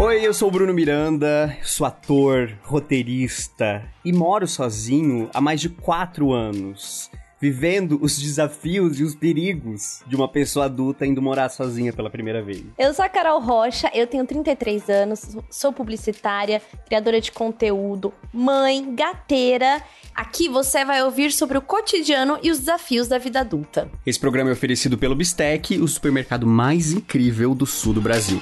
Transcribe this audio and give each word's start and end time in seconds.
Oi, 0.00 0.26
eu 0.26 0.32
sou 0.32 0.48
o 0.48 0.50
Bruno 0.50 0.72
Miranda, 0.72 1.54
sou 1.62 1.86
ator, 1.86 2.50
roteirista 2.62 3.84
e 4.02 4.14
moro 4.14 4.48
sozinho 4.48 5.28
há 5.34 5.42
mais 5.42 5.60
de 5.60 5.68
quatro 5.68 6.32
anos, 6.32 7.10
vivendo 7.38 7.98
os 8.00 8.18
desafios 8.18 8.98
e 8.98 9.04
os 9.04 9.14
perigos 9.14 10.00
de 10.06 10.16
uma 10.16 10.26
pessoa 10.26 10.64
adulta 10.64 11.06
indo 11.06 11.20
morar 11.20 11.50
sozinha 11.50 11.92
pela 11.92 12.08
primeira 12.08 12.42
vez. 12.42 12.64
Eu 12.78 12.94
sou 12.94 13.04
a 13.04 13.10
Carol 13.10 13.42
Rocha, 13.42 13.90
eu 13.92 14.06
tenho 14.06 14.24
33 14.24 14.88
anos, 14.88 15.36
sou 15.50 15.70
publicitária, 15.70 16.62
criadora 16.86 17.20
de 17.20 17.30
conteúdo, 17.30 18.10
mãe, 18.32 18.94
gateira. 18.94 19.82
Aqui 20.14 20.48
você 20.48 20.82
vai 20.82 21.04
ouvir 21.04 21.30
sobre 21.30 21.58
o 21.58 21.62
cotidiano 21.62 22.38
e 22.42 22.50
os 22.50 22.60
desafios 22.60 23.06
da 23.06 23.18
vida 23.18 23.40
adulta. 23.40 23.90
Esse 24.06 24.18
programa 24.18 24.48
é 24.48 24.54
oferecido 24.54 24.96
pelo 24.96 25.14
Bistec, 25.14 25.78
o 25.78 25.86
supermercado 25.86 26.46
mais 26.46 26.90
incrível 26.90 27.54
do 27.54 27.66
sul 27.66 27.92
do 27.92 28.00
Brasil. 28.00 28.40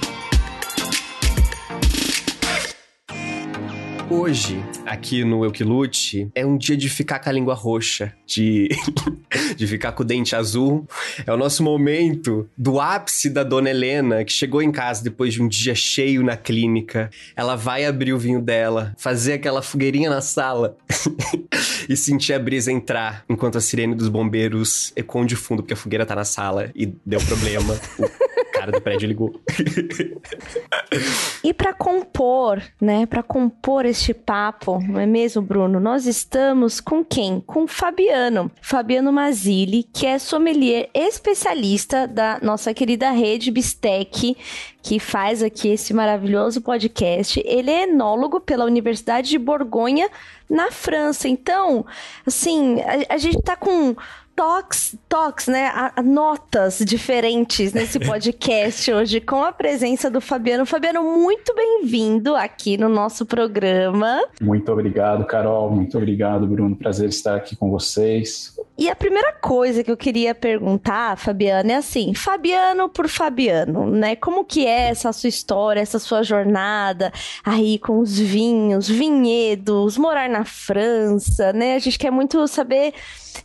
Hoje, 4.11 4.57
aqui 4.87 5.23
no 5.23 5.45
Eu 5.45 5.51
Que 5.51 5.63
Lute, 5.63 6.31
é 6.33 6.43
um 6.43 6.57
dia 6.57 6.75
de 6.75 6.89
ficar 6.89 7.19
com 7.19 7.29
a 7.29 7.31
língua 7.31 7.53
roxa, 7.53 8.11
de, 8.25 8.67
de 9.55 9.67
ficar 9.67 9.91
com 9.91 10.01
o 10.01 10.05
dente 10.05 10.35
azul. 10.35 10.87
É 11.27 11.31
o 11.31 11.37
nosso 11.37 11.61
momento 11.61 12.49
do 12.57 12.79
ápice 12.79 13.29
da 13.29 13.43
dona 13.43 13.69
Helena, 13.69 14.25
que 14.25 14.33
chegou 14.33 14.63
em 14.63 14.71
casa 14.71 15.03
depois 15.03 15.35
de 15.35 15.43
um 15.43 15.47
dia 15.47 15.75
cheio 15.75 16.23
na 16.23 16.35
clínica. 16.35 17.11
Ela 17.35 17.55
vai 17.55 17.85
abrir 17.85 18.11
o 18.11 18.17
vinho 18.17 18.41
dela, 18.41 18.95
fazer 18.97 19.33
aquela 19.33 19.61
fogueirinha 19.61 20.09
na 20.09 20.21
sala 20.21 20.75
e 21.87 21.95
sentir 21.95 22.33
a 22.33 22.39
brisa 22.39 22.71
entrar, 22.71 23.23
enquanto 23.29 23.59
a 23.59 23.61
sirene 23.61 23.93
dos 23.93 24.09
bombeiros 24.09 24.91
ecoa 24.95 25.23
de 25.23 25.35
fundo, 25.35 25.61
porque 25.61 25.73
a 25.73 25.77
fogueira 25.77 26.05
tá 26.05 26.15
na 26.15 26.25
sala 26.25 26.71
e 26.73 26.87
deu 27.05 27.19
problema. 27.21 27.79
cara 28.69 28.71
do 28.71 28.81
prédio 28.81 29.07
ligou. 29.07 29.41
e 31.43 31.53
para 31.53 31.73
compor, 31.73 32.61
né, 32.79 33.05
para 33.05 33.23
compor 33.23 33.85
este 33.85 34.13
papo, 34.13 34.79
não 34.87 34.99
é 34.99 35.05
mesmo, 35.05 35.41
Bruno? 35.41 35.79
Nós 35.79 36.05
estamos 36.05 36.79
com 36.79 37.03
quem? 37.03 37.41
Com 37.41 37.67
Fabiano. 37.67 38.51
Fabiano 38.61 39.11
Mazili, 39.11 39.83
que 39.83 40.05
é 40.05 40.19
sommelier 40.19 40.89
especialista 40.93 42.07
da 42.07 42.39
nossa 42.41 42.73
querida 42.73 43.09
rede 43.11 43.51
Bistec, 43.51 44.37
que 44.81 44.99
faz 44.99 45.43
aqui 45.43 45.69
esse 45.69 45.93
maravilhoso 45.93 46.61
podcast. 46.61 47.41
Ele 47.45 47.71
é 47.71 47.83
enólogo 47.83 48.39
pela 48.39 48.65
Universidade 48.65 49.29
de 49.29 49.37
Borgonha, 49.37 50.09
na 50.49 50.71
França. 50.71 51.27
Então, 51.27 51.85
assim, 52.25 52.81
a, 52.81 53.13
a 53.13 53.17
gente 53.17 53.41
tá 53.41 53.55
com 53.55 53.95
toques, 54.39 54.95
toques, 55.09 55.47
né? 55.47 55.65
A, 55.67 55.91
a 55.97 56.01
notas 56.01 56.79
diferentes 56.79 57.73
nesse 57.73 57.99
podcast 58.07 58.89
hoje 58.89 59.19
com 59.19 59.43
a 59.43 59.51
presença 59.51 60.09
do 60.09 60.21
Fabiano. 60.21 60.65
Fabiano, 60.65 61.03
muito 61.03 61.53
bem-vindo 61.53 62.37
aqui 62.37 62.77
no 62.77 62.87
nosso 62.87 63.25
programa. 63.25 64.23
Muito 64.39 64.71
obrigado, 64.71 65.25
Carol. 65.25 65.69
Muito 65.69 65.97
obrigado, 65.97 66.47
Bruno. 66.47 66.73
Prazer 66.73 67.09
estar 67.09 67.35
aqui 67.35 67.53
com 67.53 67.69
vocês. 67.69 68.57
E 68.79 68.89
a 68.89 68.95
primeira 68.95 69.33
coisa 69.33 69.83
que 69.83 69.91
eu 69.91 69.97
queria 69.97 70.33
perguntar, 70.33 71.17
Fabiano, 71.17 71.69
é 71.69 71.75
assim, 71.75 72.13
Fabiano 72.13 72.87
por 72.87 73.09
Fabiano, 73.09 73.91
né? 73.91 74.15
Como 74.15 74.45
que 74.45 74.65
é 74.65 74.87
essa 74.87 75.11
sua 75.11 75.27
história, 75.27 75.81
essa 75.81 75.99
sua 75.99 76.23
jornada 76.23 77.11
aí 77.43 77.77
com 77.77 77.99
os 77.99 78.17
vinhos, 78.17 78.87
vinhedos, 78.87 79.97
morar 79.97 80.29
na 80.29 80.45
França, 80.45 81.51
né? 81.51 81.75
A 81.75 81.79
gente 81.79 81.99
quer 81.99 82.09
muito 82.09 82.47
saber 82.47 82.93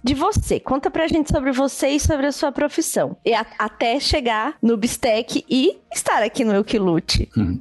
de 0.04 0.14
você. 0.14 0.60
Conta 0.60 0.90
pra 0.90 1.08
gente 1.08 1.30
sobre 1.30 1.50
você 1.50 1.88
e 1.88 2.00
sobre 2.00 2.26
a 2.26 2.32
sua 2.32 2.52
profissão. 2.52 3.16
E 3.24 3.34
a, 3.34 3.44
até 3.58 3.98
chegar 3.98 4.54
no 4.62 4.76
Bistec 4.76 5.44
e 5.48 5.78
estar 5.92 6.22
aqui 6.22 6.44
no 6.44 6.52
Eu 6.52 6.62
Que 6.62 6.78
Lute. 6.78 7.28
Hum, 7.36 7.60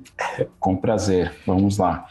com 0.60 0.76
prazer. 0.76 1.34
Vamos 1.46 1.78
lá. 1.78 2.06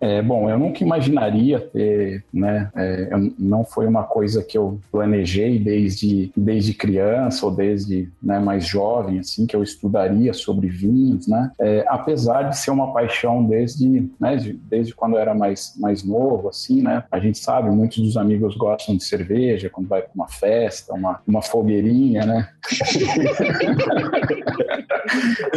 É, 0.00 0.20
bom, 0.22 0.50
eu 0.50 0.58
nunca 0.58 0.82
imaginaria 0.82 1.60
ter, 1.60 2.24
né? 2.32 2.70
É, 2.76 3.10
não 3.38 3.64
foi 3.64 3.86
uma 3.86 4.04
coisa 4.04 4.42
que 4.42 4.56
eu 4.56 4.78
planejei 5.04 5.58
desde, 5.58 6.32
desde 6.34 6.72
criança 6.72 7.44
ou 7.44 7.52
desde 7.52 8.08
né, 8.22 8.38
mais 8.38 8.66
jovem, 8.66 9.18
assim, 9.18 9.46
que 9.46 9.54
eu 9.54 9.62
estudaria 9.62 10.32
sobre 10.32 10.68
vinhos, 10.68 11.28
né? 11.28 11.50
É, 11.60 11.84
apesar 11.88 12.44
de 12.44 12.56
ser 12.58 12.70
uma 12.70 12.92
paixão 12.92 13.44
desde, 13.44 14.10
né, 14.18 14.36
desde 14.68 14.94
quando 14.94 15.16
eu 15.16 15.18
era 15.18 15.34
mais, 15.34 15.74
mais 15.78 16.02
novo, 16.02 16.48
assim, 16.48 16.82
né? 16.82 17.04
A 17.12 17.18
gente 17.18 17.38
sabe, 17.38 17.70
muitos 17.70 17.98
dos 17.98 18.16
amigos 18.16 18.56
gostam 18.56 18.96
de 18.96 19.04
cerveja 19.04 19.68
quando 19.68 19.88
vai 19.88 20.00
para 20.00 20.12
uma 20.14 20.28
festa, 20.28 20.94
uma, 20.94 21.20
uma 21.26 21.42
fogueirinha, 21.42 22.24
né? 22.24 22.48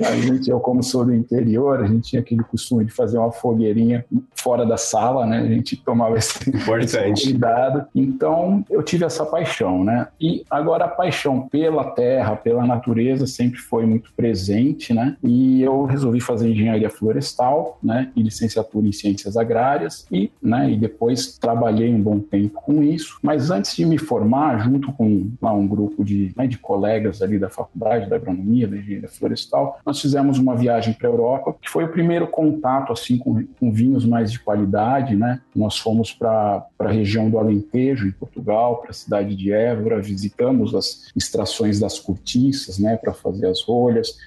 a 0.06 0.16
gente, 0.16 0.50
eu 0.50 0.60
como 0.60 0.84
sou 0.84 1.06
do 1.06 1.14
interior, 1.14 1.82
a 1.82 1.88
gente 1.88 2.10
tinha 2.10 2.22
aquele 2.22 2.44
costume 2.44 2.84
de 2.86 2.92
fazer 2.92 3.18
uma 3.18 3.32
fogueirinha 3.32 4.06
fora 4.36 4.66
da 4.66 4.78
sala, 4.78 5.26
né? 5.26 5.40
A 5.40 5.48
gente 5.48 5.78
tomava 5.78 6.18
esse, 6.18 6.52
esse 6.82 7.24
cuidado. 7.24 7.86
Então, 7.96 8.66
eu 8.70 8.84
tive 8.84 9.06
essa 9.06 9.26
paixão, 9.26 9.37
né? 9.84 10.08
E 10.20 10.44
agora 10.50 10.86
a 10.86 10.90
paixão 10.90 11.48
pela 11.48 11.92
terra, 11.92 12.36
pela 12.36 12.66
natureza 12.66 13.26
sempre 13.28 13.60
foi 13.60 13.86
muito 13.86 14.12
presente, 14.14 14.94
né? 14.94 15.18
E 15.24 15.62
eu 15.62 15.84
resolvi 15.86 16.20
fazer 16.20 16.50
engenharia 16.50 16.90
florestal, 16.90 17.80
né? 17.82 18.12
E 18.16 18.22
licenciatura 18.22 18.88
em 18.88 18.92
ciências 18.92 19.38
agrárias 19.38 20.06
e, 20.12 20.32
né? 20.42 20.72
E 20.72 20.78
depois 20.78 21.38
trabalhei 21.38 21.94
um 21.94 22.02
bom 22.02 22.20
tempo 22.20 22.62
com 22.62 22.84
isso. 22.84 23.20
Mas 23.22 23.52
antes 23.52 23.76
de 23.76 23.86
me 23.86 23.98
formar, 23.98 24.60
junto 24.60 24.92
com 24.94 25.32
lá, 25.42 25.54
um 25.54 25.68
grupo 25.68 26.04
de, 26.04 26.32
né, 26.36 26.48
de 26.48 26.58
colegas 26.58 27.22
ali 27.22 27.40
da 27.40 27.50
faculdade 27.50 28.10
da 28.10 28.16
agronomia, 28.16 28.68
da 28.68 28.78
engenharia 28.78 29.10
florestal, 29.10 29.80
nós 29.86 30.02
fizemos 30.02 30.38
uma 30.38 30.56
viagem 30.56 30.94
para 30.94 31.08
a 31.08 31.12
Europa, 31.12 31.56
que 31.62 31.70
foi 31.70 31.84
o 31.84 31.92
primeiro 31.92 32.28
contato 32.28 32.92
assim 32.92 33.18
com, 33.18 33.44
com 33.60 33.72
vinhos 33.72 34.06
mais 34.06 34.32
de 34.32 34.40
qualidade, 34.40 35.16
né? 35.16 35.42
Nós 35.56 35.78
fomos 35.78 36.12
para 36.12 36.66
a 36.80 36.88
região 36.88 37.30
do 37.30 37.38
Alentejo, 37.38 38.08
em 38.08 38.12
Portugal, 38.12 38.78
para 38.78 38.92
a 38.92 38.94
cidade 38.94 39.27
de 39.36 39.52
Évora, 39.52 40.02
visitamos 40.02 40.74
as 40.76 41.08
extrações 41.16 41.80
das 41.80 42.00
cortiças, 42.00 42.78
né, 42.78 42.98
para 42.98 43.14
fazer 43.14 43.48
as 43.48 43.62
rolhas, 43.62 44.18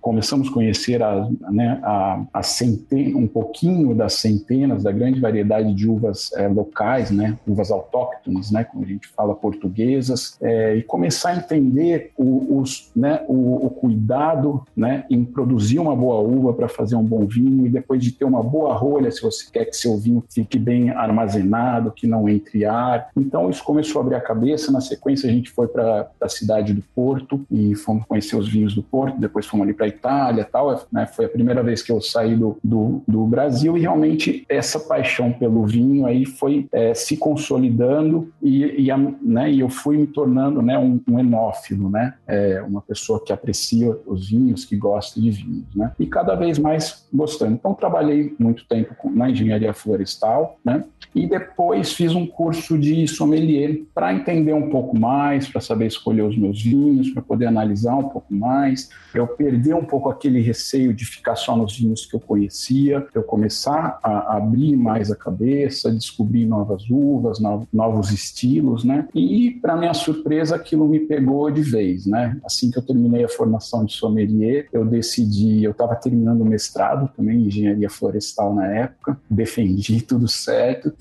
começamos 0.00 0.48
a 0.48 0.52
conhecer 0.52 1.02
a, 1.02 1.28
né, 1.50 1.80
a, 1.82 2.24
a 2.32 2.42
centena, 2.42 3.16
um 3.16 3.26
pouquinho 3.26 3.94
das 3.94 4.14
centenas, 4.14 4.82
da 4.82 4.92
grande 4.92 5.20
variedade 5.20 5.72
de 5.74 5.88
uvas 5.88 6.32
é, 6.34 6.48
locais, 6.48 7.10
né, 7.10 7.38
uvas 7.46 7.70
autóctones, 7.70 8.50
né, 8.50 8.64
como 8.64 8.84
a 8.84 8.86
gente 8.86 9.08
fala, 9.08 9.34
portuguesas, 9.34 10.36
é, 10.40 10.76
e 10.76 10.82
começar 10.82 11.30
a 11.30 11.36
entender 11.36 12.10
o, 12.16 12.58
os, 12.58 12.90
né, 12.94 13.24
o, 13.28 13.66
o, 13.66 13.70
cuidado 13.70 14.64
né, 14.76 15.04
em 15.08 15.24
produzir 15.24 15.78
uma 15.78 15.94
boa 15.94 16.20
uva 16.20 16.52
para 16.52 16.68
fazer 16.68 16.96
um 16.96 17.04
bom 17.04 17.26
vinho, 17.26 17.66
e 17.66 17.70
depois 17.70 18.02
de 18.02 18.12
ter 18.12 18.24
uma 18.24 18.42
boa 18.42 18.74
rolha, 18.74 19.10
se 19.10 19.22
você 19.22 19.46
quer 19.50 19.64
que 19.66 19.76
seu 19.76 19.96
vinho 19.96 20.24
fique 20.30 20.58
bem 20.58 20.90
armazenado, 20.90 21.92
que 21.92 22.06
não 22.06 22.28
entre 22.28 22.64
ar. 22.64 23.10
Então 23.16 23.50
isso 23.50 23.62
começou 23.64 24.00
a 24.00 24.04
abrir 24.04 24.16
a 24.16 24.20
cabeça. 24.20 24.72
Na 24.72 24.80
sequência, 24.80 25.28
a 25.28 25.32
gente 25.32 25.50
foi 25.50 25.68
para 25.68 26.10
a 26.20 26.28
cidade 26.28 26.72
do 26.72 26.82
Porto 26.94 27.44
e 27.50 27.74
fomos 27.74 28.04
conhecer 28.06 28.36
os 28.36 28.48
vinhos 28.48 28.74
do 28.74 28.82
Porto, 28.82 29.18
depois 29.18 29.46
fomos 29.52 29.64
ali 29.64 29.74
para 29.74 29.86
a 29.86 29.88
Itália 29.88 30.48
tal. 30.50 30.82
Né? 30.90 31.06
Foi 31.06 31.26
a 31.26 31.28
primeira 31.28 31.62
vez 31.62 31.82
que 31.82 31.92
eu 31.92 32.00
saí 32.00 32.34
do, 32.34 32.58
do, 32.64 33.02
do, 33.06 33.26
Brasil 33.26 33.76
e 33.76 33.80
realmente 33.80 34.44
essa 34.48 34.80
paixão 34.80 35.32
pelo 35.32 35.64
vinho 35.66 36.06
aí 36.06 36.24
foi 36.24 36.66
é, 36.72 36.94
se 36.94 37.16
consolidando 37.16 38.32
e, 38.42 38.84
e, 38.84 38.90
a, 38.90 38.96
né, 38.96 39.50
e 39.50 39.60
eu 39.60 39.68
fui 39.68 39.98
me 39.98 40.06
tornando 40.06 40.62
né, 40.62 40.78
um, 40.78 41.00
um 41.08 41.18
enófilo, 41.18 41.90
né? 41.90 42.14
É, 42.26 42.62
uma 42.62 42.80
pessoa 42.80 43.22
que 43.22 43.32
aprecia 43.32 43.96
os 44.06 44.30
vinhos, 44.30 44.64
que 44.64 44.76
gosta 44.76 45.20
de 45.20 45.30
vinhos, 45.30 45.74
né? 45.74 45.92
E 45.98 46.06
cada 46.06 46.34
vez 46.34 46.58
mais 46.58 47.06
gostando. 47.12 47.52
Então 47.52 47.74
trabalhei 47.74 48.34
muito 48.38 48.66
tempo 48.66 48.94
na 49.10 49.30
engenharia 49.30 49.72
florestal, 49.74 50.58
né? 50.64 50.84
E 51.14 51.26
depois 51.26 51.92
fiz 51.92 52.14
um 52.14 52.26
curso 52.26 52.78
de 52.78 53.06
sommelier 53.06 53.82
para 53.94 54.14
entender 54.14 54.52
um 54.52 54.70
pouco 54.70 54.98
mais, 54.98 55.48
para 55.48 55.60
saber 55.60 55.86
escolher 55.86 56.22
os 56.22 56.36
meus 56.36 56.62
vinhos, 56.62 57.10
para 57.10 57.22
poder 57.22 57.46
analisar 57.46 57.96
um 57.96 58.08
pouco 58.08 58.32
mais. 58.32 58.88
Eu 59.14 59.26
perder 59.26 59.74
um 59.74 59.84
pouco 59.84 60.08
aquele 60.08 60.40
receio 60.40 60.94
de 60.94 61.04
ficar 61.04 61.36
só 61.36 61.56
nos 61.56 61.76
vinhos 61.76 62.06
que 62.06 62.16
eu 62.16 62.20
conhecia, 62.20 63.06
eu 63.14 63.22
começar 63.22 63.98
a 64.02 64.36
abrir 64.36 64.76
mais 64.76 65.10
a 65.10 65.16
cabeça, 65.16 65.92
descobrir 65.92 66.46
novas 66.46 66.88
uvas, 66.88 67.38
novos 67.72 68.10
estilos, 68.10 68.84
né? 68.84 69.06
E 69.14 69.50
para 69.60 69.76
minha 69.76 69.94
surpresa, 69.94 70.56
aquilo 70.56 70.88
me 70.88 71.00
pegou 71.00 71.50
de 71.50 71.62
vez, 71.62 72.06
né? 72.06 72.38
Assim 72.44 72.70
que 72.70 72.78
eu 72.78 72.82
terminei 72.82 73.24
a 73.24 73.28
formação 73.28 73.84
de 73.84 73.92
sommelier, 73.92 74.66
eu 74.72 74.84
decidi, 74.84 75.64
eu 75.64 75.72
estava 75.72 75.94
terminando 75.96 76.40
o 76.40 76.46
mestrado 76.46 77.10
também 77.14 77.38
em 77.38 77.46
engenharia 77.46 77.90
florestal 77.90 78.54
na 78.54 78.66
época, 78.66 79.18
defendi 79.28 80.00
tudo 80.02 80.26
certo. 80.26 80.92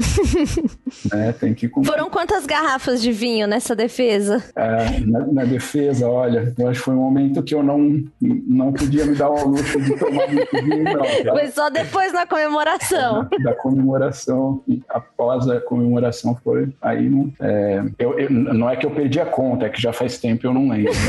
Né? 1.11 1.31
Tem 1.39 1.53
que 1.53 1.67
cumprir. 1.67 1.91
Foram 1.91 2.09
quantas 2.09 2.45
garrafas 2.45 3.01
de 3.01 3.11
vinho 3.11 3.47
nessa 3.47 3.75
defesa? 3.75 4.43
É, 4.55 4.99
na, 5.01 5.25
na 5.27 5.45
defesa, 5.45 6.07
olha, 6.07 6.53
eu 6.57 6.67
acho 6.67 6.79
que 6.79 6.85
foi 6.85 6.93
um 6.93 7.01
momento 7.01 7.43
que 7.43 7.53
eu 7.53 7.63
não 7.63 8.03
não 8.19 8.73
podia 8.73 9.05
me 9.05 9.15
dar 9.15 9.29
o 9.29 9.47
luxo 9.47 9.79
de 9.81 9.95
tomar 9.97 10.27
muito 10.27 10.63
vinho, 10.63 10.83
não. 10.83 11.35
Foi 11.35 11.47
só 11.47 11.69
depois 11.69 12.11
da 12.11 12.25
comemoração. 12.25 13.27
Da, 13.29 13.51
da 13.51 13.55
comemoração, 13.55 14.61
e 14.67 14.81
após 14.89 15.47
a 15.49 15.59
comemoração 15.59 16.37
foi 16.43 16.69
aí 16.81 17.09
não, 17.09 17.31
é, 17.39 17.83
eu, 17.99 18.19
eu, 18.19 18.29
não 18.29 18.69
é 18.69 18.75
que 18.75 18.85
eu 18.85 18.91
perdi 18.91 19.19
a 19.19 19.25
conta, 19.25 19.65
é 19.65 19.69
que 19.69 19.81
já 19.81 19.93
faz 19.93 20.17
tempo 20.17 20.45
eu 20.45 20.53
não 20.53 20.69
lembro. 20.69 20.91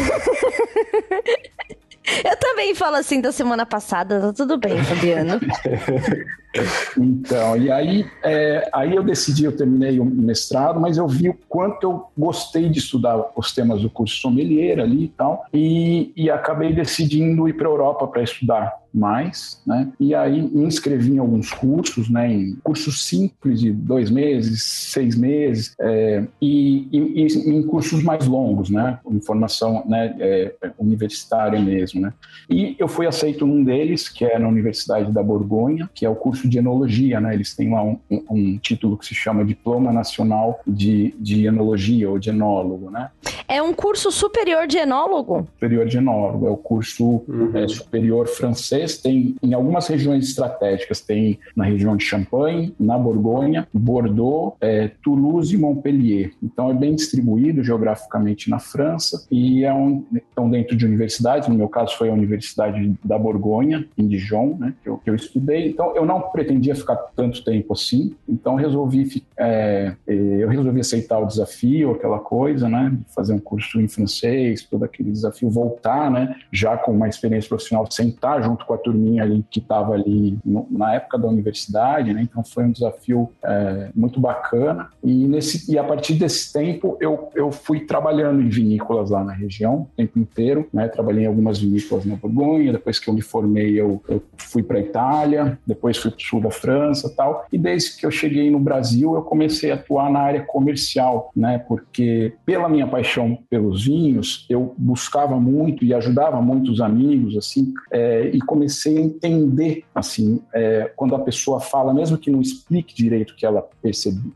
Eu 2.24 2.36
também 2.36 2.74
falo 2.74 2.96
assim 2.96 3.20
da 3.20 3.32
semana 3.32 3.64
passada, 3.64 4.20
tá 4.20 4.32
tudo 4.32 4.58
bem, 4.58 4.82
Fabiano. 4.84 5.40
Então, 6.98 7.56
e 7.56 7.70
aí, 7.70 8.06
é, 8.22 8.68
aí 8.72 8.94
eu 8.94 9.02
decidi, 9.02 9.44
eu 9.44 9.56
terminei 9.56 9.98
o 9.98 10.04
mestrado, 10.04 10.78
mas 10.78 10.98
eu 10.98 11.08
vi 11.08 11.30
o 11.30 11.38
quanto 11.48 11.82
eu 11.82 12.06
gostei 12.16 12.68
de 12.68 12.78
estudar 12.78 13.32
os 13.36 13.52
temas 13.52 13.80
do 13.80 13.90
curso 13.90 14.16
sommelier 14.16 14.78
ali 14.78 15.04
e 15.04 15.08
tal, 15.08 15.46
e, 15.52 16.12
e 16.14 16.30
acabei 16.30 16.72
decidindo 16.72 17.48
ir 17.48 17.54
para 17.54 17.66
a 17.66 17.70
Europa 17.70 18.06
para 18.06 18.22
estudar 18.22 18.82
mais, 18.92 19.60
né? 19.66 19.90
E 19.98 20.14
aí 20.14 20.42
me 20.42 20.64
inscrevi 20.64 21.12
em 21.12 21.18
alguns 21.18 21.50
cursos, 21.50 22.10
né? 22.10 22.30
Em 22.30 22.56
cursos 22.62 23.04
simples 23.04 23.60
de 23.60 23.72
dois 23.72 24.10
meses, 24.10 24.62
seis 24.62 25.16
meses, 25.16 25.74
é, 25.80 26.24
e, 26.40 26.88
e, 26.92 27.22
e, 27.22 27.50
em 27.50 27.62
cursos 27.62 28.02
mais 28.02 28.26
longos, 28.26 28.68
né? 28.68 28.98
Em 29.08 29.20
formação 29.20 29.82
né, 29.86 30.14
é, 30.18 30.54
universitária 30.78 31.58
mesmo, 31.58 32.00
né? 32.02 32.12
E 32.50 32.76
eu 32.78 32.86
fui 32.86 33.06
aceito 33.06 33.46
num 33.46 33.64
deles, 33.64 34.08
que 34.08 34.24
é 34.24 34.38
na 34.38 34.48
Universidade 34.48 35.10
da 35.10 35.22
Borgonha, 35.22 35.88
que 35.94 36.04
é 36.04 36.10
o 36.10 36.14
curso 36.14 36.41
curso 36.42 36.48
de 36.48 36.58
enologia, 36.58 37.20
né? 37.20 37.34
Eles 37.34 37.54
têm 37.54 37.70
lá 37.70 37.82
um, 37.82 37.98
um, 38.10 38.24
um 38.30 38.58
título 38.58 38.96
que 38.96 39.06
se 39.06 39.14
chama 39.14 39.44
Diploma 39.44 39.92
Nacional 39.92 40.60
de, 40.66 41.14
de 41.18 41.46
Enologia 41.46 42.10
ou 42.10 42.18
de 42.18 42.30
Enólogo, 42.30 42.90
né? 42.90 43.10
É 43.48 43.60
um 43.60 43.74
curso 43.74 44.10
superior 44.10 44.66
de 44.66 44.78
enólogo? 44.78 45.46
Superior 45.54 45.86
de 45.86 45.98
enólogo, 45.98 46.46
é 46.46 46.50
o 46.50 46.56
curso 46.56 47.22
uhum. 47.28 47.50
é, 47.54 47.68
superior 47.68 48.26
francês, 48.26 48.98
tem 48.98 49.36
em 49.42 49.52
algumas 49.52 49.86
regiões 49.86 50.26
estratégicas, 50.26 51.00
tem 51.00 51.38
na 51.54 51.64
região 51.64 51.96
de 51.96 52.04
Champagne, 52.04 52.74
na 52.78 52.96
Borgonha, 52.96 53.68
Bordeaux, 53.72 54.56
é, 54.60 54.90
Toulouse 55.02 55.54
e 55.54 55.58
Montpellier. 55.58 56.32
Então 56.42 56.70
é 56.70 56.74
bem 56.74 56.94
distribuído 56.94 57.62
geograficamente 57.62 58.48
na 58.48 58.58
França 58.58 59.26
e 59.30 59.64
é 59.64 59.74
um, 59.74 60.04
então 60.32 60.48
dentro 60.48 60.74
de 60.74 60.86
universidades, 60.86 61.48
no 61.48 61.54
meu 61.54 61.68
caso 61.68 61.96
foi 61.98 62.08
a 62.08 62.12
Universidade 62.12 62.94
da 63.04 63.18
Borgonha, 63.18 63.86
em 63.98 64.06
Dijon, 64.06 64.56
né, 64.58 64.72
que 64.82 64.88
eu, 64.88 64.96
que 64.96 65.10
eu 65.10 65.14
estudei. 65.14 65.68
Então 65.68 65.94
eu 65.94 66.06
não 66.06 66.20
pretendia 66.32 66.74
ficar 66.74 66.96
tanto 67.14 67.44
tempo 67.44 67.72
assim, 67.72 68.14
então 68.28 68.54
resolvi 68.54 69.22
é, 69.38 69.94
é, 70.06 70.14
eu 70.14 70.48
resolvi 70.48 70.80
aceitar 70.80 71.18
o 71.18 71.26
desafio, 71.26 71.92
aquela 71.92 72.18
coisa, 72.18 72.68
né, 72.68 72.96
fazer 73.14 73.32
um 73.32 73.38
curso 73.38 73.80
em 73.80 73.88
francês, 73.88 74.62
todo 74.62 74.84
aquele 74.84 75.10
desafio, 75.10 75.50
voltar, 75.50 76.10
né, 76.10 76.36
já 76.50 76.76
com 76.76 76.92
uma 76.92 77.08
experiência 77.08 77.48
profissional, 77.48 77.90
sentar 77.90 78.42
junto 78.42 78.64
com 78.64 78.74
a 78.74 78.78
turminha 78.78 79.22
ali 79.22 79.44
que 79.50 79.58
estava 79.58 79.94
ali 79.94 80.38
no, 80.44 80.66
na 80.70 80.94
época 80.94 81.18
da 81.18 81.28
universidade, 81.28 82.12
né, 82.12 82.22
então 82.22 82.44
foi 82.44 82.64
um 82.64 82.70
desafio 82.70 83.28
é, 83.44 83.90
muito 83.94 84.20
bacana. 84.20 84.90
E 85.02 85.26
nesse 85.26 85.70
e 85.72 85.78
a 85.78 85.84
partir 85.84 86.14
desse 86.14 86.52
tempo 86.52 86.96
eu, 87.00 87.30
eu 87.34 87.50
fui 87.50 87.80
trabalhando 87.80 88.40
em 88.40 88.48
vinícolas 88.48 89.10
lá 89.10 89.24
na 89.24 89.32
região 89.32 89.82
o 89.82 89.88
tempo 89.96 90.18
inteiro, 90.18 90.68
né, 90.72 90.88
trabalhei 90.88 91.24
em 91.24 91.26
algumas 91.26 91.58
vinícolas 91.58 92.04
na 92.04 92.16
Borgonha, 92.16 92.72
depois 92.72 92.98
que 92.98 93.08
eu 93.08 93.14
me 93.14 93.22
formei 93.22 93.80
eu, 93.80 94.02
eu 94.08 94.22
fui 94.36 94.62
para 94.62 94.78
Itália, 94.78 95.58
depois 95.66 95.96
fui 95.96 96.10
sul 96.22 96.40
da 96.40 96.50
França 96.50 97.12
tal. 97.16 97.46
E 97.52 97.58
desde 97.58 97.96
que 97.96 98.06
eu 98.06 98.10
cheguei 98.10 98.50
no 98.50 98.58
Brasil, 98.58 99.14
eu 99.14 99.22
comecei 99.22 99.70
a 99.70 99.74
atuar 99.74 100.10
na 100.10 100.20
área 100.20 100.42
comercial, 100.42 101.30
né? 101.34 101.58
Porque 101.58 102.34
pela 102.44 102.68
minha 102.68 102.86
paixão 102.86 103.38
pelos 103.48 103.84
vinhos, 103.84 104.46
eu 104.48 104.74
buscava 104.76 105.38
muito 105.38 105.84
e 105.84 105.94
ajudava 105.94 106.40
muitos 106.40 106.80
amigos, 106.80 107.36
assim, 107.36 107.72
é, 107.90 108.30
e 108.32 108.40
comecei 108.40 108.98
a 108.98 109.00
entender, 109.00 109.84
assim, 109.94 110.40
é, 110.52 110.90
quando 110.96 111.14
a 111.14 111.18
pessoa 111.18 111.60
fala, 111.60 111.92
mesmo 111.94 112.18
que 112.18 112.30
não 112.30 112.40
explique 112.40 112.94
direito 112.94 113.32
o 113.32 113.36
que 113.36 113.46
ela 113.46 113.66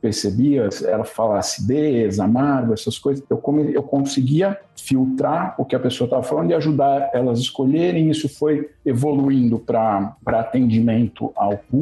percebia, 0.00 0.68
ela 0.86 1.04
fala 1.04 1.38
acidez, 1.38 2.18
amargo, 2.20 2.72
essas 2.72 2.98
coisas, 2.98 3.24
eu, 3.28 3.36
come, 3.36 3.72
eu 3.72 3.82
conseguia 3.82 4.58
filtrar 4.76 5.54
o 5.58 5.64
que 5.64 5.74
a 5.74 5.80
pessoa 5.80 6.06
estava 6.06 6.22
falando 6.22 6.50
e 6.50 6.54
ajudar 6.54 7.10
elas 7.12 7.38
a 7.38 7.42
escolherem. 7.42 8.10
Isso 8.10 8.28
foi 8.28 8.70
evoluindo 8.84 9.58
para 9.58 10.14
atendimento 10.26 11.32
ao 11.34 11.56
público, 11.58 11.75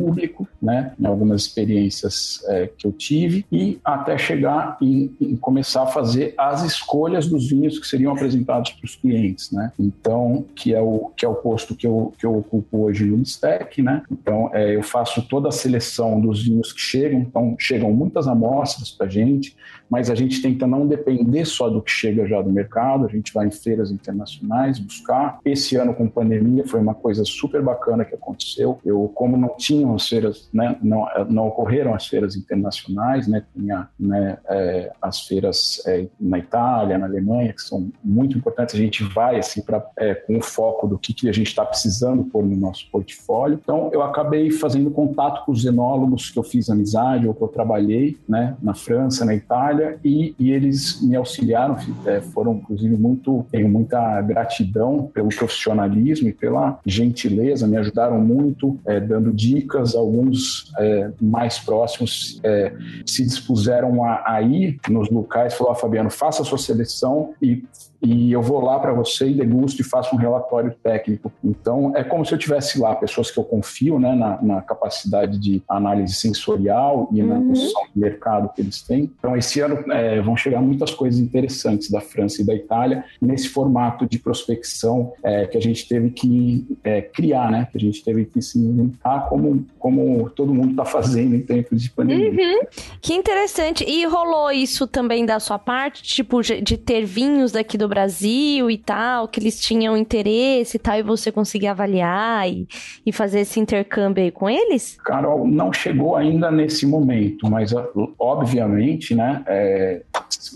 né, 0.61 0.93
em 0.99 1.07
algumas 1.07 1.43
experiências 1.43 2.43
é, 2.47 2.67
que 2.67 2.87
eu 2.87 2.93
tive, 2.93 3.45
e 3.51 3.79
até 3.85 4.17
chegar 4.19 4.77
em, 4.81 5.15
em, 5.21 5.37
começar 5.37 5.83
a 5.83 5.87
fazer 5.87 6.35
as 6.39 6.63
escolhas 6.63 7.27
dos 7.27 7.49
vinhos 7.49 7.79
que 7.79 7.87
seriam 7.87 8.13
apresentados 8.13 8.73
para 8.73 8.85
os 8.85 8.97
clientes, 8.97 9.51
né? 9.51 9.73
Então, 9.79 10.45
que 10.55 10.75
é 10.75 10.81
o 10.81 11.11
que 11.17 11.25
é 11.25 11.29
o 11.29 11.35
posto 11.35 11.75
que 11.75 11.87
eu, 11.87 12.13
que 12.19 12.27
eu 12.27 12.37
ocupo 12.37 12.85
hoje 12.85 13.05
no 13.05 13.23
Stack, 13.23 13.83
né? 13.83 14.03
Então, 14.11 14.51
é, 14.53 14.77
eu 14.77 14.83
faço 14.83 15.23
toda 15.23 15.49
a 15.49 15.53
seleção 15.53 16.21
dos 16.21 16.43
vinhos 16.43 16.73
que 16.73 16.81
chegam, 16.81 17.21
então 17.21 17.57
chegam 17.59 17.93
muitas 17.93 18.27
amostras 18.27 18.91
para 18.91 19.07
a 19.07 19.11
gente, 19.11 19.57
mas 19.89 20.11
a 20.11 20.15
gente 20.15 20.41
tenta 20.43 20.67
não 20.67 20.87
depender 20.87 21.45
só 21.45 21.69
do 21.69 21.83
que 21.83 21.91
chega 21.91 22.27
já 22.27 22.41
do 22.41 22.51
mercado, 22.51 23.07
a 23.07 23.09
gente 23.09 23.33
vai 23.33 23.47
em 23.47 23.51
feiras 23.51 23.91
internacionais 23.91 24.79
buscar. 24.79 25.39
Esse 25.45 25.77
ano 25.77 25.95
com 25.95 26.09
pandemia 26.09 26.67
foi 26.67 26.81
uma 26.81 26.95
coisa 26.95 27.25
super 27.25 27.63
bacana 27.63 28.05
que 28.05 28.15
aconteceu. 28.15 28.79
Eu, 28.85 29.11
como 29.15 29.37
não 29.37 29.57
tinham 29.57 29.95
as 29.95 30.09
feiras, 30.09 30.49
né, 30.53 30.77
não, 30.83 31.07
não 31.29 31.49
ocorreram 31.49 31.95
as 31.95 32.07
feiras 32.07 32.37
internacionais, 32.37 33.29
né, 33.29 33.45
tinha 33.55 33.89
né, 33.99 34.39
é, 34.49 34.93
as 35.01 35.27
feiras 35.27 35.83
é, 35.87 36.07
na 36.21 36.39
Itália, 36.39 36.99
na 36.99 37.07
Alemanha, 37.07 37.53
que 37.53 37.63
são 37.63 37.91
muito 38.03 38.37
importantes. 38.37 38.75
A 38.75 38.79
gente 38.79 39.05
vai 39.05 39.39
assim 39.39 39.63
para 39.63 39.85
é, 39.99 40.15
com 40.15 40.39
o 40.39 40.43
foco 40.43 40.87
do 40.87 40.99
que, 40.99 41.13
que 41.13 41.29
a 41.29 41.33
gente 41.33 41.49
está 41.49 41.65
precisando 41.65 42.25
pôr 42.25 42.45
no 42.45 42.57
nosso 42.57 42.91
portfólio. 42.91 43.59
Então 43.63 43.91
eu 43.93 44.03
acabei 44.03 44.51
fazendo 44.51 44.91
contato 44.91 45.45
com 45.45 45.53
os 45.53 45.65
enólogos 45.65 46.31
que 46.31 46.39
eu 46.39 46.43
fiz 46.43 46.69
amizade 46.69 47.29
ou 47.29 47.35
que 47.35 47.43
eu 47.43 47.49
trabalhei, 47.49 48.19
né, 48.29 48.57
na 48.63 48.75
França, 48.75 49.25
na 49.25 49.35
Itália 49.35 49.74
e, 50.05 50.35
e 50.39 50.53
eles 50.53 51.01
me 51.03 51.17
auxiliaram, 51.17 51.77
é, 52.07 52.21
foram 52.21 52.55
inclusive 52.55 52.97
muito, 52.97 53.45
tenho 53.51 53.69
muita 53.69 54.21
gratidão 54.23 55.11
pelo 55.13 55.29
profissionalismo 55.29 56.29
e 56.29 56.33
pela 56.33 56.79
gentileza, 56.85 57.67
me 57.67 57.77
ajudaram 57.77 58.21
muito, 58.21 58.79
é, 58.87 59.01
dando 59.01 59.33
dicas, 59.33 59.95
alguns 59.95 60.73
é, 60.79 61.11
mais 61.21 61.59
próximos 61.59 62.41
é, 62.43 62.73
se 63.07 63.25
dispuseram 63.25 64.05
a, 64.05 64.23
a 64.27 64.43
ir 64.43 64.79
nos 64.89 65.11
locais, 65.11 65.55
falou, 65.55 65.73
ah, 65.73 65.77
Fabiano, 65.77 66.11
faça 66.11 66.43
a 66.43 66.45
sua 66.45 66.59
seleção 66.59 67.35
e 67.41 67.65
e 68.05 68.31
eu 68.31 68.43
vou 68.43 68.61
lá 68.63 68.79
para 68.79 68.93
você 68.93 69.29
e 69.29 69.35
degusto 69.35 69.81
e 69.81 69.85
faço 69.85 70.15
um 70.15 70.19
relatório 70.19 70.75
técnico. 70.83 71.33
Então, 71.43 71.93
é 71.97 72.05
como 72.05 72.25
se 72.25 72.35
eu 72.35 72.39
tivesse 72.39 72.79
lá 72.79 72.95
pessoas 72.95 73.31
que 73.31 73.39
eu 73.39 73.45
confio 73.45 73.99
né, 73.99 74.15
na, 74.15 74.43
na 74.43 74.63
capacidade 74.63 75.39
de 75.39 75.63
análise 75.69 76.15
sensorial 76.15 77.09
e 77.11 77.23
uhum. 77.23 77.29
na 77.29 77.41
noção 77.41 77.83
de 77.95 78.01
mercado 78.01 78.51
que 78.55 78.61
eles 78.61 78.83
têm. 78.83 79.11
Então, 79.19 79.37
esse 79.37 79.61
ano 79.61 79.83
é, 79.91 80.21
vão 80.21 80.37
chegar 80.37 80.61
muitas 80.61 80.93
coisas 80.93 81.19
interessantes 81.19 81.91
da 81.91 82.01
França 82.01 82.43
e 82.43 82.45
da 82.45 82.55
Itália 82.55 83.05
nesse 83.21 83.49
formato 83.49 84.07
de 84.07 84.19
prospecção 84.19 85.13
é, 85.23 85.47
que 85.47 85.57
a 85.57 85.61
gente 85.61 85.89
teve 85.89 86.11
que 86.11 86.67
é, 86.85 87.01
criar, 87.01 87.51
né? 87.51 87.69
Que 87.73 87.79
a 87.79 87.81
gente 87.81 88.05
teve 88.05 88.27
que 88.27 88.43
se 88.43 88.59
inventar 88.59 89.29
como, 89.29 89.65
como 89.79 90.29
todo 90.31 90.53
mundo 90.53 90.73
está 90.73 90.85
fazendo 90.85 91.35
em 91.35 91.41
tempos 91.41 91.83
de 91.83 91.91
pandemia. 91.91 92.31
Uhum. 92.31 92.61
Que 93.01 93.15
interessante. 93.15 93.85
E 93.85 94.05
rolou 94.05 94.51
isso 94.51 94.87
também 94.87 95.25
da 95.25 95.41
sua 95.41 95.59
parte, 95.59 96.03
tipo, 96.03 96.43
de 96.43 96.77
ter 96.77 97.05
vinhos 97.05 97.53
daqui 97.53 97.79
do 97.79 97.89
Brasil 97.95 98.69
e 98.69 98.77
tal, 98.77 99.29
que 99.29 99.39
eles 99.39 99.61
tinham 99.61 99.97
interesse 99.97 100.77
e 100.77 100.81
tal, 100.81 100.99
e 100.99 101.03
você 101.03 101.31
conseguia 101.31 101.71
avaliar 101.71 102.49
e, 102.49 102.67
e 103.07 103.13
fazer 103.13 103.41
esse 103.41 103.61
intercâmbio 103.61 104.25
aí 104.25 104.33
com 104.33 104.51
eles? 104.51 104.97
Carol, 105.05 105.47
não 105.47 105.73
chegou 105.73 106.17
ainda 106.17 106.51
nesse 106.51 106.85
momento, 106.87 107.49
mas 107.49 107.73
obviamente, 108.19 109.15
né, 109.15 109.45
é, 109.47 110.03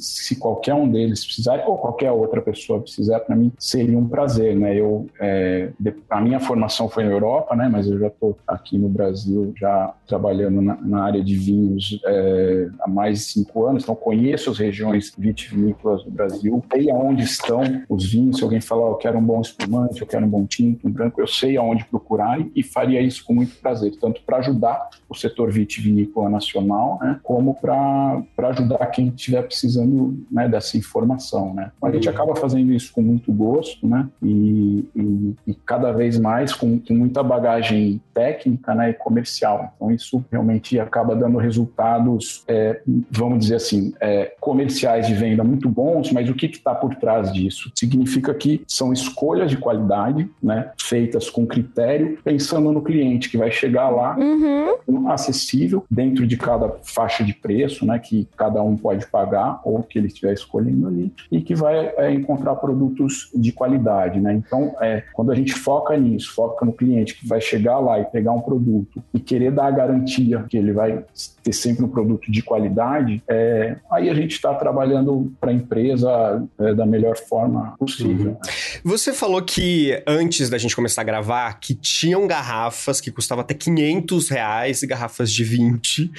se 0.00 0.36
qualquer 0.36 0.74
um 0.74 0.88
deles 0.88 1.24
precisar, 1.24 1.64
ou 1.66 1.78
qualquer 1.78 2.10
outra 2.10 2.42
pessoa 2.42 2.80
precisar, 2.80 3.20
para 3.20 3.36
mim 3.36 3.52
seria 3.58 3.98
um 3.98 4.08
prazer, 4.08 4.56
né? 4.56 4.76
Eu, 4.76 5.06
é, 5.20 5.70
a 6.10 6.20
minha 6.20 6.40
formação 6.40 6.88
foi 6.88 7.04
na 7.04 7.10
Europa, 7.10 7.54
né? 7.56 7.68
Mas 7.70 7.86
eu 7.88 7.98
já 7.98 8.08
estou 8.08 8.36
aqui 8.46 8.76
no 8.76 8.88
Brasil, 8.88 9.52
já 9.56 9.94
trabalhando 10.06 10.60
na, 10.60 10.76
na 10.80 11.04
área 11.04 11.22
de 11.22 11.36
vinhos 11.36 12.00
é, 12.04 12.68
há 12.80 12.88
mais 12.88 13.18
de 13.18 13.24
cinco 13.24 13.66
anos, 13.66 13.82
então 13.82 13.94
conheço 13.94 14.50
as 14.50 14.58
regiões 14.58 15.12
vitivinícolas 15.16 16.04
do 16.04 16.10
Brasil, 16.10 16.62
sei 16.72 16.90
aonde 16.90 17.26
estão 17.30 17.82
os 17.88 18.10
vinhos. 18.10 18.38
Se 18.38 18.44
alguém 18.44 18.60
falar, 18.60 18.88
eu 18.88 18.96
quero 18.96 19.18
um 19.18 19.24
bom 19.24 19.40
espumante, 19.40 20.00
eu 20.00 20.06
quero 20.06 20.24
um 20.24 20.28
bom 20.28 20.46
tinto, 20.46 20.86
um 20.86 20.90
branco, 20.90 21.20
eu 21.20 21.26
sei 21.26 21.56
aonde 21.56 21.84
procurar 21.84 22.40
e, 22.40 22.50
e 22.56 22.62
faria 22.62 23.00
isso 23.00 23.24
com 23.24 23.34
muito 23.34 23.56
prazer, 23.56 23.96
tanto 24.00 24.22
para 24.22 24.38
ajudar 24.38 24.88
o 25.08 25.14
setor 25.14 25.50
vitivinícola 25.50 26.28
nacional, 26.28 26.98
né? 27.00 27.18
Como 27.22 27.54
para 27.54 28.22
ajudar 28.50 28.86
quem 28.86 29.08
estiver 29.08 29.42
precisando 29.42 30.18
né, 30.30 30.48
dessa 30.48 30.76
informação, 30.76 31.54
né? 31.54 31.72
A 31.82 31.90
gente 31.90 32.08
acaba 32.08 32.36
fazendo 32.36 32.72
isso 32.72 32.92
com 32.92 33.02
muito 33.02 33.32
gosto, 33.32 33.86
né? 33.86 34.08
E, 34.22 34.84
e, 34.94 35.34
e 35.46 35.54
cada 35.54 35.92
vez 35.92 36.18
mais 36.18 36.52
com, 36.52 36.78
com, 36.78 36.94
muita 36.94 37.22
bagagem 37.22 38.00
técnica, 38.12 38.74
né, 38.74 38.90
e 38.90 38.94
comercial. 38.94 39.72
Então 39.76 39.90
isso 39.90 40.24
realmente 40.30 40.78
acaba 40.78 41.14
dando 41.14 41.38
resultados, 41.38 42.42
é, 42.48 42.80
vamos 43.10 43.38
dizer 43.40 43.56
assim, 43.56 43.94
é, 44.00 44.34
comerciais 44.40 45.06
de 45.06 45.14
venda 45.14 45.42
muito 45.44 45.68
bons. 45.68 46.12
Mas 46.12 46.28
o 46.28 46.34
que 46.34 46.46
está 46.46 46.74
por 46.74 46.94
trás 46.96 47.07
disso? 47.32 47.70
Significa 47.74 48.32
que 48.34 48.62
são 48.66 48.92
escolhas 48.92 49.50
de 49.50 49.56
qualidade, 49.56 50.28
né, 50.42 50.70
feitas 50.80 51.30
com 51.30 51.46
critério, 51.46 52.18
pensando 52.22 52.72
no 52.72 52.82
cliente 52.82 53.28
que 53.28 53.36
vai 53.36 53.50
chegar 53.50 53.88
lá 53.88 54.16
uhum. 54.16 55.10
acessível 55.10 55.84
dentro 55.90 56.26
de 56.26 56.36
cada 56.36 56.76
faixa 56.82 57.24
de 57.24 57.34
preço, 57.34 57.84
né, 57.84 57.98
que 57.98 58.28
cada 58.36 58.62
um 58.62 58.76
pode 58.76 59.06
pagar 59.06 59.60
ou 59.64 59.82
que 59.82 59.98
ele 59.98 60.08
estiver 60.08 60.32
escolhendo 60.32 60.86
ali 60.86 61.12
e 61.30 61.40
que 61.40 61.54
vai 61.54 61.92
é, 61.96 62.12
encontrar 62.12 62.56
produtos 62.56 63.30
de 63.34 63.52
qualidade, 63.52 64.20
né? 64.20 64.34
Então, 64.34 64.74
é, 64.80 65.02
quando 65.12 65.32
a 65.32 65.34
gente 65.34 65.54
foca 65.54 65.96
nisso, 65.96 66.34
foca 66.34 66.64
no 66.64 66.72
cliente 66.72 67.14
que 67.14 67.26
vai 67.26 67.40
chegar 67.40 67.78
lá 67.78 67.98
e 68.00 68.04
pegar 68.04 68.32
um 68.32 68.40
produto 68.40 69.02
e 69.12 69.20
querer 69.20 69.50
dar 69.50 69.66
a 69.66 69.70
garantia 69.70 70.44
que 70.48 70.56
ele 70.56 70.72
vai 70.72 71.04
ter 71.42 71.52
sempre 71.52 71.84
um 71.84 71.88
produto 71.88 72.30
de 72.30 72.42
qualidade, 72.42 73.22
é, 73.28 73.76
aí 73.90 74.08
a 74.10 74.14
gente 74.14 74.32
está 74.32 74.54
trabalhando 74.54 75.32
para 75.40 75.50
a 75.50 75.54
empresa 75.54 76.46
é, 76.58 76.74
da 76.74 76.84
melhor 76.84 76.97
forma 77.16 77.74
possível. 77.78 78.32
Uhum. 78.32 78.36
Você 78.84 79.12
falou 79.12 79.42
que 79.42 80.02
antes 80.06 80.48
da 80.48 80.58
gente 80.58 80.74
começar 80.74 81.02
a 81.02 81.04
gravar, 81.04 81.60
que 81.60 81.74
tinham 81.74 82.26
garrafas 82.26 83.00
que 83.00 83.10
custavam 83.10 83.42
até 83.42 83.54
500 83.54 84.28
reais 84.28 84.82
e 84.82 84.86
garrafas 84.86 85.32
de 85.32 85.44
20. 85.44 86.10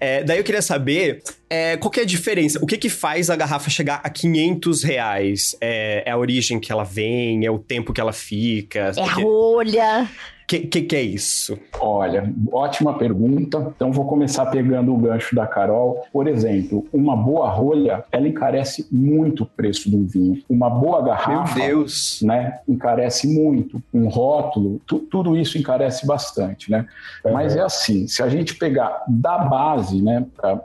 É, 0.00 0.24
daí 0.24 0.38
eu 0.38 0.44
queria 0.44 0.62
saber 0.62 1.22
é, 1.48 1.76
qual 1.76 1.90
que 1.90 2.00
é 2.00 2.02
a 2.02 2.06
diferença? 2.06 2.58
O 2.62 2.66
que 2.66 2.76
que 2.76 2.88
faz 2.88 3.30
a 3.30 3.36
garrafa 3.36 3.70
chegar 3.70 4.00
a 4.02 4.10
500 4.10 4.82
reais? 4.82 5.56
É, 5.60 6.02
é 6.06 6.10
a 6.10 6.18
origem 6.18 6.58
que 6.58 6.72
ela 6.72 6.84
vem? 6.84 7.46
É 7.46 7.50
o 7.50 7.58
tempo 7.58 7.92
que 7.92 8.00
ela 8.00 8.12
fica? 8.12 8.92
É 8.96 9.00
a 9.00 9.06
rolha? 9.06 10.08
O 10.46 10.48
que, 10.48 10.60
que, 10.60 10.82
que, 10.82 10.94
é 10.94 11.02
isso? 11.02 11.58
Olha, 11.80 12.32
ótima 12.52 12.96
pergunta. 12.96 13.72
Então 13.74 13.90
vou 13.90 14.04
começar 14.06 14.46
pegando 14.46 14.94
o 14.94 14.96
gancho 14.96 15.34
da 15.34 15.44
Carol. 15.44 16.04
Por 16.12 16.28
exemplo, 16.28 16.86
uma 16.92 17.16
boa 17.16 17.50
rolha, 17.50 18.04
ela 18.12 18.28
encarece 18.28 18.86
muito 18.92 19.42
o 19.42 19.46
preço 19.46 19.90
do 19.90 20.06
vinho. 20.06 20.40
Uma 20.48 20.70
boa 20.70 21.02
garrafa, 21.02 21.58
Meu 21.58 21.78
Deus. 21.78 22.22
né, 22.22 22.60
encarece 22.68 23.26
muito. 23.26 23.82
Um 23.92 24.06
rótulo, 24.06 24.80
tu, 24.86 25.00
tudo 25.00 25.36
isso 25.36 25.58
encarece 25.58 26.06
bastante, 26.06 26.70
né? 26.70 26.86
Uhum. 27.24 27.32
Mas 27.32 27.56
é 27.56 27.62
assim, 27.62 28.06
se 28.06 28.22
a 28.22 28.28
gente 28.28 28.54
pegar 28.54 29.02
da 29.08 29.38
base, 29.38 30.00
né, 30.00 30.24
para 30.36 30.62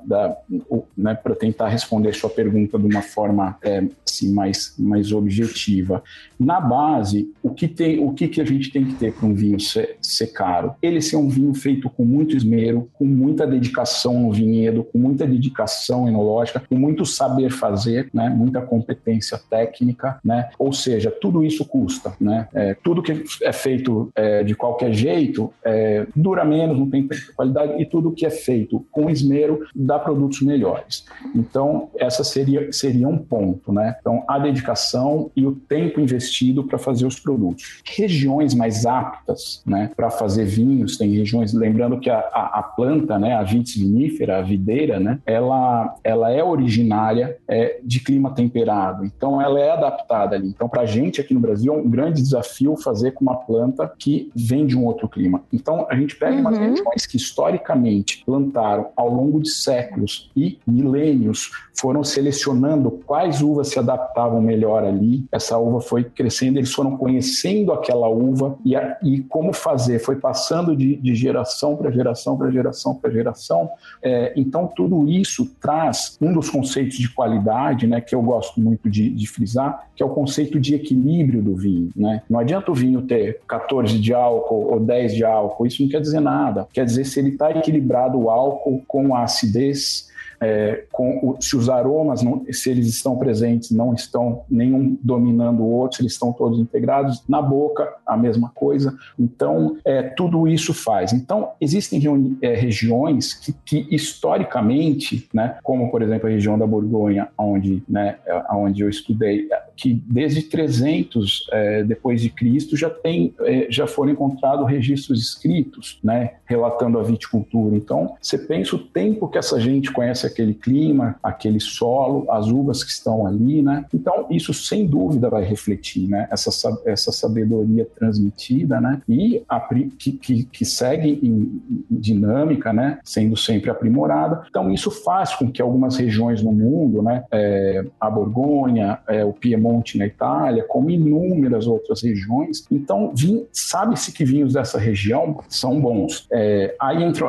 né, 0.95 1.17
tentar 1.39 1.69
responder 1.69 2.13
sua 2.13 2.29
pergunta 2.29 2.77
de 2.77 2.85
uma 2.85 3.01
forma 3.01 3.57
é, 3.63 3.83
assim, 4.07 4.31
mais, 4.31 4.75
mais 4.77 5.11
objetiva, 5.11 6.03
na 6.41 6.59
base, 6.59 7.31
o 7.43 7.51
que 7.51 7.67
tem, 7.67 8.03
o 8.03 8.13
que, 8.13 8.27
que 8.27 8.41
a 8.41 8.45
gente 8.45 8.71
tem 8.71 8.83
que 8.83 8.95
ter 8.95 9.13
para 9.13 9.27
um 9.27 9.33
vinho 9.35 9.59
ser, 9.59 9.97
ser 10.01 10.27
caro. 10.27 10.73
Ele 10.81 10.99
ser 10.99 11.15
um 11.15 11.29
vinho 11.29 11.53
feito 11.53 11.87
com 11.87 12.03
muito 12.03 12.35
esmero, 12.35 12.89
com 12.93 13.05
muita 13.05 13.45
dedicação 13.45 14.19
no 14.19 14.31
vinhedo, 14.31 14.83
com 14.83 14.97
muita 14.97 15.27
dedicação 15.27 16.07
enológica, 16.07 16.63
com 16.67 16.75
muito 16.75 17.05
saber 17.05 17.51
fazer, 17.51 18.09
né? 18.11 18.27
muita 18.27 18.59
competência 18.59 19.39
técnica, 19.49 20.19
né? 20.25 20.49
ou 20.57 20.73
seja, 20.73 21.11
tudo 21.11 21.43
isso 21.43 21.63
custa. 21.63 22.13
Né? 22.19 22.47
É, 22.55 22.73
tudo 22.73 23.03
que 23.03 23.23
é 23.43 23.53
feito 23.53 24.11
é, 24.15 24.43
de 24.43 24.55
qualquer 24.55 24.93
jeito 24.93 25.53
é, 25.63 26.07
dura 26.15 26.43
menos, 26.43 26.75
não 26.75 26.89
tem 26.89 27.07
qualidade, 27.35 27.79
e 27.79 27.85
tudo 27.85 28.11
que 28.11 28.25
é 28.25 28.31
feito 28.31 28.83
com 28.91 29.11
esmero 29.11 29.59
dá 29.75 29.99
produtos 29.99 30.41
melhores. 30.41 31.05
Então, 31.35 31.91
essa 31.99 32.23
seria, 32.23 32.71
seria 32.71 33.07
um 33.07 33.17
ponto. 33.19 33.71
Né? 33.71 33.95
Então, 34.01 34.23
a 34.27 34.39
dedicação 34.39 35.29
e 35.35 35.45
o 35.45 35.51
tempo 35.51 36.01
investido 36.01 36.30
para 36.63 36.77
fazer 36.77 37.05
os 37.05 37.19
produtos. 37.19 37.81
Regiões 37.85 38.53
mais 38.53 38.85
aptas 38.85 39.61
né, 39.65 39.91
para 39.95 40.09
fazer 40.09 40.45
vinhos. 40.45 40.97
Tem 40.97 41.11
regiões, 41.11 41.53
lembrando 41.53 41.99
que 41.99 42.09
a, 42.09 42.19
a, 42.19 42.59
a, 42.59 42.63
planta, 42.63 43.19
né, 43.19 43.33
a 43.35 43.43
vitis 43.43 43.75
vinífera, 43.75 44.39
a 44.39 44.41
videira, 44.41 44.99
né, 44.99 45.19
ela, 45.25 45.95
ela 46.03 46.31
é 46.31 46.43
originária 46.43 47.37
é, 47.47 47.79
de 47.83 47.99
clima 47.99 48.31
temperado. 48.31 49.05
Então, 49.05 49.41
ela 49.41 49.59
é 49.59 49.71
adaptada 49.71 50.35
ali. 50.35 50.47
Então, 50.47 50.67
para 50.67 50.81
a 50.81 50.85
gente 50.85 51.21
aqui 51.21 51.33
no 51.33 51.39
Brasil, 51.39 51.73
é 51.73 51.77
um 51.77 51.89
grande 51.89 52.21
desafio 52.21 52.75
fazer 52.77 53.11
com 53.11 53.25
uma 53.25 53.35
planta 53.35 53.91
que 53.97 54.31
vem 54.35 54.65
de 54.65 54.77
um 54.77 54.85
outro 54.85 55.07
clima. 55.07 55.41
Então, 55.51 55.85
a 55.89 55.95
gente 55.95 56.15
pega 56.15 56.33
uhum. 56.33 56.41
umas 56.41 56.57
regiões 56.57 57.05
que 57.05 57.17
historicamente 57.17 58.23
plantaram 58.25 58.89
ao 58.95 59.09
longo 59.09 59.41
de 59.41 59.49
séculos 59.49 60.29
e 60.35 60.59
milênios, 60.65 61.51
foram 61.73 62.03
selecionando 62.03 62.91
quais 63.05 63.41
uvas 63.41 63.69
se 63.69 63.79
adaptavam 63.79 64.41
melhor 64.41 64.83
ali. 64.83 65.25
Essa 65.31 65.57
uva 65.57 65.81
foi 65.81 66.03
crescendo, 66.21 66.59
eles 66.59 66.71
foram 66.71 66.95
conhecendo 66.97 67.73
aquela 67.73 68.07
uva 68.07 68.55
e, 68.63 68.75
a, 68.75 68.97
e 69.01 69.21
como 69.21 69.51
fazer, 69.53 69.97
foi 69.97 70.17
passando 70.17 70.75
de, 70.75 70.95
de 70.97 71.15
geração 71.15 71.75
para 71.75 71.89
geração 71.89 72.37
para 72.37 72.51
geração 72.51 72.93
para 72.93 73.09
geração. 73.09 73.71
É, 74.03 74.31
então, 74.35 74.67
tudo 74.67 75.09
isso 75.09 75.49
traz 75.59 76.17
um 76.21 76.31
dos 76.31 76.49
conceitos 76.49 76.97
de 76.97 77.09
qualidade, 77.09 77.87
né, 77.87 77.99
que 77.99 78.13
eu 78.13 78.21
gosto 78.21 78.61
muito 78.61 78.87
de, 78.89 79.09
de, 79.09 79.27
frisar, 79.27 79.87
que 79.95 80.03
é 80.03 80.05
o 80.05 80.09
conceito 80.09 80.59
de 80.59 80.75
equilíbrio 80.75 81.41
do 81.41 81.55
vinho. 81.55 81.89
Né? 81.95 82.21
Não 82.29 82.39
adianta 82.39 82.71
o 82.71 82.75
vinho 82.75 83.01
ter 83.01 83.39
14 83.47 83.97
de 83.97 84.13
álcool 84.13 84.71
ou 84.71 84.79
10 84.79 85.15
de 85.15 85.23
álcool, 85.23 85.65
isso 85.65 85.81
não 85.81 85.89
quer 85.89 86.01
dizer 86.01 86.19
nada. 86.19 86.67
Quer 86.71 86.85
dizer 86.85 87.05
se 87.05 87.19
ele 87.19 87.29
está 87.29 87.49
equilibrado 87.49 88.19
o 88.19 88.29
álcool 88.29 88.83
com 88.87 89.15
a 89.15 89.23
acidez, 89.23 90.10
é, 90.41 90.85
o, 90.97 91.35
se 91.39 91.55
os 91.55 91.69
aromas, 91.69 92.23
não, 92.23 92.43
se 92.51 92.69
eles 92.69 92.87
estão 92.87 93.17
presentes, 93.17 93.71
não 93.71 93.93
estão 93.93 94.43
nenhum 94.49 94.97
dominando 95.01 95.61
o 95.61 95.71
outro, 95.71 96.01
eles 96.01 96.13
estão 96.13 96.33
todos 96.33 96.59
integrados, 96.59 97.23
na 97.27 97.41
boca, 97.41 97.87
a 98.05 98.17
mesma 98.17 98.49
coisa. 98.49 98.97
Então, 99.19 99.77
é, 99.85 100.01
tudo 100.01 100.47
isso 100.47 100.73
faz. 100.73 101.13
Então, 101.13 101.51
existem 101.59 102.01
é, 102.41 102.55
regiões 102.55 103.33
que, 103.33 103.53
que, 103.65 103.87
historicamente, 103.93 105.29
né, 105.33 105.57
como 105.63 105.91
por 105.91 106.01
exemplo 106.01 106.27
a 106.27 106.31
região 106.31 106.57
da 106.57 106.65
Borgonha, 106.65 107.29
onde, 107.37 107.83
né, 107.87 108.17
onde 108.51 108.81
eu 108.81 108.89
estudei, 108.89 109.47
que 109.75 109.93
desde 110.07 110.43
300 110.43 111.47
é, 111.51 111.83
depois 111.83 112.21
de 112.21 112.29
Cristo 112.29 112.75
já 112.75 112.89
tem, 112.89 113.33
é, 113.41 113.67
já 113.69 113.87
foram 113.87 114.11
encontrados 114.11 114.67
registros 114.67 115.21
escritos, 115.21 115.99
né, 116.03 116.35
relatando 116.45 116.99
a 116.99 117.03
viticultura. 117.03 117.75
Então, 117.75 118.15
você 118.21 118.37
pensa 118.37 118.75
o 118.75 118.79
tempo 118.79 119.27
que 119.27 119.37
essa 119.37 119.59
gente 119.59 119.91
conhece 119.91 120.30
aquele 120.31 120.53
clima, 120.53 121.15
aquele 121.21 121.59
solo, 121.59 122.29
as 122.31 122.47
uvas 122.47 122.83
que 122.83 122.91
estão 122.91 123.25
ali, 123.25 123.61
né? 123.61 123.85
Então, 123.93 124.27
isso 124.29 124.53
sem 124.53 124.85
dúvida 124.85 125.29
vai 125.29 125.43
refletir, 125.43 126.07
né? 126.07 126.27
Essa, 126.31 126.49
essa 126.85 127.11
sabedoria 127.11 127.87
transmitida, 127.97 128.79
né? 128.81 129.01
E 129.07 129.43
a, 129.47 129.59
que, 129.97 130.11
que, 130.13 130.43
que 130.45 130.65
segue 130.65 131.19
em, 131.21 131.61
dinâmica, 131.89 132.73
né? 132.73 132.99
Sendo 133.03 133.37
sempre 133.37 133.69
aprimorada. 133.69 134.43
Então, 134.49 134.71
isso 134.71 134.91
faz 134.91 135.35
com 135.35 135.51
que 135.51 135.61
algumas 135.61 135.97
regiões 135.97 136.41
no 136.41 136.51
mundo, 136.51 137.01
né? 137.01 137.23
É, 137.31 137.85
a 137.99 138.09
Borgonha, 138.09 138.99
é, 139.07 139.23
o 139.23 139.33
Piemonte 139.33 139.97
na 139.97 140.05
Itália, 140.05 140.65
como 140.67 140.89
inúmeras 140.89 141.67
outras 141.67 142.01
regiões. 142.01 142.65
Então, 142.71 143.13
sabe-se 143.51 144.11
que 144.11 144.25
vinhos 144.25 144.53
dessa 144.53 144.79
região 144.79 145.39
são 145.47 145.79
bons. 145.79 146.27
É, 146.31 146.75
aí 146.79 147.03
entra 147.03 147.25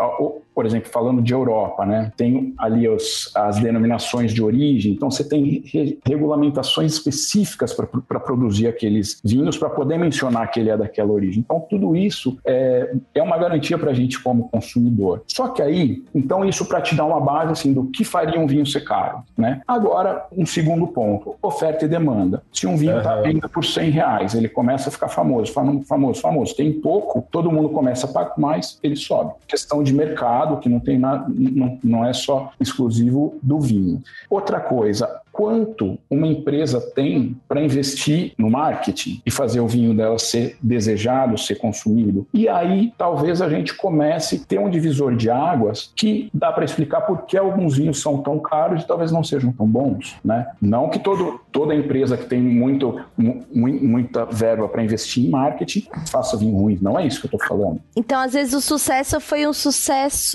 por 0.54 0.66
exemplo, 0.66 0.90
falando 0.90 1.22
de 1.22 1.32
Europa, 1.32 1.84
né? 1.86 2.12
Tem 2.16 2.54
ali 2.58 2.88
os, 2.88 3.30
as 3.34 3.58
denominações 3.58 4.32
de 4.32 4.42
origem, 4.42 4.92
então 4.92 5.10
você 5.10 5.24
tem 5.24 5.62
re 5.66 5.98
regulamentações 6.04 6.92
específicas 6.92 7.72
para 7.72 8.20
produzir 8.20 8.66
aqueles 8.66 9.20
vinhos, 9.24 9.56
para 9.56 9.70
poder 9.70 9.98
mencionar 9.98 10.50
que 10.50 10.60
ele 10.60 10.70
é 10.70 10.76
daquela 10.76 11.12
origem. 11.12 11.42
Então, 11.44 11.60
tudo 11.68 11.94
isso 11.96 12.38
é, 12.44 12.94
é 13.14 13.22
uma 13.22 13.38
garantia 13.38 13.78
para 13.78 13.90
a 13.90 13.94
gente 13.94 14.20
como 14.22 14.48
consumidor. 14.48 15.22
Só 15.26 15.48
que 15.48 15.62
aí, 15.62 16.02
então, 16.14 16.44
isso 16.44 16.64
para 16.64 16.80
te 16.80 16.94
dar 16.94 17.04
uma 17.04 17.20
base 17.20 17.52
assim, 17.52 17.72
do 17.72 17.84
que 17.86 18.04
faria 18.04 18.38
um 18.38 18.46
vinho 18.46 18.66
ser 18.66 18.82
caro, 18.82 19.22
né? 19.36 19.60
Agora, 19.66 20.26
um 20.36 20.46
segundo 20.46 20.86
ponto, 20.86 21.36
oferta 21.42 21.84
e 21.84 21.88
demanda. 21.88 22.42
Se 22.52 22.66
um 22.66 22.76
vinho 22.76 22.98
está 22.98 23.20
uhum. 23.20 23.40
por 23.52 23.64
100 23.64 23.90
reais, 23.90 24.34
ele 24.34 24.48
começa 24.48 24.88
a 24.88 24.92
ficar 24.92 25.08
famoso, 25.08 25.52
famoso, 25.52 26.20
famoso. 26.20 26.56
Tem 26.56 26.72
pouco, 26.72 27.26
todo 27.30 27.50
mundo 27.50 27.68
começa 27.70 28.06
a 28.06 28.10
pagar 28.10 28.34
mais, 28.38 28.78
ele 28.82 28.96
sobe. 28.96 29.32
Questão 29.46 29.82
de 29.82 29.92
mercado, 29.92 30.41
que 30.58 30.68
não 30.68 30.80
tem 30.80 30.98
nada, 30.98 31.26
não, 31.28 31.78
não 31.82 32.04
é 32.04 32.12
só 32.12 32.52
exclusivo 32.60 33.38
do 33.42 33.60
vinho. 33.60 34.02
Outra 34.30 34.60
coisa, 34.60 35.22
quanto 35.32 35.98
uma 36.10 36.26
empresa 36.26 36.80
tem 36.80 37.36
para 37.48 37.62
investir 37.62 38.32
no 38.36 38.50
marketing 38.50 39.22
e 39.24 39.30
fazer 39.30 39.60
o 39.60 39.66
vinho 39.66 39.94
dela 39.96 40.18
ser 40.18 40.56
desejado, 40.62 41.38
ser 41.38 41.56
consumido. 41.56 42.26
E 42.34 42.48
aí 42.48 42.92
talvez 42.98 43.40
a 43.40 43.48
gente 43.48 43.74
comece 43.74 44.36
a 44.36 44.46
ter 44.46 44.60
um 44.60 44.68
divisor 44.68 45.16
de 45.16 45.30
águas 45.30 45.90
que 45.96 46.28
dá 46.34 46.52
para 46.52 46.64
explicar 46.64 47.00
por 47.02 47.22
que 47.22 47.36
alguns 47.36 47.76
vinhos 47.76 48.00
são 48.00 48.18
tão 48.18 48.38
caros 48.38 48.82
e 48.82 48.86
talvez 48.86 49.10
não 49.10 49.24
sejam 49.24 49.52
tão 49.52 49.66
bons, 49.66 50.16
né? 50.22 50.46
Não 50.60 50.90
que 50.90 50.98
todo, 50.98 51.40
toda 51.50 51.74
empresa 51.74 52.16
que 52.16 52.26
tem 52.26 52.40
muito, 52.40 53.00
mu, 53.16 53.44
muita 53.52 54.26
verba 54.26 54.68
para 54.68 54.84
investir 54.84 55.26
em 55.26 55.30
marketing 55.30 55.86
faça 56.10 56.36
vinho 56.36 56.56
ruim, 56.56 56.78
não 56.82 56.98
é 56.98 57.06
isso 57.06 57.20
que 57.20 57.26
eu 57.26 57.36
estou 57.36 57.48
falando. 57.48 57.80
Então, 57.96 58.20
às 58.20 58.34
vezes 58.34 58.52
o 58.52 58.60
sucesso 58.60 59.18
foi 59.20 59.46
um 59.46 59.52
sucesso 59.52 60.31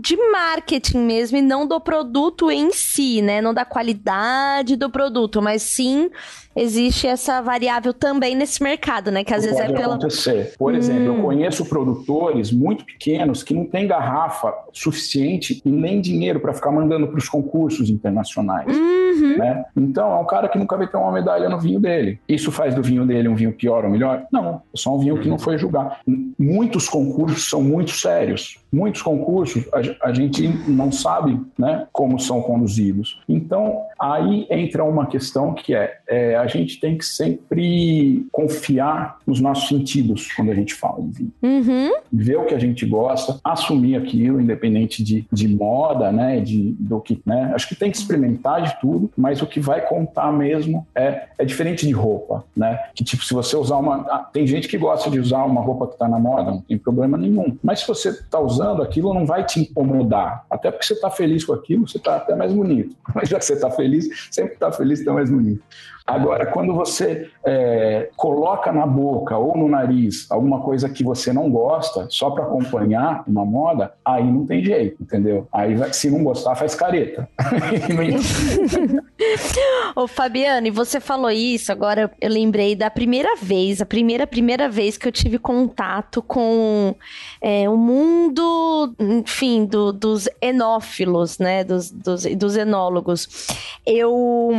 de 0.00 0.16
marketing 0.30 0.98
mesmo 0.98 1.38
e 1.38 1.42
não 1.42 1.66
do 1.66 1.80
produto 1.80 2.50
em 2.50 2.70
si, 2.72 3.22
né? 3.22 3.40
Não 3.40 3.52
da 3.52 3.64
qualidade 3.64 4.76
do 4.76 4.90
produto, 4.90 5.40
mas 5.42 5.62
sim 5.62 6.10
existe 6.56 7.06
essa 7.06 7.42
variável 7.42 7.92
também 7.92 8.34
nesse 8.34 8.62
mercado, 8.62 9.10
né? 9.10 9.22
Que 9.22 9.34
às 9.34 9.44
vezes 9.44 9.60
é 9.60 9.72
pela. 9.72 9.94
acontecer. 9.94 10.54
Por 10.58 10.72
hum. 10.72 10.76
exemplo, 10.76 11.04
eu 11.04 11.22
conheço 11.22 11.66
produtores 11.66 12.50
muito 12.50 12.84
pequenos 12.84 13.42
que 13.42 13.52
não 13.52 13.66
têm 13.66 13.86
garrafa 13.86 14.54
suficiente 14.72 15.60
e 15.64 15.70
nem 15.70 16.00
dinheiro 16.00 16.40
para 16.40 16.54
ficar 16.54 16.70
mandando 16.70 17.06
para 17.08 17.18
os 17.18 17.28
concursos 17.28 17.90
internacionais. 17.90 18.74
Uhum. 18.74 19.05
Uhum. 19.20 19.38
né? 19.38 19.64
Então, 19.76 20.10
é 20.12 20.20
um 20.20 20.26
cara 20.26 20.48
que 20.48 20.58
nunca 20.58 20.76
vai 20.76 20.86
ter 20.86 20.96
uma 20.96 21.12
medalha 21.12 21.48
no 21.48 21.58
vinho 21.58 21.80
dele. 21.80 22.18
Isso 22.28 22.50
faz 22.52 22.74
do 22.74 22.82
vinho 22.82 23.06
dele 23.06 23.28
um 23.28 23.34
vinho 23.34 23.52
pior 23.52 23.84
ou 23.84 23.90
melhor? 23.90 24.24
Não, 24.32 24.62
é 24.72 24.76
só 24.76 24.94
um 24.94 24.98
vinho 24.98 25.18
que 25.18 25.28
não 25.28 25.38
foi 25.38 25.58
julgar. 25.58 26.00
Muitos 26.38 26.88
concursos 26.88 27.48
são 27.48 27.62
muito 27.62 27.92
sérios. 27.92 28.58
Muitos 28.72 29.02
concursos 29.02 29.64
a, 29.72 30.08
a 30.08 30.12
gente 30.12 30.46
não 30.68 30.90
sabe 30.92 31.40
né, 31.58 31.86
como 31.92 32.18
são 32.18 32.40
conduzidos. 32.42 33.20
Então, 33.28 33.82
aí 33.98 34.46
entra 34.50 34.84
uma 34.84 35.06
questão 35.06 35.54
que 35.54 35.74
é, 35.74 35.98
é, 36.08 36.36
a 36.36 36.46
gente 36.46 36.78
tem 36.80 36.96
que 36.96 37.04
sempre 37.04 38.26
confiar 38.32 39.18
nos 39.26 39.40
nossos 39.40 39.68
sentidos 39.68 40.32
quando 40.32 40.50
a 40.50 40.54
gente 40.54 40.74
fala 40.74 41.02
de 41.02 41.10
vinho. 41.10 41.32
Uhum. 41.42 41.92
Ver 42.12 42.36
o 42.36 42.44
que 42.44 42.54
a 42.54 42.58
gente 42.58 42.84
gosta, 42.86 43.38
assumir 43.42 43.96
aquilo, 43.96 44.40
independente 44.40 45.02
de, 45.02 45.26
de 45.32 45.48
moda, 45.48 46.12
né, 46.12 46.40
de, 46.40 46.74
do 46.78 47.00
que, 47.00 47.20
né, 47.24 47.52
acho 47.54 47.68
que 47.68 47.74
tem 47.74 47.90
que 47.90 47.96
experimentar 47.96 48.62
de 48.62 48.80
tudo, 48.80 49.05
mas 49.16 49.42
o 49.42 49.46
que 49.46 49.60
vai 49.60 49.80
contar 49.86 50.32
mesmo 50.32 50.86
é, 50.94 51.28
é 51.38 51.44
diferente 51.44 51.86
de 51.86 51.92
roupa, 51.92 52.44
né, 52.56 52.78
que 52.94 53.04
tipo, 53.04 53.24
se 53.24 53.34
você 53.34 53.56
usar 53.56 53.76
uma, 53.76 54.06
ah, 54.08 54.28
tem 54.32 54.46
gente 54.46 54.68
que 54.68 54.78
gosta 54.78 55.10
de 55.10 55.18
usar 55.18 55.44
uma 55.44 55.60
roupa 55.60 55.86
que 55.86 55.94
está 55.94 56.08
na 56.08 56.18
moda, 56.18 56.50
não 56.50 56.60
tem 56.60 56.78
problema 56.78 57.16
nenhum, 57.16 57.56
mas 57.62 57.80
se 57.80 57.88
você 57.88 58.10
está 58.10 58.40
usando 58.40 58.82
aquilo, 58.82 59.12
não 59.12 59.26
vai 59.26 59.44
te 59.44 59.60
incomodar, 59.60 60.44
até 60.50 60.70
porque 60.70 60.86
você 60.86 60.94
está 60.94 61.10
feliz 61.10 61.44
com 61.44 61.52
aquilo, 61.52 61.86
você 61.86 61.98
está 61.98 62.16
até 62.16 62.34
mais 62.34 62.52
bonito, 62.52 62.96
mas 63.14 63.28
já 63.28 63.38
que 63.38 63.44
você 63.44 63.54
está 63.54 63.70
feliz, 63.70 64.28
sempre 64.30 64.54
está 64.54 64.70
feliz, 64.72 65.00
está 65.00 65.12
mais 65.12 65.30
bonito. 65.30 65.62
Agora, 66.06 66.46
quando 66.46 66.72
você 66.72 67.28
é, 67.44 68.10
coloca 68.16 68.70
na 68.70 68.86
boca 68.86 69.36
ou 69.36 69.56
no 69.56 69.68
nariz 69.68 70.30
alguma 70.30 70.60
coisa 70.60 70.88
que 70.88 71.02
você 71.02 71.32
não 71.32 71.50
gosta, 71.50 72.06
só 72.08 72.30
para 72.30 72.44
acompanhar 72.44 73.24
uma 73.26 73.44
moda, 73.44 73.92
aí 74.04 74.22
não 74.22 74.46
tem 74.46 74.62
jeito, 74.62 75.02
entendeu? 75.02 75.48
Aí, 75.52 75.76
se 75.92 76.08
não 76.08 76.22
gostar, 76.22 76.54
faz 76.54 76.76
careta. 76.76 77.28
Ô, 79.96 80.06
Fabiano, 80.06 80.68
e 80.68 80.70
você 80.70 81.00
falou 81.00 81.30
isso, 81.30 81.72
agora 81.72 82.08
eu 82.20 82.30
lembrei 82.30 82.76
da 82.76 82.88
primeira 82.88 83.34
vez, 83.34 83.82
a 83.82 83.86
primeira, 83.86 84.28
primeira 84.28 84.68
vez 84.68 84.96
que 84.96 85.08
eu 85.08 85.12
tive 85.12 85.40
contato 85.40 86.22
com 86.22 86.94
é, 87.40 87.68
o 87.68 87.76
mundo, 87.76 88.94
enfim, 89.00 89.64
do, 89.64 89.92
dos 89.92 90.28
enófilos, 90.40 91.40
né, 91.40 91.64
dos, 91.64 91.90
dos, 91.90 92.24
dos 92.36 92.56
enólogos. 92.56 93.48
Eu, 93.84 94.52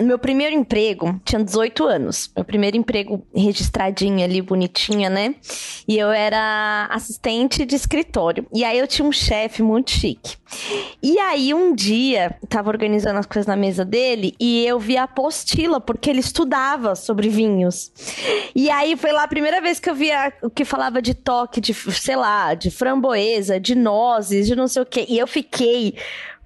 meu 0.00 0.18
primeiro 0.18 0.54
emprego, 0.54 0.75
tinha 1.24 1.42
18 1.42 1.84
anos, 1.84 2.30
meu 2.34 2.44
primeiro 2.44 2.76
emprego 2.76 3.26
registradinho 3.34 4.24
ali, 4.24 4.42
bonitinha, 4.42 5.08
né, 5.08 5.34
e 5.88 5.98
eu 5.98 6.10
era 6.10 6.88
assistente 6.90 7.64
de 7.64 7.74
escritório. 7.74 8.46
E 8.52 8.64
aí 8.64 8.78
eu 8.78 8.86
tinha 8.86 9.06
um 9.06 9.12
chefe 9.12 9.62
muito 9.62 9.90
chique. 9.90 10.36
E 11.02 11.18
aí 11.18 11.52
um 11.54 11.74
dia, 11.74 12.36
tava 12.48 12.70
organizando 12.70 13.18
as 13.18 13.26
coisas 13.26 13.46
na 13.46 13.56
mesa 13.56 13.84
dele 13.84 14.34
e 14.38 14.64
eu 14.66 14.78
vi 14.78 14.96
a 14.96 15.04
apostila, 15.04 15.80
porque 15.80 16.10
ele 16.10 16.20
estudava 16.20 16.94
sobre 16.94 17.28
vinhos. 17.28 17.90
E 18.54 18.70
aí 18.70 18.96
foi 18.96 19.12
lá 19.12 19.24
a 19.24 19.28
primeira 19.28 19.60
vez 19.60 19.80
que 19.80 19.88
eu 19.88 19.94
vi 19.94 20.10
o 20.42 20.50
que 20.50 20.64
falava 20.64 21.00
de 21.00 21.14
toque, 21.14 21.60
de, 21.60 21.72
sei 21.74 22.16
lá, 22.16 22.54
de 22.54 22.70
framboesa, 22.70 23.58
de 23.58 23.74
nozes, 23.74 24.46
de 24.46 24.54
não 24.54 24.68
sei 24.68 24.82
o 24.82 24.86
quê. 24.86 25.06
E 25.08 25.18
eu 25.18 25.26
fiquei 25.26 25.94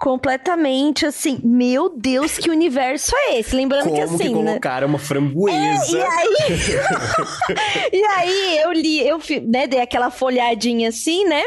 completamente 0.00 1.04
assim, 1.04 1.38
meu 1.44 1.90
Deus, 1.94 2.38
que 2.38 2.50
universo 2.50 3.14
é 3.14 3.38
esse? 3.38 3.54
Lembrando 3.54 3.84
Como 3.84 3.96
que 3.96 4.00
assim, 4.00 4.16
que 4.16 4.32
colocaram 4.32 4.88
né? 4.88 4.94
uma 4.94 4.98
framboesa. 4.98 5.58
É, 5.58 5.90
e 5.90 6.02
aí 6.02 6.36
E 7.92 8.04
aí 8.04 8.58
eu 8.62 8.72
li, 8.72 9.06
eu 9.06 9.20
né, 9.46 9.66
dei 9.66 9.80
aquela 9.80 10.10
folhadinha 10.10 10.88
assim, 10.88 11.26
né? 11.26 11.42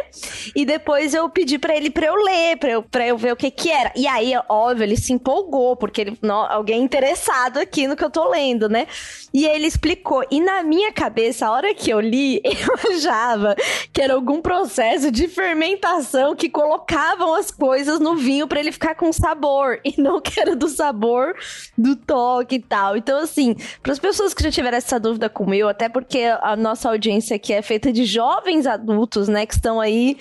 E 0.55 0.65
depois 0.65 1.15
eu 1.15 1.27
pedi 1.31 1.57
para 1.57 1.75
ele 1.75 1.89
para 1.89 2.05
eu 2.05 2.15
ler, 2.15 2.57
para 2.57 2.69
eu 2.69 2.83
para 2.83 3.07
eu 3.07 3.17
ver 3.17 3.33
o 3.33 3.35
que 3.35 3.49
que 3.49 3.71
era. 3.71 3.91
E 3.95 4.05
aí, 4.05 4.33
óbvio, 4.47 4.83
ele 4.83 4.97
se 4.97 5.11
empolgou 5.11 5.75
porque 5.75 6.01
ele, 6.01 6.17
não, 6.21 6.45
alguém 6.45 6.83
interessado 6.83 7.57
aqui 7.57 7.87
no 7.87 7.95
que 7.95 8.03
eu 8.03 8.11
tô 8.11 8.29
lendo, 8.29 8.69
né? 8.69 8.85
E 9.33 9.47
ele 9.47 9.65
explicou. 9.65 10.23
E 10.29 10.39
na 10.39 10.61
minha 10.61 10.91
cabeça, 10.93 11.47
a 11.47 11.51
hora 11.51 11.73
que 11.73 11.89
eu 11.89 11.99
li, 11.99 12.39
eu 12.45 12.91
achava 12.91 13.55
que 13.91 13.99
era 13.99 14.13
algum 14.13 14.39
processo 14.41 15.09
de 15.09 15.27
fermentação 15.27 16.35
que 16.35 16.49
colocavam 16.49 17.33
as 17.33 17.49
coisas 17.49 17.99
no 17.99 18.15
vinho 18.15 18.42
para 18.47 18.59
ele 18.59 18.71
ficar 18.71 18.95
com 18.95 19.11
sabor. 19.11 19.79
E 19.93 20.01
não 20.01 20.19
que 20.19 20.39
era 20.39 20.55
do 20.55 20.67
sabor 20.69 21.35
do 21.77 21.95
toque 21.95 22.55
e 22.55 22.59
tal. 22.59 22.97
Então, 22.97 23.19
assim, 23.19 23.55
para 23.81 23.91
as 23.91 23.99
pessoas 23.99 24.33
que 24.33 24.41
já 24.41 24.49
tiveram 24.49 24.77
essa 24.77 24.99
dúvida 24.99 25.29
como 25.29 25.53
eu, 25.53 25.67
até 25.67 25.87
porque 25.87 26.19
a 26.41 26.55
nossa 26.55 26.89
audiência 26.89 27.35
aqui 27.35 27.53
é 27.53 27.61
feita 27.61 27.91
de 27.91 28.05
jovens 28.05 28.65
adultos, 28.65 29.27
né, 29.27 29.45
que 29.45 29.53
estão 29.53 29.79
aí, 29.79 30.17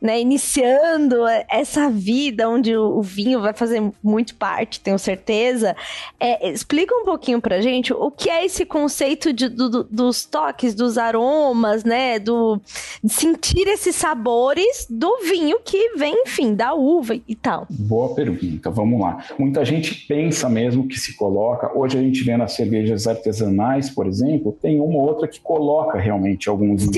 né, 0.00 0.20
iniciando 0.20 1.24
essa 1.48 1.88
vida 1.88 2.48
onde 2.48 2.76
o 2.76 3.00
vinho 3.00 3.40
vai 3.40 3.54
fazer 3.54 3.82
muito 4.02 4.34
parte, 4.34 4.80
tenho 4.80 4.98
certeza. 4.98 5.74
É, 6.20 6.50
explica 6.50 6.94
um 6.94 7.04
pouquinho 7.04 7.40
pra 7.40 7.60
gente 7.60 7.92
o 7.92 8.10
que 8.10 8.28
é 8.28 8.44
esse 8.44 8.66
conceito 8.66 9.32
de, 9.32 9.48
do, 9.48 9.84
dos 9.84 10.24
toques, 10.24 10.74
dos 10.74 10.98
aromas, 10.98 11.84
né? 11.84 12.18
Do, 12.18 12.60
sentir 13.08 13.66
esses 13.68 13.94
sabores 13.96 14.86
do 14.88 15.18
vinho 15.22 15.58
que 15.64 15.96
vem, 15.96 16.22
enfim, 16.26 16.54
da 16.54 16.74
uva 16.74 17.14
e 17.14 17.34
tal. 17.34 17.66
Boa 17.70 18.14
pergunta, 18.14 18.70
vamos 18.70 19.00
lá. 19.00 19.24
Muita 19.38 19.64
gente 19.64 20.06
pensa 20.06 20.48
mesmo 20.48 20.88
que 20.88 20.98
se 20.98 21.16
coloca. 21.16 21.70
Hoje 21.76 21.98
a 21.98 22.00
gente 22.00 22.22
vê 22.22 22.36
nas 22.36 22.52
cervejas 22.52 23.06
artesanais, 23.06 23.90
por 23.90 24.06
exemplo, 24.06 24.56
tem 24.60 24.80
uma 24.80 24.96
ou 24.96 25.08
outra 25.08 25.28
que 25.28 25.40
coloca 25.40 25.98
realmente 25.98 26.48
alguns 26.48 26.88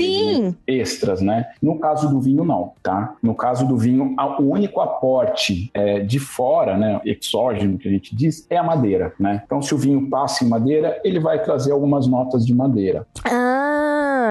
extras, 0.65 1.21
né? 1.21 1.47
No 1.61 1.79
caso 1.79 2.09
do 2.09 2.21
vinho, 2.21 2.43
não, 2.43 2.73
tá? 2.81 3.15
No 3.21 3.35
caso 3.35 3.67
do 3.67 3.77
vinho, 3.77 4.15
o 4.39 4.43
único 4.43 4.79
aporte 4.81 5.69
é, 5.73 5.99
de 5.99 6.19
fora, 6.19 6.77
né, 6.77 7.01
exógeno 7.05 7.77
que 7.77 7.87
a 7.87 7.91
gente 7.91 8.15
diz, 8.15 8.45
é 8.49 8.57
a 8.57 8.63
madeira, 8.63 9.13
né? 9.19 9.41
Então, 9.45 9.61
se 9.61 9.73
o 9.73 9.77
vinho 9.77 10.09
passa 10.09 10.43
em 10.43 10.47
madeira, 10.47 10.99
ele 11.03 11.19
vai 11.19 11.41
trazer 11.41 11.71
algumas 11.71 12.07
notas 12.07 12.45
de 12.45 12.53
madeira. 12.53 13.05
Ah, 13.23 13.56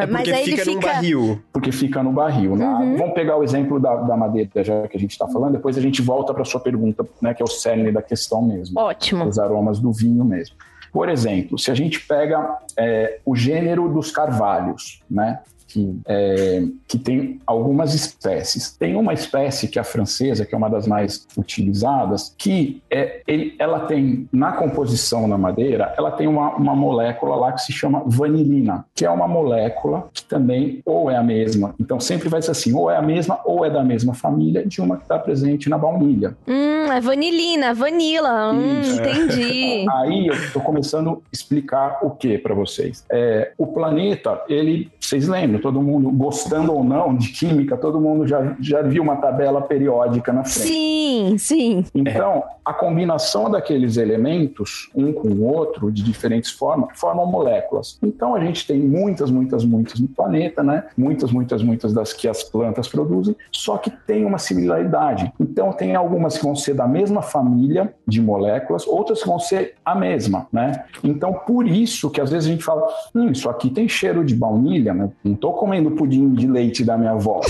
é 0.02 0.06
porque 0.06 0.34
fica, 0.34 0.64
fica 0.64 0.72
no 0.72 0.80
barril. 0.80 1.42
Porque 1.52 1.72
fica 1.72 2.02
no 2.02 2.12
barril. 2.12 2.56
Né? 2.56 2.66
Uhum. 2.66 2.96
Vamos 2.96 3.14
pegar 3.14 3.36
o 3.36 3.42
exemplo 3.42 3.80
da, 3.80 3.94
da 3.96 4.16
madeira, 4.16 4.64
já 4.64 4.86
que 4.88 4.96
a 4.96 5.00
gente 5.00 5.12
está 5.12 5.26
falando, 5.28 5.52
depois 5.52 5.76
a 5.76 5.80
gente 5.80 6.02
volta 6.02 6.32
para 6.32 6.44
sua 6.44 6.60
pergunta, 6.60 7.06
né, 7.20 7.34
que 7.34 7.42
é 7.42 7.44
o 7.44 7.48
cerne 7.48 7.90
da 7.90 8.02
questão 8.02 8.42
mesmo. 8.42 8.78
Ótimo. 8.78 9.24
Os 9.26 9.38
aromas 9.38 9.78
do 9.78 9.92
vinho 9.92 10.24
mesmo. 10.24 10.56
Por 10.92 11.08
exemplo, 11.08 11.58
se 11.58 11.70
a 11.70 11.74
gente 11.74 12.00
pega 12.00 12.58
é, 12.78 13.20
o 13.24 13.36
gênero 13.36 13.88
dos 13.88 14.10
carvalhos, 14.10 15.02
né? 15.10 15.40
Que, 15.66 15.98
é, 16.06 16.62
que 16.86 16.98
tem 16.98 17.40
algumas 17.46 17.94
espécies. 17.94 18.76
Tem 18.76 18.96
uma 18.96 19.12
espécie 19.12 19.68
que 19.68 19.78
é 19.78 19.82
a 19.82 19.84
francesa, 19.84 20.44
que 20.44 20.54
é 20.54 20.58
uma 20.58 20.68
das 20.68 20.86
mais 20.86 21.26
utilizadas, 21.36 22.34
que 22.36 22.82
é, 22.90 23.22
ele, 23.26 23.54
ela 23.58 23.80
tem, 23.80 24.28
na 24.32 24.52
composição 24.52 25.28
da 25.28 25.38
madeira, 25.38 25.94
ela 25.96 26.10
tem 26.10 26.26
uma, 26.26 26.54
uma 26.56 26.74
molécula 26.74 27.36
lá 27.36 27.52
que 27.52 27.62
se 27.62 27.72
chama 27.72 28.02
vanilina, 28.06 28.84
que 28.94 29.04
é 29.04 29.10
uma 29.10 29.28
molécula 29.28 30.08
que 30.12 30.24
também 30.24 30.80
ou 30.84 31.10
é 31.10 31.16
a 31.16 31.22
mesma, 31.22 31.74
então 31.80 31.98
sempre 31.98 32.28
vai 32.28 32.40
ser 32.42 32.50
assim, 32.52 32.74
ou 32.74 32.90
é 32.90 32.96
a 32.96 33.02
mesma 33.02 33.40
ou 33.44 33.64
é 33.64 33.70
da 33.70 33.82
mesma 33.82 34.14
família 34.14 34.64
de 34.66 34.80
uma 34.80 34.96
que 34.96 35.02
está 35.02 35.18
presente 35.18 35.68
na 35.68 35.78
baunilha. 35.78 36.36
Hum, 36.46 36.92
é 36.92 37.00
vanilina, 37.00 37.74
vanila, 37.74 38.52
hum, 38.52 38.80
entendi. 38.80 39.86
Aí 39.92 40.26
eu 40.28 40.34
estou 40.34 40.62
começando 40.62 41.10
a 41.10 41.16
explicar 41.32 41.98
o 42.02 42.10
que 42.10 42.38
para 42.38 42.54
vocês. 42.54 43.04
É, 43.10 43.52
o 43.58 43.66
planeta, 43.66 44.42
ele, 44.48 44.90
vocês 45.06 45.28
lembram, 45.28 45.60
todo 45.60 45.80
mundo, 45.80 46.10
gostando 46.10 46.72
ou 46.72 46.82
não 46.82 47.14
de 47.14 47.28
química, 47.28 47.76
todo 47.76 48.00
mundo 48.00 48.26
já, 48.26 48.56
já 48.60 48.82
viu 48.82 49.02
uma 49.02 49.16
tabela 49.16 49.62
periódica 49.62 50.32
na 50.32 50.44
frente. 50.44 50.68
Sim, 50.68 51.36
sim. 51.38 51.84
Então, 51.94 52.42
a 52.64 52.72
combinação 52.72 53.48
daqueles 53.48 53.96
elementos, 53.96 54.90
um 54.94 55.12
com 55.12 55.28
o 55.28 55.44
outro, 55.44 55.90
de 55.92 56.02
diferentes 56.02 56.50
formas, 56.50 56.88
formam 56.98 57.26
moléculas. 57.26 57.98
Então, 58.02 58.34
a 58.34 58.40
gente 58.40 58.66
tem 58.66 58.80
muitas, 58.80 59.30
muitas, 59.30 59.64
muitas 59.64 60.00
no 60.00 60.08
planeta, 60.08 60.62
né? 60.62 60.84
Muitas, 60.96 61.30
muitas, 61.30 61.62
muitas 61.62 61.92
das 61.92 62.12
que 62.12 62.26
as 62.26 62.42
plantas 62.42 62.88
produzem, 62.88 63.36
só 63.52 63.78
que 63.78 63.90
tem 63.90 64.24
uma 64.24 64.38
similaridade. 64.38 65.32
Então, 65.38 65.72
tem 65.72 65.94
algumas 65.94 66.36
que 66.36 66.44
vão 66.44 66.56
ser 66.56 66.74
da 66.74 66.88
mesma 66.88 67.22
família 67.22 67.94
de 68.06 68.20
moléculas, 68.20 68.86
outras 68.86 69.22
que 69.22 69.28
vão 69.28 69.38
ser 69.38 69.74
a 69.84 69.94
mesma, 69.94 70.48
né? 70.52 70.84
Então, 71.04 71.32
por 71.32 71.66
isso 71.68 72.10
que 72.10 72.20
às 72.20 72.30
vezes 72.30 72.48
a 72.48 72.50
gente 72.50 72.64
fala, 72.64 72.86
hum, 73.14 73.30
isso 73.30 73.48
aqui 73.48 73.70
tem 73.70 73.88
cheiro 73.88 74.24
de 74.24 74.34
baunilha, 74.34 74.92
né? 74.96 75.10
Não 75.22 75.34
tô 75.34 75.52
comendo 75.52 75.90
pudim 75.92 76.32
de 76.34 76.46
leite 76.46 76.84
da 76.84 76.96
minha 76.96 77.12
avó. 77.12 77.40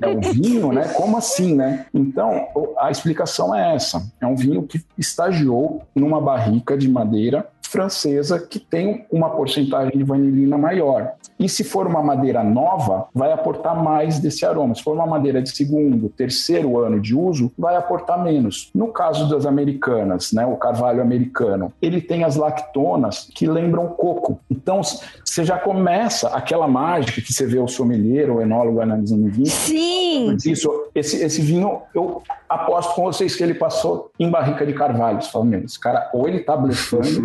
é 0.00 0.08
um 0.08 0.20
vinho, 0.20 0.72
né? 0.72 0.88
Como 0.88 1.16
assim, 1.16 1.54
né? 1.54 1.86
Então, 1.94 2.48
a 2.78 2.90
explicação 2.90 3.54
é 3.54 3.74
essa. 3.74 4.02
É 4.20 4.26
um 4.26 4.36
vinho 4.36 4.62
que 4.62 4.80
estagiou 4.98 5.82
numa 5.94 6.20
barrica 6.20 6.76
de 6.76 6.88
madeira 6.88 7.46
francesa 7.62 8.38
que 8.38 8.58
tem 8.58 9.06
uma 9.10 9.30
porcentagem 9.30 9.96
de 9.96 10.02
vanilina 10.02 10.58
maior. 10.58 11.12
E 11.40 11.48
se 11.48 11.64
for 11.64 11.86
uma 11.86 12.02
madeira 12.02 12.44
nova, 12.44 13.08
vai 13.14 13.32
aportar 13.32 13.82
mais 13.82 14.18
desse 14.18 14.44
aroma. 14.44 14.74
Se 14.74 14.82
for 14.82 14.94
uma 14.94 15.06
madeira 15.06 15.40
de 15.40 15.50
segundo, 15.50 16.10
terceiro 16.10 16.78
ano 16.78 17.00
de 17.00 17.16
uso, 17.16 17.50
vai 17.58 17.76
aportar 17.76 18.22
menos. 18.22 18.70
No 18.74 18.88
caso 18.88 19.26
das 19.26 19.46
americanas, 19.46 20.32
né, 20.32 20.44
o 20.44 20.56
carvalho 20.56 21.00
americano, 21.00 21.72
ele 21.80 21.98
tem 21.98 22.24
as 22.24 22.36
lactonas 22.36 23.30
que 23.34 23.46
lembram 23.46 23.86
coco. 23.88 24.38
Então, 24.50 24.82
você 25.24 25.42
já 25.42 25.58
começa 25.58 26.28
aquela 26.28 26.68
mágica 26.68 27.22
que 27.22 27.32
você 27.32 27.46
vê 27.46 27.58
o 27.58 27.66
sommelier, 27.66 28.30
o 28.30 28.42
enólogo 28.42 28.80
analisando 28.82 29.26
o 29.26 29.30
vinho. 29.30 29.46
Sim! 29.46 30.36
Isso, 30.44 30.70
esse, 30.94 31.24
esse 31.24 31.40
vinho, 31.40 31.80
eu 31.94 32.22
aposto 32.50 32.94
com 32.94 33.04
vocês 33.04 33.34
que 33.34 33.42
ele 33.42 33.54
passou 33.54 34.10
em 34.18 34.28
barrica 34.28 34.66
de 34.66 34.74
carvalho. 34.74 35.22
Você 35.22 35.30
fala, 35.30 35.44
meu, 35.44 35.60
esse 35.60 35.78
cara 35.78 36.10
ou 36.12 36.28
ele 36.28 36.40
tá 36.40 36.56
blefando, 36.56 37.24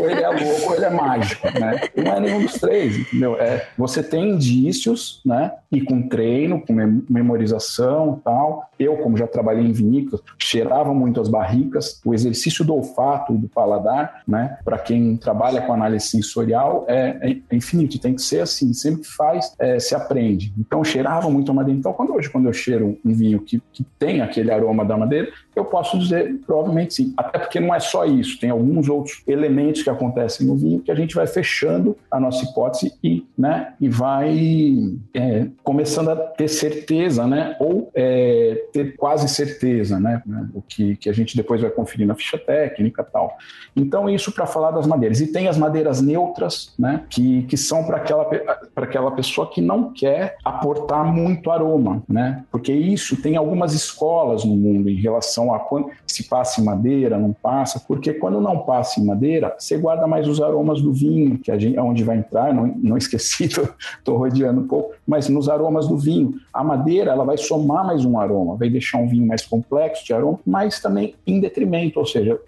ou 0.00 0.08
ele 0.08 0.22
é 0.22 0.28
louco, 0.28 0.66
ou 0.68 0.74
ele 0.76 0.84
é 0.84 0.90
mágico, 0.90 1.46
né? 1.58 1.80
Não 1.96 2.12
é 2.12 2.20
nenhum 2.20 2.37
dos 2.38 2.52
três, 2.54 2.98
entendeu? 2.98 3.36
É, 3.36 3.68
você 3.76 4.02
tem 4.02 4.30
indícios, 4.30 5.20
né? 5.24 5.52
E 5.70 5.80
com 5.80 6.08
treino, 6.08 6.60
com 6.64 6.74
memorização 7.08 8.20
tal. 8.24 8.68
Eu, 8.78 8.96
como 8.98 9.16
já 9.16 9.26
trabalhei 9.26 9.64
em 9.64 9.72
vinícolas, 9.72 10.20
cheirava 10.38 10.94
muito 10.94 11.20
as 11.20 11.28
barricas. 11.28 12.00
O 12.04 12.14
exercício 12.14 12.64
do 12.64 12.74
olfato 12.74 13.34
e 13.34 13.38
do 13.38 13.48
paladar, 13.48 14.22
né? 14.26 14.58
Para 14.64 14.78
quem 14.78 15.16
trabalha 15.16 15.62
com 15.62 15.72
análise 15.72 16.06
sensorial, 16.06 16.84
é, 16.88 17.40
é, 17.50 17.56
infinito. 17.56 17.98
Tem 17.98 18.14
que 18.14 18.22
ser 18.22 18.40
assim. 18.40 18.72
Sempre 18.72 19.04
faz, 19.04 19.54
é, 19.58 19.78
se 19.78 19.94
aprende. 19.94 20.52
Então, 20.58 20.84
cheirava 20.84 21.28
muito 21.28 21.50
a 21.50 21.54
madeira. 21.54 21.78
Então, 21.78 21.92
quando 21.92 22.14
hoje, 22.14 22.30
quando 22.30 22.46
eu 22.46 22.52
cheiro 22.52 22.98
um 23.04 23.12
vinho 23.12 23.40
que, 23.40 23.60
que 23.72 23.84
tem 23.98 24.20
aquele 24.20 24.50
aroma 24.50 24.84
da 24.84 24.96
madeira, 24.96 25.28
eu 25.58 25.64
posso 25.64 25.98
dizer 25.98 26.38
provavelmente 26.46 26.94
sim. 26.94 27.14
Até 27.16 27.38
porque 27.38 27.60
não 27.60 27.74
é 27.74 27.80
só 27.80 28.04
isso, 28.04 28.38
tem 28.38 28.50
alguns 28.50 28.88
outros 28.88 29.22
elementos 29.26 29.82
que 29.82 29.90
acontecem 29.90 30.46
no 30.46 30.56
vinho 30.56 30.80
que 30.80 30.90
a 30.90 30.94
gente 30.94 31.14
vai 31.14 31.26
fechando 31.26 31.96
a 32.10 32.18
nossa 32.20 32.44
hipótese 32.44 32.92
e, 33.02 33.26
né, 33.36 33.74
e 33.80 33.88
vai 33.88 34.76
é, 35.14 35.46
começando 35.62 36.10
a 36.10 36.16
ter 36.16 36.48
certeza, 36.48 37.26
né, 37.26 37.56
ou 37.60 37.90
é, 37.94 38.66
ter 38.72 38.96
quase 38.96 39.28
certeza, 39.28 39.98
né, 39.98 40.22
né, 40.26 40.48
o 40.54 40.62
que, 40.62 40.96
que 40.96 41.08
a 41.08 41.12
gente 41.12 41.36
depois 41.36 41.60
vai 41.60 41.70
conferir 41.70 42.06
na 42.06 42.14
ficha 42.14 42.38
técnica 42.38 43.04
tal. 43.04 43.36
Então, 43.76 44.08
isso 44.08 44.32
para 44.32 44.46
falar 44.46 44.70
das 44.70 44.86
madeiras. 44.86 45.20
E 45.20 45.26
tem 45.28 45.48
as 45.48 45.56
madeiras 45.56 46.00
neutras, 46.00 46.74
né, 46.78 47.04
que, 47.08 47.42
que 47.42 47.56
são 47.56 47.84
para 47.84 47.98
aquela, 47.98 48.28
aquela 48.76 49.10
pessoa 49.12 49.50
que 49.50 49.60
não 49.60 49.92
quer 49.92 50.36
aportar 50.44 51.04
muito 51.04 51.50
aroma, 51.50 52.02
né, 52.08 52.44
porque 52.50 52.72
isso 52.72 53.20
tem 53.20 53.36
algumas 53.36 53.74
escolas 53.74 54.44
no 54.44 54.56
mundo 54.56 54.88
em 54.88 54.96
relação 54.96 55.47
a 55.54 55.60
quando 55.60 55.90
se 56.06 56.24
passa 56.24 56.60
em 56.60 56.64
madeira, 56.64 57.18
não 57.18 57.32
passa, 57.32 57.80
porque 57.80 58.12
quando 58.12 58.40
não 58.40 58.58
passa 58.60 59.00
em 59.00 59.04
madeira, 59.04 59.54
você 59.58 59.76
guarda 59.76 60.06
mais 60.06 60.28
os 60.28 60.40
aromas 60.40 60.80
do 60.80 60.92
vinho, 60.92 61.38
que 61.38 61.50
a 61.50 61.58
gente, 61.58 61.76
é 61.76 61.82
onde 61.82 62.04
vai 62.04 62.16
entrar, 62.16 62.52
não, 62.52 62.66
não 62.66 62.96
esqueci, 62.98 63.44
estou 63.44 64.16
rodeando 64.16 64.60
um 64.60 64.66
pouco, 64.66 64.94
mas 65.08 65.26
nos 65.30 65.48
aromas 65.48 65.88
do 65.88 65.96
vinho. 65.96 66.34
A 66.52 66.62
madeira, 66.62 67.12
ela 67.12 67.24
vai 67.24 67.38
somar 67.38 67.86
mais 67.86 68.04
um 68.04 68.20
aroma, 68.20 68.56
vai 68.56 68.68
deixar 68.68 68.98
um 68.98 69.08
vinho 69.08 69.26
mais 69.26 69.46
complexo 69.46 70.04
de 70.04 70.12
aroma, 70.12 70.38
mas 70.46 70.78
também 70.80 71.14
em 71.26 71.40
detrimento, 71.40 71.98
ou 71.98 72.04
seja, 72.04 72.38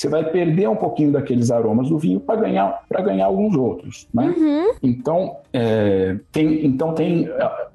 você 0.00 0.08
vai 0.08 0.24
perder 0.24 0.68
um 0.68 0.76
pouquinho 0.76 1.12
daqueles 1.12 1.50
aromas 1.50 1.88
do 1.88 1.98
vinho 1.98 2.20
para 2.20 2.40
ganhar 2.40 2.82
para 2.88 3.02
ganhar 3.02 3.26
alguns 3.26 3.54
outros, 3.54 4.08
né? 4.14 4.34
Uhum. 4.36 4.74
Então 4.82 5.36
é, 5.52 6.16
tem 6.32 6.64
então 6.64 6.94
tem 6.94 7.28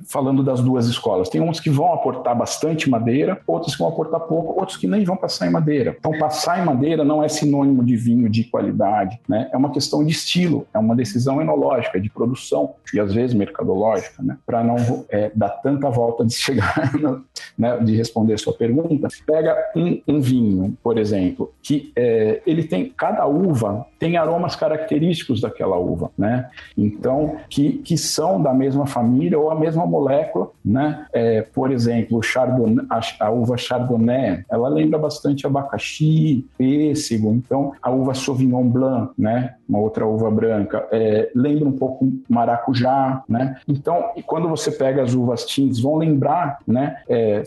falando 0.07 0.43
das 0.43 0.61
duas 0.61 0.87
escolas, 0.87 1.29
tem 1.29 1.41
uns 1.41 1.59
que 1.59 1.69
vão 1.69 1.93
aportar 1.93 2.35
bastante 2.35 2.89
madeira, 2.89 3.39
outros 3.45 3.75
que 3.75 3.79
vão 3.79 3.89
aportar 3.89 4.21
pouco, 4.21 4.59
outros 4.59 4.77
que 4.77 4.87
nem 4.87 5.03
vão 5.03 5.15
passar 5.15 5.47
em 5.47 5.51
madeira. 5.51 5.95
Então 5.99 6.17
passar 6.17 6.59
em 6.61 6.65
madeira 6.65 7.03
não 7.03 7.23
é 7.23 7.27
sinônimo 7.27 7.83
de 7.83 7.95
vinho 7.95 8.29
de 8.29 8.43
qualidade, 8.45 9.19
né? 9.27 9.49
É 9.51 9.57
uma 9.57 9.71
questão 9.71 10.03
de 10.03 10.11
estilo, 10.11 10.65
é 10.73 10.79
uma 10.79 10.95
decisão 10.95 11.41
enológica, 11.41 11.99
de 11.99 12.09
produção 12.09 12.73
e 12.93 12.99
às 12.99 13.13
vezes 13.13 13.35
mercadológica, 13.35 14.23
né? 14.23 14.34
Para 14.45 14.63
não 14.63 15.05
é, 15.09 15.31
dar 15.35 15.49
tanta 15.49 15.89
volta 15.89 16.25
de 16.25 16.33
chegar, 16.33 16.91
né? 17.57 17.77
de 17.77 17.95
responder 17.95 18.33
a 18.33 18.37
sua 18.37 18.53
pergunta. 18.53 19.07
Pega 19.25 19.55
um, 19.75 20.01
um 20.07 20.21
vinho, 20.21 20.77
por 20.83 20.97
exemplo, 20.97 21.53
que 21.61 21.91
é, 21.95 22.41
ele 22.45 22.63
tem 22.63 22.89
cada 22.89 23.25
uva 23.25 23.85
tem 24.05 24.17
aromas 24.17 24.55
característicos 24.55 25.41
daquela 25.41 25.77
uva, 25.77 26.11
né? 26.17 26.49
Então 26.77 27.37
que, 27.49 27.73
que 27.79 27.97
são 27.97 28.41
da 28.41 28.53
mesma 28.53 28.85
família 28.85 29.39
ou 29.39 29.49
a 29.49 29.55
mesma 29.55 29.85
molécula, 29.85 30.51
né? 30.63 31.07
É, 31.11 31.41
por 31.41 31.71
exemplo, 31.71 32.19
a, 32.89 33.25
a, 33.25 33.31
uva 33.31 33.57
Chardonnay, 33.57 34.43
ela 34.49 34.69
lembra 34.69 34.99
bastante 34.99 35.47
abacaxi, 35.47 36.45
pêssego. 36.57 37.31
Então 37.33 37.73
a 37.81 37.89
uva 37.89 38.13
Sauvignon 38.13 38.67
Blanc, 38.67 39.13
né? 39.17 39.55
Uma 39.67 39.79
outra 39.79 40.05
uva 40.05 40.29
branca, 40.29 40.87
é, 40.91 41.31
lembra 41.33 41.67
um 41.67 41.71
pouco 41.71 42.07
maracujá, 42.29 43.23
né? 43.27 43.57
Então 43.67 44.11
quando 44.25 44.47
você 44.49 44.71
pega 44.71 45.03
as 45.03 45.13
uvas 45.13 45.45
tintas, 45.45 45.79
vão 45.79 45.97
lembrar, 45.97 46.59
né? 46.67 47.01
É, 47.07 47.43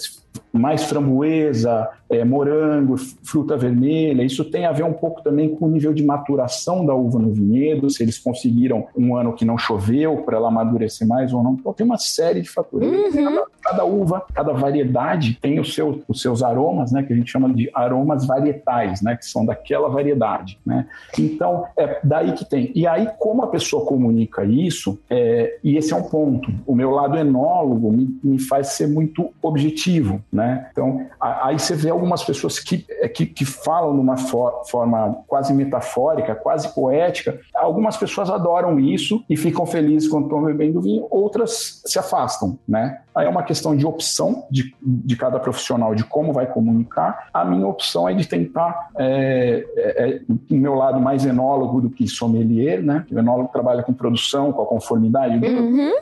mais 0.52 0.84
framboesa, 0.84 1.88
é, 2.10 2.24
morango, 2.24 2.96
fruta 3.22 3.56
vermelha. 3.56 4.22
Isso 4.22 4.44
tem 4.44 4.64
a 4.64 4.72
ver 4.72 4.84
um 4.84 4.92
pouco 4.92 5.22
também 5.22 5.54
com 5.54 5.66
o 5.66 5.70
nível 5.70 5.92
de 5.92 6.04
maturação 6.04 6.84
da 6.84 6.94
uva 6.94 7.18
no 7.18 7.32
vinhedo, 7.32 7.90
se 7.90 8.02
eles 8.02 8.18
conseguiram 8.18 8.86
um 8.96 9.16
ano 9.16 9.34
que 9.34 9.44
não 9.44 9.58
choveu 9.58 10.18
para 10.18 10.36
ela 10.36 10.48
amadurecer 10.48 11.06
mais 11.06 11.32
ou 11.32 11.42
não. 11.42 11.54
Então 11.54 11.72
tem 11.72 11.84
uma 11.84 11.98
série 11.98 12.40
de 12.40 12.48
fatores. 12.48 12.88
Uhum. 12.88 13.24
Cada, 13.24 13.46
cada, 13.62 13.84
uva, 13.84 14.26
cada 14.32 14.52
variedade 14.52 15.38
tem 15.40 15.60
os 15.60 15.74
seus, 15.74 15.98
os 16.08 16.20
seus 16.20 16.42
aromas, 16.42 16.92
né, 16.92 17.02
que 17.02 17.12
a 17.12 17.16
gente 17.16 17.30
chama 17.30 17.52
de 17.52 17.70
aromas 17.74 18.26
varietais, 18.26 19.02
né, 19.02 19.16
que 19.16 19.26
são 19.26 19.44
daquela 19.44 19.88
variedade. 19.88 20.58
Né? 20.64 20.86
Então 21.18 21.66
é 21.76 22.00
daí 22.02 22.32
que 22.32 22.44
tem. 22.44 22.72
E 22.74 22.86
aí 22.86 23.08
como 23.18 23.42
a 23.42 23.48
pessoa 23.48 23.84
comunica 23.84 24.44
isso, 24.44 24.98
é, 25.10 25.58
e 25.62 25.76
esse 25.76 25.92
é 25.92 25.96
um 25.96 26.02
ponto. 26.02 26.50
O 26.66 26.74
meu 26.74 26.90
lado 26.90 27.16
enólogo 27.16 27.92
me, 27.92 28.18
me 28.24 28.38
faz 28.38 28.68
ser 28.68 28.88
muito 28.88 29.30
objetivo. 29.42 30.17
Né? 30.32 30.68
Então, 30.72 31.06
aí 31.20 31.58
você 31.58 31.74
vê 31.74 31.90
algumas 31.90 32.24
pessoas 32.24 32.58
que, 32.58 32.84
é, 32.88 33.08
que, 33.08 33.26
que 33.26 33.44
falam 33.44 33.94
de 33.94 34.00
uma 34.00 34.16
for, 34.16 34.62
forma 34.68 35.18
quase 35.26 35.52
metafórica, 35.52 36.34
quase 36.34 36.74
poética. 36.74 37.40
Algumas 37.54 37.96
pessoas 37.96 38.30
adoram 38.30 38.78
isso 38.78 39.24
e 39.28 39.36
ficam 39.36 39.66
felizes 39.66 40.08
quando 40.08 40.24
estão 40.24 40.42
bebendo 40.42 40.80
vinho, 40.80 41.06
outras 41.10 41.82
se 41.84 41.98
afastam. 41.98 42.58
Né? 42.66 43.00
Aí 43.14 43.26
é 43.26 43.28
uma 43.28 43.42
questão 43.42 43.76
de 43.76 43.84
opção 43.84 44.46
de, 44.50 44.74
de 44.80 45.16
cada 45.16 45.40
profissional, 45.40 45.94
de 45.94 46.04
como 46.04 46.32
vai 46.32 46.46
comunicar. 46.46 47.28
A 47.34 47.44
minha 47.44 47.66
opção 47.66 48.08
é 48.08 48.14
de 48.14 48.26
tentar, 48.26 48.90
é, 48.96 49.66
é, 49.76 50.10
é 50.10 50.20
o 50.50 50.54
meu 50.54 50.74
lado 50.74 51.00
mais 51.00 51.26
enólogo 51.26 51.80
do 51.80 51.90
que 51.90 52.06
sommelier, 52.06 52.82
né? 52.82 53.04
O 53.10 53.18
enólogo 53.18 53.50
trabalha 53.52 53.82
com 53.82 53.92
produção, 53.92 54.52
com 54.52 54.62
a 54.62 54.66
conformidade. 54.66 55.36
Uhum. 55.44 55.92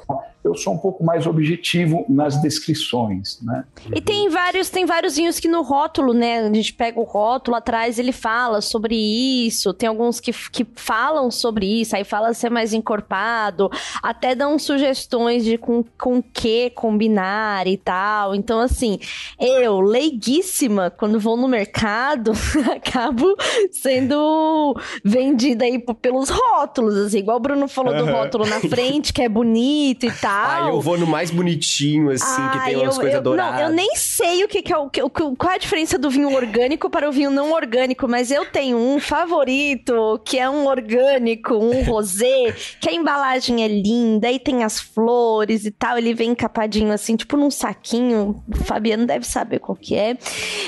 Eu 0.46 0.54
sou 0.54 0.74
um 0.74 0.78
pouco 0.78 1.02
mais 1.02 1.26
objetivo 1.26 2.06
nas 2.08 2.40
descrições, 2.40 3.40
né? 3.42 3.64
E 3.92 4.00
tem 4.00 4.28
vários, 4.28 4.70
tem 4.70 4.86
vários 4.86 5.16
vinhos 5.16 5.40
que 5.40 5.48
no 5.48 5.62
rótulo, 5.62 6.12
né? 6.12 6.40
A 6.40 6.52
gente 6.52 6.72
pega 6.72 7.00
o 7.00 7.02
rótulo 7.02 7.56
atrás, 7.56 7.98
ele 7.98 8.12
fala 8.12 8.60
sobre 8.60 8.94
isso. 8.94 9.74
Tem 9.74 9.88
alguns 9.88 10.20
que, 10.20 10.32
que 10.50 10.64
falam 10.76 11.30
sobre 11.30 11.66
isso, 11.80 11.96
aí 11.96 12.04
fala 12.04 12.32
ser 12.32 12.50
mais 12.50 12.72
encorpado, 12.72 13.70
até 14.02 14.34
dão 14.34 14.58
sugestões 14.58 15.44
de 15.44 15.58
com, 15.58 15.84
com 15.98 16.22
que 16.22 16.70
combinar 16.70 17.66
e 17.66 17.76
tal. 17.76 18.34
Então, 18.34 18.60
assim, 18.60 19.00
eu, 19.40 19.80
leiguíssima, 19.80 20.90
quando 20.90 21.18
vou 21.18 21.36
no 21.36 21.48
mercado, 21.48 22.32
acabo 22.74 23.34
sendo 23.72 24.76
vendida 25.04 25.64
aí 25.64 25.78
pelos 25.78 26.28
rótulos, 26.28 26.96
assim, 26.96 27.18
igual 27.18 27.38
o 27.38 27.40
Bruno 27.40 27.66
falou 27.66 27.92
uhum. 27.92 28.06
do 28.06 28.12
rótulo 28.12 28.46
na 28.46 28.60
frente, 28.60 29.12
que 29.12 29.22
é 29.22 29.28
bonito 29.28 30.06
e 30.06 30.12
tal. 30.12 30.35
Ah, 30.36 30.68
eu 30.68 30.80
vou 30.80 30.98
no 30.98 31.06
mais 31.06 31.30
bonitinho, 31.30 32.10
assim, 32.10 32.42
ah, 32.42 32.50
que 32.50 32.64
tem 32.66 32.76
umas 32.76 32.98
coisas 32.98 33.22
douradas. 33.22 33.60
Não, 33.60 33.68
eu 33.68 33.72
nem 33.72 33.94
sei 33.96 34.44
o 34.44 34.48
que, 34.48 34.62
que 34.62 34.72
é 34.72 34.76
o 34.76 34.88
que, 34.90 35.00
qual 35.08 35.52
é 35.52 35.54
a 35.54 35.58
diferença 35.58 35.98
do 35.98 36.10
vinho 36.10 36.34
orgânico 36.34 36.90
para 36.90 37.08
o 37.08 37.12
vinho 37.12 37.30
não 37.30 37.52
orgânico, 37.52 38.08
mas 38.08 38.30
eu 38.30 38.44
tenho 38.46 38.76
um 38.76 38.98
favorito 39.00 40.20
que 40.24 40.38
é 40.38 40.48
um 40.48 40.66
orgânico, 40.66 41.54
um 41.54 41.82
rosé, 41.84 42.54
que 42.80 42.88
a 42.88 42.92
embalagem 42.92 43.62
é 43.62 43.68
linda, 43.68 44.28
aí 44.28 44.38
tem 44.38 44.64
as 44.64 44.80
flores 44.80 45.64
e 45.64 45.70
tal, 45.70 45.96
ele 45.98 46.14
vem 46.14 46.30
encapadinho 46.30 46.92
assim, 46.92 47.16
tipo 47.16 47.36
num 47.36 47.50
saquinho. 47.50 48.42
O 48.48 48.64
Fabiano 48.64 49.06
deve 49.06 49.26
saber 49.26 49.58
qual 49.58 49.76
que 49.76 49.94
é. 49.94 50.16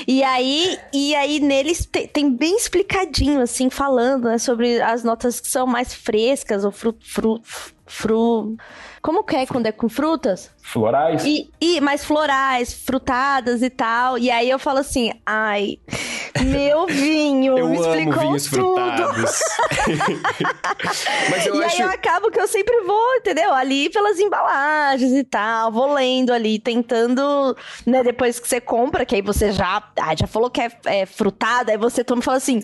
E 0.07 0.23
aí, 0.23 0.77
e 0.93 1.15
aí 1.15 1.39
neles 1.39 1.85
tem, 1.85 2.07
tem 2.07 2.31
bem 2.31 2.55
explicadinho 2.55 3.41
assim, 3.41 3.69
falando, 3.69 4.25
né, 4.25 4.37
sobre 4.37 4.81
as 4.81 5.03
notas 5.03 5.39
que 5.39 5.47
são 5.47 5.67
mais 5.67 5.93
frescas 5.93 6.63
ou 6.63 6.71
fruto, 6.71 7.05
fruto 7.05 7.39
fru... 7.89 8.55
Como 9.01 9.23
que 9.23 9.35
é 9.35 9.45
quando 9.45 9.67
é 9.67 9.71
com 9.71 9.87
frutas? 9.87 10.51
Florais? 10.71 11.25
E, 11.25 11.49
e 11.59 11.81
mais 11.81 12.05
florais, 12.05 12.71
frutadas 12.71 13.63
e 13.63 13.71
tal. 13.71 14.19
E 14.19 14.29
aí 14.29 14.47
eu 14.47 14.59
falo 14.59 14.77
assim, 14.77 15.11
ai, 15.25 15.79
meu 16.45 16.85
vinho, 16.87 17.57
eu 17.57 17.69
me 17.69 17.77
amo 17.77 17.85
explicou 17.87 18.21
vinhos 18.21 18.45
tudo. 18.45 18.75
frutados. 18.75 19.39
Mas 21.31 21.47
eu 21.47 21.55
e 21.55 21.63
acho... 21.63 21.75
aí 21.75 21.81
eu 21.81 21.89
acabo 21.89 22.29
que 22.29 22.39
eu 22.39 22.47
sempre 22.47 22.81
vou, 22.81 23.15
entendeu? 23.15 23.51
Ali 23.51 23.89
pelas 23.89 24.19
embalagens 24.19 25.11
e 25.11 25.23
tal, 25.23 25.71
vou 25.71 25.91
lendo 25.91 26.31
ali, 26.31 26.59
tentando, 26.59 27.57
né, 27.83 28.03
depois 28.03 28.39
que 28.39 28.47
você 28.47 28.61
compra, 28.61 29.05
que 29.05 29.15
aí 29.15 29.23
você 29.23 29.51
já, 29.51 29.81
ah, 29.99 30.15
já 30.15 30.27
falou 30.27 30.51
que 30.51 30.61
é, 30.61 30.71
é 30.85 31.05
frutado, 31.07 31.71
aí 31.71 31.77
você 31.77 32.03
toma 32.03 32.21
e 32.21 32.25
fala 32.25 32.37
assim, 32.37 32.61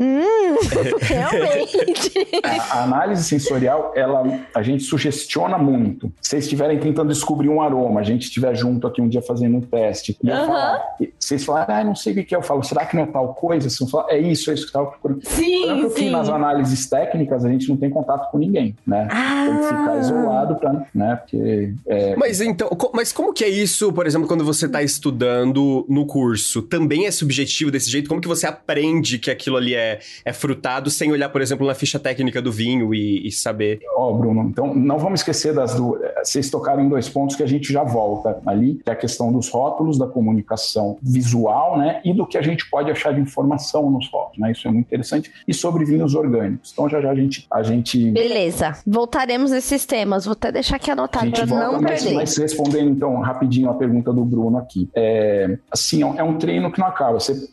Hum, 0.00 0.56
realmente. 1.02 2.12
a, 2.44 2.78
a, 2.78 2.84
análise 2.84 3.24
sensorial, 3.24 3.92
ela, 3.96 4.22
a 4.54 4.62
gente 4.62 4.84
sugestiona 4.84 5.58
muito. 5.58 6.12
Se 6.20 6.30
vocês 6.30 6.44
estiverem 6.44 6.78
tentando 6.78 7.08
descobrir 7.08 7.47
um 7.48 7.60
aroma, 7.60 8.00
a 8.00 8.02
gente 8.04 8.22
estiver 8.22 8.54
junto 8.54 8.86
aqui 8.86 9.00
um 9.00 9.08
dia 9.08 9.22
fazendo 9.22 9.56
um 9.56 9.60
teste, 9.60 10.16
e 10.22 10.30
uhum. 10.30 10.46
falar, 10.46 10.96
vocês 11.18 11.44
falarem, 11.44 11.76
ah, 11.76 11.84
não 11.84 11.94
sei 11.94 12.12
o 12.12 12.24
que 12.24 12.34
é, 12.34 12.38
eu 12.38 12.42
falo, 12.42 12.62
será 12.62 12.86
que 12.86 12.96
não 12.96 13.04
é 13.04 13.06
tal 13.06 13.34
coisa? 13.34 13.68
Vocês 13.68 13.90
falar, 13.90 14.10
é 14.10 14.18
isso, 14.18 14.50
é 14.50 14.54
isso 14.54 14.64
que 14.64 14.68
estava 14.68 14.86
procurando. 14.86 15.20
Sim, 15.24 15.66
Tanto 15.66 15.90
sim. 15.90 15.94
que 15.94 16.10
nas 16.10 16.28
análises 16.28 16.88
técnicas 16.88 17.44
a 17.44 17.48
gente 17.48 17.68
não 17.68 17.76
tem 17.76 17.90
contato 17.90 18.30
com 18.30 18.38
ninguém, 18.38 18.76
né? 18.86 19.08
Ah. 19.10 19.46
Tem 19.46 19.56
que 19.56 19.66
ficar 19.66 19.98
isolado 19.98 20.56
para, 20.56 20.86
né? 20.94 21.16
Porque. 21.16 21.74
É... 21.86 22.16
Mas 22.16 22.40
então, 22.40 22.70
mas 22.92 23.12
como 23.12 23.32
que 23.32 23.44
é 23.44 23.48
isso, 23.48 23.92
por 23.92 24.06
exemplo, 24.06 24.26
quando 24.28 24.44
você 24.44 24.66
está 24.66 24.82
estudando 24.82 25.84
no 25.88 26.06
curso? 26.06 26.62
Também 26.62 27.06
é 27.06 27.10
subjetivo 27.10 27.70
desse 27.70 27.90
jeito? 27.90 28.08
Como 28.08 28.20
que 28.20 28.28
você 28.28 28.46
aprende 28.46 29.18
que 29.18 29.30
aquilo 29.30 29.56
ali 29.56 29.74
é, 29.74 30.00
é 30.24 30.32
frutado 30.32 30.90
sem 30.90 31.10
olhar, 31.10 31.28
por 31.28 31.40
exemplo, 31.40 31.66
na 31.66 31.74
ficha 31.74 31.98
técnica 31.98 32.40
do 32.40 32.52
vinho 32.52 32.94
e, 32.94 33.26
e 33.26 33.32
saber? 33.32 33.80
Ó, 33.96 34.10
oh, 34.10 34.14
Bruno, 34.14 34.48
então 34.48 34.74
não 34.74 34.98
vamos 34.98 35.20
esquecer 35.20 35.54
das 35.54 35.74
do... 35.74 35.98
Vocês 36.22 36.50
tocaram 36.50 36.82
em 36.82 36.88
dois 36.88 37.08
pontos 37.08 37.36
que 37.38 37.42
a 37.42 37.46
gente 37.46 37.72
já 37.72 37.84
volta 37.84 38.40
ali, 38.44 38.74
que 38.74 38.90
é 38.90 38.92
a 38.92 38.96
questão 38.96 39.32
dos 39.32 39.48
rótulos, 39.48 39.96
da 39.96 40.06
comunicação 40.06 40.98
visual, 41.00 41.78
né? 41.78 42.00
E 42.04 42.12
do 42.12 42.26
que 42.26 42.36
a 42.36 42.42
gente 42.42 42.68
pode 42.68 42.90
achar 42.90 43.14
de 43.14 43.20
informação 43.20 43.88
nos 43.90 44.10
rótulos, 44.10 44.38
né? 44.38 44.50
Isso 44.52 44.66
é 44.66 44.70
muito 44.70 44.86
interessante. 44.86 45.32
E 45.46 45.54
sobre 45.54 45.84
vinhos 45.84 46.14
orgânicos. 46.14 46.72
Então 46.72 46.88
já 46.88 47.00
já 47.00 47.10
a 47.10 47.14
gente. 47.14 47.46
A 47.50 47.62
gente... 47.62 48.10
Beleza. 48.10 48.76
Voltaremos 48.86 49.52
nesses 49.52 49.86
temas. 49.86 50.24
Vou 50.24 50.32
até 50.32 50.50
deixar 50.50 50.76
aqui 50.76 50.90
anotado 50.90 51.30
para 51.30 51.46
não 51.46 51.80
mas, 51.80 52.02
perder. 52.02 52.16
Mas 52.16 52.36
respondendo 52.36 52.90
então 52.90 53.20
rapidinho 53.20 53.70
a 53.70 53.74
pergunta 53.74 54.12
do 54.12 54.24
Bruno 54.24 54.58
aqui. 54.58 54.88
É, 54.94 55.58
assim, 55.70 56.02
é 56.02 56.22
um 56.22 56.36
treino 56.36 56.72
que 56.72 56.80
não 56.80 56.88
acaba. 56.88 57.20
Você 57.20 57.48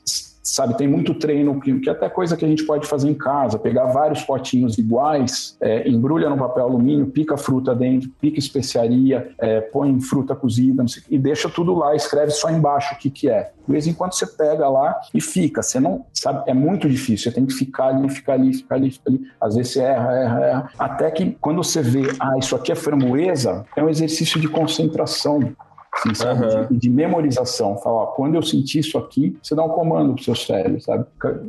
sabe? 0.46 0.78
Tem 0.78 0.88
muito 0.88 1.16
treino 1.16 1.60
que, 1.60 1.80
que 1.80 1.90
até 1.90 2.08
coisa 2.08 2.38
que 2.38 2.46
a 2.46 2.48
gente 2.48 2.64
pode 2.64 2.88
fazer 2.88 3.10
em 3.10 3.16
casa, 3.16 3.58
pegar 3.58 3.86
vários 3.86 4.22
potinhos 4.22 4.78
iguais, 4.78 5.58
é, 5.60 5.90
embrulha 5.90 6.30
no 6.30 6.38
papel 6.38 6.66
alumínio, 6.66 7.08
pica 7.08 7.36
fruta 7.36 7.74
dentro, 7.74 8.10
pica 8.22 8.38
especiaria, 8.38 9.32
é, 9.40 9.60
põe 9.60 10.00
fruta 10.00 10.36
cozida 10.36 10.88
sei, 10.88 11.02
e 11.10 11.18
deixa 11.18 11.50
tudo 11.50 11.74
lá, 11.74 11.96
escreve 11.96 12.32
só 12.32 12.50
embaixo 12.50 12.94
o 12.94 12.98
que, 12.98 13.10
que 13.10 13.28
é. 13.28 13.52
De 13.66 13.72
vez 13.72 13.88
em 13.88 13.94
quando 13.94 14.14
você 14.14 14.28
pega 14.28 14.70
lá 14.70 15.02
e 15.12 15.20
fica. 15.20 15.64
Você 15.64 15.80
não 15.80 16.06
sabe, 16.14 16.44
é 16.48 16.54
muito 16.54 16.88
difícil. 16.88 17.32
Você 17.32 17.36
tem 17.36 17.46
que 17.48 17.54
ficar 17.54 17.88
ali, 17.88 18.08
ficar 18.10 18.34
ali, 18.34 18.54
ficar 18.54 18.76
ali, 18.76 18.92
ficar 18.92 19.10
ali. 19.10 19.22
Às 19.42 19.56
vezes 19.56 19.74
você 19.74 19.80
erra, 19.80 20.12
erra, 20.14 20.46
erra. 20.46 20.70
Até 20.78 21.10
que 21.10 21.36
quando 21.42 21.64
você 21.64 21.82
vê, 21.82 22.04
ah, 22.20 22.38
isso 22.38 22.56
aqui 22.56 22.72
é 22.72 22.76
framboesa, 22.76 23.66
é 23.76 23.84
um 23.84 23.90
exercício 23.90 24.40
de 24.40 24.48
concentração 24.48 25.56
assim, 25.96 26.14
sabe? 26.14 26.46
Uhum. 26.46 26.68
De, 26.68 26.78
de, 26.78 26.90
memorização. 26.90 27.78
Falar, 27.78 28.08
quando 28.08 28.36
eu 28.36 28.44
sentir 28.44 28.80
isso 28.80 28.98
aqui, 28.98 29.38
você 29.42 29.56
dá 29.56 29.64
um 29.64 29.70
comando 29.70 30.14
pro 30.14 30.24
seu 30.24 30.36
cérebro, 30.36 30.82
sabe? 30.82 31.06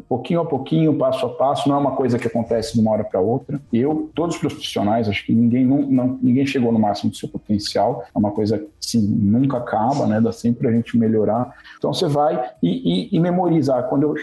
Pouquinho 0.08 0.40
a 0.40 0.44
pouquinho, 0.44 0.96
passo 0.96 1.26
a 1.26 1.28
passo, 1.30 1.68
não 1.68 1.76
é 1.76 1.78
uma 1.78 1.96
coisa 1.96 2.18
que 2.18 2.26
acontece 2.26 2.74
de 2.74 2.80
uma 2.80 2.92
hora 2.92 3.04
para 3.04 3.20
outra. 3.20 3.60
Eu, 3.72 4.10
todos 4.14 4.36
os 4.36 4.40
profissionais, 4.40 5.08
acho 5.08 5.24
que 5.24 5.32
ninguém, 5.32 5.64
não, 5.64 5.82
não, 5.82 6.18
ninguém 6.22 6.46
chegou 6.46 6.72
no 6.72 6.78
máximo 6.78 7.10
do 7.10 7.16
seu 7.16 7.28
potencial. 7.28 8.04
É 8.14 8.18
uma 8.18 8.30
coisa 8.30 8.58
que, 8.58 8.68
sim, 8.80 9.00
nunca 9.00 9.58
acaba, 9.58 10.06
né? 10.06 10.20
Dá 10.20 10.32
sempre 10.32 10.68
a 10.68 10.72
gente 10.72 10.96
melhorar. 10.96 11.52
Então 11.78 11.92
você 11.92 12.06
vai 12.06 12.50
e, 12.62 13.10
e, 13.10 13.16
e 13.16 13.20
memorizar. 13.20 13.88
Quando 13.88 14.04
eu, 14.04 14.14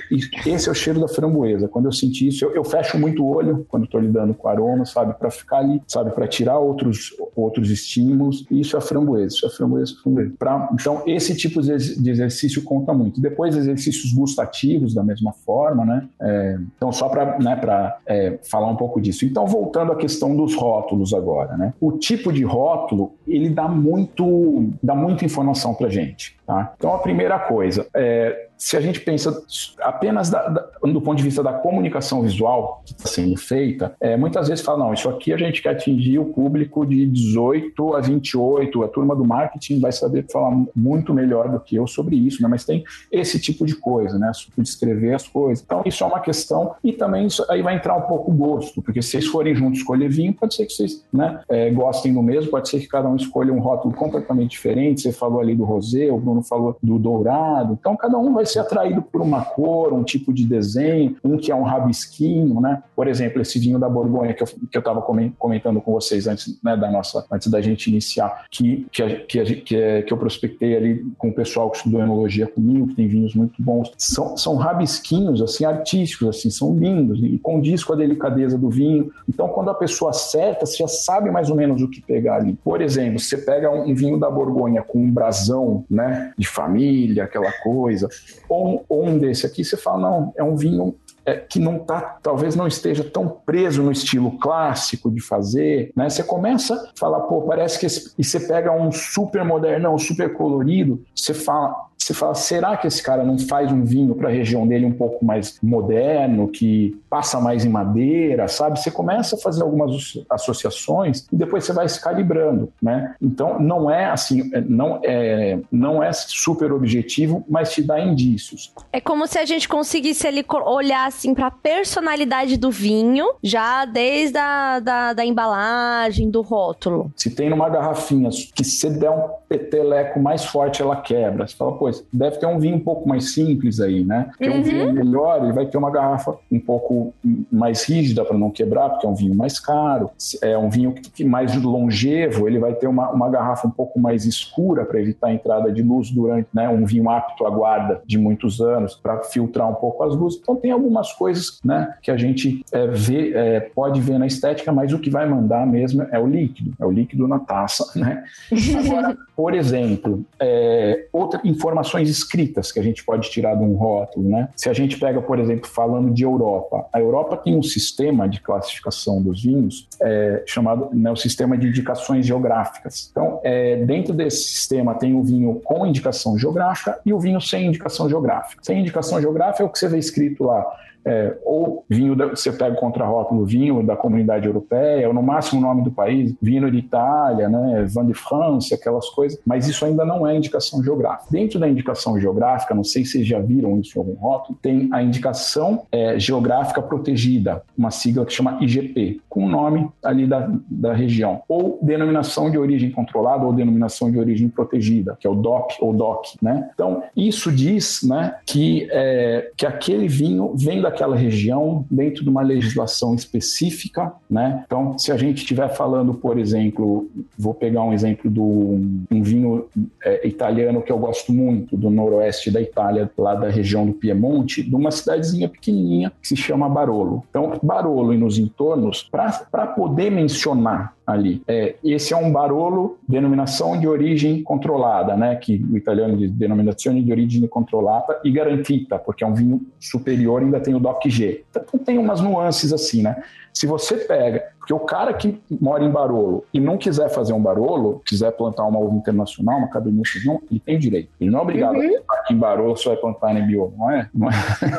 esse 0.45 0.69
é 0.69 0.71
o 0.71 0.75
cheiro 0.75 0.99
da 0.99 1.07
framboesa. 1.07 1.67
Quando 1.67 1.85
eu 1.85 1.91
sentir 1.91 2.29
isso, 2.29 2.45
eu, 2.45 2.55
eu 2.55 2.63
fecho 2.63 2.97
muito 2.97 3.23
o 3.23 3.35
olho 3.35 3.65
quando 3.67 3.85
estou 3.85 3.99
lidando 3.99 4.33
com 4.33 4.47
aroma, 4.47 4.85
sabe? 4.85 5.13
Para 5.13 5.29
ficar 5.29 5.57
ali, 5.57 5.81
sabe? 5.87 6.11
Para 6.11 6.27
tirar 6.27 6.57
outros, 6.59 7.15
outros 7.35 7.69
estímulos. 7.69 8.45
Isso 8.49 8.77
é 8.77 8.81
framboesa. 8.81 9.35
Isso 9.35 9.45
é 9.45 9.49
framboesa. 9.49 9.95
framboesa 10.01 10.12
Pra, 10.37 10.69
então, 10.73 11.03
esse 11.05 11.35
tipo 11.35 11.61
de 11.61 12.09
exercício 12.09 12.63
conta 12.63 12.93
muito. 12.93 13.21
Depois, 13.21 13.55
exercícios 13.55 14.13
gustativos, 14.13 14.93
da 14.93 15.03
mesma 15.03 15.33
forma, 15.33 15.85
né? 15.85 16.07
É, 16.21 16.57
então, 16.75 16.91
só 16.91 17.09
para 17.09 17.37
né, 17.39 17.59
é, 18.05 18.39
falar 18.49 18.67
um 18.67 18.75
pouco 18.75 19.01
disso. 19.01 19.25
Então, 19.25 19.45
voltando 19.45 19.91
à 19.91 19.95
questão 19.95 20.35
dos 20.35 20.55
rótulos 20.55 21.13
agora, 21.13 21.57
né? 21.57 21.73
O 21.79 21.93
tipo 21.93 22.31
de 22.31 22.43
rótulo, 22.43 23.13
ele 23.27 23.49
dá 23.49 23.67
muito, 23.67 24.69
dá 24.81 24.95
muita 24.95 25.25
informação 25.25 25.73
para 25.73 25.89
gente. 25.89 26.35
Tá? 26.45 26.73
Então, 26.77 26.93
a 26.93 26.99
primeira 26.99 27.39
coisa, 27.39 27.87
é, 27.95 28.47
se 28.57 28.77
a 28.77 28.81
gente 28.81 28.99
pensa 28.99 29.43
apenas 29.81 30.29
da, 30.29 30.47
da, 30.47 30.69
do 30.81 31.01
ponto 31.01 31.17
de 31.17 31.23
vista 31.23 31.43
da 31.43 31.53
comunicação 31.53 32.21
visual 32.21 32.81
que 32.85 32.93
está 32.93 33.09
sendo 33.09 33.37
feita, 33.37 33.95
é, 33.99 34.15
muitas 34.15 34.47
vezes 34.47 34.63
fala, 34.63 34.85
não, 34.85 34.93
isso 34.93 35.09
aqui 35.09 35.33
a 35.33 35.37
gente 35.37 35.61
quer 35.61 35.69
atingir 35.69 36.19
o 36.19 36.25
público 36.25 36.85
de 36.85 37.05
18 37.05 37.95
a 37.95 38.01
28, 38.01 38.83
a 38.83 38.87
turma 38.87 39.15
do 39.15 39.25
marketing 39.25 39.79
vai 39.79 39.91
saber 39.91 40.25
falar 40.31 40.51
muito 40.75 41.13
melhor 41.13 41.49
do 41.49 41.59
que 41.59 41.75
eu 41.75 41.87
sobre 41.87 42.15
isso, 42.15 42.41
né? 42.41 42.47
mas 42.47 42.65
tem 42.65 42.83
esse 43.11 43.39
tipo 43.39 43.65
de 43.65 43.75
coisa, 43.75 44.17
né? 44.17 44.31
de 44.57 44.67
escrever 44.67 45.13
as 45.13 45.27
coisas. 45.27 45.63
Então, 45.63 45.81
isso 45.85 46.03
é 46.03 46.07
uma 46.07 46.19
questão, 46.19 46.75
e 46.83 46.93
também 46.93 47.27
isso 47.27 47.45
aí 47.49 47.61
vai 47.61 47.75
entrar 47.75 47.95
um 47.95 48.01
pouco 48.01 48.31
o 48.31 48.33
gosto, 48.33 48.81
porque 48.81 49.01
se 49.01 49.11
vocês 49.11 49.27
forem 49.27 49.53
juntos 49.55 49.79
escolher 49.79 50.09
vinho, 50.09 50.33
pode 50.33 50.55
ser 50.55 50.65
que 50.65 50.73
vocês 50.73 51.03
né, 51.11 51.41
é, 51.49 51.69
gostem 51.69 52.13
do 52.13 52.21
mesmo, 52.21 52.49
pode 52.49 52.69
ser 52.69 52.79
que 52.79 52.87
cada 52.87 53.07
um 53.07 53.15
escolha 53.15 53.53
um 53.53 53.59
rótulo 53.59 53.93
completamente 53.93 54.51
diferente, 54.51 55.01
você 55.01 55.11
falou 55.11 55.39
ali 55.39 55.55
do 55.55 55.63
rosé, 55.63 56.11
o 56.11 56.17
Bruno 56.17 56.41
falou 56.41 56.77
do 56.81 56.97
dourado. 56.97 57.77
Então, 57.79 57.95
cada 57.95 58.17
um 58.17 58.33
vai 58.33 58.42
ser 58.45 58.59
atraído 58.59 59.01
por 59.01 59.21
uma 59.21 59.43
cor, 59.43 59.93
um 59.93 60.03
tipo 60.03 60.33
de 60.33 60.45
desenho, 60.45 61.15
um 61.23 61.37
que 61.37 61.51
é 61.51 61.55
um 61.55 61.63
rabisquinho, 61.63 62.59
né? 62.59 62.83
Por 62.95 63.07
exemplo, 63.07 63.41
esse 63.41 63.59
vinho 63.59 63.79
da 63.79 63.89
Borgonha 63.89 64.33
que 64.33 64.43
eu 64.43 64.79
estava 64.79 65.01
comentando 65.01 65.81
com 65.81 65.93
vocês 65.93 66.27
antes, 66.27 66.59
né, 66.63 66.75
da 66.75 66.91
nossa, 66.91 67.25
antes 67.31 67.49
da 67.49 67.61
gente 67.61 67.89
iniciar, 67.89 68.45
que, 68.49 68.87
que, 68.91 69.15
que, 69.27 69.55
que, 69.55 70.01
que 70.03 70.13
eu 70.13 70.17
prospectei 70.17 70.75
ali 70.75 71.05
com 71.17 71.29
o 71.29 71.33
pessoal 71.33 71.69
que 71.69 71.77
estudou 71.77 72.01
enologia 72.01 72.47
comigo, 72.47 72.87
que 72.87 72.95
tem 72.95 73.07
vinhos 73.07 73.35
muito 73.35 73.61
bons. 73.61 73.91
São, 73.97 74.37
são 74.37 74.55
rabisquinhos, 74.55 75.41
assim, 75.41 75.65
artísticos, 75.65 76.27
assim, 76.27 76.49
são 76.49 76.75
lindos 76.75 77.19
e 77.21 77.37
condiz 77.37 77.83
com 77.83 77.93
a 77.93 77.95
delicadeza 77.95 78.57
do 78.57 78.69
vinho. 78.69 79.11
Então, 79.27 79.47
quando 79.47 79.69
a 79.69 79.73
pessoa 79.73 80.11
acerta, 80.11 80.65
você 80.65 80.77
já 80.77 80.87
sabe 80.87 81.31
mais 81.31 81.49
ou 81.49 81.55
menos 81.55 81.81
o 81.81 81.89
que 81.89 82.01
pegar 82.01 82.35
ali. 82.35 82.57
Por 82.63 82.81
exemplo, 82.81 83.19
você 83.19 83.37
pega 83.37 83.71
um 83.71 83.93
vinho 83.93 84.19
da 84.19 84.29
Borgonha 84.29 84.81
com 84.81 84.99
um 84.99 85.11
brasão, 85.11 85.85
né? 85.89 86.33
De 86.37 86.47
família, 86.47 87.23
aquela 87.23 87.51
coisa. 87.51 88.07
Ou, 88.49 88.85
ou 88.87 89.05
um 89.05 89.17
desse 89.17 89.45
aqui, 89.45 89.63
você 89.63 89.77
fala, 89.77 89.99
não, 89.99 90.33
é 90.35 90.43
um 90.43 90.55
vinho 90.55 90.95
é, 91.25 91.35
que 91.35 91.59
não 91.59 91.79
tá, 91.79 92.17
talvez 92.21 92.55
não 92.55 92.67
esteja 92.67 93.03
tão 93.03 93.29
preso 93.29 93.81
no 93.81 93.91
estilo 93.91 94.37
clássico 94.39 95.09
de 95.09 95.21
fazer, 95.21 95.91
né? 95.95 96.09
Você 96.09 96.23
começa 96.23 96.75
a 96.75 96.99
falar, 96.99 97.21
pô, 97.21 97.41
parece 97.43 97.79
que 97.79 97.85
esse, 97.85 98.13
e 98.17 98.23
você 98.23 98.39
pega 98.41 98.71
um 98.71 98.91
super 98.91 99.43
modernão, 99.45 99.97
super 99.97 100.33
colorido, 100.33 101.03
você 101.15 101.33
fala, 101.33 101.87
você 102.03 102.13
fala, 102.13 102.35
será 102.35 102.77
que 102.77 102.87
esse 102.87 103.01
cara 103.01 103.23
não 103.23 103.37
faz 103.39 103.71
um 103.71 103.83
vinho 103.83 104.15
para 104.15 104.29
a 104.29 104.31
região 104.31 104.67
dele 104.67 104.85
um 104.85 104.91
pouco 104.91 105.23
mais 105.23 105.57
moderno, 105.61 106.47
que 106.47 106.99
passa 107.09 107.39
mais 107.39 107.63
em 107.63 107.69
madeira, 107.69 108.47
sabe? 108.47 108.79
Você 108.79 108.91
começa 108.91 109.35
a 109.35 109.39
fazer 109.39 109.63
algumas 109.63 109.91
associações 110.29 111.27
e 111.31 111.35
depois 111.35 111.63
você 111.63 111.73
vai 111.73 111.87
se 111.87 112.01
calibrando, 112.01 112.71
né? 112.81 113.15
Então 113.21 113.59
não 113.59 113.89
é 113.89 114.05
assim, 114.05 114.49
é, 114.53 114.61
não 114.61 114.99
é, 115.03 115.59
não 115.71 116.03
é 116.03 116.11
super 116.11 116.71
objetivo, 116.71 117.43
mas 117.47 117.71
te 117.71 117.83
dá 117.83 117.99
indícios. 117.99 118.73
É 118.91 118.99
como 118.99 119.27
se 119.27 119.37
a 119.37 119.45
gente 119.45 119.67
conseguisse 119.69 120.27
ali 120.27 120.43
olhar 120.65 121.07
assim 121.07 121.33
para 121.33 121.47
a 121.47 121.51
personalidade 121.51 122.57
do 122.57 122.71
vinho, 122.71 123.27
já 123.43 123.85
desde 123.85 124.37
a 124.37 124.79
da, 124.79 125.13
da 125.13 125.25
embalagem, 125.25 126.29
do 126.29 126.41
rótulo. 126.41 127.11
Se 127.15 127.29
tem 127.29 127.49
numa 127.49 127.69
garrafinha 127.69 128.29
que 128.53 128.63
se 128.63 128.89
der 128.89 129.11
um 129.11 129.29
peteleco 129.47 130.19
mais 130.19 130.43
forte, 130.45 130.81
ela 130.81 130.95
quebra. 130.95 131.47
Você 131.47 131.55
fala, 131.55 131.77
pô, 131.77 131.92
deve 132.11 132.37
ter 132.37 132.45
um 132.45 132.59
vinho 132.59 132.77
um 132.77 132.79
pouco 132.79 133.07
mais 133.07 133.33
simples 133.33 133.79
aí, 133.79 134.03
né? 134.03 134.27
Porque 134.29 134.49
uhum. 134.49 134.59
um 134.59 134.63
vinho 134.63 134.85
uhum. 134.87 134.93
melhor, 134.93 135.43
ele 135.43 135.53
vai 135.53 135.65
ter 135.65 135.77
uma 135.77 135.91
garrafa 135.91 136.35
um 136.51 136.59
pouco 136.59 137.13
mais 137.51 137.83
rígida 137.83 138.23
para 138.23 138.37
não 138.37 138.49
quebrar, 138.49 138.89
porque 138.89 139.05
é 139.05 139.09
um 139.09 139.15
vinho 139.15 139.35
mais 139.35 139.59
caro. 139.59 140.09
É 140.41 140.57
um 140.57 140.69
vinho 140.69 140.93
que, 140.93 141.23
mais 141.23 141.55
longevo, 141.55 142.47
ele 142.47 142.59
vai 142.59 142.73
ter 142.73 142.87
uma, 142.87 143.09
uma 143.11 143.29
garrafa 143.29 143.67
um 143.67 143.71
pouco 143.71 143.99
mais 143.99 144.25
escura 144.25 144.85
para 144.85 144.99
evitar 144.99 145.27
a 145.27 145.33
entrada 145.33 145.71
de 145.71 145.81
luz 145.81 146.09
durante, 146.09 146.47
né? 146.53 146.69
Um 146.69 146.85
vinho 146.85 147.09
apto 147.09 147.45
à 147.45 147.49
guarda 147.49 148.01
de 148.05 148.17
muitos 148.17 148.61
anos 148.61 148.95
para 148.95 149.21
filtrar 149.23 149.69
um 149.69 149.75
pouco 149.75 150.03
as 150.03 150.15
luzes. 150.15 150.39
Então 150.41 150.55
tem 150.55 150.71
algumas 150.71 151.11
coisas, 151.13 151.59
né? 151.63 151.93
Que 152.01 152.11
a 152.11 152.17
gente 152.17 152.63
é, 152.71 152.87
vê, 152.87 153.33
é, 153.33 153.59
pode 153.59 153.99
ver 154.01 154.17
na 154.17 154.27
estética, 154.27 154.71
mas 154.71 154.93
o 154.93 154.99
que 154.99 155.09
vai 155.09 155.27
mandar 155.27 155.65
mesmo 155.65 156.05
é 156.11 156.19
o 156.19 156.27
líquido, 156.27 156.73
é 156.79 156.85
o 156.85 156.91
líquido 156.91 157.27
na 157.27 157.39
taça, 157.39 157.99
né? 157.99 158.23
Agora, 158.77 159.17
por 159.35 159.53
exemplo, 159.53 160.25
é, 160.39 161.07
outra 161.11 161.39
informações 161.73 162.07
escritas 162.07 162.71
que 162.71 162.79
a 162.79 162.83
gente 162.83 163.03
pode 163.03 163.29
tirar 163.29 163.55
de 163.55 163.63
um 163.63 163.73
rótulo, 163.73 164.29
né? 164.29 164.49
Se 164.55 164.69
a 164.69 164.73
gente 164.73 164.97
pega, 164.99 165.21
por 165.21 165.39
exemplo, 165.39 165.67
falando 165.67 166.11
de 166.11 166.23
Europa, 166.23 166.85
a 166.93 166.99
Europa 166.99 167.35
tem 167.37 167.57
um 167.57 167.63
sistema 167.63 168.29
de 168.29 168.39
classificação 168.39 169.21
dos 169.21 169.41
vinhos 169.41 169.87
é, 169.99 170.43
chamado 170.45 170.89
né, 170.93 171.11
o 171.11 171.15
sistema 171.15 171.57
de 171.57 171.67
indicações 171.67 172.25
geográficas. 172.25 173.09
Então, 173.11 173.39
é, 173.43 173.77
dentro 173.77 174.13
desse 174.13 174.43
sistema 174.43 174.93
tem 174.93 175.15
o 175.15 175.23
vinho 175.23 175.59
com 175.63 175.85
indicação 175.85 176.37
geográfica 176.37 176.99
e 177.03 177.11
o 177.11 177.19
vinho 177.19 177.41
sem 177.41 177.65
indicação 177.65 178.07
geográfica. 178.07 178.61
Sem 178.63 178.79
indicação 178.79 179.19
geográfica 179.19 179.63
é 179.63 179.65
o 179.65 179.69
que 179.69 179.79
você 179.79 179.87
vê 179.87 179.97
escrito 179.97 180.43
lá 180.43 180.65
É, 181.05 181.37
ou 181.43 181.83
vinho, 181.89 182.15
da, 182.15 182.27
você 182.27 182.51
pega 182.51 182.75
o 182.75 182.79
contrarótulo 182.79 183.45
vinho 183.45 183.83
da 183.83 183.95
comunidade 183.95 184.45
europeia, 184.45 185.07
ou 185.07 185.13
no 185.13 185.21
máximo 185.21 185.59
o 185.59 185.63
nome 185.63 185.83
do 185.83 185.91
país, 185.91 186.33
vinho 186.41 186.69
de 186.71 186.77
Itália, 186.77 187.49
né, 187.49 187.85
Vin 187.87 188.07
de 188.07 188.13
France, 188.13 188.73
aquelas 188.73 189.09
coisas, 189.09 189.39
mas 189.45 189.67
isso 189.67 189.85
ainda 189.85 190.05
não 190.05 190.25
é 190.25 190.35
indicação 190.35 190.83
geográfica. 190.83 191.31
Dentro 191.31 191.59
da 191.59 191.67
indicação 191.67 192.19
geográfica, 192.19 192.73
não 192.73 192.83
sei 192.83 193.05
se 193.05 193.13
vocês 193.13 193.27
já 193.27 193.39
viram 193.39 193.79
isso 193.79 193.97
em 193.97 193.99
algum 193.99 194.13
rótulo, 194.15 194.57
tem 194.61 194.89
a 194.91 195.01
indicação 195.01 195.85
é, 195.91 196.17
geográfica 196.19 196.81
protegida, 196.81 197.63
uma 197.77 197.91
sigla 197.91 198.25
que 198.25 198.33
chama 198.33 198.57
IGP, 198.61 199.21
com 199.29 199.45
o 199.45 199.49
nome 199.49 199.89
ali 200.03 200.25
da, 200.25 200.49
da 200.69 200.93
região, 200.93 201.41
ou 201.47 201.79
denominação 201.81 202.49
de 202.49 202.57
origem 202.57 202.89
controlada 202.91 203.45
ou 203.45 203.53
denominação 203.53 204.11
de 204.11 204.17
origem 204.17 204.49
protegida, 204.49 205.17
que 205.19 205.27
é 205.27 205.29
o 205.29 205.35
DOP 205.35 205.73
ou 205.79 205.93
DOC, 205.93 206.37
né? 206.41 206.69
Então, 206.73 207.03
isso 207.15 207.51
diz, 207.51 208.01
né, 208.03 208.35
que, 208.45 208.87
é, 208.91 209.51
que 209.55 209.65
aquele 209.65 210.07
vinho 210.07 210.53
vem 210.55 210.79
daquela 210.93 211.15
região 211.15 211.85
dentro 211.89 212.23
de 212.23 212.29
uma 212.29 212.41
legislação 212.41 213.15
específica, 213.15 214.13
né? 214.29 214.63
Então, 214.65 214.97
se 214.97 215.11
a 215.11 215.17
gente 215.17 215.39
estiver 215.39 215.67
falando, 215.69 216.13
por 216.13 216.37
exemplo, 216.37 217.09
vou 217.37 217.53
pegar 217.53 217.83
um 217.83 217.91
exemplo 217.91 218.29
do 218.29 218.43
um 218.43 219.23
vinho 219.23 219.65
é, 220.03 220.25
italiano 220.27 220.81
que 220.81 220.91
eu 220.91 220.97
gosto 220.97 221.33
muito, 221.33 221.75
do 221.75 221.89
noroeste 221.89 222.51
da 222.51 222.61
Itália, 222.61 223.09
lá 223.17 223.33
da 223.33 223.49
região 223.49 223.85
do 223.85 223.93
Piemonte, 223.93 224.61
de 224.61 224.75
uma 224.75 224.91
cidadezinha 224.91 225.49
pequenininha 225.49 226.11
que 226.21 226.27
se 226.27 226.35
chama 226.35 226.69
Barolo. 226.69 227.23
Então, 227.29 227.59
Barolo 227.61 228.13
e 228.13 228.17
nos 228.17 228.37
entornos, 228.37 229.03
para 229.03 229.67
poder 229.67 230.11
mencionar 230.11 230.93
ali. 231.05 231.41
É, 231.47 231.75
esse 231.83 232.13
é 232.13 232.17
um 232.17 232.31
Barolo, 232.31 232.97
denominação 233.07 233.79
de 233.79 233.87
origem 233.87 234.41
controlada, 234.41 235.15
né? 235.15 235.35
Que 235.35 235.63
o 235.71 235.77
italiano 235.77 236.15
diz 236.17 236.31
denominazione 236.31 237.03
de 237.03 237.11
origem 237.11 237.45
controlada 237.47 238.19
e 238.23 238.31
garantita, 238.31 238.97
porque 238.97 239.23
é 239.23 239.27
um 239.27 239.33
vinho 239.33 239.61
superior 239.79 240.41
ainda 240.41 240.59
tem 240.59 240.73
o 240.73 240.79
DOC 240.79 241.09
G. 241.09 241.43
Então 241.49 241.79
tem 241.79 241.97
umas 241.97 242.21
nuances 242.21 242.71
assim, 242.71 243.01
né? 243.01 243.21
Se 243.53 243.67
você 243.67 243.97
pega, 243.97 244.43
porque 244.63 244.73
o 244.73 244.79
cara 244.79 245.13
que 245.13 245.41
mora 245.59 245.83
em 245.83 245.91
Barolo 245.91 246.45
e 246.53 246.59
não 246.59 246.77
quiser 246.77 247.09
fazer 247.09 247.33
um 247.33 247.41
Barolo, 247.41 248.01
quiser 248.05 248.31
plantar 248.31 248.63
uma 248.63 248.79
uva 248.79 248.95
internacional, 248.95 249.57
uma 249.57 249.67
Cabernet 249.67 250.07
Sauvignon, 250.07 250.39
ele 250.49 250.61
tem 250.61 250.79
direito. 250.79 251.09
Ele 251.19 251.29
não 251.29 251.39
é 251.39 251.41
obrigado 251.41 251.75
uhum. 251.75 251.81
a 252.09 252.19
aqui 252.19 252.33
em 252.33 252.37
Barolo 252.37 252.77
só 252.77 252.91
vai 252.91 252.97
plantar 252.97 253.33
Nebbiolo, 253.33 253.73
não 253.77 253.91
é? 253.91 254.09
Não 254.13 254.29
é, 254.29 254.33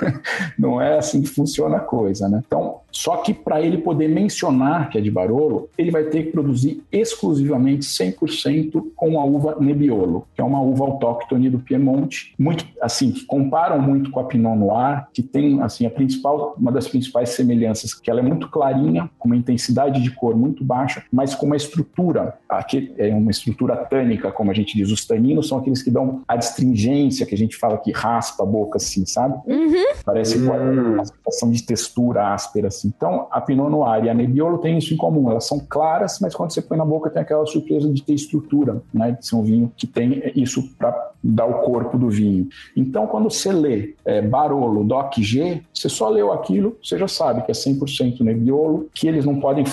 não 0.58 0.80
é 0.80 0.96
assim 0.96 1.20
que 1.20 1.28
funciona 1.28 1.76
a 1.76 1.80
coisa, 1.80 2.30
né? 2.30 2.42
Então, 2.46 2.80
só 2.90 3.18
que 3.18 3.34
para 3.34 3.60
ele 3.60 3.76
poder 3.78 4.08
mencionar 4.08 4.88
que 4.88 4.96
é 4.96 5.00
de 5.02 5.10
Barolo, 5.10 5.68
ele 5.76 5.90
vai 5.90 6.04
ter 6.04 6.24
que 6.24 6.32
produzir 6.32 6.82
exclusivamente 6.90 7.84
100% 7.84 8.82
com 8.96 9.20
a 9.20 9.24
uva 9.24 9.56
Nebbiolo, 9.60 10.26
que 10.34 10.40
é 10.40 10.44
uma 10.44 10.62
uva 10.62 10.84
autóctone 10.84 11.50
do 11.50 11.58
Piemonte, 11.58 12.34
muito 12.38 12.64
assim, 12.80 13.12
que 13.12 13.26
comparam 13.26 13.82
muito 13.82 14.10
com 14.10 14.20
a 14.20 14.24
Pinot 14.24 14.56
Noir, 14.56 15.06
que 15.12 15.22
tem 15.22 15.60
assim 15.60 15.84
a 15.84 15.90
principal, 15.90 16.54
uma 16.58 16.72
das 16.72 16.88
principais 16.88 17.30
semelhanças, 17.30 17.92
que 17.92 18.10
ela 18.10 18.20
é 18.20 18.22
muito 18.22 18.48
clarinha, 18.48 19.10
com 19.18 19.28
uma 19.28 19.36
intensidade 19.36 19.73
de 20.00 20.10
cor 20.10 20.36
muito 20.36 20.64
baixa, 20.64 21.02
mas 21.12 21.34
com 21.34 21.46
uma 21.46 21.56
estrutura, 21.56 22.38
aqui 22.48 22.94
é 22.96 23.14
uma 23.14 23.30
estrutura 23.30 23.76
tânica, 23.76 24.30
como 24.32 24.50
a 24.50 24.54
gente 24.54 24.76
diz, 24.76 24.90
os 24.90 25.04
taninos 25.04 25.48
são 25.48 25.58
aqueles 25.58 25.82
que 25.82 25.90
dão 25.90 26.22
a 26.26 26.34
astringência, 26.34 27.26
que 27.26 27.34
a 27.34 27.38
gente 27.38 27.56
fala 27.56 27.78
que 27.78 27.92
raspa 27.92 28.42
a 28.42 28.46
boca 28.46 28.76
assim, 28.76 29.04
sabe? 29.06 29.34
Uhum. 29.46 29.84
Parece 30.04 30.38
uhum. 30.38 30.94
uma 30.94 31.04
sensação 31.04 31.50
de 31.50 31.62
textura 31.62 32.32
áspera 32.32 32.68
assim. 32.68 32.92
Então, 32.96 33.26
a 33.30 33.40
Pinot 33.40 33.70
Noir 33.70 34.04
e 34.04 34.10
a 34.10 34.14
Nebbiolo 34.14 34.58
têm 34.58 34.78
isso 34.78 34.94
em 34.94 34.96
comum, 34.96 35.30
elas 35.30 35.46
são 35.46 35.58
claras, 35.58 36.18
mas 36.20 36.34
quando 36.34 36.52
você 36.52 36.62
põe 36.62 36.78
na 36.78 36.84
boca 36.84 37.10
tem 37.10 37.22
aquela 37.22 37.44
surpresa 37.46 37.90
de 37.90 38.02
ter 38.02 38.14
estrutura, 38.14 38.82
né? 38.92 39.12
De 39.12 39.26
ser 39.26 39.36
um 39.36 39.42
vinho 39.42 39.72
que 39.76 39.86
tem 39.86 40.32
isso 40.34 40.62
para 40.78 41.12
dar 41.22 41.46
o 41.46 41.62
corpo 41.62 41.96
do 41.96 42.10
vinho. 42.10 42.48
Então, 42.76 43.06
quando 43.06 43.30
você 43.30 43.50
lê 43.50 43.94
é, 44.04 44.20
Barolo, 44.20 44.84
Doc 44.84 45.14
G, 45.18 45.62
você 45.72 45.88
só 45.88 46.10
leu 46.10 46.32
aquilo, 46.32 46.76
você 46.82 46.98
já 46.98 47.08
sabe 47.08 47.42
que 47.42 47.50
é 47.50 47.54
100% 47.54 48.20
Nebbiolo, 48.20 48.90
que 48.94 49.08
eles 49.08 49.24
não 49.24 49.40
podem 49.40 49.63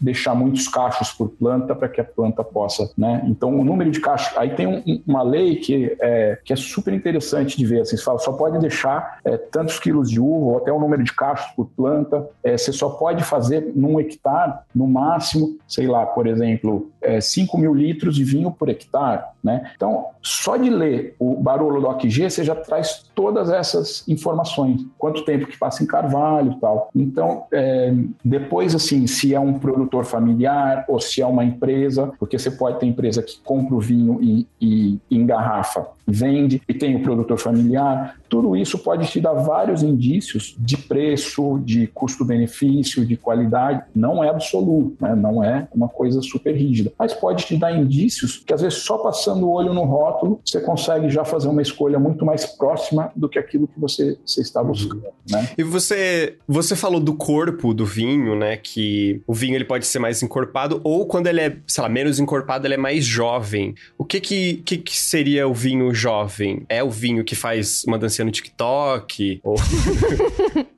deixar 0.00 0.34
muitos 0.34 0.66
cachos 0.68 1.12
por 1.12 1.28
planta 1.28 1.74
para 1.74 1.88
que 1.88 2.00
a 2.00 2.04
planta 2.04 2.42
possa, 2.42 2.90
né? 2.96 3.22
Então, 3.26 3.58
o 3.58 3.64
número 3.64 3.90
de 3.90 4.00
cachos... 4.00 4.36
Aí 4.36 4.50
tem 4.50 4.66
um, 4.66 5.02
uma 5.06 5.22
lei 5.22 5.56
que 5.56 5.96
é, 6.00 6.38
que 6.44 6.52
é 6.52 6.56
super 6.56 6.92
interessante 6.94 7.56
de 7.56 7.66
ver, 7.66 7.80
assim, 7.80 7.96
você 7.96 8.02
fala, 8.02 8.18
só 8.18 8.32
pode 8.32 8.58
deixar 8.58 9.18
é, 9.24 9.36
tantos 9.36 9.78
quilos 9.78 10.10
de 10.10 10.20
uva 10.20 10.46
ou 10.46 10.58
até 10.58 10.72
o 10.72 10.78
número 10.78 11.02
de 11.02 11.14
cachos 11.14 11.50
por 11.54 11.66
planta, 11.76 12.28
é, 12.42 12.56
você 12.56 12.72
só 12.72 12.90
pode 12.90 13.22
fazer 13.24 13.72
num 13.74 14.00
hectare, 14.00 14.54
no 14.74 14.86
máximo, 14.86 15.58
sei 15.66 15.86
lá, 15.86 16.06
por 16.06 16.26
exemplo, 16.26 16.90
é, 17.00 17.20
5 17.20 17.56
mil 17.58 17.74
litros 17.74 18.14
de 18.14 18.24
vinho 18.24 18.50
por 18.50 18.68
hectare, 18.68 19.22
né? 19.42 19.70
Então, 19.74 20.06
só 20.22 20.56
de 20.56 20.68
ler 20.68 21.14
o 21.18 21.34
Barolo 21.36 21.80
do 21.80 21.88
OQG, 21.88 22.30
você 22.30 22.44
já 22.44 22.54
traz 22.54 23.04
todas 23.14 23.50
essas 23.50 24.06
informações. 24.06 24.84
Quanto 24.98 25.24
tempo 25.24 25.46
que 25.46 25.58
passa 25.58 25.82
em 25.82 25.86
carvalho 25.86 26.52
e 26.52 26.60
tal. 26.60 26.90
Então, 26.94 27.44
é, 27.52 27.92
depois, 28.24 28.74
assim, 28.74 29.06
se 29.06 29.34
é 29.34 29.39
um 29.40 29.58
produtor 29.58 30.04
familiar 30.04 30.84
ou 30.88 31.00
se 31.00 31.22
é 31.22 31.26
uma 31.26 31.44
empresa, 31.44 32.12
porque 32.18 32.38
você 32.38 32.50
pode 32.50 32.78
ter 32.78 32.86
empresa 32.86 33.22
que 33.22 33.40
compra 33.42 33.74
o 33.74 33.80
vinho 33.80 34.18
e, 34.20 34.46
e, 34.60 34.98
e 35.10 35.16
engarrafa, 35.16 35.86
vende, 36.06 36.62
e 36.68 36.74
tem 36.74 36.96
o 36.96 37.02
produtor 37.02 37.38
familiar, 37.38 38.19
tudo 38.30 38.56
isso 38.56 38.78
pode 38.78 39.08
te 39.08 39.20
dar 39.20 39.34
vários 39.34 39.82
indícios 39.82 40.54
de 40.56 40.76
preço, 40.76 41.60
de 41.64 41.88
custo-benefício, 41.88 43.04
de 43.04 43.16
qualidade. 43.16 43.82
Não 43.94 44.22
é 44.22 44.30
absoluto, 44.30 44.96
né? 45.00 45.14
não 45.16 45.42
é 45.42 45.68
uma 45.74 45.88
coisa 45.88 46.22
super 46.22 46.54
rígida, 46.54 46.92
mas 46.96 47.12
pode 47.12 47.44
te 47.44 47.56
dar 47.56 47.76
indícios 47.76 48.42
que 48.46 48.54
às 48.54 48.62
vezes 48.62 48.78
só 48.78 48.98
passando 48.98 49.46
o 49.46 49.50
olho 49.50 49.74
no 49.74 49.82
rótulo 49.82 50.40
você 50.44 50.60
consegue 50.60 51.10
já 51.10 51.24
fazer 51.24 51.48
uma 51.48 51.60
escolha 51.60 51.98
muito 51.98 52.24
mais 52.24 52.46
próxima 52.46 53.10
do 53.16 53.28
que 53.28 53.38
aquilo 53.38 53.66
que 53.66 53.78
você, 53.78 54.16
você 54.24 54.40
está 54.40 54.62
buscando. 54.62 55.02
Né? 55.28 55.48
E 55.58 55.64
você, 55.64 56.36
você 56.46 56.76
falou 56.76 57.00
do 57.00 57.14
corpo 57.14 57.74
do 57.74 57.84
vinho, 57.84 58.36
né? 58.36 58.56
Que 58.56 59.20
o 59.26 59.34
vinho 59.34 59.56
ele 59.56 59.64
pode 59.64 59.86
ser 59.86 59.98
mais 59.98 60.22
encorpado 60.22 60.80
ou 60.84 61.04
quando 61.04 61.26
ele 61.26 61.40
é, 61.40 61.56
sei 61.66 61.82
lá, 61.82 61.88
menos 61.88 62.20
encorpado, 62.20 62.66
ele 62.66 62.74
é 62.74 62.78
mais 62.78 63.04
jovem. 63.04 63.74
O 63.98 64.04
que 64.04 64.20
que, 64.20 64.62
que, 64.64 64.78
que 64.78 64.96
seria 64.96 65.48
o 65.48 65.54
vinho 65.54 65.92
jovem? 65.92 66.64
É 66.68 66.84
o 66.84 66.90
vinho 66.90 67.24
que 67.24 67.34
faz 67.34 67.82
uma 67.84 67.98
dança 67.98 68.19
no 68.24 68.30
TikTok? 68.30 69.40
Ou... 69.42 69.56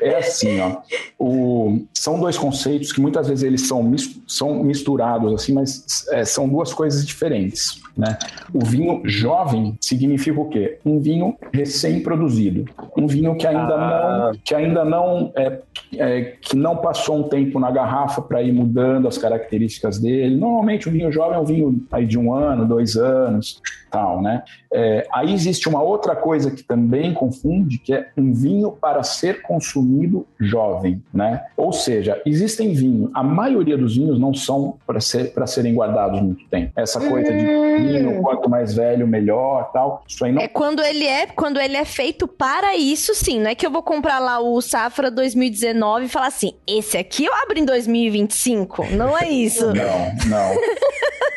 é 0.00 0.16
assim, 0.18 0.60
ó. 0.60 0.78
O... 1.18 1.80
São 1.92 2.18
dois 2.18 2.36
conceitos 2.36 2.92
que 2.92 3.00
muitas 3.00 3.28
vezes 3.28 3.44
eles 3.44 3.66
são, 3.66 3.82
mis... 3.82 4.20
são 4.26 4.62
misturados, 4.62 5.32
assim, 5.34 5.52
mas 5.52 6.06
é, 6.10 6.24
são 6.24 6.48
duas 6.48 6.72
coisas 6.72 7.06
diferentes. 7.06 7.80
Né? 7.96 8.18
O 8.52 8.64
vinho 8.64 9.00
jovem 9.06 9.76
significa 9.80 10.38
o 10.38 10.48
quê? 10.50 10.78
Um 10.84 11.00
vinho 11.00 11.34
recém-produzido, 11.50 12.66
um 12.94 13.06
vinho 13.06 13.34
que 13.36 13.46
ainda 13.46 13.74
ah. 13.74 14.18
não, 14.18 14.38
que 14.44 14.54
ainda 14.54 14.84
não 14.84 15.32
é, 15.34 15.60
é, 15.94 16.20
que 16.40 16.54
não 16.54 16.76
passou 16.76 17.16
um 17.16 17.22
tempo 17.22 17.58
na 17.58 17.70
garrafa 17.70 18.20
para 18.20 18.42
ir 18.42 18.52
mudando 18.52 19.08
as 19.08 19.16
características 19.16 19.98
dele. 19.98 20.36
Normalmente 20.36 20.88
o 20.88 20.92
vinho 20.92 21.10
jovem 21.10 21.38
é 21.38 21.40
um 21.40 21.44
vinho 21.44 21.86
aí 21.90 22.06
de 22.06 22.18
um 22.18 22.34
ano, 22.34 22.66
dois 22.66 22.96
anos, 22.96 23.62
tal, 23.90 24.20
né? 24.20 24.42
É, 24.70 25.06
aí 25.10 25.32
existe 25.32 25.66
uma 25.66 25.80
outra 25.80 26.14
coisa 26.14 26.50
que 26.50 26.62
também 26.62 27.14
confunde, 27.14 27.78
que 27.78 27.94
é 27.94 28.10
um 28.14 28.32
vinho 28.32 28.72
para 28.72 29.02
ser 29.16 29.42
consumido 29.42 30.26
jovem, 30.38 31.02
né? 31.12 31.44
Ou 31.56 31.72
seja, 31.72 32.20
existem 32.24 32.72
vinhos, 32.72 33.10
a 33.14 33.22
maioria 33.22 33.76
dos 33.76 33.96
vinhos 33.96 34.18
não 34.18 34.34
são 34.34 34.76
para 34.86 35.00
ser, 35.00 35.32
serem 35.46 35.74
guardados 35.74 36.20
muito 36.20 36.46
tempo. 36.48 36.72
Essa 36.76 37.00
coisa 37.00 37.32
de 37.32 37.46
hum. 37.46 37.76
vinho, 37.76 38.22
quanto 38.22 38.48
mais 38.48 38.74
velho, 38.74 39.06
melhor, 39.06 39.70
tal. 39.72 40.02
Isso 40.06 40.24
aí 40.24 40.32
não... 40.32 40.42
É 40.42 40.48
quando 40.48 40.82
ele 40.82 41.06
é, 41.06 41.26
quando 41.26 41.60
ele 41.60 41.76
é 41.76 41.84
feito 41.84 42.26
para 42.26 42.76
isso, 42.76 43.14
sim. 43.14 43.40
Não 43.40 43.50
é 43.50 43.54
que 43.54 43.66
eu 43.66 43.70
vou 43.70 43.82
comprar 43.82 44.18
lá 44.18 44.40
o 44.40 44.60
Safra 44.60 45.10
2019 45.10 46.06
e 46.06 46.08
falar 46.08 46.28
assim, 46.28 46.52
esse 46.66 46.96
aqui 46.96 47.24
eu 47.24 47.34
abro 47.34 47.58
em 47.58 47.64
2025. 47.64 48.86
Não 48.92 49.16
é 49.16 49.28
isso. 49.28 49.66
não, 49.66 50.28
não. 50.28 50.56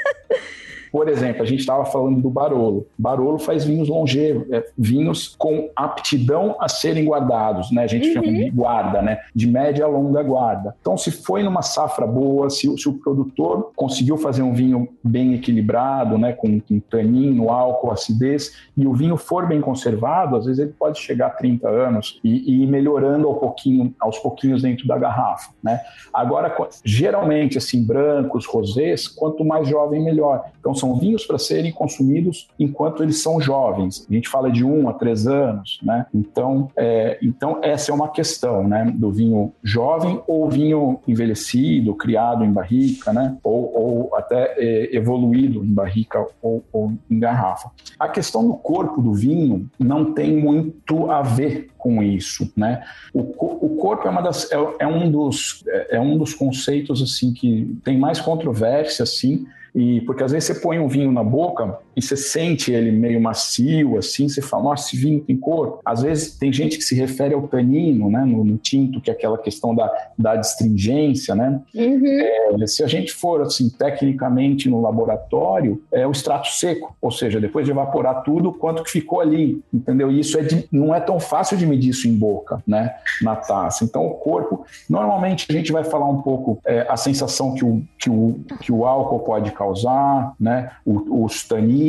Por 0.91 1.08
exemplo, 1.08 1.43
a 1.43 1.45
gente 1.45 1.60
estava 1.60 1.86
falando 1.86 2.21
do 2.21 2.30
Barolo. 2.30 2.88
Barolo 2.97 3.38
faz 3.38 3.63
vinhos 3.63 3.88
longevos, 3.88 4.49
é, 4.52 4.65
vinhos 4.78 5.36
com 5.38 5.69
aptidão 5.75 6.56
a 6.60 6.67
serem 6.67 7.06
guardados, 7.06 7.71
né? 7.71 7.84
A 7.84 7.88
gente 7.88 8.08
uhum. 8.08 8.13
chama 8.13 8.28
de 8.28 8.49
guarda, 8.49 9.02
né? 9.02 9.19
De 9.34 9.47
média 9.47 9.86
a 9.86 9.88
longa 9.88 10.21
guarda. 10.23 10.75
Então, 10.82 10.97
se 10.97 11.12
foi 11.12 11.43
numa 11.43 11.62
safra 11.62 12.08
boa, 12.08 12.49
se, 12.49 12.75
se 12.78 12.89
o 12.89 12.93
produtor 12.93 13.71
conseguiu 13.75 14.17
fazer 14.17 14.41
um 14.41 14.54
vinho 14.54 14.88
bem 15.04 15.34
equilibrado, 15.34 16.17
né? 16.17 16.34
Com, 16.34 16.60
com 16.60 16.80
tanino, 16.80 17.49
álcool, 17.49 17.91
acidez, 17.91 18.54
e 18.75 18.88
o 18.88 18.93
vinho 18.93 19.17
for 19.17 19.47
bem 19.47 19.62
conservado, 19.62 20.36
às 20.36 20.45
vezes 20.45 20.60
ele 20.60 20.73
pode 20.78 20.99
chegar 20.99 21.28
a 21.28 21.32
30 21.32 21.67
anos 21.67 22.19
e, 22.23 22.52
e 22.52 22.63
ir 22.63 22.67
melhorando 22.67 23.28
ao 23.28 23.36
pouquinho, 23.36 23.93
aos 23.99 24.17
pouquinhos 24.19 24.62
dentro 24.62 24.88
da 24.88 24.97
garrafa, 24.97 25.52
né? 25.63 25.80
Agora, 26.13 26.56
geralmente, 26.84 27.58
assim, 27.58 27.84
brancos, 27.84 28.45
rosés, 28.45 29.08
quanto 29.08 29.45
mais 29.45 29.67
jovem, 29.67 30.04
melhor. 30.04 30.45
Então, 30.60 30.73
são 30.79 30.95
vinhos 30.95 31.25
para 31.25 31.37
serem 31.37 31.71
consumidos 31.71 32.47
enquanto 32.59 33.03
eles 33.03 33.21
são 33.21 33.39
jovens. 33.39 34.05
A 34.09 34.13
gente 34.13 34.29
fala 34.29 34.51
de 34.51 34.63
um 34.63 34.89
a 34.89 34.93
três 34.93 35.27
anos, 35.27 35.79
né? 35.83 36.05
Então, 36.13 36.69
é, 36.75 37.17
então 37.21 37.59
essa 37.61 37.91
é 37.91 37.93
uma 37.93 38.09
questão, 38.09 38.67
né? 38.67 38.91
Do 38.95 39.11
vinho 39.11 39.51
jovem 39.63 40.21
ou 40.27 40.49
vinho 40.49 40.99
envelhecido, 41.07 41.95
criado 41.95 42.43
em 42.43 42.51
barrica, 42.51 43.13
né? 43.13 43.37
Ou, 43.43 43.73
ou 43.75 44.15
até 44.15 44.55
é, 44.57 44.95
evoluído 44.95 45.63
em 45.63 45.73
barrica 45.73 46.25
ou, 46.41 46.63
ou 46.71 46.93
em 47.09 47.19
garrafa. 47.19 47.71
A 47.99 48.07
questão 48.07 48.47
do 48.47 48.53
corpo 48.53 49.01
do 49.01 49.13
vinho 49.13 49.69
não 49.77 50.13
tem 50.13 50.35
muito 50.35 51.11
a 51.11 51.21
ver 51.21 51.69
com 51.77 52.03
isso, 52.03 52.51
né? 52.55 52.83
O, 53.13 53.19
o 53.19 53.77
corpo 53.77 54.07
é 54.07 54.21
das 54.21 54.51
é, 54.51 54.57
é 54.79 54.87
um 54.87 55.09
dos 55.09 55.63
é, 55.67 55.95
é 55.95 55.99
um 55.99 56.17
dos 56.17 56.33
conceitos 56.33 57.01
assim 57.01 57.33
que 57.33 57.77
tem 57.83 57.97
mais 57.97 58.19
controvérsia 58.19 59.03
assim 59.03 59.47
e 59.73 60.01
porque 60.01 60.23
às 60.23 60.32
vezes 60.32 60.47
você 60.47 60.62
põe 60.62 60.79
um 60.79 60.88
vinho 60.88 61.12
na 61.12 61.23
boca 61.23 61.79
e 61.99 62.01
você 62.01 62.15
sente 62.15 62.71
ele 62.71 62.91
meio 62.91 63.19
macio, 63.19 63.97
assim, 63.97 64.29
você 64.29 64.41
fala, 64.41 64.63
nossa, 64.63 64.88
esse 64.88 64.95
vinho 64.95 65.19
tem 65.19 65.35
cor. 65.35 65.81
Às 65.85 66.01
vezes 66.01 66.38
tem 66.38 66.52
gente 66.52 66.77
que 66.77 66.83
se 66.83 66.95
refere 66.95 67.33
ao 67.33 67.45
tanino, 67.45 68.10
né, 68.10 68.23
no, 68.23 68.45
no 68.45 68.58
tinto, 68.58 69.02
que 69.02 69.10
é 69.10 69.13
aquela 69.13 69.37
questão 69.37 69.75
da, 69.75 69.91
da 70.17 70.39
astringência, 70.39 71.35
né? 71.35 71.60
Uhum. 71.75 72.62
É, 72.62 72.67
se 72.67 72.83
a 72.83 72.87
gente 72.87 73.12
for, 73.12 73.41
assim, 73.41 73.69
tecnicamente 73.69 74.69
no 74.69 74.81
laboratório, 74.81 75.83
é 75.91 76.08
o 76.08 76.12
extrato 76.12 76.47
seco, 76.47 76.95
ou 77.02 77.12
seja, 77.12 77.41
depois 77.41 77.65
de 77.65 77.71
evaporar 77.71 78.23
tudo, 78.23 78.54
quanto 78.54 78.81
que 78.81 78.91
ficou 78.91 79.19
ali, 79.19 79.62
entendeu? 79.73 80.10
E 80.10 80.21
isso 80.21 80.39
é 80.39 80.41
de, 80.41 80.69
não 80.71 80.95
é 80.95 81.02
tão 81.02 81.19
fácil 81.19 81.58
de 81.58 81.65
medir 81.65 81.89
isso 81.89 82.08
em 82.08 82.15
boca, 82.15 82.63
né, 82.65 82.95
na 83.21 83.35
taça. 83.35 83.83
Então, 83.83 84.08
o 84.08 84.12
corpo, 84.12 84.65
normalmente 84.89 85.45
a 85.50 85.54
gente 85.54 85.73
vai 85.73 85.83
falar 85.83 86.08
um 86.08 86.21
pouco 86.21 86.60
é, 86.65 86.87
a 86.89 86.95
sensação 86.95 87.54
que 87.54 87.65
o, 87.65 87.83
que, 87.97 88.10
o, 88.10 88.39
que 88.62 88.71
o 88.71 88.85
álcool 88.85 89.19
pode 89.19 89.52
causar, 89.52 90.33
né, 90.39 90.71
o, 90.85 91.25
os 91.25 91.45
taninos 91.45 91.88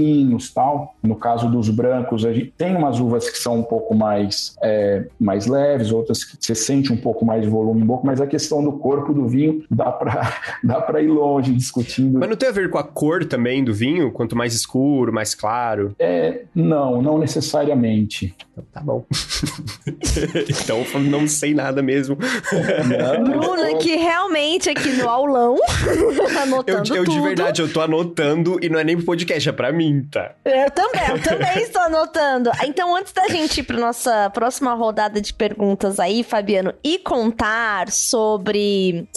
tal. 0.55 0.95
No 1.03 1.17
caso 1.17 1.49
dos 1.49 1.69
brancos, 1.69 2.25
a 2.25 2.33
gente 2.33 2.53
tem 2.57 2.77
umas 2.77 3.01
uvas 3.01 3.29
que 3.29 3.39
são 3.39 3.59
um 3.59 3.63
pouco 3.63 3.95
mais, 3.95 4.57
é, 4.63 5.07
mais 5.19 5.47
leves, 5.47 5.93
outras 5.93 6.25
que 6.25 6.37
você 6.39 6.55
sente 6.55 6.93
um 6.93 6.97
pouco 6.97 7.25
mais 7.25 7.43
de 7.43 7.49
volume 7.49 7.83
em 7.83 7.87
boca, 7.87 8.07
mas 8.07 8.21
a 8.21 8.27
questão 8.27 8.63
do 8.63 8.73
corpo 8.73 9.13
do 9.13 9.27
vinho 9.27 9.65
dá 9.71 9.91
para 9.91 10.35
dá 10.63 10.81
para 10.81 11.03
ir 11.03 11.09
longe 11.09 11.53
discutindo. 11.53 12.19
Mas 12.19 12.29
não 12.29 12.37
tem 12.37 12.49
a 12.49 12.53
ver 12.53 12.71
com 12.71 12.79
a 12.79 12.85
cor 12.85 13.25
também 13.25 13.63
do 13.65 13.73
vinho? 13.73 14.11
Quanto 14.13 14.37
mais 14.37 14.55
escuro, 14.55 15.13
mais 15.13 15.35
claro? 15.35 15.95
É, 15.99 16.43
não, 16.55 17.01
não 17.03 17.19
necessariamente. 17.19 18.35
Então, 18.53 18.65
tá 18.73 18.81
bom. 18.81 19.05
então 20.49 21.01
não 21.01 21.27
sei 21.27 21.55
nada 21.55 21.83
mesmo. 21.83 22.17
Bruno, 22.17 23.63
é 23.63 23.75
que 23.75 23.97
realmente 23.97 24.69
aqui 24.69 24.91
no 24.93 25.09
aulão, 25.09 25.57
anotando 26.43 26.95
eu, 26.95 26.97
eu 26.97 27.05
tudo. 27.05 27.15
de 27.15 27.21
verdade, 27.21 27.63
eu 27.63 27.73
tô 27.73 27.81
anotando 27.81 28.59
e 28.63 28.69
não 28.69 28.79
é 28.79 28.85
nem 28.85 28.97
pro 28.97 29.07
podcast, 29.07 29.49
é 29.49 29.53
pra 29.53 29.73
mim, 29.73 29.80
tá? 30.11 30.35
Eu 30.45 30.71
também, 30.71 31.09
eu 31.09 31.23
também 31.23 31.59
estou 31.63 31.81
anotando. 31.83 32.51
Então, 32.65 32.95
antes 32.95 33.13
da 33.13 33.27
gente 33.29 33.61
ir 33.61 33.63
pra 33.63 33.79
nossa 33.79 34.31
próxima 34.31 34.75
rodada 34.75 35.21
de 35.21 35.33
perguntas 35.33 35.99
aí, 35.99 36.23
Fabiano, 36.23 36.75
e 36.85 36.99
contar 36.99 37.91
sobre 37.91 39.09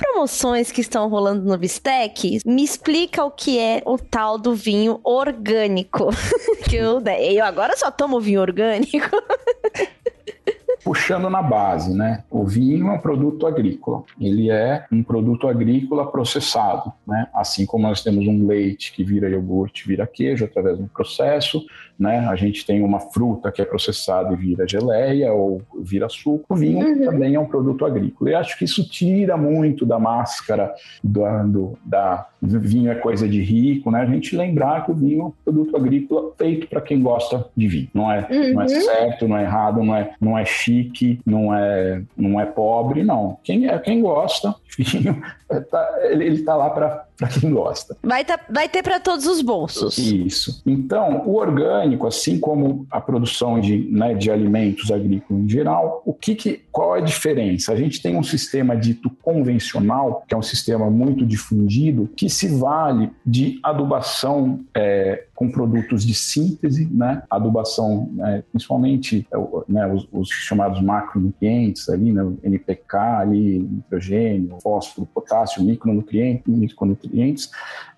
promoções 0.00 0.72
que 0.72 0.80
estão 0.80 1.08
rolando 1.08 1.44
no 1.44 1.58
Bistec, 1.58 2.40
me 2.46 2.64
explica 2.64 3.22
o 3.22 3.30
que 3.30 3.58
é 3.58 3.82
o 3.84 3.98
tal 3.98 4.38
do 4.38 4.54
vinho 4.54 4.98
orgânico. 5.04 6.08
que 6.68 6.76
eu, 6.76 7.02
eu 7.02 7.44
agora 7.44 7.76
só 7.76 7.90
tomo 7.90 8.18
vinho 8.18 8.40
orgânico. 8.40 9.10
puxando 10.84 11.28
na 11.28 11.42
base, 11.42 11.96
né? 11.96 12.24
O 12.30 12.44
vinho 12.44 12.88
é 12.88 12.92
um 12.92 12.98
produto 12.98 13.46
agrícola. 13.46 14.02
Ele 14.20 14.50
é 14.50 14.84
um 14.90 15.02
produto 15.02 15.48
agrícola 15.48 16.10
processado, 16.10 16.92
né? 17.06 17.28
Assim 17.34 17.66
como 17.66 17.86
nós 17.86 18.02
temos 18.02 18.26
um 18.26 18.46
leite 18.46 18.92
que 18.92 19.04
vira 19.04 19.28
iogurte, 19.28 19.86
vira 19.86 20.06
queijo 20.06 20.44
através 20.44 20.76
de 20.76 20.82
um 20.82 20.88
processo, 20.88 21.64
né? 21.98 22.26
A 22.28 22.36
gente 22.36 22.64
tem 22.64 22.82
uma 22.82 22.98
fruta 22.98 23.52
que 23.52 23.60
é 23.60 23.64
processada 23.64 24.32
e 24.32 24.36
vira 24.36 24.66
geleia 24.66 25.32
ou 25.32 25.60
vira 25.82 26.08
suco. 26.08 26.46
O 26.48 26.56
vinho 26.56 26.78
uhum. 26.78 27.04
também 27.04 27.34
é 27.34 27.40
um 27.40 27.46
produto 27.46 27.84
agrícola. 27.84 28.30
E 28.30 28.34
acho 28.34 28.58
que 28.58 28.64
isso 28.64 28.88
tira 28.88 29.36
muito 29.36 29.84
da 29.84 29.98
máscara 29.98 30.74
do, 31.04 31.22
do 31.46 31.78
da 31.84 32.26
vinho 32.40 32.90
é 32.90 32.94
coisa 32.94 33.28
de 33.28 33.42
rico, 33.42 33.90
né? 33.90 34.00
A 34.00 34.06
gente 34.06 34.34
lembrar 34.34 34.84
que 34.84 34.90
o 34.90 34.94
vinho 34.94 35.20
é 35.20 35.24
um 35.24 35.32
produto 35.44 35.76
agrícola 35.76 36.32
feito 36.38 36.66
para 36.68 36.80
quem 36.80 37.02
gosta 37.02 37.46
de 37.54 37.68
vinho. 37.68 37.88
Não 37.92 38.10
é, 38.10 38.26
uhum. 38.30 38.54
não 38.54 38.62
é 38.62 38.64
uhum. 38.64 38.80
certo, 38.80 39.28
não 39.28 39.36
é 39.36 39.42
errado, 39.42 39.82
não 39.82 39.94
é, 39.94 40.14
não 40.18 40.38
é 40.38 40.44
chique, 40.46 40.69
não 41.26 41.54
é, 41.54 42.02
não 42.16 42.40
é 42.40 42.46
pobre, 42.46 43.02
não. 43.02 43.38
Quem 43.42 43.68
é 43.68 43.78
quem 43.78 44.00
gosta 44.00 44.54
tá, 45.70 45.98
ele, 46.02 46.24
ele 46.26 46.42
tá 46.42 46.56
lá 46.56 46.70
para 46.70 47.06
quem 47.28 47.50
gosta. 47.52 47.96
Vai, 48.02 48.24
tá, 48.24 48.38
vai 48.48 48.68
ter 48.68 48.82
para 48.82 49.00
todos 49.00 49.26
os 49.26 49.42
bolsos. 49.42 49.98
Isso. 49.98 50.62
Então, 50.66 51.22
o 51.26 51.36
orgânico, 51.36 52.06
assim 52.06 52.38
como 52.38 52.86
a 52.90 53.00
produção 53.00 53.60
de, 53.60 53.78
né, 53.90 54.14
de 54.14 54.30
alimentos 54.30 54.90
agrícolas 54.90 55.42
em 55.42 55.48
geral, 55.48 56.02
o 56.04 56.12
que, 56.12 56.34
que 56.34 56.60
qual 56.70 56.96
é 56.96 57.00
a 57.00 57.02
diferença? 57.02 57.72
A 57.72 57.76
gente 57.76 58.00
tem 58.00 58.16
um 58.16 58.22
sistema 58.22 58.76
dito 58.76 59.10
convencional, 59.22 60.24
que 60.26 60.34
é 60.34 60.36
um 60.36 60.42
sistema 60.42 60.90
muito 60.90 61.26
difundido, 61.26 62.08
que 62.16 62.28
se 62.28 62.48
vale 62.48 63.10
de 63.24 63.58
adubação 63.62 64.60
é, 64.74 65.24
com 65.40 65.50
produtos 65.50 66.04
de 66.04 66.14
síntese, 66.14 66.86
né? 66.92 67.22
Adubação, 67.30 68.10
é, 68.26 68.42
principalmente 68.50 69.26
é, 69.32 69.36
né, 69.66 69.86
os, 69.86 70.06
os, 70.12 70.28
chamados 70.28 70.82
macronutrientes 70.82 71.88
ali, 71.88 72.12
né? 72.12 72.30
NPK 72.44 72.96
ali, 72.96 73.58
nitrogênio, 73.58 74.58
fósforo, 74.62 75.08
potássio, 75.12 75.64
micronutrientes, 75.64 76.44
micronutrientes 76.46 77.09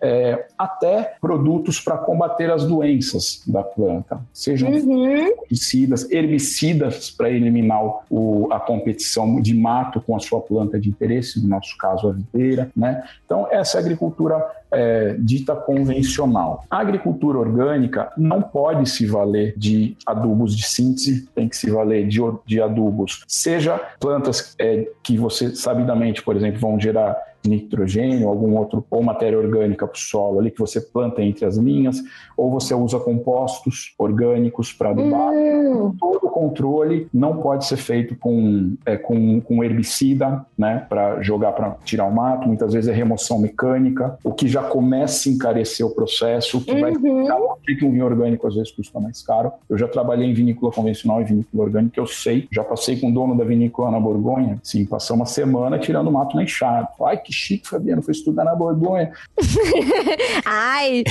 é, 0.01 0.47
até 0.59 1.15
produtos 1.21 1.81
para 1.81 1.97
combater 1.99 2.51
as 2.51 2.65
doenças 2.65 3.43
da 3.47 3.63
planta, 3.63 4.21
sejam 4.33 4.71
uhum. 4.71 5.07
herbicidas, 5.07 6.11
herbicidas 6.11 7.11
para 7.11 7.31
eliminar 7.31 7.81
o, 8.11 8.49
a 8.51 8.59
competição 8.59 9.41
de 9.41 9.55
mato 9.55 10.01
com 10.01 10.17
a 10.17 10.21
sua 10.21 10.41
planta 10.41 10.79
de 10.79 10.89
interesse, 10.89 11.41
no 11.41 11.49
nosso 11.49 11.77
caso 11.79 12.09
a 12.09 12.13
videira, 12.13 12.71
né? 12.77 13.03
Então 13.25 13.47
essa 13.51 13.79
é 13.79 13.81
agricultura 13.81 14.45
é, 14.73 15.17
dita 15.19 15.55
convencional. 15.55 16.65
A 16.71 16.79
agricultura 16.79 17.39
orgânica 17.39 18.11
não 18.17 18.41
pode 18.41 18.89
se 18.89 19.07
valer 19.07 19.55
de 19.57 19.97
adubos 20.07 20.57
de 20.57 20.65
síntese, 20.65 21.29
tem 21.35 21.49
que 21.49 21.57
se 21.57 21.71
valer 21.71 22.07
de, 22.09 22.21
de 22.47 22.61
adubos, 22.61 23.25
seja 23.27 23.81
plantas 24.01 24.55
é, 24.59 24.89
que 25.03 25.17
você 25.17 25.55
sabidamente, 25.55 26.23
por 26.23 26.37
exemplo, 26.37 26.61
vão 26.61 26.81
gerar 26.81 27.17
nitrogênio, 27.45 28.29
algum 28.29 28.57
outro 28.57 28.85
ou 28.91 29.03
matéria 29.03 29.39
orgânica 29.39 29.87
para 29.87 29.97
o 29.97 29.99
solo 29.99 30.39
ali 30.39 30.51
que 30.51 30.61
você 30.61 30.81
planta 30.81 31.23
entre 31.23 31.45
as 31.45 31.57
linhas, 31.57 32.01
ou 32.37 32.51
você 32.51 32.75
usa 32.75 32.99
compostos 33.01 33.95
orgânicos 33.99 34.73
para 34.73 34.91
adubar. 34.91 35.33
Hum. 35.33 35.62
Todo 35.99 36.31
controle 36.31 37.09
não 37.13 37.39
pode 37.39 37.67
ser 37.67 37.77
feito 37.77 38.17
com, 38.17 38.75
é, 38.85 38.97
com, 38.97 39.41
com 39.41 39.63
herbicida, 39.65 40.45
né, 40.57 40.87
para 40.89 41.23
jogar 41.23 41.53
para 41.53 41.77
tirar 41.85 42.07
o 42.07 42.15
mato. 42.15 42.47
Muitas 42.47 42.73
vezes 42.73 42.89
é 42.89 42.93
remoção 42.93 43.39
mecânica, 43.39 44.19
o 44.25 44.33
que 44.33 44.49
já 44.49 44.63
começa 44.63 45.29
a 45.29 45.33
encarecer 45.33 45.87
o 45.87 45.91
processo, 45.91 46.59
o 46.59 46.61
que 46.65 46.73
uhum. 46.73 46.81
vai 46.81 46.95
ficar 46.95 47.39
que 47.65 47.85
um 47.85 47.93
vinho 47.93 48.05
orgânico 48.05 48.47
às 48.47 48.55
vezes 48.55 48.71
custa 48.73 49.01
mais 49.01 49.23
caro. 49.23 49.53
Eu 49.69 49.79
já 49.79 49.89
trabalhei 49.89 50.29
em 50.29 50.35
vinícola 50.35 50.73
convencional 50.73 51.21
e 51.21 51.25
vinícola 51.25 51.65
orgânica, 51.65 51.99
eu 51.99 52.07
sei, 52.07 52.49
já 52.51 52.63
passei 52.65 52.99
com 52.99 53.11
o 53.11 53.15
dono 53.15 53.37
da 53.37 53.45
vinícola 53.45 53.91
na 53.91 54.01
Borgonha, 54.01 54.59
sim, 54.63 54.85
passou 54.85 55.17
uma 55.17 55.27
semana 55.27 55.79
tirando 55.79 56.11
mato 56.11 56.37
na 56.37 56.43
enxada. 56.43 56.89
Ai, 57.05 57.17
que 57.17 57.33
chique, 57.33 57.69
Fabiano, 57.69 58.03
foi 58.03 58.13
estudar 58.13 58.45
na 58.45 58.55
Borgonha. 58.55 59.13
Ai, 60.45 61.05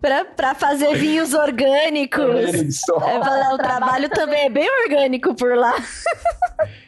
pra, 0.00 0.24
pra 0.24 0.54
fazer 0.54 0.94
vinhos 0.96 1.34
orgânicos. 1.34 2.22
É, 2.22 3.54
o 3.54 3.58
trabalho 3.58 3.81
também 4.08 4.46
é 4.46 4.50
bem 4.50 4.68
orgânico 4.84 5.34
por 5.34 5.56
lá. 5.56 5.74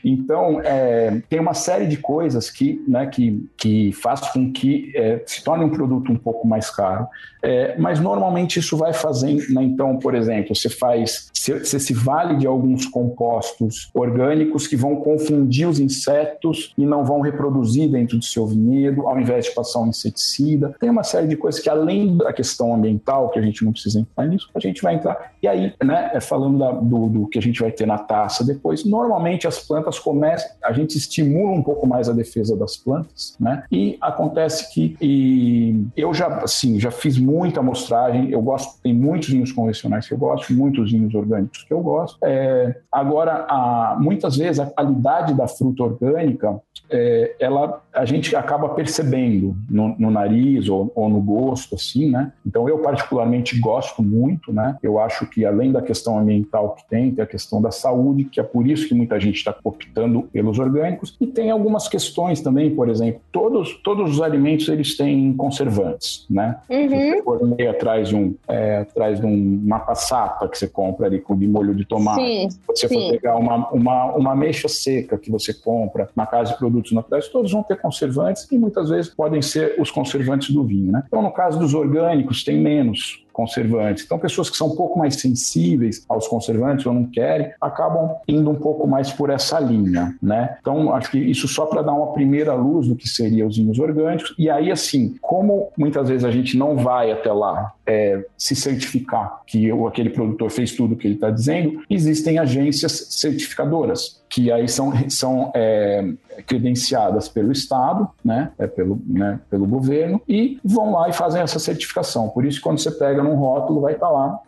Então, 0.04 0.60
é, 0.62 1.22
tem 1.28 1.40
uma 1.40 1.54
série 1.54 1.86
de 1.86 1.96
coisas 1.96 2.50
que, 2.50 2.82
né, 2.86 3.06
que, 3.06 3.48
que 3.56 3.92
faz 3.92 4.20
com 4.32 4.52
que 4.52 4.92
é, 4.94 5.22
se 5.26 5.42
torne 5.42 5.64
um 5.64 5.70
produto 5.70 6.12
um 6.12 6.16
pouco 6.16 6.46
mais 6.46 6.70
caro. 6.70 7.08
É, 7.42 7.76
mas 7.78 8.00
normalmente 8.00 8.58
isso 8.58 8.74
vai 8.74 8.94
fazendo, 8.94 9.42
né? 9.50 9.62
então, 9.62 9.98
por 9.98 10.14
exemplo, 10.14 10.56
você 10.56 10.70
faz, 10.70 11.30
você 11.34 11.78
se 11.78 11.92
vale 11.92 12.38
de 12.38 12.46
alguns 12.46 12.86
compostos 12.86 13.90
orgânicos 13.92 14.66
que 14.66 14.76
vão 14.76 14.96
confundir 14.96 15.68
os 15.68 15.78
insetos 15.78 16.72
e 16.78 16.86
não 16.86 17.04
vão 17.04 17.20
reproduzir 17.20 17.90
dentro 17.90 18.16
do 18.16 18.24
seu 18.24 18.46
vinhedo, 18.46 19.06
ao 19.06 19.20
invés 19.20 19.44
de 19.44 19.50
passar 19.50 19.80
um 19.80 19.88
inseticida. 19.88 20.74
Tem 20.80 20.88
uma 20.88 21.02
série 21.02 21.28
de 21.28 21.36
coisas 21.36 21.60
que, 21.60 21.68
além 21.68 22.16
da 22.16 22.32
questão 22.32 22.74
ambiental, 22.74 23.28
que 23.28 23.38
a 23.38 23.42
gente 23.42 23.62
não 23.62 23.72
precisa 23.72 24.00
entrar 24.00 24.26
nisso, 24.26 24.48
a 24.54 24.60
gente 24.60 24.80
vai 24.80 24.94
entrar. 24.94 25.34
E 25.42 25.46
aí, 25.46 25.74
né, 25.84 26.12
é 26.14 26.20
falando 26.20 26.58
da, 26.58 26.72
do, 26.84 27.08
do 27.08 27.26
que 27.26 27.38
a 27.38 27.42
gente 27.42 27.60
vai 27.60 27.70
ter 27.70 27.86
na 27.86 27.98
taça 27.98 28.44
depois, 28.44 28.84
normalmente 28.84 29.46
as 29.46 29.58
plantas 29.58 29.98
começam, 29.98 30.48
a 30.62 30.72
gente 30.72 30.96
estimula 30.96 31.52
um 31.52 31.62
pouco 31.62 31.86
mais 31.86 32.08
a 32.08 32.12
defesa 32.12 32.56
das 32.56 32.76
plantas, 32.76 33.36
né? 33.38 33.64
E 33.70 33.96
acontece 34.00 34.72
que 34.72 34.96
e 35.00 35.86
eu 35.96 36.12
já, 36.12 36.38
assim, 36.38 36.78
já 36.78 36.90
fiz 36.90 37.18
muita 37.18 37.60
amostragem, 37.60 38.30
eu 38.30 38.40
gosto, 38.42 38.80
tem 38.82 38.92
muitos 38.92 39.28
vinhos 39.28 39.52
convencionais 39.52 40.06
que 40.06 40.14
eu 40.14 40.18
gosto, 40.18 40.52
muitos 40.52 40.90
vinhos 40.90 41.14
orgânicos 41.14 41.62
que 41.62 41.72
eu 41.72 41.80
gosto. 41.80 42.18
É, 42.22 42.76
agora, 42.90 43.46
a, 43.48 43.96
muitas 44.00 44.36
vezes 44.36 44.60
a 44.60 44.66
qualidade 44.66 45.34
da 45.34 45.48
fruta 45.48 45.82
orgânica 45.82 46.60
é, 46.90 47.34
ela 47.40 47.82
a 47.92 48.04
gente 48.04 48.34
acaba 48.34 48.68
percebendo 48.70 49.56
no, 49.70 49.96
no 49.98 50.10
nariz 50.10 50.68
ou, 50.68 50.90
ou, 50.94 51.08
no 51.08 51.20
gosto, 51.20 51.76
assim, 51.76 52.10
né? 52.10 52.32
Então 52.44 52.68
eu 52.68 52.78
particularmente 52.78 53.58
gosto 53.58 54.02
muito, 54.02 54.52
né? 54.52 54.76
Eu 54.82 54.98
acho 54.98 55.26
que 55.26 55.44
além 55.44 55.70
da 55.70 55.80
questão 55.80 56.18
ambiental 56.18 56.73
que 56.74 56.88
tem, 56.88 57.10
tem 57.10 57.22
a 57.22 57.26
questão 57.26 57.62
da 57.62 57.70
saúde, 57.70 58.24
que 58.24 58.40
é 58.40 58.42
por 58.42 58.66
isso 58.66 58.88
que 58.88 58.94
muita 58.94 59.18
gente 59.20 59.36
está 59.36 59.54
optando 59.62 60.22
pelos 60.32 60.58
orgânicos, 60.58 61.16
e 61.20 61.26
tem 61.26 61.50
algumas 61.50 61.88
questões 61.88 62.40
também, 62.40 62.74
por 62.74 62.88
exemplo, 62.88 63.20
todos, 63.30 63.80
todos 63.82 64.10
os 64.10 64.20
alimentos 64.20 64.68
eles 64.68 64.96
têm 64.96 65.32
conservantes, 65.34 66.26
né? 66.28 66.58
Uhum. 66.68 66.88
Se 66.88 66.96
você 66.96 67.22
for 67.22 67.46
meio 67.46 67.70
atrás 67.70 68.08
de 68.08 68.16
um 68.16 68.34
é, 68.48 68.78
atrás 68.78 69.20
de 69.20 69.26
um, 69.26 69.62
uma 69.64 69.80
passata 69.80 70.48
que 70.48 70.58
você 70.58 70.66
compra 70.66 71.06
ali 71.06 71.20
com 71.20 71.34
molho 71.34 71.74
de 71.74 71.84
tomate, 71.84 72.22
sim, 72.22 72.50
se 72.50 72.60
você 72.66 72.88
sim. 72.88 72.94
for 72.94 73.10
pegar 73.12 73.36
uma, 73.36 73.68
uma, 73.70 74.04
uma 74.14 74.32
ameixa 74.32 74.68
seca 74.68 75.18
que 75.18 75.30
você 75.30 75.52
compra 75.52 76.08
na 76.16 76.26
casa 76.26 76.52
de 76.52 76.58
produtos 76.58 76.92
naturais, 76.92 77.28
todos 77.28 77.52
vão 77.52 77.62
ter 77.62 77.80
conservantes 77.80 78.46
e 78.50 78.58
muitas 78.58 78.88
vezes 78.88 79.12
podem 79.14 79.42
ser 79.42 79.76
os 79.78 79.90
conservantes 79.90 80.50
do 80.50 80.64
vinho. 80.64 80.92
Né? 80.92 81.02
Então, 81.06 81.22
no 81.22 81.30
caso 81.30 81.58
dos 81.58 81.74
orgânicos, 81.74 82.42
tem 82.42 82.58
menos 82.58 83.23
conservantes. 83.34 84.04
Então, 84.04 84.18
pessoas 84.18 84.48
que 84.48 84.56
são 84.56 84.68
um 84.68 84.76
pouco 84.76 84.98
mais 84.98 85.16
sensíveis 85.16 86.04
aos 86.08 86.26
conservantes 86.28 86.86
ou 86.86 86.94
não 86.94 87.04
querem, 87.04 87.52
acabam 87.60 88.16
indo 88.26 88.48
um 88.48 88.54
pouco 88.54 88.86
mais 88.86 89.12
por 89.12 89.28
essa 89.28 89.58
linha, 89.58 90.16
né? 90.22 90.56
Então, 90.60 90.94
acho 90.94 91.10
que 91.10 91.18
isso 91.18 91.46
só 91.48 91.66
para 91.66 91.82
dar 91.82 91.92
uma 91.92 92.12
primeira 92.12 92.54
luz 92.54 92.88
do 92.88 92.94
que 92.94 93.08
seriam 93.08 93.48
os 93.48 93.56
vinhos 93.56 93.78
orgânicos. 93.78 94.34
E 94.38 94.48
aí, 94.48 94.70
assim, 94.70 95.16
como 95.20 95.68
muitas 95.76 96.08
vezes 96.08 96.24
a 96.24 96.30
gente 96.30 96.56
não 96.56 96.76
vai 96.76 97.10
até 97.10 97.32
lá 97.32 97.74
é, 97.86 98.24
se 98.36 98.54
certificar 98.54 99.42
que 99.46 99.70
aquele 99.86 100.10
produtor 100.10 100.50
fez 100.50 100.72
tudo 100.72 100.94
o 100.94 100.96
que 100.96 101.06
ele 101.06 101.14
está 101.14 101.30
dizendo, 101.30 101.82
existem 101.88 102.38
agências 102.38 103.08
certificadoras 103.10 104.22
que 104.34 104.50
aí 104.50 104.66
são, 104.68 104.92
são 105.08 105.52
é, 105.54 106.04
credenciadas 106.46 107.28
pelo 107.28 107.52
Estado, 107.52 108.08
né, 108.24 108.50
é 108.58 108.66
pelo, 108.66 109.00
né, 109.06 109.38
pelo 109.48 109.64
governo, 109.64 110.20
e 110.28 110.58
vão 110.64 110.90
lá 110.90 111.08
e 111.08 111.12
fazem 111.12 111.40
essa 111.40 111.60
certificação. 111.60 112.28
Por 112.30 112.44
isso, 112.44 112.60
quando 112.60 112.80
você 112.80 112.90
pega 112.90 113.22
num 113.22 113.36
rótulo, 113.36 113.82
vai 113.82 113.92
estar 113.92 114.06
tá 114.06 114.12
lá. 114.12 114.40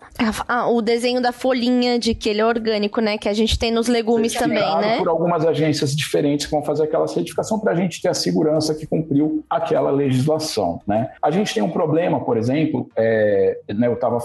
Ah, 0.48 0.68
o 0.68 0.82
desenho 0.82 1.20
da 1.20 1.30
folhinha 1.30 2.00
de 2.00 2.14
que 2.14 2.28
ele 2.28 2.40
é 2.40 2.46
orgânico, 2.46 3.00
né, 3.00 3.16
que 3.16 3.28
a 3.28 3.32
gente 3.32 3.56
tem 3.56 3.70
nos 3.70 3.86
legumes 3.86 4.34
também, 4.34 4.58
né? 4.80 4.98
por 4.98 5.08
algumas 5.08 5.46
agências 5.46 5.94
diferentes 5.94 6.46
que 6.46 6.52
vão 6.52 6.64
fazer 6.64 6.84
aquela 6.84 7.06
certificação 7.06 7.60
para 7.60 7.72
a 7.72 7.74
gente 7.76 8.02
ter 8.02 8.08
a 8.08 8.14
segurança 8.14 8.74
que 8.74 8.86
cumpriu 8.86 9.44
aquela 9.48 9.90
legislação, 9.90 10.80
né? 10.86 11.10
A 11.22 11.30
gente 11.30 11.54
tem 11.54 11.62
um 11.62 11.70
problema, 11.70 12.24
por 12.24 12.36
exemplo, 12.36 12.90
é, 13.26 13.74
né, 13.74 13.86
eu 13.86 13.94
estava 13.94 14.18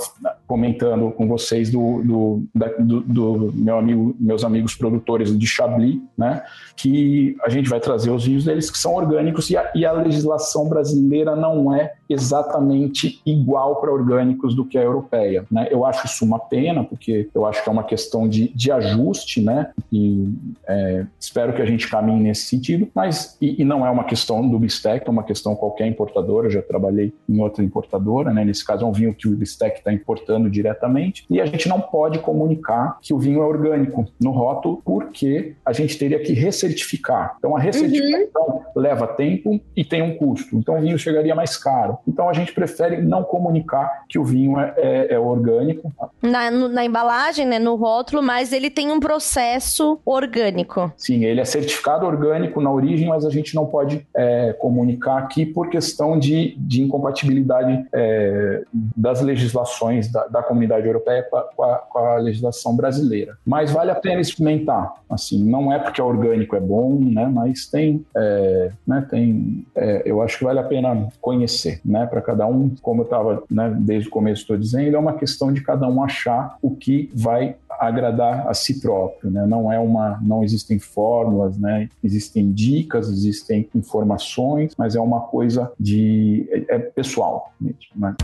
comentando 0.48 1.12
com 1.12 1.28
vocês 1.28 1.70
do, 1.70 2.02
do, 2.04 2.44
da, 2.54 2.68
do, 2.80 3.02
do 3.02 3.52
meu 3.54 3.78
amigo, 3.78 4.16
meus 4.20 4.44
amigos 4.44 4.76
produtores 4.76 5.38
de 5.38 5.48
Chablis, 5.48 6.00
né? 6.18 6.44
Que 6.76 7.36
a 7.44 7.50
gente 7.50 7.70
vai 7.70 7.80
trazer 7.80 8.12
os 8.12 8.26
vinhos 8.26 8.46
deles 8.46 8.70
que 8.70 8.78
são 8.78 8.96
orgânicos 8.96 9.50
e 9.50 9.58
a, 9.58 9.72
e 9.74 9.86
a 9.86 9.92
legislação 9.92 10.68
brasileira 10.68 11.36
não 11.36 11.74
é 11.74 11.94
exatamente 12.12 13.22
igual 13.26 13.78
para 13.80 13.92
orgânicos 13.92 14.56
do 14.56 14.66
que 14.66 14.78
a 14.78 14.82
europeia, 14.82 15.46
né? 15.52 15.68
Eu 15.70 15.86
acho 15.86 16.06
isso 16.06 16.26
uma 16.26 16.40
pena 16.40 16.84
porque 16.84 17.30
eu 17.34 17.46
acho 17.46 17.64
que 17.64 17.70
é 17.70 17.72
uma 17.72 17.84
questão 17.84 18.28
de, 18.28 18.50
de 18.50 18.72
ajuste, 18.72 19.42
né? 19.42 19.72
E 19.92 20.28
é, 20.68 21.06
espero 21.20 21.54
que 21.54 21.62
a 21.62 21.66
gente 21.66 21.90
caminhe 21.90 22.22
nesse 22.22 22.46
sentido, 22.46 22.88
mas 22.94 23.38
e, 23.42 23.62
e, 23.62 23.66
não 23.66 23.86
é 23.86 23.90
uma 23.90 24.04
questão 24.04 24.48
do 24.48 24.60
Bistec, 24.60 25.08
é 25.08 25.12
uma 25.12 25.24
questão 25.24 25.56
qualquer 25.56 25.88
importadora. 25.88 26.48
Eu 26.48 26.52
já 26.52 26.62
trabalhei 26.62 27.14
em 27.28 27.40
outra 27.40 27.64
importadora, 27.64 28.34
né? 28.34 28.44
Nesse 28.44 28.66
caso 28.66 28.86
é 28.86 28.88
um 28.88 28.92
vinho 28.92 29.14
que 29.14 29.28
o 29.28 29.36
Bistec 29.36 29.80
está 29.80 29.92
importando 29.92 30.50
diretamente 30.50 31.26
e 31.30 31.40
a 31.40 31.46
gente 31.46 31.68
não 31.68 31.80
pode 31.80 32.20
comunicar 32.20 32.98
que 33.02 33.14
o 33.14 33.20
vinho 33.20 33.42
é 33.42 33.46
orgânico 33.46 34.06
no 34.20 34.32
rótulo 34.32 34.82
porque 34.84 35.56
a 35.66 35.74
gente 35.74 35.98
teria 35.98 36.20
que 36.20 36.34
recertificar. 36.34 37.36
Então, 37.38 37.56
a 37.56 37.60
recertificação 37.60 38.48
uhum. 38.48 38.62
leva 38.76 39.08
tempo 39.08 39.60
e 39.76 39.84
tem 39.84 40.02
um 40.02 40.16
custo. 40.16 40.58
Então, 40.58 40.78
o 40.78 40.82
vinho 40.82 40.98
chegaria 40.98 41.36
mais 41.36 41.58
caro. 41.58 41.98
Então, 42.08 42.30
a 42.30 42.34
gente 42.34 42.54
prefere 42.54 43.02
não 43.02 43.24
comunicar 43.24 44.04
que 44.08 44.20
o 44.20 44.24
vinho 44.24 44.60
é, 44.60 44.74
é, 44.78 45.14
é 45.14 45.20
orgânico. 45.20 45.92
Na, 46.22 46.52
no, 46.52 46.68
na 46.68 46.86
embalagem, 46.86 47.46
né, 47.46 47.58
no 47.58 47.76
rótulo, 47.76 48.22
mas 48.22 48.54
ele 48.54 48.70
tem 48.70 48.92
um 48.92 49.00
processo 49.00 50.00
orgânico. 50.06 50.92
Sim, 50.96 51.26
ele 51.26 51.42
é 51.42 51.46
certificado 51.46 52.06
orgânico 52.06 52.62
na 52.62 52.72
origem, 52.72 53.08
mas 53.08 53.26
a 53.26 53.30
gente 53.30 53.56
não 53.56 53.66
pode 53.66 54.06
é, 54.16 54.54
comunicar 54.54 55.18
aqui 55.18 55.46
por 55.46 55.70
questão 55.70 56.20
de, 56.20 56.56
de 56.58 56.84
incompatibilidade 56.84 57.86
é, 57.94 58.64
das 58.96 59.22
legislações 59.22 60.12
da, 60.12 60.28
da 60.28 60.44
comunidade 60.44 60.86
europeia 60.86 61.24
com 61.56 61.64
a, 61.64 61.76
com 61.78 62.00
a 62.00 62.18
legislação 62.18 62.76
brasileira. 62.76 63.38
Mas 63.46 63.72
vale 63.72 63.92
a 63.92 63.96
pena 63.96 64.22
experimentar. 64.22 64.94
Assim, 65.10 65.32
Assim, 65.32 65.44
não 65.44 65.72
é 65.72 65.80
porque 65.80 66.02
é 66.02 66.04
orgânico 66.04 66.56
é 66.56 66.60
bom, 66.60 67.00
né? 67.00 67.26
Mas 67.26 67.66
tem, 67.68 68.06
é, 68.16 68.72
né? 68.86 69.06
Tem, 69.10 69.66
é, 69.76 70.02
eu 70.06 70.22
acho 70.22 70.38
que 70.38 70.44
vale 70.44 70.60
a 70.60 70.64
pena 70.64 71.08
conhecer, 71.22 71.80
né? 71.92 72.06
Para 72.06 72.22
cada 72.22 72.48
um, 72.48 72.74
como 72.82 73.02
eu 73.02 73.06
estava, 73.06 73.44
né? 73.50 73.76
Desde 73.80 74.08
o 74.08 74.12
começo 74.12 74.42
estou 74.42 74.58
dizendo, 74.58 74.96
é 74.96 75.00
uma 75.00 75.14
questão 75.14 75.52
de 75.52 75.62
cada 75.62 75.88
um 75.88 76.04
achar 76.04 76.58
o 76.62 76.76
que 76.76 77.10
vai 77.14 77.56
agradar 77.70 78.48
a 78.48 78.54
si 78.54 78.80
próprio, 78.80 79.30
né? 79.30 79.46
Não 79.46 79.72
é 79.72 79.80
uma, 79.80 80.20
não 80.24 80.44
existem 80.44 80.80
fórmulas, 80.80 81.58
né? 81.58 81.90
Existem 82.04 82.52
dicas, 82.52 83.10
existem 83.10 83.68
informações, 83.76 84.74
mas 84.78 84.96
é 84.96 85.00
uma 85.00 85.22
coisa 85.22 85.72
de 85.80 86.48
é, 86.52 86.76
é 86.76 86.80
pessoal 86.80 87.52
mesmo, 87.60 87.78
né? 87.96 88.16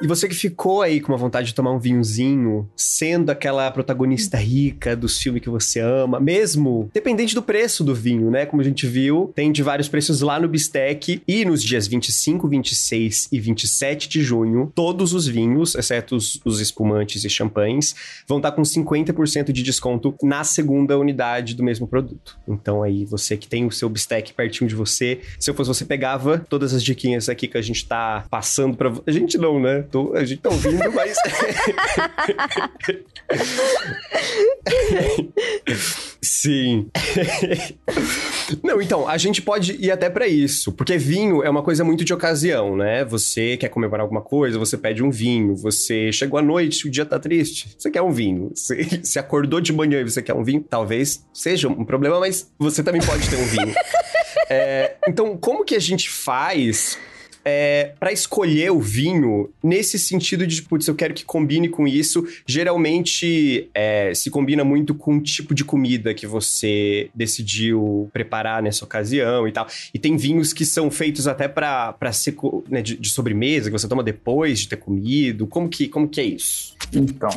E 0.00 0.06
você 0.06 0.28
que 0.28 0.34
ficou 0.34 0.80
aí 0.80 1.00
com 1.00 1.10
uma 1.10 1.18
vontade 1.18 1.48
de 1.48 1.54
tomar 1.54 1.72
um 1.72 1.78
vinhozinho, 1.78 2.70
sendo 2.76 3.30
aquela 3.30 3.68
protagonista 3.70 4.36
rica 4.36 4.94
do 4.94 5.08
filme 5.08 5.40
que 5.40 5.50
você 5.50 5.80
ama, 5.80 6.20
mesmo 6.20 6.88
dependente 6.94 7.34
do 7.34 7.42
preço 7.42 7.82
do 7.82 7.94
vinho, 7.94 8.30
né? 8.30 8.46
Como 8.46 8.62
a 8.62 8.64
gente 8.64 8.86
viu, 8.86 9.32
tem 9.34 9.50
de 9.50 9.60
vários 9.60 9.88
preços 9.88 10.20
lá 10.20 10.38
no 10.38 10.48
Bistec 10.48 11.20
e 11.26 11.44
nos 11.44 11.64
dias 11.64 11.88
25, 11.88 12.46
26 12.46 13.28
e 13.32 13.40
27 13.40 14.08
de 14.08 14.22
junho, 14.22 14.70
todos 14.72 15.14
os 15.14 15.26
vinhos, 15.26 15.74
exceto 15.74 16.14
os, 16.14 16.40
os 16.44 16.60
espumantes 16.60 17.24
e 17.24 17.30
champanhes, 17.30 17.94
vão 18.26 18.38
estar 18.38 18.52
com 18.52 18.62
50% 18.62 19.50
de 19.50 19.62
desconto 19.64 20.14
na 20.22 20.44
segunda 20.44 20.96
unidade 20.96 21.54
do 21.54 21.64
mesmo 21.64 21.88
produto. 21.88 22.38
Então 22.46 22.84
aí, 22.84 23.04
você 23.04 23.36
que 23.36 23.48
tem 23.48 23.66
o 23.66 23.72
seu 23.72 23.88
Bistec 23.88 24.32
pertinho 24.32 24.68
de 24.68 24.76
você, 24.76 25.20
se 25.40 25.50
eu 25.50 25.54
fosse 25.54 25.68
você, 25.68 25.84
pegava 25.84 26.38
todas 26.38 26.72
as 26.72 26.84
diquinhas 26.84 27.28
aqui 27.28 27.48
que 27.48 27.58
a 27.58 27.62
gente 27.62 27.84
tá 27.84 28.24
passando 28.30 28.76
para 28.76 28.92
A 29.04 29.10
gente 29.10 29.36
não, 29.36 29.60
né? 29.60 29.87
A 30.14 30.24
gente 30.24 30.40
tá 30.40 30.50
ouvindo, 30.50 30.92
mas. 30.92 31.16
Sim. 36.20 36.88
Não, 38.62 38.80
então, 38.80 39.08
a 39.08 39.16
gente 39.16 39.40
pode 39.42 39.76
ir 39.80 39.90
até 39.90 40.10
para 40.10 40.26
isso, 40.26 40.72
porque 40.72 40.96
vinho 40.96 41.42
é 41.42 41.50
uma 41.50 41.62
coisa 41.62 41.84
muito 41.84 42.04
de 42.04 42.12
ocasião, 42.12 42.76
né? 42.76 43.04
Você 43.04 43.56
quer 43.56 43.68
comemorar 43.68 44.02
alguma 44.02 44.20
coisa, 44.20 44.58
você 44.58 44.76
pede 44.76 45.02
um 45.02 45.10
vinho, 45.10 45.54
você 45.56 46.10
chegou 46.12 46.38
à 46.38 46.42
noite, 46.42 46.86
o 46.86 46.90
dia 46.90 47.04
tá 47.04 47.18
triste, 47.18 47.74
você 47.76 47.90
quer 47.90 48.02
um 48.02 48.10
vinho. 48.10 48.50
Você, 48.54 49.00
você 49.02 49.18
acordou 49.18 49.60
de 49.60 49.72
manhã 49.72 50.00
e 50.00 50.04
você 50.04 50.22
quer 50.22 50.34
um 50.34 50.44
vinho, 50.44 50.64
talvez 50.68 51.24
seja 51.32 51.68
um 51.68 51.84
problema, 51.84 52.20
mas 52.20 52.50
você 52.58 52.82
também 52.82 53.00
pode 53.00 53.28
ter 53.28 53.36
um 53.36 53.44
vinho. 53.44 53.74
É, 54.50 54.96
então, 55.06 55.36
como 55.36 55.62
que 55.62 55.74
a 55.74 55.80
gente 55.80 56.08
faz 56.08 56.98
é, 57.44 57.92
para 57.98 58.12
escolher 58.12 58.70
o 58.70 58.80
vinho, 58.80 59.50
nesse 59.62 59.98
sentido 59.98 60.46
de, 60.46 60.62
putz, 60.62 60.86
eu 60.86 60.94
quero 60.94 61.14
que 61.14 61.24
combine 61.24 61.68
com 61.68 61.86
isso, 61.86 62.26
geralmente 62.46 63.68
é, 63.74 64.12
se 64.14 64.30
combina 64.30 64.64
muito 64.64 64.94
com 64.94 65.16
o 65.16 65.20
tipo 65.20 65.54
de 65.54 65.64
comida 65.64 66.14
que 66.14 66.26
você 66.26 67.10
decidiu 67.14 68.10
preparar 68.12 68.62
nessa 68.62 68.84
ocasião 68.84 69.46
e 69.46 69.52
tal. 69.52 69.66
E 69.92 69.98
tem 69.98 70.16
vinhos 70.16 70.52
que 70.52 70.64
são 70.64 70.90
feitos 70.90 71.26
até 71.26 71.48
para 71.48 72.12
ser 72.12 72.36
né, 72.68 72.82
de, 72.82 72.96
de, 72.96 73.10
sobremesa, 73.10 73.70
que 73.70 73.78
você 73.78 73.88
toma 73.88 74.02
depois 74.02 74.60
de 74.60 74.68
ter 74.68 74.76
comido. 74.76 75.46
Como 75.46 75.68
que, 75.68 75.88
como 75.88 76.08
que 76.08 76.20
é 76.20 76.24
isso? 76.24 76.74
Então, 76.92 77.30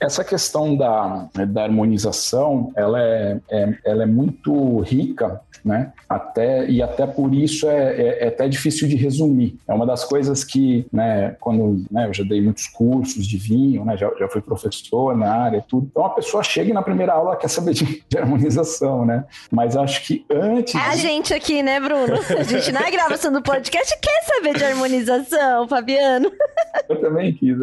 essa 0.00 0.24
questão 0.24 0.76
da, 0.76 1.28
da 1.48 1.64
harmonização, 1.64 2.72
ela 2.76 3.00
é, 3.00 3.38
é, 3.50 3.74
ela 3.84 4.02
é 4.02 4.06
muito 4.06 4.80
rica, 4.80 5.40
né? 5.64 5.92
Até, 6.08 6.68
e 6.68 6.82
até 6.82 7.06
por 7.06 7.32
isso 7.32 7.68
é, 7.68 7.94
é, 7.94 8.24
é, 8.24 8.28
até 8.28 8.48
difícil 8.48 8.88
de 8.88 8.96
resumir. 8.96 9.56
É 9.66 9.72
uma 9.72 9.86
das 9.86 10.04
coisas 10.04 10.42
que, 10.44 10.86
né, 10.92 11.36
quando 11.40 11.84
né, 11.90 12.08
eu 12.08 12.14
já 12.14 12.24
dei 12.24 12.40
muitos 12.40 12.66
cursos 12.66 13.26
de 13.26 13.36
vinho, 13.36 13.84
né, 13.84 13.96
já, 13.96 14.10
já 14.18 14.28
fui 14.28 14.40
professor 14.40 15.16
na 15.16 15.32
área 15.32 15.58
e 15.58 15.62
tudo. 15.62 15.88
Então 15.90 16.04
a 16.04 16.10
pessoa 16.10 16.42
chega 16.42 16.70
e 16.70 16.72
na 16.72 16.82
primeira 16.82 17.12
aula 17.12 17.36
quer 17.36 17.48
saber 17.48 17.74
de, 17.74 18.02
de 18.08 18.18
harmonização, 18.18 19.04
né? 19.04 19.24
Mas 19.50 19.76
acho 19.76 20.04
que 20.04 20.24
antes. 20.30 20.74
É 20.74 20.78
a 20.78 20.96
gente 20.96 21.32
aqui, 21.32 21.62
né, 21.62 21.78
Bruno? 21.78 22.14
A 22.38 22.42
gente 22.42 22.72
na 22.72 22.90
gravação 22.90 23.32
do 23.32 23.42
podcast 23.42 23.96
quer 24.00 24.22
saber 24.24 24.54
de 24.54 24.64
harmonização, 24.64 25.68
Fabiano. 25.68 26.30
eu 26.88 27.00
também 27.00 27.32
quis. 27.32 27.56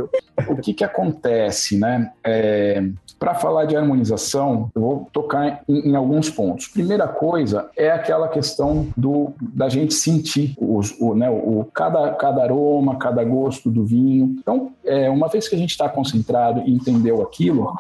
O 0.48 0.56
que 0.56 0.74
que 0.74 0.84
acontece, 0.84 1.78
né? 1.78 1.99
É, 2.24 2.82
Para 3.20 3.36
falar 3.36 3.66
de 3.66 3.76
harmonização, 3.76 4.72
eu 4.74 4.82
vou 4.82 5.10
tocar 5.12 5.62
em, 5.68 5.90
em, 5.90 5.96
alguns 5.96 6.30
pontos. 6.30 6.68
Primeira 6.68 7.08
coisa 7.08 7.70
é 7.76 7.92
aquela 7.92 8.30
questão 8.30 8.88
do 8.96 9.34
da 9.42 9.68
gente 9.68 9.94
sentir 9.94 10.56
os, 10.58 10.96
o, 11.00 11.14
né, 11.14 11.30
o, 11.30 11.68
cada, 11.74 12.12
cada 12.14 12.44
aroma, 12.44 12.98
cada 12.98 13.24
gosto 13.24 13.70
do 13.70 13.84
vinho. 13.84 14.36
Então, 14.40 14.72
é, 14.86 15.10
uma 15.10 15.28
vez 15.28 15.48
que 15.48 15.56
a 15.56 15.58
gente 15.58 15.72
está 15.72 15.90
concentrado 15.90 16.62
e 16.66 16.72
entendeu 16.72 17.22
aquilo, 17.22 17.74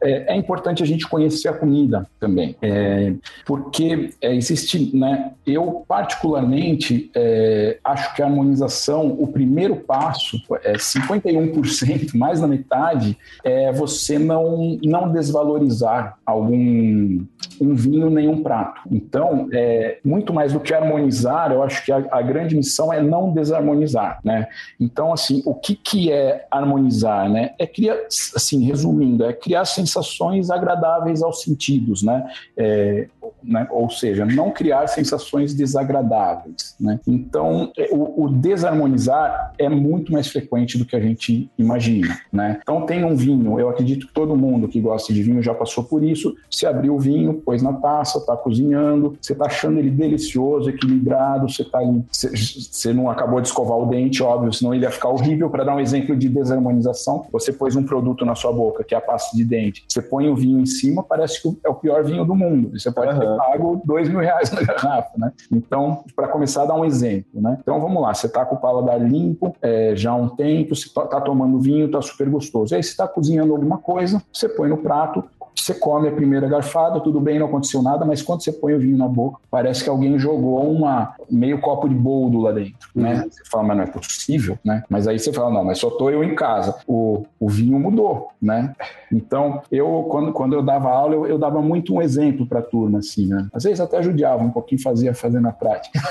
é, 0.00 0.34
é, 0.34 0.36
importante 0.36 0.82
a 0.82 0.86
gente 0.86 1.08
conhecer 1.08 1.48
a 1.48 1.52
comida 1.52 2.06
também. 2.20 2.56
É, 2.62 3.12
porque 3.44 4.10
é, 4.20 4.34
existe, 4.34 4.96
né? 4.96 5.32
Eu 5.46 5.84
particularmente 5.86 7.10
é, 7.14 7.78
acho 7.84 8.14
que 8.14 8.22
a 8.22 8.26
harmonização, 8.26 9.08
o 9.18 9.26
primeiro 9.26 9.76
passo, 9.76 10.38
é 10.62 10.74
51%, 10.74 12.14
mais 12.16 12.40
da 12.40 12.46
metade, 12.46 13.16
é 13.44 13.72
você 13.72 14.18
não, 14.18 14.75
não 14.82 15.12
desvalorizar 15.12 16.18
algum 16.24 17.24
um 17.60 17.74
vinho 17.74 18.10
nem 18.10 18.28
um 18.28 18.42
prato. 18.42 18.82
Então, 18.90 19.48
é, 19.52 19.98
muito 20.04 20.32
mais 20.32 20.52
do 20.52 20.60
que 20.60 20.74
harmonizar, 20.74 21.52
eu 21.52 21.62
acho 21.62 21.84
que 21.84 21.92
a, 21.92 22.04
a, 22.10 22.22
grande 22.22 22.56
missão 22.56 22.92
é 22.92 23.02
não 23.02 23.32
desarmonizar, 23.32 24.20
né? 24.24 24.46
Então, 24.78 25.12
assim, 25.12 25.42
o 25.44 25.54
que, 25.54 25.74
que 25.74 26.12
é 26.12 26.46
harmonizar, 26.50 27.30
né? 27.30 27.54
É 27.58 27.66
criar, 27.66 27.96
assim, 28.34 28.64
resumindo, 28.64 29.24
é 29.24 29.32
criar 29.32 29.64
sensações 29.64 30.50
agradáveis 30.50 31.22
aos 31.22 31.42
sentidos, 31.42 32.02
né? 32.02 32.26
É, 32.56 33.08
né? 33.42 33.66
Ou 33.70 33.88
seja, 33.88 34.24
não 34.24 34.50
criar 34.50 34.86
sensações 34.88 35.54
desagradáveis, 35.54 36.76
né? 36.80 37.00
Então, 37.06 37.72
é, 37.76 37.88
o, 37.92 38.24
o 38.24 38.28
desarmonizar 38.28 39.52
é 39.58 39.68
muito 39.68 40.12
mais 40.12 40.28
frequente 40.28 40.76
do 40.76 40.84
que 40.84 40.96
a 40.96 41.00
gente 41.00 41.50
imagina, 41.56 42.18
né? 42.32 42.58
Então, 42.62 42.84
tem 42.84 43.04
um 43.04 43.14
vinho, 43.14 43.58
eu 43.58 43.68
acredito 43.68 44.06
que 44.06 44.12
todo 44.12 44.36
mundo 44.36 44.65
que 44.68 44.80
gosta 44.80 45.12
de 45.12 45.22
vinho 45.22 45.42
já 45.42 45.54
passou 45.54 45.84
por 45.84 46.02
isso, 46.02 46.34
se 46.50 46.66
abriu 46.66 46.94
o 46.94 46.98
vinho, 46.98 47.34
pôs 47.34 47.62
na 47.62 47.72
taça, 47.72 48.18
está 48.18 48.36
cozinhando, 48.36 49.16
você 49.20 49.32
está 49.32 49.46
achando 49.46 49.78
ele 49.78 49.90
delicioso, 49.90 50.70
equilibrado, 50.70 51.48
você 51.48 51.64
tá 51.64 51.78
ali, 51.78 52.04
você 52.10 52.92
não 52.92 53.10
acabou 53.10 53.40
de 53.40 53.48
escovar 53.48 53.78
o 53.78 53.86
dente, 53.86 54.22
óbvio, 54.22 54.52
senão 54.52 54.74
ele 54.74 54.84
ia 54.84 54.90
ficar 54.90 55.08
horrível. 55.08 55.50
Para 55.50 55.64
dar 55.64 55.76
um 55.76 55.80
exemplo 55.80 56.16
de 56.16 56.28
desarmonização, 56.28 57.26
você 57.32 57.52
pôs 57.52 57.76
um 57.76 57.82
produto 57.82 58.24
na 58.24 58.34
sua 58.34 58.52
boca, 58.52 58.84
que 58.84 58.94
é 58.94 58.98
a 58.98 59.00
pasta 59.00 59.36
de 59.36 59.44
dente, 59.44 59.84
você 59.88 60.02
põe 60.02 60.28
o 60.28 60.36
vinho 60.36 60.60
em 60.60 60.66
cima, 60.66 61.02
parece 61.02 61.42
que 61.42 61.56
é 61.64 61.68
o 61.68 61.74
pior 61.74 62.04
vinho 62.04 62.24
do 62.24 62.34
mundo. 62.34 62.78
Você 62.78 62.90
pode 62.90 63.12
uhum. 63.12 63.20
ter 63.20 63.36
pago 63.36 63.82
dois 63.84 64.08
mil 64.08 64.20
reais 64.20 64.50
na 64.50 64.62
garrafa, 64.62 65.12
né? 65.16 65.32
Então, 65.50 66.04
para 66.14 66.28
começar 66.28 66.62
a 66.62 66.66
dar 66.66 66.74
um 66.74 66.84
exemplo, 66.84 67.40
né? 67.40 67.58
Então, 67.60 67.80
vamos 67.80 68.02
lá, 68.02 68.12
você 68.12 68.26
está 68.26 68.44
com 68.44 68.56
o 68.56 68.58
paladar 68.58 69.00
limpo 69.00 69.54
é, 69.62 69.94
já 69.96 70.10
há 70.10 70.16
um 70.16 70.28
tempo, 70.28 70.74
você 70.74 70.86
está 70.86 71.20
tomando 71.20 71.58
vinho, 71.58 71.86
está 71.86 72.00
super 72.02 72.28
gostoso. 72.28 72.74
Aí 72.74 72.82
você 72.82 72.90
está 72.90 73.06
cozinhando 73.06 73.52
alguma 73.52 73.78
coisa, 73.78 74.22
você 74.32 74.48
põe 74.56 74.68
no 74.68 74.78
prato, 74.78 75.22
você 75.62 75.74
come 75.74 76.08
a 76.08 76.12
primeira 76.12 76.48
garfada, 76.48 77.00
tudo 77.00 77.20
bem, 77.20 77.38
não 77.38 77.46
aconteceu 77.46 77.82
nada, 77.82 78.04
mas 78.04 78.22
quando 78.22 78.42
você 78.42 78.52
põe 78.52 78.74
o 78.74 78.78
vinho 78.78 78.96
na 78.96 79.08
boca, 79.08 79.38
parece 79.50 79.82
que 79.82 79.90
alguém 79.90 80.18
jogou 80.18 80.70
uma 80.70 81.14
meio 81.30 81.60
copo 81.60 81.88
de 81.88 81.94
boldo 81.94 82.40
lá 82.40 82.52
dentro, 82.52 82.88
né? 82.94 83.22
Uhum. 83.22 83.30
Você 83.30 83.42
fala, 83.50 83.64
mas 83.64 83.76
não 83.76 83.84
é 83.84 83.86
possível, 83.86 84.58
né? 84.64 84.82
Mas 84.88 85.08
aí 85.08 85.18
você 85.18 85.32
fala, 85.32 85.50
não, 85.50 85.64
mas 85.64 85.78
só 85.78 85.90
tô 85.90 86.10
eu 86.10 86.22
em 86.22 86.34
casa. 86.34 86.76
O, 86.86 87.24
o 87.40 87.48
vinho 87.48 87.78
mudou, 87.78 88.28
né? 88.40 88.74
Então, 89.12 89.62
eu, 89.70 90.06
quando, 90.10 90.32
quando 90.32 90.54
eu 90.54 90.62
dava 90.62 90.90
aula, 90.90 91.14
eu, 91.14 91.26
eu 91.26 91.38
dava 91.38 91.60
muito 91.62 91.94
um 91.94 92.02
exemplo 92.02 92.46
para 92.46 92.60
a 92.60 92.62
turma, 92.62 92.98
assim, 92.98 93.26
né? 93.26 93.48
Às 93.52 93.64
vezes 93.64 93.80
até 93.80 94.02
judiava 94.02 94.42
um 94.42 94.50
pouquinho, 94.50 94.82
fazia 94.82 95.14
fazer 95.14 95.40
na 95.40 95.52
prática. 95.52 95.98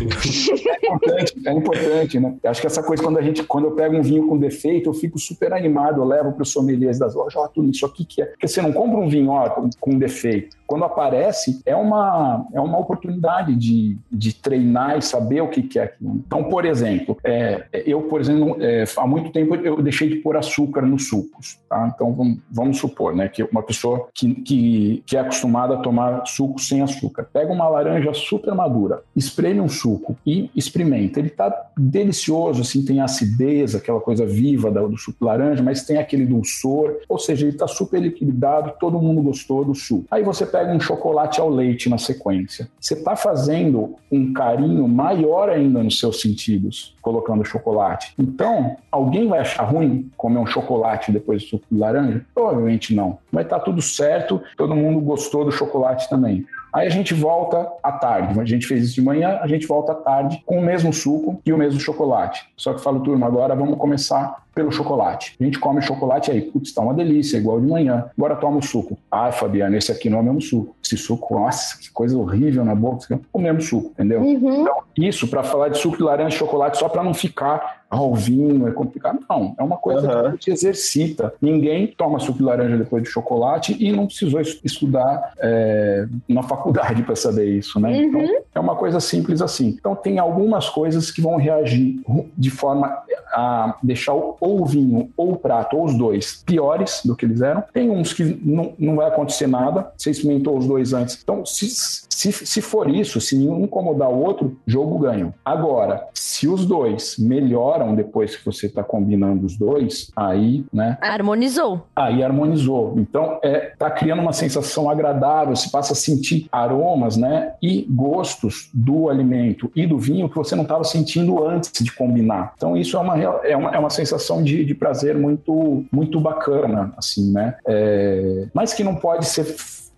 é 0.00 0.86
importante, 0.86 1.34
é 1.46 1.52
importante, 1.52 2.20
né? 2.20 2.34
Eu 2.42 2.50
acho 2.50 2.60
que 2.60 2.66
essa 2.66 2.82
coisa, 2.82 3.02
quando 3.02 3.18
a 3.18 3.22
gente, 3.22 3.42
quando 3.44 3.66
eu 3.66 3.72
pego 3.72 3.96
um 3.96 4.02
vinho 4.02 4.26
com 4.26 4.38
defeito, 4.38 4.88
eu 4.88 4.94
fico 4.94 5.18
super 5.18 5.52
animado, 5.52 6.00
eu 6.00 6.04
levo 6.04 6.32
para 6.32 6.42
os 6.42 6.50
sommeliers 6.50 6.98
das 6.98 7.14
lojas, 7.14 7.36
ó, 7.36 7.48
tudo 7.48 7.70
isso 7.70 7.86
aqui 7.86 8.04
que 8.04 8.22
é. 8.22 8.26
Porque 8.26 8.48
você 8.48 8.60
não 8.60 8.72
compra 8.80 8.98
um 8.98 9.08
vinho 9.10 9.28
ó, 9.28 9.68
com 9.78 9.98
defeito 9.98 10.56
quando 10.70 10.84
aparece, 10.84 11.60
é 11.66 11.74
uma, 11.74 12.46
é 12.52 12.60
uma 12.60 12.78
oportunidade 12.78 13.56
de, 13.56 13.98
de 14.08 14.32
treinar 14.32 14.96
e 14.96 15.02
saber 15.02 15.40
o 15.40 15.48
que, 15.48 15.64
que 15.64 15.80
é 15.80 15.82
aquilo. 15.82 16.22
Então, 16.24 16.44
por 16.44 16.64
exemplo, 16.64 17.18
é, 17.24 17.66
eu, 17.72 18.02
por 18.02 18.20
exemplo, 18.20 18.56
é, 18.60 18.84
há 18.96 19.04
muito 19.04 19.32
tempo 19.32 19.56
eu 19.56 19.82
deixei 19.82 20.08
de 20.08 20.16
pôr 20.18 20.36
açúcar 20.36 20.82
nos 20.82 21.08
sucos. 21.08 21.58
Tá? 21.68 21.90
Então, 21.92 22.12
vamos, 22.12 22.38
vamos 22.48 22.78
supor 22.78 23.16
né, 23.16 23.28
que 23.28 23.42
uma 23.42 23.64
pessoa 23.64 24.06
que, 24.14 24.32
que, 24.32 25.02
que 25.04 25.16
é 25.16 25.20
acostumada 25.20 25.74
a 25.74 25.78
tomar 25.78 26.24
suco 26.24 26.60
sem 26.60 26.82
açúcar, 26.82 27.26
pega 27.32 27.52
uma 27.52 27.68
laranja 27.68 28.14
super 28.14 28.54
madura, 28.54 29.02
espreme 29.16 29.60
um 29.60 29.68
suco 29.68 30.16
e 30.24 30.52
experimenta. 30.54 31.18
Ele 31.18 31.30
está 31.30 31.52
delicioso, 31.76 32.60
assim, 32.62 32.84
tem 32.84 33.00
acidez, 33.00 33.74
aquela 33.74 34.00
coisa 34.00 34.24
viva 34.24 34.70
do 34.70 34.96
suco 34.96 35.24
laranja, 35.24 35.64
mas 35.64 35.84
tem 35.84 35.98
aquele 35.98 36.26
dulçor, 36.26 36.98
ou 37.08 37.18
seja, 37.18 37.44
ele 37.44 37.54
está 37.56 37.66
super 37.66 38.04
equilibrado, 38.04 38.69
todo 38.70 39.00
mundo 39.00 39.22
gostou 39.22 39.64
do 39.64 39.74
suco. 39.74 40.06
Aí 40.10 40.22
você 40.22 40.46
pega 40.46 40.72
um 40.72 40.80
chocolate 40.80 41.40
ao 41.40 41.48
leite 41.48 41.88
na 41.88 41.98
sequência. 41.98 42.68
Você 42.80 42.94
está 42.94 43.16
fazendo 43.16 43.96
um 44.10 44.32
carinho 44.32 44.86
maior 44.88 45.48
ainda 45.48 45.82
nos 45.82 45.98
seus 45.98 46.20
sentidos, 46.20 46.94
colocando 47.00 47.44
chocolate. 47.44 48.12
Então, 48.18 48.76
alguém 48.90 49.28
vai 49.28 49.40
achar 49.40 49.64
ruim 49.64 50.10
comer 50.16 50.38
um 50.38 50.46
chocolate 50.46 51.12
depois 51.12 51.42
do 51.42 51.48
suco 51.48 51.64
de 51.70 51.78
laranja? 51.78 52.24
Provavelmente 52.34 52.94
não. 52.94 53.18
Vai 53.32 53.44
estar 53.44 53.58
tá 53.58 53.64
tudo 53.64 53.82
certo, 53.82 54.40
todo 54.56 54.74
mundo 54.74 55.00
gostou 55.00 55.44
do 55.44 55.52
chocolate 55.52 56.08
também. 56.08 56.46
Aí 56.72 56.86
a 56.86 56.90
gente 56.90 57.14
volta 57.14 57.68
à 57.82 57.92
tarde. 57.92 58.38
A 58.38 58.44
gente 58.44 58.66
fez 58.66 58.84
isso 58.84 58.94
de 58.94 59.02
manhã, 59.02 59.38
a 59.40 59.46
gente 59.46 59.66
volta 59.66 59.92
à 59.92 59.94
tarde 59.94 60.42
com 60.46 60.58
o 60.58 60.62
mesmo 60.62 60.92
suco 60.92 61.40
e 61.44 61.52
o 61.52 61.58
mesmo 61.58 61.80
chocolate. 61.80 62.48
Só 62.56 62.74
que 62.74 62.80
falo, 62.80 63.00
turma, 63.00 63.26
agora 63.26 63.54
vamos 63.54 63.76
começar 63.78 64.44
pelo 64.54 64.70
chocolate. 64.70 65.36
A 65.40 65.44
gente 65.44 65.58
come 65.58 65.80
chocolate 65.80 66.30
aí, 66.30 66.40
putz, 66.42 66.72
tá 66.72 66.82
uma 66.82 66.94
delícia, 66.94 67.38
igual 67.38 67.60
de 67.60 67.66
manhã. 67.66 68.10
Agora 68.16 68.36
toma 68.36 68.58
o 68.58 68.62
suco. 68.62 68.98
Ah, 69.10 69.32
Fabiano, 69.32 69.76
esse 69.76 69.90
aqui 69.90 70.10
não 70.10 70.18
é 70.18 70.20
o 70.20 70.24
mesmo 70.24 70.40
suco. 70.40 70.76
Esse 70.84 70.96
suco, 70.96 71.34
nossa, 71.34 71.78
que 71.78 71.90
coisa 71.90 72.16
horrível 72.18 72.64
na 72.64 72.74
boca. 72.74 73.20
O 73.32 73.38
mesmo 73.38 73.60
suco, 73.60 73.90
entendeu? 73.90 74.20
Uhum. 74.20 74.62
Então, 74.62 74.82
isso 74.96 75.28
para 75.28 75.42
falar 75.42 75.68
de 75.68 75.78
suco 75.78 75.96
de 75.96 76.02
laranja 76.02 76.34
e 76.34 76.38
chocolate 76.38 76.78
só 76.78 76.88
para 76.88 77.02
não 77.02 77.14
ficar 77.14 77.79
ah, 77.90 78.00
o 78.00 78.14
vinho 78.14 78.68
é 78.68 78.70
complicado. 78.70 79.18
Não, 79.28 79.54
é 79.58 79.62
uma 79.62 79.76
coisa 79.76 80.06
uhum. 80.06 80.20
que 80.20 80.26
a 80.26 80.30
gente 80.30 80.50
exercita. 80.52 81.34
Ninguém 81.42 81.88
toma 81.88 82.20
suco 82.20 82.38
de 82.38 82.44
laranja 82.44 82.76
depois 82.76 83.02
de 83.02 83.08
chocolate 83.08 83.76
e 83.80 83.90
não 83.90 84.06
precisou 84.06 84.40
estudar 84.40 85.32
é, 85.38 86.06
na 86.28 86.42
faculdade 86.44 87.02
para 87.04 87.16
saber 87.16 87.46
isso, 87.46 87.80
né? 87.80 87.90
Uhum. 87.90 88.22
Então, 88.22 88.42
é 88.54 88.60
uma 88.60 88.76
coisa 88.76 89.00
simples 89.00 89.42
assim. 89.42 89.76
Então, 89.78 89.96
tem 89.96 90.20
algumas 90.20 90.68
coisas 90.68 91.10
que 91.10 91.20
vão 91.20 91.36
reagir 91.36 92.00
de 92.38 92.50
forma 92.50 93.02
a 93.32 93.76
deixar 93.82 94.12
ou 94.14 94.36
o 94.40 94.64
vinho 94.64 95.10
ou 95.16 95.32
o 95.32 95.36
prato, 95.36 95.76
ou 95.76 95.84
os 95.84 95.94
dois, 95.94 96.42
piores 96.46 97.02
do 97.04 97.16
que 97.16 97.24
eles 97.24 97.40
eram. 97.40 97.64
Tem 97.72 97.90
uns 97.90 98.12
que 98.12 98.24
não, 98.44 98.72
não 98.78 98.96
vai 98.96 99.08
acontecer 99.08 99.46
nada, 99.46 99.90
você 99.96 100.10
experimentou 100.10 100.56
os 100.56 100.66
dois 100.66 100.92
antes. 100.92 101.18
Então, 101.22 101.44
se, 101.44 101.68
se, 101.68 102.32
se 102.32 102.60
for 102.60 102.88
isso, 102.88 103.20
se 103.20 103.36
nenhum 103.36 103.64
incomodar 103.64 104.10
o 104.10 104.22
outro, 104.22 104.56
jogo 104.66 104.98
ganho. 104.98 105.34
Agora, 105.44 106.06
se 106.14 106.46
os 106.46 106.66
dois 106.66 107.16
melhoram 107.18 107.79
depois 107.94 108.36
que 108.36 108.44
você 108.44 108.66
está 108.66 108.82
combinando 108.82 109.46
os 109.46 109.56
dois, 109.56 110.10
aí, 110.14 110.64
né? 110.72 110.98
Harmonizou. 111.00 111.86
Aí 111.94 112.22
harmonizou. 112.22 112.94
Então, 112.96 113.38
é, 113.42 113.72
tá 113.78 113.90
criando 113.90 114.22
uma 114.22 114.32
sensação 114.32 114.88
agradável, 114.88 115.54
você 115.54 115.68
passa 115.70 115.92
a 115.92 115.96
sentir 115.96 116.46
aromas, 116.50 117.16
né? 117.16 117.54
E 117.62 117.86
gostos 117.88 118.70
do 118.72 119.08
alimento 119.08 119.70
e 119.74 119.86
do 119.86 119.98
vinho 119.98 120.28
que 120.28 120.36
você 120.36 120.54
não 120.54 120.62
estava 120.62 120.84
sentindo 120.84 121.44
antes 121.46 121.72
de 121.82 121.92
combinar. 121.92 122.52
Então, 122.56 122.76
isso 122.76 122.96
é 122.96 123.00
uma, 123.00 123.18
é 123.18 123.56
uma, 123.56 123.70
é 123.70 123.78
uma 123.78 123.90
sensação 123.90 124.42
de, 124.42 124.64
de 124.64 124.74
prazer 124.74 125.16
muito, 125.16 125.84
muito 125.90 126.20
bacana, 126.20 126.92
assim, 126.96 127.32
né? 127.32 127.56
É, 127.66 128.46
mas 128.54 128.72
que 128.72 128.84
não 128.84 128.94
pode 128.94 129.26
ser 129.26 129.44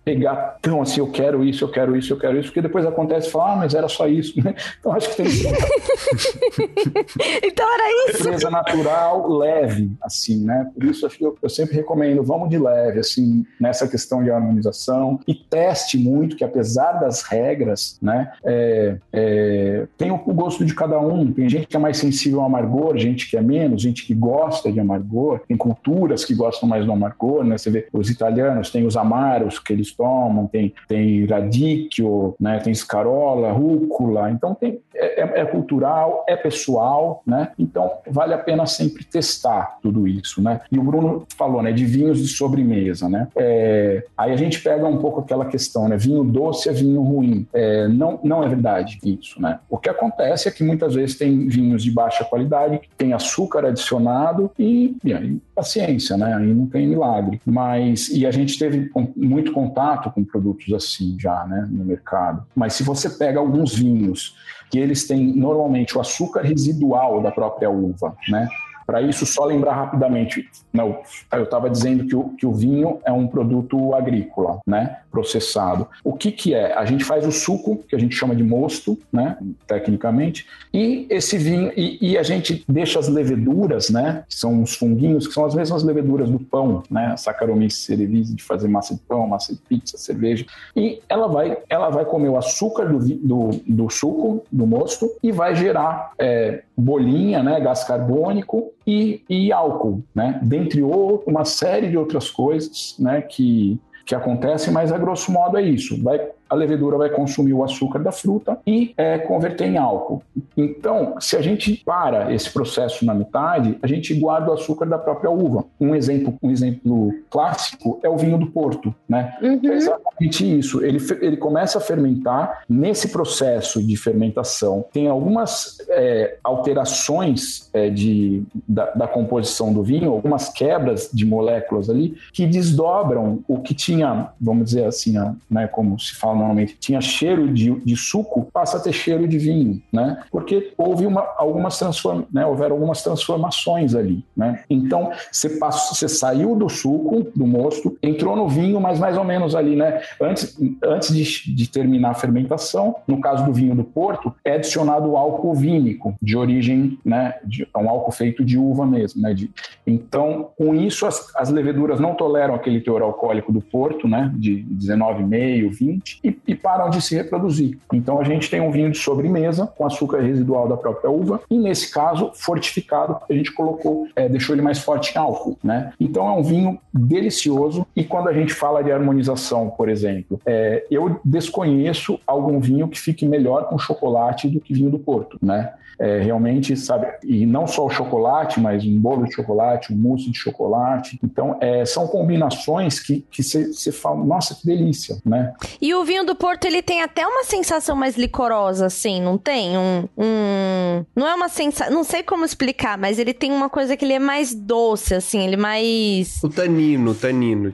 pegar 0.03 0.57
tão 0.61 0.81
assim, 0.81 0.99
eu 0.99 1.09
quero 1.09 1.45
isso, 1.45 1.63
eu 1.63 1.69
quero 1.69 1.95
isso, 1.95 2.13
eu 2.13 2.17
quero 2.17 2.37
isso, 2.37 2.49
porque 2.49 2.61
depois 2.61 2.85
acontece 2.85 3.27
e 3.27 3.31
fala, 3.31 3.53
ah, 3.53 3.55
mas 3.55 3.73
era 3.73 3.87
só 3.87 4.07
isso, 4.07 4.33
né? 4.43 4.53
Então 4.79 4.91
acho 4.91 5.09
que 5.09 5.15
tem 5.15 5.25
que 5.25 5.43
Então 7.43 7.73
era 7.73 8.09
isso. 8.09 8.23
Defesa 8.23 8.49
natural, 8.49 9.27
leve, 9.29 9.91
assim, 10.01 10.43
né? 10.43 10.69
Por 10.73 10.83
isso 10.83 11.05
acho 11.05 11.17
que 11.17 11.25
eu, 11.25 11.37
eu, 11.41 11.49
sempre 11.49 11.75
recomendo, 11.75 12.23
vamos 12.23 12.49
de 12.49 12.57
leve, 12.57 12.99
assim, 12.99 13.45
nessa 13.59 13.87
questão 13.87 14.23
de 14.23 14.29
harmonização 14.29 15.19
e 15.27 15.33
teste 15.33 15.97
muito, 15.97 16.35
que 16.35 16.43
apesar 16.43 16.93
das 16.93 17.21
regras, 17.21 17.97
né, 18.01 18.31
é, 18.43 18.97
é, 19.11 19.87
tem 19.97 20.11
o, 20.11 20.15
o 20.15 20.33
gosto 20.33 20.65
de 20.65 20.75
cada 20.75 20.99
um. 20.99 21.31
Tem 21.31 21.47
gente 21.47 21.67
que 21.67 21.75
é 21.75 21.79
mais 21.79 21.97
sensível 21.97 22.41
ao 22.41 22.47
amargor, 22.47 22.97
gente 22.97 23.29
que 23.29 23.37
é 23.37 23.41
menos, 23.41 23.81
gente 23.81 24.05
que 24.05 24.13
gosta 24.13 24.71
de 24.71 24.79
amargor, 24.79 25.39
tem 25.47 25.55
culturas 25.55 26.25
que 26.25 26.35
gostam 26.35 26.67
mais 26.67 26.85
do 26.85 26.91
amargor, 26.91 27.43
né? 27.43 27.57
Você 27.57 27.69
vê 27.69 27.87
os 27.93 28.09
italianos, 28.09 28.69
tem 28.69 28.85
os 28.85 28.97
amaros, 28.97 29.59
que 29.59 29.71
eles 29.71 29.92
tomam, 29.93 30.47
tem, 30.47 30.73
tem 30.87 31.25
radicchio, 31.25 32.35
né, 32.39 32.59
tem 32.59 32.71
escarola, 32.71 33.51
rúcula, 33.51 34.31
então 34.31 34.53
tem, 34.55 34.79
é, 34.95 35.21
é, 35.21 35.41
é, 35.41 35.45
cultural, 35.45 36.23
é 36.27 36.35
pessoal, 36.35 37.21
né? 37.25 37.49
Então 37.57 37.91
vale 38.09 38.33
a 38.33 38.37
pena 38.37 38.65
sempre 38.65 39.03
testar 39.03 39.77
tudo 39.81 40.07
isso, 40.07 40.41
né? 40.41 40.61
E 40.71 40.77
o 40.77 40.83
Bruno 40.83 41.25
falou, 41.37 41.61
né, 41.61 41.71
de 41.71 41.85
vinhos 41.85 42.19
de 42.19 42.27
sobremesa, 42.27 43.09
né? 43.09 43.27
É, 43.35 44.05
aí 44.17 44.31
a 44.31 44.35
gente 44.35 44.61
pega 44.61 44.85
um 44.85 44.97
pouco 44.97 45.21
aquela 45.21 45.45
questão, 45.45 45.87
né? 45.87 45.97
Vinho 45.97 46.23
doce 46.23 46.69
é 46.69 46.71
vinho 46.71 47.01
ruim. 47.01 47.47
É, 47.53 47.87
não, 47.87 48.19
não 48.23 48.43
é 48.43 48.47
verdade 48.47 48.99
isso, 49.03 49.41
né? 49.41 49.59
O 49.69 49.77
que 49.77 49.89
acontece 49.89 50.47
é 50.47 50.51
que 50.51 50.63
muitas 50.63 50.95
vezes 50.95 51.17
tem 51.17 51.47
vinhos 51.47 51.83
de 51.83 51.91
baixa 51.91 52.23
qualidade, 52.23 52.79
que 52.79 52.89
tem 52.97 53.13
açúcar 53.13 53.65
adicionado 53.65 54.51
e, 54.57 54.95
e 55.03 55.13
aí, 55.13 55.39
paciência, 55.55 56.17
né? 56.17 56.33
Aí 56.33 56.53
não 56.53 56.67
tem 56.67 56.87
milagre. 56.87 57.41
Mas, 57.45 58.09
e 58.09 58.25
a 58.25 58.31
gente 58.31 58.57
teve 58.57 58.89
muito 59.15 59.51
contato 59.51 59.82
com 60.11 60.23
produtos 60.23 60.73
assim 60.73 61.17
já, 61.19 61.45
né, 61.45 61.67
no 61.69 61.83
mercado. 61.85 62.45
Mas 62.55 62.73
se 62.73 62.83
você 62.83 63.09
pega 63.09 63.39
alguns 63.39 63.75
vinhos 63.75 64.35
que 64.69 64.79
eles 64.79 65.07
têm 65.07 65.35
normalmente 65.35 65.97
o 65.97 66.01
açúcar 66.01 66.41
residual 66.41 67.21
da 67.21 67.31
própria 67.31 67.69
uva, 67.69 68.15
né? 68.27 68.47
Para 68.85 69.01
isso, 69.01 69.25
só 69.25 69.45
lembrar 69.45 69.75
rapidamente, 69.75 70.49
não, 70.73 70.99
eu 71.31 71.43
estava 71.43 71.69
dizendo 71.69 72.05
que 72.05 72.15
o, 72.15 72.29
que 72.31 72.45
o 72.45 72.53
vinho 72.53 72.99
é 73.05 73.11
um 73.11 73.27
produto 73.27 73.95
agrícola, 73.95 74.59
né, 74.67 74.97
processado. 75.13 75.87
O 76.03 76.13
que, 76.13 76.31
que 76.31 76.55
é? 76.55 76.73
A 76.73 76.83
gente 76.85 77.05
faz 77.05 77.25
o 77.25 77.31
suco, 77.31 77.83
que 77.87 77.95
a 77.95 77.99
gente 77.99 78.15
chama 78.15 78.35
de 78.35 78.43
mosto, 78.43 78.97
né, 79.11 79.37
tecnicamente, 79.67 80.47
e 80.73 81.05
esse 81.07 81.37
vinho, 81.37 81.71
e, 81.77 81.99
e 82.01 82.17
a 82.17 82.23
gente 82.23 82.65
deixa 82.67 82.97
as 82.97 83.07
leveduras, 83.07 83.91
né, 83.91 84.23
que 84.27 84.35
são 84.35 84.63
os 84.63 84.75
funguinhos, 84.75 85.27
que 85.27 85.33
são 85.33 85.45
as 85.45 85.53
mesmas 85.53 85.83
leveduras 85.83 86.27
do 86.27 86.39
pão, 86.39 86.81
né, 86.89 87.15
Saccharomyces 87.15 87.85
cerevisiae, 87.85 88.35
de 88.35 88.43
fazer 88.43 88.67
massa 88.67 88.95
de 88.95 89.01
pão, 89.01 89.27
massa 89.27 89.53
de 89.53 89.59
pizza, 89.59 89.97
cerveja, 89.99 90.45
e 90.75 90.99
ela 91.07 91.27
vai, 91.27 91.57
ela 91.69 91.91
vai 91.91 92.05
comer 92.05 92.29
o 92.29 92.37
açúcar 92.37 92.85
do, 92.85 92.97
do, 92.97 93.49
do 93.67 93.89
suco, 93.91 94.43
do 94.51 94.65
mosto, 94.65 95.11
e 95.21 95.31
vai 95.31 95.55
gerar 95.55 96.13
é, 96.17 96.63
bolinha, 96.75 97.43
né, 97.43 97.59
gás 97.59 97.83
carbônico, 97.83 98.73
e, 98.85 99.21
e 99.29 99.51
álcool, 99.51 100.03
né? 100.13 100.39
Dentre 100.43 100.81
uma 100.83 101.45
série 101.45 101.89
de 101.89 101.97
outras 101.97 102.29
coisas, 102.29 102.95
né? 102.99 103.21
Que, 103.21 103.79
que 104.05 104.15
acontecem, 104.15 104.73
mas 104.73 104.91
a 104.91 104.97
grosso 104.97 105.31
modo 105.31 105.57
é 105.57 105.61
isso. 105.61 106.01
Vai 106.03 106.19
a 106.53 106.55
levedura 106.55 106.97
vai 106.97 107.09
consumir 107.09 107.53
o 107.53 107.63
açúcar 107.63 107.99
da 107.99 108.11
fruta 108.11 108.59
e 108.65 108.93
é, 108.95 109.17
converter 109.17 109.65
em 109.65 109.77
álcool. 109.77 110.21
Então, 110.55 111.15
se 111.19 111.35
a 111.35 111.41
gente 111.41 111.81
para 111.83 112.31
esse 112.31 112.49
processo 112.51 113.03
na 113.03 113.13
metade, 113.13 113.77
a 113.81 113.87
gente 113.87 114.13
guarda 114.13 114.51
o 114.51 114.53
açúcar 114.53 114.85
da 114.85 114.99
própria 114.99 115.31
uva. 115.31 115.65
Um 115.81 115.95
exemplo, 115.95 116.35
um 116.43 116.51
exemplo 116.51 117.11
clássico 117.29 117.99
é 118.03 118.09
o 118.09 118.15
vinho 118.15 118.37
do 118.37 118.47
Porto, 118.47 118.93
né? 119.09 119.35
Uhum. 119.41 119.59
É 119.63 119.75
exatamente 119.75 120.59
isso. 120.59 120.85
Ele, 120.85 120.99
ele 121.21 121.37
começa 121.37 121.79
a 121.79 121.81
fermentar. 121.81 122.63
Nesse 122.69 123.09
processo 123.09 123.81
de 123.81 123.97
fermentação, 123.97 124.85
tem 124.93 125.07
algumas 125.07 125.77
é, 125.89 126.37
alterações 126.43 127.69
é, 127.73 127.89
de, 127.89 128.43
da, 128.67 128.91
da 128.91 129.07
composição 129.07 129.73
do 129.73 129.81
vinho, 129.81 130.11
algumas 130.11 130.49
quebras 130.49 131.09
de 131.11 131.25
moléculas 131.25 131.89
ali, 131.89 132.15
que 132.31 132.45
desdobram 132.45 133.43
o 133.47 133.59
que 133.59 133.73
tinha, 133.73 134.29
vamos 134.39 134.65
dizer 134.65 134.85
assim, 134.85 135.15
né, 135.49 135.67
como 135.67 135.99
se 135.99 136.15
fala 136.15 136.42
normalmente 136.43 136.77
tinha 136.79 137.01
cheiro 137.01 137.51
de, 137.51 137.71
de 137.71 137.95
suco, 137.95 138.47
passa 138.51 138.77
a 138.77 138.79
ter 138.79 138.93
cheiro 138.93 139.27
de 139.27 139.37
vinho, 139.37 139.81
né? 139.91 140.21
Porque 140.31 140.73
houve 140.77 141.05
uma, 141.05 141.21
algumas 141.37 141.79
transform, 141.79 142.23
né? 142.31 142.45
houveram 142.45 142.75
algumas 142.75 143.01
transformações 143.01 143.95
ali, 143.95 144.23
né? 144.35 144.63
Então, 144.69 145.11
você, 145.31 145.49
passou, 145.49 145.95
você 145.95 146.09
saiu 146.09 146.55
do 146.55 146.69
suco, 146.69 147.31
do 147.35 147.47
mosto, 147.47 147.97
entrou 148.01 148.35
no 148.35 148.47
vinho, 148.47 148.79
mas 148.79 148.99
mais 148.99 149.17
ou 149.17 149.23
menos 149.23 149.55
ali, 149.55 149.75
né? 149.75 150.01
Antes, 150.21 150.57
antes 150.83 151.15
de, 151.15 151.55
de 151.55 151.69
terminar 151.69 152.11
a 152.11 152.15
fermentação, 152.15 152.95
no 153.07 153.19
caso 153.19 153.45
do 153.45 153.53
vinho 153.53 153.75
do 153.75 153.83
Porto, 153.83 154.33
é 154.43 154.53
adicionado 154.53 155.15
álcool 155.15 155.55
vínico, 155.55 156.15
de 156.21 156.35
origem, 156.35 156.99
né? 157.03 157.35
De, 157.43 157.67
é 157.73 157.77
um 157.77 157.89
álcool 157.89 158.11
feito 158.11 158.43
de 158.43 158.57
uva 158.57 158.85
mesmo, 158.85 159.21
né? 159.21 159.33
De, 159.33 159.49
então, 159.87 160.49
com 160.57 160.75
isso, 160.75 161.05
as, 161.05 161.33
as 161.35 161.49
leveduras 161.49 161.99
não 161.99 162.15
toleram 162.15 162.53
aquele 162.53 162.81
teor 162.81 163.01
alcoólico 163.01 163.51
do 163.51 163.61
Porto, 163.61 164.07
né? 164.07 164.31
De 164.35 164.65
19,5, 164.71 165.71
20, 165.71 166.19
e, 166.23 166.32
e, 166.47 166.55
param 166.55 166.89
de 166.89 167.01
se 167.01 167.15
reproduzir. 167.15 167.77
Então 167.91 168.19
a 168.19 168.23
gente 168.23 168.49
tem 168.49 168.61
um 168.61 168.71
vinho 168.71 168.91
de 168.91 168.97
sobremesa 168.97 169.67
com 169.67 169.85
açúcar 169.85 170.21
residual 170.21 170.67
da 170.67 170.77
própria 170.77 171.09
uva 171.09 171.41
e 171.49 171.57
nesse 171.57 171.91
caso 171.91 172.31
fortificado, 172.33 173.17
a 173.29 173.33
gente 173.33 173.51
colocou, 173.51 174.07
é, 174.15 174.29
deixou 174.29 174.55
ele 174.55 174.61
mais 174.61 174.79
forte 174.79 175.15
em 175.15 175.17
álcool, 175.17 175.57
né? 175.63 175.91
Então 175.99 176.27
é 176.27 176.31
um 176.31 176.43
vinho 176.43 176.79
delicioso 176.93 177.85
e 177.95 178.03
quando 178.03 178.29
a 178.29 178.33
gente 178.33 178.53
fala 178.53 178.83
de 178.83 178.91
harmonização, 178.91 179.69
por 179.69 179.89
exemplo, 179.89 180.39
é, 180.45 180.85
eu 180.89 181.19
desconheço 181.23 182.19
algum 182.25 182.59
vinho 182.59 182.87
que 182.87 182.99
fique 182.99 183.25
melhor 183.25 183.67
com 183.67 183.77
chocolate 183.77 184.47
do 184.47 184.59
que 184.59 184.73
vinho 184.73 184.89
do 184.89 184.99
Porto, 184.99 185.37
né? 185.41 185.73
É, 186.03 186.19
realmente, 186.19 186.75
sabe, 186.75 187.07
e 187.23 187.45
não 187.45 187.65
só 187.65 187.85
o 187.85 187.89
chocolate, 187.89 188.59
mas 188.59 188.83
um 188.85 188.99
bolo 188.99 189.25
de 189.25 189.33
chocolate, 189.33 189.93
um 189.93 189.95
mousse 189.95 190.29
de 190.29 190.37
chocolate. 190.37 191.17
Então, 191.23 191.57
é, 191.61 191.85
são 191.85 192.05
combinações 192.07 192.99
que 192.99 193.23
você 193.31 193.89
fala, 193.89 194.21
nossa, 194.25 194.53
que 194.53 194.65
delícia, 194.65 195.17
né? 195.25 195.53
E 195.81 195.95
o 195.95 196.03
vinho 196.03 196.25
do 196.25 196.35
Porto, 196.35 196.65
ele 196.65 196.81
tem 196.81 197.01
até 197.01 197.25
uma 197.25 197.45
sensação 197.45 197.95
mais 197.95 198.17
licorosa, 198.17 198.87
assim, 198.87 199.21
não 199.21 199.37
tem? 199.37 199.77
Um, 199.77 200.09
um... 200.17 201.05
Não 201.15 201.25
é 201.25 201.33
uma 201.35 201.47
sensação, 201.47 201.93
não 201.93 202.03
sei 202.03 202.21
como 202.21 202.43
explicar, 202.43 202.97
mas 202.97 203.17
ele 203.17 203.33
tem 203.33 203.53
uma 203.53 203.69
coisa 203.69 203.95
que 203.95 204.03
ele 204.03 204.15
é 204.15 204.19
mais 204.19 204.53
doce, 204.53 205.15
assim, 205.15 205.45
ele 205.45 205.53
é 205.55 205.57
mais... 205.57 206.43
O 206.43 206.49
tanino, 206.49 207.11
o 207.11 207.15
tanino, 207.15 207.71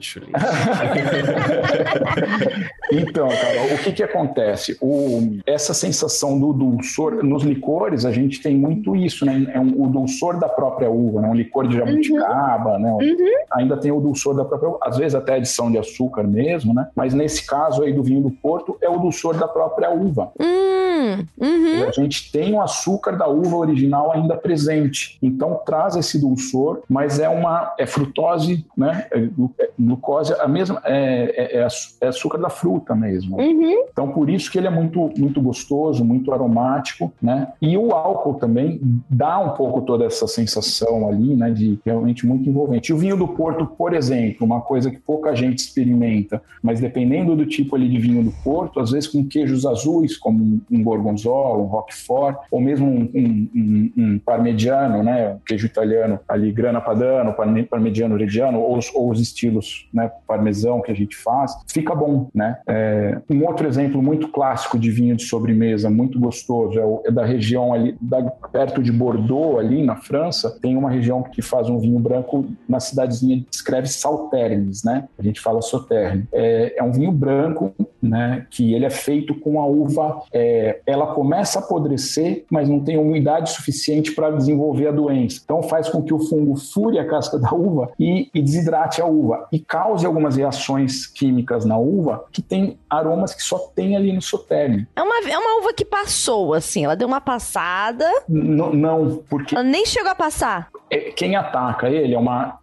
então, 2.92 3.28
cara, 3.28 3.74
o 3.74 3.78
que 3.78 3.92
que 3.92 4.02
acontece? 4.04 4.76
O, 4.80 5.38
essa 5.44 5.74
sensação 5.74 6.38
do 6.38 6.52
dulçor, 6.52 7.24
nos 7.24 7.42
licores, 7.42 8.04
a 8.04 8.12
gente 8.12 8.19
gente 8.20 8.40
tem 8.42 8.56
muito 8.56 8.94
isso, 8.96 9.24
né? 9.24 9.46
É 9.52 9.60
um, 9.60 9.82
o 9.82 9.86
dulçor 9.88 10.38
da 10.38 10.48
própria 10.48 10.90
uva, 10.90 11.20
né? 11.20 11.28
um 11.28 11.34
licor 11.34 11.66
de 11.66 11.76
jabuticaba, 11.76 12.74
uhum. 12.74 12.78
né? 12.78 12.92
Uhum. 12.92 13.34
Ainda 13.52 13.76
tem 13.76 13.90
o 13.90 14.00
dulçor 14.00 14.34
da 14.34 14.44
própria 14.44 14.70
uva, 14.70 14.78
às 14.82 14.96
vezes 14.96 15.14
até 15.14 15.34
adição 15.34 15.70
de 15.70 15.78
açúcar 15.78 16.22
mesmo, 16.24 16.74
né? 16.74 16.88
Mas 16.94 17.14
nesse 17.14 17.46
caso 17.46 17.82
aí 17.82 17.92
do 17.92 18.02
vinho 18.02 18.22
do 18.22 18.30
Porto 18.30 18.76
é 18.80 18.88
o 18.88 18.98
dulçor 18.98 19.36
da 19.36 19.48
própria 19.48 19.90
uva. 19.90 20.30
Uhum. 20.38 21.24
uhum. 21.38 21.88
A 21.88 21.92
gente 21.92 22.30
tem 22.30 22.54
o 22.54 22.60
açúcar 22.60 23.12
da 23.12 23.26
uva 23.26 23.56
original 23.56 24.12
ainda 24.12 24.36
presente, 24.36 25.18
então 25.22 25.60
traz 25.64 25.96
esse 25.96 26.20
dulçor, 26.20 26.82
mas 26.88 27.18
é 27.18 27.28
uma 27.28 27.74
é 27.78 27.86
frutose, 27.86 28.64
né? 28.76 29.06
É, 29.10 29.18
é 29.64 29.70
glucose, 29.78 30.34
a 30.38 30.48
mesma 30.48 30.80
é, 30.84 31.58
é, 31.58 31.66
é, 32.00 32.06
açúcar 32.06 32.38
da 32.38 32.50
fruta 32.50 32.94
mesmo. 32.94 33.38
Uhum. 33.38 33.86
Então 33.90 34.08
por 34.10 34.28
isso 34.28 34.50
que 34.50 34.58
ele 34.58 34.66
é 34.66 34.70
muito 34.70 35.10
muito 35.16 35.40
gostoso, 35.40 36.04
muito 36.04 36.32
aromático, 36.32 37.12
né? 37.20 37.48
E 37.60 37.76
o 37.76 37.94
álcool 38.00 38.34
também 38.34 38.80
dá 39.08 39.38
um 39.38 39.50
pouco 39.50 39.82
toda 39.82 40.04
essa 40.04 40.26
sensação 40.26 41.08
ali, 41.08 41.34
né, 41.36 41.50
de 41.50 41.78
realmente 41.84 42.26
muito 42.26 42.48
envolvente. 42.48 42.92
O 42.92 42.98
vinho 42.98 43.16
do 43.16 43.28
Porto, 43.28 43.66
por 43.66 43.94
exemplo, 43.94 44.46
uma 44.46 44.60
coisa 44.60 44.90
que 44.90 44.98
pouca 44.98 45.34
gente 45.34 45.58
experimenta, 45.58 46.42
mas 46.62 46.80
dependendo 46.80 47.36
do 47.36 47.46
tipo 47.46 47.76
ali 47.76 47.88
de 47.88 47.98
vinho 47.98 48.22
do 48.22 48.32
Porto, 48.42 48.80
às 48.80 48.90
vezes 48.90 49.08
com 49.08 49.24
queijos 49.24 49.66
azuis, 49.66 50.16
como 50.16 50.60
um 50.70 50.82
gorgonzola, 50.82 51.62
um 51.62 51.66
roquefort, 51.66 52.36
ou 52.50 52.60
mesmo 52.60 52.86
um, 52.86 53.10
um, 53.14 53.50
um, 53.56 53.92
um 53.96 55.02
né, 55.02 55.36
queijo 55.46 55.66
italiano 55.66 56.18
ali, 56.28 56.50
grana 56.52 56.80
padano, 56.80 57.34
parmigiano 57.68 58.16
reggiano, 58.16 58.58
ou, 58.60 58.78
ou 58.94 59.10
os 59.10 59.20
estilos, 59.20 59.88
né, 59.92 60.10
parmesão 60.26 60.80
que 60.80 60.90
a 60.90 60.94
gente 60.94 61.16
faz, 61.16 61.52
fica 61.68 61.94
bom, 61.94 62.28
né. 62.34 62.58
É, 62.66 63.20
um 63.30 63.44
outro 63.46 63.66
exemplo 63.66 64.02
muito 64.02 64.28
clássico 64.28 64.78
de 64.78 64.90
vinho 64.90 65.16
de 65.16 65.24
sobremesa, 65.24 65.90
muito 65.90 66.18
gostoso, 66.18 66.78
é, 66.78 66.84
o, 66.84 67.02
é 67.04 67.10
da 67.10 67.24
região 67.24 67.72
ali 67.72 67.89
da, 68.00 68.22
perto 68.22 68.82
de 68.82 68.92
Bordeaux, 68.92 69.58
ali 69.58 69.82
na 69.82 69.96
França, 69.96 70.58
tem 70.60 70.76
uma 70.76 70.90
região 70.90 71.22
que 71.22 71.42
faz 71.42 71.68
um 71.68 71.78
vinho 71.78 71.98
branco 71.98 72.46
na 72.68 72.80
cidadezinha, 72.80 73.44
escreve 73.50 73.88
Sauternes, 73.88 74.84
né? 74.84 75.08
A 75.18 75.22
gente 75.22 75.40
fala 75.40 75.62
Sauternes. 75.62 76.26
É, 76.32 76.78
é 76.78 76.82
um 76.82 76.92
vinho 76.92 77.12
branco, 77.12 77.72
né? 78.02 78.46
Que 78.50 78.74
ele 78.74 78.84
é 78.84 78.90
feito 78.90 79.34
com 79.34 79.60
a 79.60 79.66
uva, 79.66 80.22
é, 80.32 80.80
ela 80.86 81.14
começa 81.14 81.58
a 81.58 81.62
apodrecer, 81.62 82.44
mas 82.50 82.68
não 82.68 82.80
tem 82.80 82.96
umidade 82.96 83.50
suficiente 83.50 84.12
para 84.12 84.30
desenvolver 84.30 84.88
a 84.88 84.92
doença. 84.92 85.40
Então 85.42 85.62
faz 85.62 85.88
com 85.88 86.02
que 86.02 86.14
o 86.14 86.18
fungo 86.18 86.56
fure 86.56 86.98
a 86.98 87.06
casca 87.06 87.38
da 87.38 87.52
uva 87.52 87.90
e, 87.98 88.28
e 88.34 88.42
desidrate 88.42 89.00
a 89.00 89.06
uva 89.06 89.48
e 89.52 89.58
cause 89.58 90.06
algumas 90.06 90.36
reações 90.36 91.06
químicas 91.06 91.64
na 91.64 91.76
uva 91.76 92.24
que 92.32 92.42
tem 92.42 92.78
aromas 92.88 93.34
que 93.34 93.42
só 93.42 93.58
tem 93.58 93.96
ali 93.96 94.12
no 94.12 94.22
Sauternes. 94.22 94.86
É 94.96 95.02
uma, 95.02 95.28
é 95.28 95.38
uma 95.38 95.60
uva 95.60 95.72
que 95.72 95.84
passou, 95.84 96.54
assim, 96.54 96.84
ela 96.84 96.96
deu 96.96 97.08
uma 97.08 97.20
passada 97.20 98.10
N 98.28 98.60
não, 98.76 99.22
porque. 99.28 99.54
Ela 99.54 99.64
nem 99.64 99.86
chegou 99.86 100.10
a 100.10 100.14
passar. 100.14 100.68
É, 100.90 101.10
quem 101.12 101.36
ataca 101.36 101.88
ele 101.88 102.14
é 102.14 102.18
uma 102.18 102.58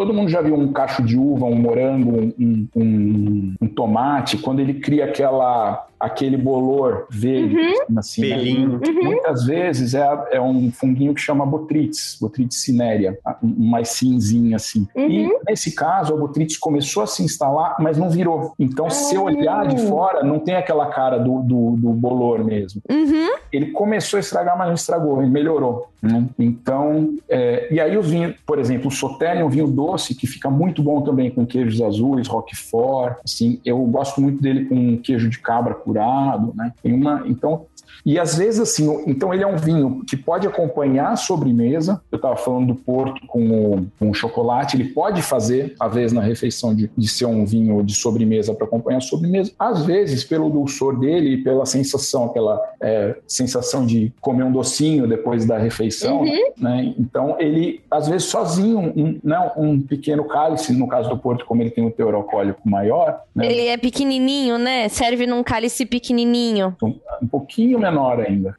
Todo 0.00 0.14
mundo 0.14 0.30
já 0.30 0.40
viu 0.40 0.54
um 0.54 0.72
cacho 0.72 1.02
de 1.02 1.14
uva, 1.14 1.44
um 1.44 1.56
morango, 1.56 2.32
um, 2.38 2.66
um, 2.74 3.54
um 3.60 3.68
tomate, 3.68 4.38
quando 4.38 4.60
ele 4.60 4.80
cria 4.80 5.04
aquela 5.04 5.89
aquele 6.00 6.36
bolor 6.36 7.06
verde, 7.10 7.54
uhum. 7.54 7.98
assim, 7.98 8.28
né? 8.28 8.66
uhum. 8.66 9.04
muitas 9.04 9.44
vezes 9.44 9.92
é, 9.94 10.08
é, 10.32 10.40
um 10.40 10.72
funguinho 10.72 11.12
que 11.12 11.20
chama 11.20 11.44
Botrytis, 11.44 12.16
Botrytis 12.18 12.62
cinerea, 12.62 13.18
mais 13.42 13.90
cinzinha 13.90 14.56
assim. 14.56 14.88
Uhum. 14.96 15.10
E 15.10 15.38
nesse 15.46 15.74
caso, 15.74 16.14
a 16.14 16.16
Botrytis 16.16 16.56
começou 16.56 17.02
a 17.02 17.06
se 17.06 17.22
instalar, 17.22 17.76
mas 17.78 17.98
não 17.98 18.08
virou. 18.08 18.54
Então, 18.58 18.88
se 18.88 19.18
olhar 19.18 19.66
de 19.68 19.78
fora, 19.86 20.22
não 20.22 20.38
tem 20.38 20.54
aquela 20.54 20.86
cara 20.86 21.18
do, 21.18 21.40
do, 21.42 21.76
do 21.76 21.92
bolor 21.92 22.42
mesmo. 22.42 22.80
Uhum. 22.90 23.34
ele 23.52 23.66
começou 23.72 24.16
a 24.16 24.20
estragar, 24.20 24.56
mas 24.56 24.68
não 24.68 24.74
estragou, 24.74 25.20
ele 25.20 25.30
melhorou. 25.30 25.90
Né? 26.02 26.26
Então, 26.38 27.14
é, 27.28 27.68
e 27.70 27.78
aí 27.78 27.96
o 27.96 28.02
vinho, 28.02 28.34
por 28.46 28.58
exemplo, 28.58 28.88
o 28.88 28.90
Sauternes 28.90 29.42
é 29.42 29.44
um 29.44 29.50
vinho 29.50 29.66
doce 29.66 30.14
que 30.14 30.26
fica 30.26 30.48
muito 30.48 30.82
bom 30.82 31.02
também 31.02 31.30
com 31.30 31.44
queijos 31.44 31.82
azuis, 31.82 32.26
Roquefort, 32.26 33.18
assim, 33.24 33.60
eu 33.64 33.78
gosto 33.82 34.20
muito 34.20 34.40
dele 34.40 34.64
com 34.64 34.96
queijo 34.98 35.28
de 35.28 35.38
cabra 35.38 35.74
curado, 35.90 36.52
né? 36.54 36.72
Uma, 36.84 37.24
então, 37.26 37.66
e 38.04 38.18
às 38.18 38.36
vezes, 38.36 38.60
assim, 38.60 39.04
então 39.06 39.32
ele 39.32 39.42
é 39.42 39.46
um 39.46 39.56
vinho 39.56 40.02
que 40.06 40.16
pode 40.16 40.46
acompanhar 40.46 41.12
a 41.12 41.16
sobremesa. 41.16 42.00
Eu 42.10 42.16
estava 42.16 42.36
falando 42.36 42.68
do 42.68 42.74
Porto 42.74 43.26
com 43.26 43.50
o, 43.50 43.86
com 43.98 44.14
chocolate, 44.14 44.76
ele 44.76 44.88
pode 44.90 45.22
fazer, 45.22 45.74
às 45.78 45.94
vezes, 45.94 46.12
na 46.12 46.22
refeição, 46.22 46.74
de, 46.74 46.90
de 46.96 47.08
ser 47.08 47.26
um 47.26 47.44
vinho 47.44 47.82
de 47.82 47.94
sobremesa 47.94 48.54
para 48.54 48.66
acompanhar 48.66 48.98
a 48.98 49.02
sobremesa. 49.02 49.52
Às 49.58 49.84
vezes, 49.84 50.24
pelo 50.24 50.48
dulçor 50.48 50.98
dele 50.98 51.34
e 51.34 51.42
pela 51.42 51.66
sensação, 51.66 52.26
aquela 52.26 52.60
é, 52.80 53.16
sensação 53.26 53.84
de 53.84 54.12
comer 54.20 54.44
um 54.44 54.52
docinho 54.52 55.06
depois 55.06 55.44
da 55.44 55.58
refeição, 55.58 56.22
uhum. 56.22 56.52
né? 56.58 56.94
Então, 56.98 57.36
ele, 57.38 57.80
às 57.90 58.08
vezes, 58.08 58.28
sozinho, 58.28 58.92
um, 58.96 59.18
não, 59.22 59.52
um 59.56 59.80
pequeno 59.80 60.24
cálice, 60.24 60.72
no 60.72 60.88
caso 60.88 61.08
do 61.08 61.18
Porto, 61.18 61.44
como 61.44 61.62
ele 61.62 61.70
tem 61.70 61.84
um 61.84 61.90
teor 61.90 62.14
alcoólico 62.14 62.60
maior. 62.68 63.20
Né? 63.34 63.46
Ele 63.46 63.66
é 63.66 63.76
pequenininho, 63.76 64.58
né? 64.58 64.88
Serve 64.88 65.26
num 65.26 65.42
cálice 65.42 65.84
pequenininho. 65.84 66.76
Um, 66.82 66.94
um 67.22 67.26
pouquinho 67.26 67.78
menor 67.80 68.20
ainda. 68.20 68.54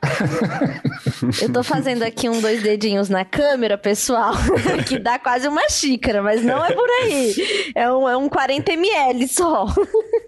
Eu 1.42 1.52
tô 1.52 1.64
fazendo 1.64 2.04
aqui 2.04 2.28
um 2.30 2.42
dois 2.42 2.62
dedinhos 2.62 3.10
na 3.10 3.24
câmera, 3.24 3.78
pessoal, 3.78 4.34
que 4.88 5.00
dá 5.00 5.20
quase 5.20 5.48
uma 5.48 5.70
xícara, 5.70 6.22
mas 6.22 6.44
não 6.44 6.64
é 6.64 6.74
por 6.74 6.90
aí. 7.04 7.34
É 7.76 7.92
um, 7.92 8.10
é 8.10 8.18
um 8.18 8.28
40 8.28 8.74
ml 8.74 9.28
só. 9.28 9.68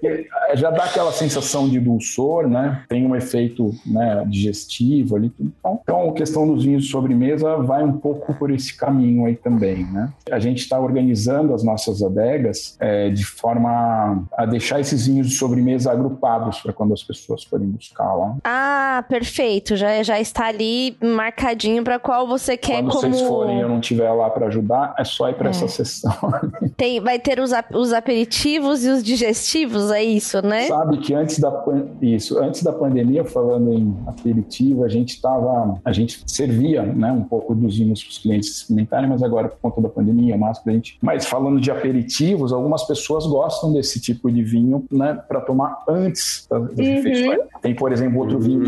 É, 0.04 0.56
já 0.56 0.70
dá 0.70 0.84
aquela 0.84 1.12
sensação 1.12 1.70
de 1.70 1.80
dulçor, 1.80 2.48
né? 2.48 2.84
Tem 2.88 3.06
um 3.06 3.16
efeito 3.16 3.72
né, 3.86 4.24
digestivo 4.28 5.16
ali. 5.16 5.32
Então, 5.40 5.82
então, 5.84 6.10
a 6.10 6.14
questão 6.14 6.48
dos 6.48 6.64
vinhos 6.64 6.84
de 6.84 6.90
sobremesa 6.90 7.58
vai 7.58 7.84
um 7.84 7.94
pouco 7.94 8.34
por 8.34 8.52
esse 8.52 8.76
caminho 8.76 9.26
aí 9.26 9.36
também, 9.36 9.86
né? 9.86 10.12
A 10.32 10.40
gente 10.40 10.60
está 10.60 10.80
organizando 10.80 11.54
as 11.54 11.64
nossas 11.64 12.02
adegas 12.02 12.76
é, 12.80 13.10
de 13.10 13.26
forma 13.26 14.26
a 14.34 14.46
deixar 14.46 14.80
esses 14.80 15.08
vinhos 15.08 15.30
de 15.30 15.36
sobremesa 15.36 15.92
agrupados 15.92 16.60
para 16.62 16.74
quando 16.74 16.94
as 16.94 17.04
pessoas 17.04 17.44
forem 17.44 17.68
buscar 17.68 18.14
lá. 18.14 18.36
Ah, 18.44 18.83
perfeito. 19.08 19.76
Já, 19.76 20.02
já 20.04 20.20
está 20.20 20.48
ali 20.48 20.96
marcadinho 21.02 21.84
para 21.84 22.00
qual 22.00 22.28
você 22.28 22.58
quer 22.58 22.84
quando 22.84 22.92
como... 22.92 23.14
vocês 23.14 23.22
forem 23.28 23.58
e 23.58 23.62
eu 23.62 23.70
não 23.70 23.80
estiver 23.80 24.12
lá 24.12 24.30
para 24.30 24.48
ajudar, 24.48 24.96
é 24.98 25.04
só 25.04 25.30
ir 25.30 25.36
para 25.36 25.50
é. 25.50 25.52
essa 25.52 25.68
sessão. 25.68 26.14
Tem, 26.76 27.00
vai 27.00 27.20
ter 27.20 27.40
os, 27.40 27.52
os 27.74 27.94
aperitivos 27.94 28.86
e 28.86 28.90
os 28.90 29.04
digestivos, 29.04 29.92
é 29.92 30.04
isso, 30.04 30.46
né? 30.46 30.68
Sabe 30.68 30.98
que 30.98 31.14
antes 31.14 31.40
da 31.40 31.52
isso, 32.02 32.40
antes 32.40 32.64
da 32.64 32.72
pandemia, 32.72 33.24
falando 33.24 33.74
em 33.74 33.96
aperitivo, 34.08 34.84
a 34.84 34.90
gente 34.90 35.16
estava, 35.16 35.80
a 35.84 35.92
gente 35.92 36.22
servia, 36.26 36.84
né, 36.84 37.12
um 37.12 37.24
pouco 37.24 37.56
dos 37.56 37.78
vinhos 37.78 38.04
para 38.04 38.10
os 38.12 38.18
clientes 38.18 38.50
experimentarem, 38.50 39.10
mas 39.10 39.24
agora 39.24 39.50
por 39.50 39.60
conta 39.60 39.82
da 39.82 39.90
pandemia, 39.90 40.38
máscara, 40.38 40.72
a 40.72 40.74
gente. 40.74 40.98
Mas 41.02 41.26
falando 41.26 41.60
de 41.60 41.72
aperitivos, 41.72 42.52
algumas 42.52 42.84
pessoas 42.84 43.26
gostam 43.26 43.72
desse 43.72 44.00
tipo 44.00 44.32
de 44.32 44.44
vinho, 44.44 44.86
né, 44.92 45.20
para 45.28 45.42
tomar 45.42 45.84
antes 45.88 46.48
das 46.50 46.62
uhum. 46.62 46.76
refeições. 46.76 47.40
Tem, 47.62 47.76
por 47.76 47.92
exemplo, 47.92 48.20
outro 48.20 48.40
vinho 48.40 48.64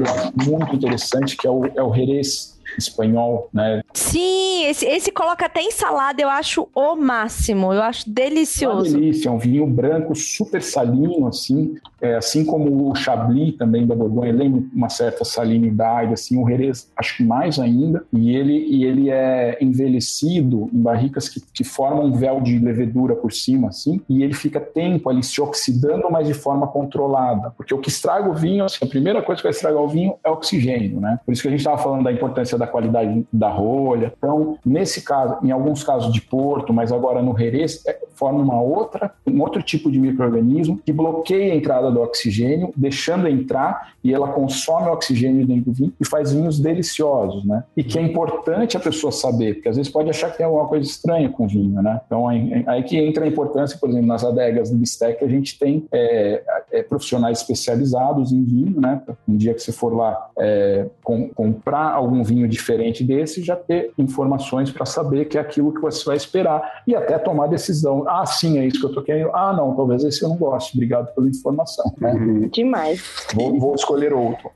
muito 0.48 0.76
interessante 0.76 1.38
que 1.38 1.48
é 1.48 1.50
o, 1.50 1.66
é 1.66 1.84
o 1.84 1.94
Jerez 1.94 2.55
espanhol, 2.80 3.50
né? 3.54 3.82
Sim, 3.94 4.66
esse, 4.66 4.86
esse 4.86 5.12
coloca 5.12 5.46
até 5.46 5.62
em 5.62 5.72
salada, 5.72 6.22
eu 6.22 6.30
acho 6.30 6.68
o 6.74 6.96
máximo, 6.96 7.74
eu 7.74 7.82
acho 7.82 8.10
delicioso. 8.10 8.92
Uma 8.92 9.00
delícia, 9.00 9.30
é 9.30 9.32
um 9.32 9.38
vinho 9.38 9.66
branco 9.68 10.16
super 10.16 10.62
salinho, 10.62 11.28
assim, 11.28 11.76
é, 12.02 12.16
assim 12.16 12.46
como 12.46 12.90
o 12.90 12.96
Chablis 12.96 13.56
também 13.58 13.86
da 13.86 13.96
Borgonha, 13.96 14.34
lembra 14.34 14.64
uma 14.74 14.90
certa 14.90 15.24
salinidade, 15.24 16.14
assim, 16.14 16.42
o 16.42 16.48
Jerez 16.48 16.90
acho 16.96 17.18
que 17.18 17.24
mais 17.24 17.60
ainda, 17.60 18.06
e 18.14 18.36
ele, 18.36 18.66
e 18.70 18.84
ele 18.86 19.10
é 19.10 19.58
envelhecido 19.62 20.70
em 20.74 20.82
barricas 20.82 21.30
que, 21.30 21.42
que 21.54 21.64
formam 21.64 22.06
um 22.06 22.14
véu 22.14 22.42
de 22.42 22.58
levedura 22.60 23.16
por 23.16 23.32
cima, 23.32 23.70
assim, 23.70 24.02
e 24.10 24.24
ele 24.24 24.34
fica 24.34 24.60
tempo 24.60 25.10
ali 25.10 25.24
se 25.24 25.42
oxidando, 25.42 26.10
mas 26.12 26.28
de 26.28 26.34
forma 26.34 26.68
controlada, 26.68 27.52
porque 27.58 27.74
o 27.74 27.80
que 27.80 27.90
estraga 27.90 28.30
o 28.30 28.34
vinho, 28.34 28.66
assim, 28.66 28.78
a 28.82 28.88
primeira 28.88 29.22
coisa 29.22 29.42
que 29.42 29.44
vai 29.44 29.52
estragar 29.52 29.82
o 29.82 29.88
vinho 29.88 30.16
é 30.24 30.30
o 30.30 30.34
oxigênio, 30.34 31.00
né? 31.00 31.20
Por 31.26 31.32
isso 31.32 31.42
que 31.42 31.48
a 31.48 31.52
gente 31.52 31.60
estava 31.60 31.78
falando 31.78 32.04
da 32.04 32.12
importância 32.12 32.58
da 32.58 32.65
qualidade 32.68 33.26
da 33.32 33.50
rolha. 33.50 34.14
Então, 34.18 34.58
nesse 34.66 35.02
caso, 35.02 35.38
em 35.44 35.52
alguns 35.52 35.84
casos 35.84 36.14
de 36.14 36.22
Porto, 36.22 36.74
mas 36.74 36.92
agora 36.92 37.22
no 37.22 37.38
Jerez, 37.38 37.86
é, 37.86 38.00
forma 38.16 38.40
uma 38.40 38.62
outra, 38.62 39.12
um 39.28 39.42
outro 39.42 39.62
tipo 39.62 39.92
de 39.92 40.00
microorganismo 40.00 40.80
que 40.86 40.92
bloqueia 40.92 41.54
a 41.54 41.56
entrada 41.56 41.92
do 41.92 42.02
oxigênio, 42.02 42.72
deixando 42.76 43.28
entrar 43.28 43.94
e 44.04 44.14
ela 44.14 44.30
consome 44.30 44.88
o 44.88 44.94
oxigênio 44.94 45.46
dentro 45.46 45.66
do 45.66 45.74
vinho 45.74 45.94
e 46.00 46.06
faz 46.08 46.32
vinhos 46.32 46.60
deliciosos, 46.60 47.46
né? 47.46 47.64
E 47.76 47.84
que 47.84 48.00
é 48.00 48.02
importante 48.02 48.78
a 48.78 48.80
pessoa 48.80 49.12
saber, 49.12 49.56
porque 49.56 49.70
às 49.70 49.76
vezes 49.76 49.92
pode 49.92 50.10
achar 50.10 50.32
que 50.32 50.38
tem 50.38 50.46
alguma 50.46 50.68
coisa 50.68 50.86
estranha 50.86 51.30
com 51.30 51.48
vinho, 51.48 51.82
né? 51.82 52.00
Então 52.06 52.28
aí, 52.28 52.84
que 52.84 52.98
entra 52.98 53.26
a 53.26 53.28
importância, 53.28 53.78
por 53.78 53.90
exemplo, 53.90 54.08
nas 54.08 54.24
adegas 54.24 54.70
do 54.70 54.78
Bistec 54.78 55.24
a 55.24 55.28
gente 55.28 55.58
tem 55.60 55.86
é, 55.92 56.44
é, 56.72 56.84
profissionais 56.84 57.40
especializados 57.40 58.32
em 58.32 58.44
vinho, 58.44 58.80
né? 58.80 59.02
Um 59.28 59.36
dia 59.36 59.54
que 59.54 59.62
você 59.62 59.72
for 59.72 59.94
lá 59.94 60.30
é, 60.38 60.86
com, 61.04 61.30
comprar 61.30 61.92
algum 61.92 62.24
vinho 62.24 62.48
diferente 62.56 63.04
desse, 63.04 63.44
já 63.44 63.56
ter 63.56 63.92
informações 63.98 64.72
para 64.72 64.86
saber 64.86 65.26
que 65.26 65.38
é 65.38 65.42
aquilo 65.42 65.74
que 65.74 65.82
você 65.82 66.04
vai 66.06 66.18
esperar 66.18 66.84
e 66.88 66.96
até 66.96 67.18
tomar 67.18 67.48
decisão 67.48 68.06
ah, 68.08 68.26
sim, 68.26 68.58
é 68.58 68.66
isso 68.66 68.80
que 68.80 68.86
eu 68.86 68.94
tô 68.94 69.02
querendo. 69.02 69.30
Ah, 69.34 69.54
não, 69.54 69.76
talvez 69.76 70.04
esse 70.04 70.22
eu 70.24 70.30
não 70.30 70.38
goste. 70.38 70.76
Obrigado 70.76 71.14
pela 71.14 71.28
informação. 71.28 71.86
Né? 72.00 72.14
Uhum. 72.14 72.48
Demais. 72.50 73.28
Vou, 73.34 73.60
vou 73.60 73.76
escolher 73.76 74.14
outro. 74.14 74.50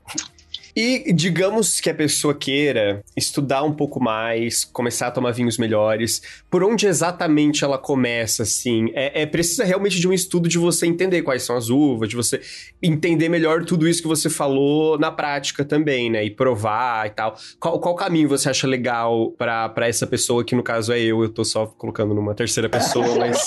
E 0.82 1.12
digamos 1.12 1.78
que 1.78 1.90
a 1.90 1.94
pessoa 1.94 2.32
queira 2.32 3.02
estudar 3.14 3.62
um 3.62 3.70
pouco 3.70 4.02
mais, 4.02 4.64
começar 4.64 5.08
a 5.08 5.10
tomar 5.10 5.30
vinhos 5.30 5.58
melhores, 5.58 6.22
por 6.48 6.64
onde 6.64 6.86
exatamente 6.86 7.62
ela 7.62 7.76
começa, 7.76 8.44
assim? 8.44 8.90
É, 8.94 9.20
é, 9.20 9.26
precisa 9.26 9.62
realmente 9.62 10.00
de 10.00 10.08
um 10.08 10.12
estudo 10.12 10.48
de 10.48 10.56
você 10.56 10.86
entender 10.86 11.20
quais 11.20 11.42
são 11.42 11.54
as 11.54 11.68
uvas, 11.68 12.08
de 12.08 12.16
você 12.16 12.40
entender 12.82 13.28
melhor 13.28 13.62
tudo 13.66 13.86
isso 13.86 14.00
que 14.00 14.08
você 14.08 14.30
falou 14.30 14.98
na 14.98 15.10
prática 15.10 15.66
também, 15.66 16.08
né? 16.08 16.24
E 16.24 16.30
provar 16.30 17.06
e 17.08 17.10
tal. 17.10 17.36
Qual, 17.58 17.78
qual 17.78 17.94
caminho 17.94 18.30
você 18.30 18.48
acha 18.48 18.66
legal 18.66 19.32
para 19.32 19.86
essa 19.86 20.06
pessoa, 20.06 20.42
que 20.42 20.54
no 20.54 20.62
caso 20.62 20.94
é 20.94 20.98
eu, 20.98 21.22
eu 21.22 21.28
tô 21.28 21.44
só 21.44 21.66
colocando 21.66 22.14
numa 22.14 22.34
terceira 22.34 22.70
pessoa, 22.70 23.18
mas. 23.18 23.38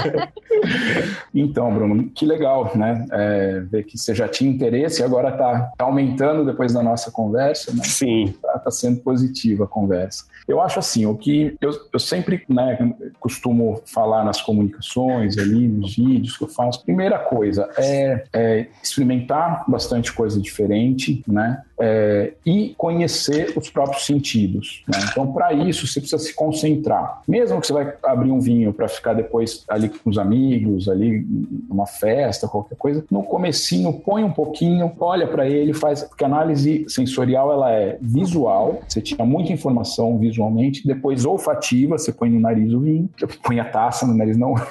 então, 1.34 1.74
Bruno, 1.74 2.10
que 2.14 2.24
legal, 2.24 2.72
né? 2.74 3.04
É, 3.12 3.60
ver 3.60 3.84
que 3.84 3.98
você 3.98 4.14
já 4.14 4.26
tinha 4.26 4.50
interesse 4.50 5.02
e 5.02 5.04
agora 5.04 5.30
tá, 5.32 5.72
tá 5.76 5.84
aumentando 5.84 6.05
depois 6.44 6.72
da 6.72 6.82
nossa 6.82 7.10
conversa, 7.10 7.72
né? 7.74 7.82
Sim. 7.84 8.24
Está 8.26 8.58
tá 8.58 8.70
sendo 8.70 9.00
positiva 9.00 9.64
a 9.64 9.66
conversa. 9.66 10.24
Eu 10.46 10.60
acho 10.60 10.78
assim, 10.78 11.06
o 11.06 11.16
que 11.16 11.56
eu, 11.60 11.70
eu 11.92 11.98
sempre 11.98 12.44
né, 12.48 12.94
costumo 13.18 13.82
falar 13.84 14.24
nas 14.24 14.40
comunicações 14.40 15.36
ali, 15.38 15.66
nos 15.66 15.96
vídeos 15.96 16.36
que 16.36 16.44
eu 16.44 16.48
faço, 16.48 16.84
primeira 16.84 17.18
coisa 17.18 17.68
é, 17.76 18.24
é 18.32 18.66
experimentar 18.82 19.64
bastante 19.68 20.12
coisa 20.12 20.40
diferente, 20.40 21.22
né? 21.26 21.62
É, 21.78 22.32
e 22.44 22.74
conhecer 22.78 23.52
os 23.56 23.68
próprios 23.68 24.06
sentidos. 24.06 24.82
Né? 24.88 24.98
Então, 25.10 25.32
para 25.32 25.52
isso, 25.52 25.86
você 25.86 26.00
precisa 26.00 26.22
se 26.22 26.34
concentrar. 26.34 27.20
Mesmo 27.28 27.60
que 27.60 27.66
você 27.66 27.72
vai 27.72 27.92
abrir 28.02 28.30
um 28.30 28.40
vinho 28.40 28.72
para 28.72 28.88
ficar 28.88 29.12
depois 29.12 29.62
ali 29.68 29.88
com 29.90 30.08
os 30.08 30.18
amigos, 30.18 30.88
ali 30.88 31.26
numa 31.68 31.86
festa, 31.86 32.48
qualquer 32.48 32.76
coisa, 32.76 33.04
no 33.10 33.22
comecinho, 33.22 33.92
põe 33.92 34.24
um 34.24 34.32
pouquinho, 34.32 34.90
olha 34.98 35.26
para 35.26 35.46
ele, 35.48 35.74
faz... 35.74 36.02
Porque 36.02 36.24
a 36.24 36.26
análise 36.26 36.86
sensorial, 36.88 37.52
ela 37.52 37.70
é 37.72 37.98
visual, 38.00 38.80
você 38.88 39.00
tira 39.00 39.24
muita 39.24 39.52
informação 39.52 40.18
visualmente, 40.18 40.86
depois 40.86 41.24
olfativa, 41.24 41.98
você 41.98 42.12
põe 42.12 42.30
no 42.30 42.40
nariz 42.40 42.72
o 42.72 42.80
vinho, 42.80 43.10
põe 43.42 43.60
a 43.60 43.64
taça 43.64 44.06
no 44.06 44.14
nariz, 44.14 44.36
não. 44.36 44.54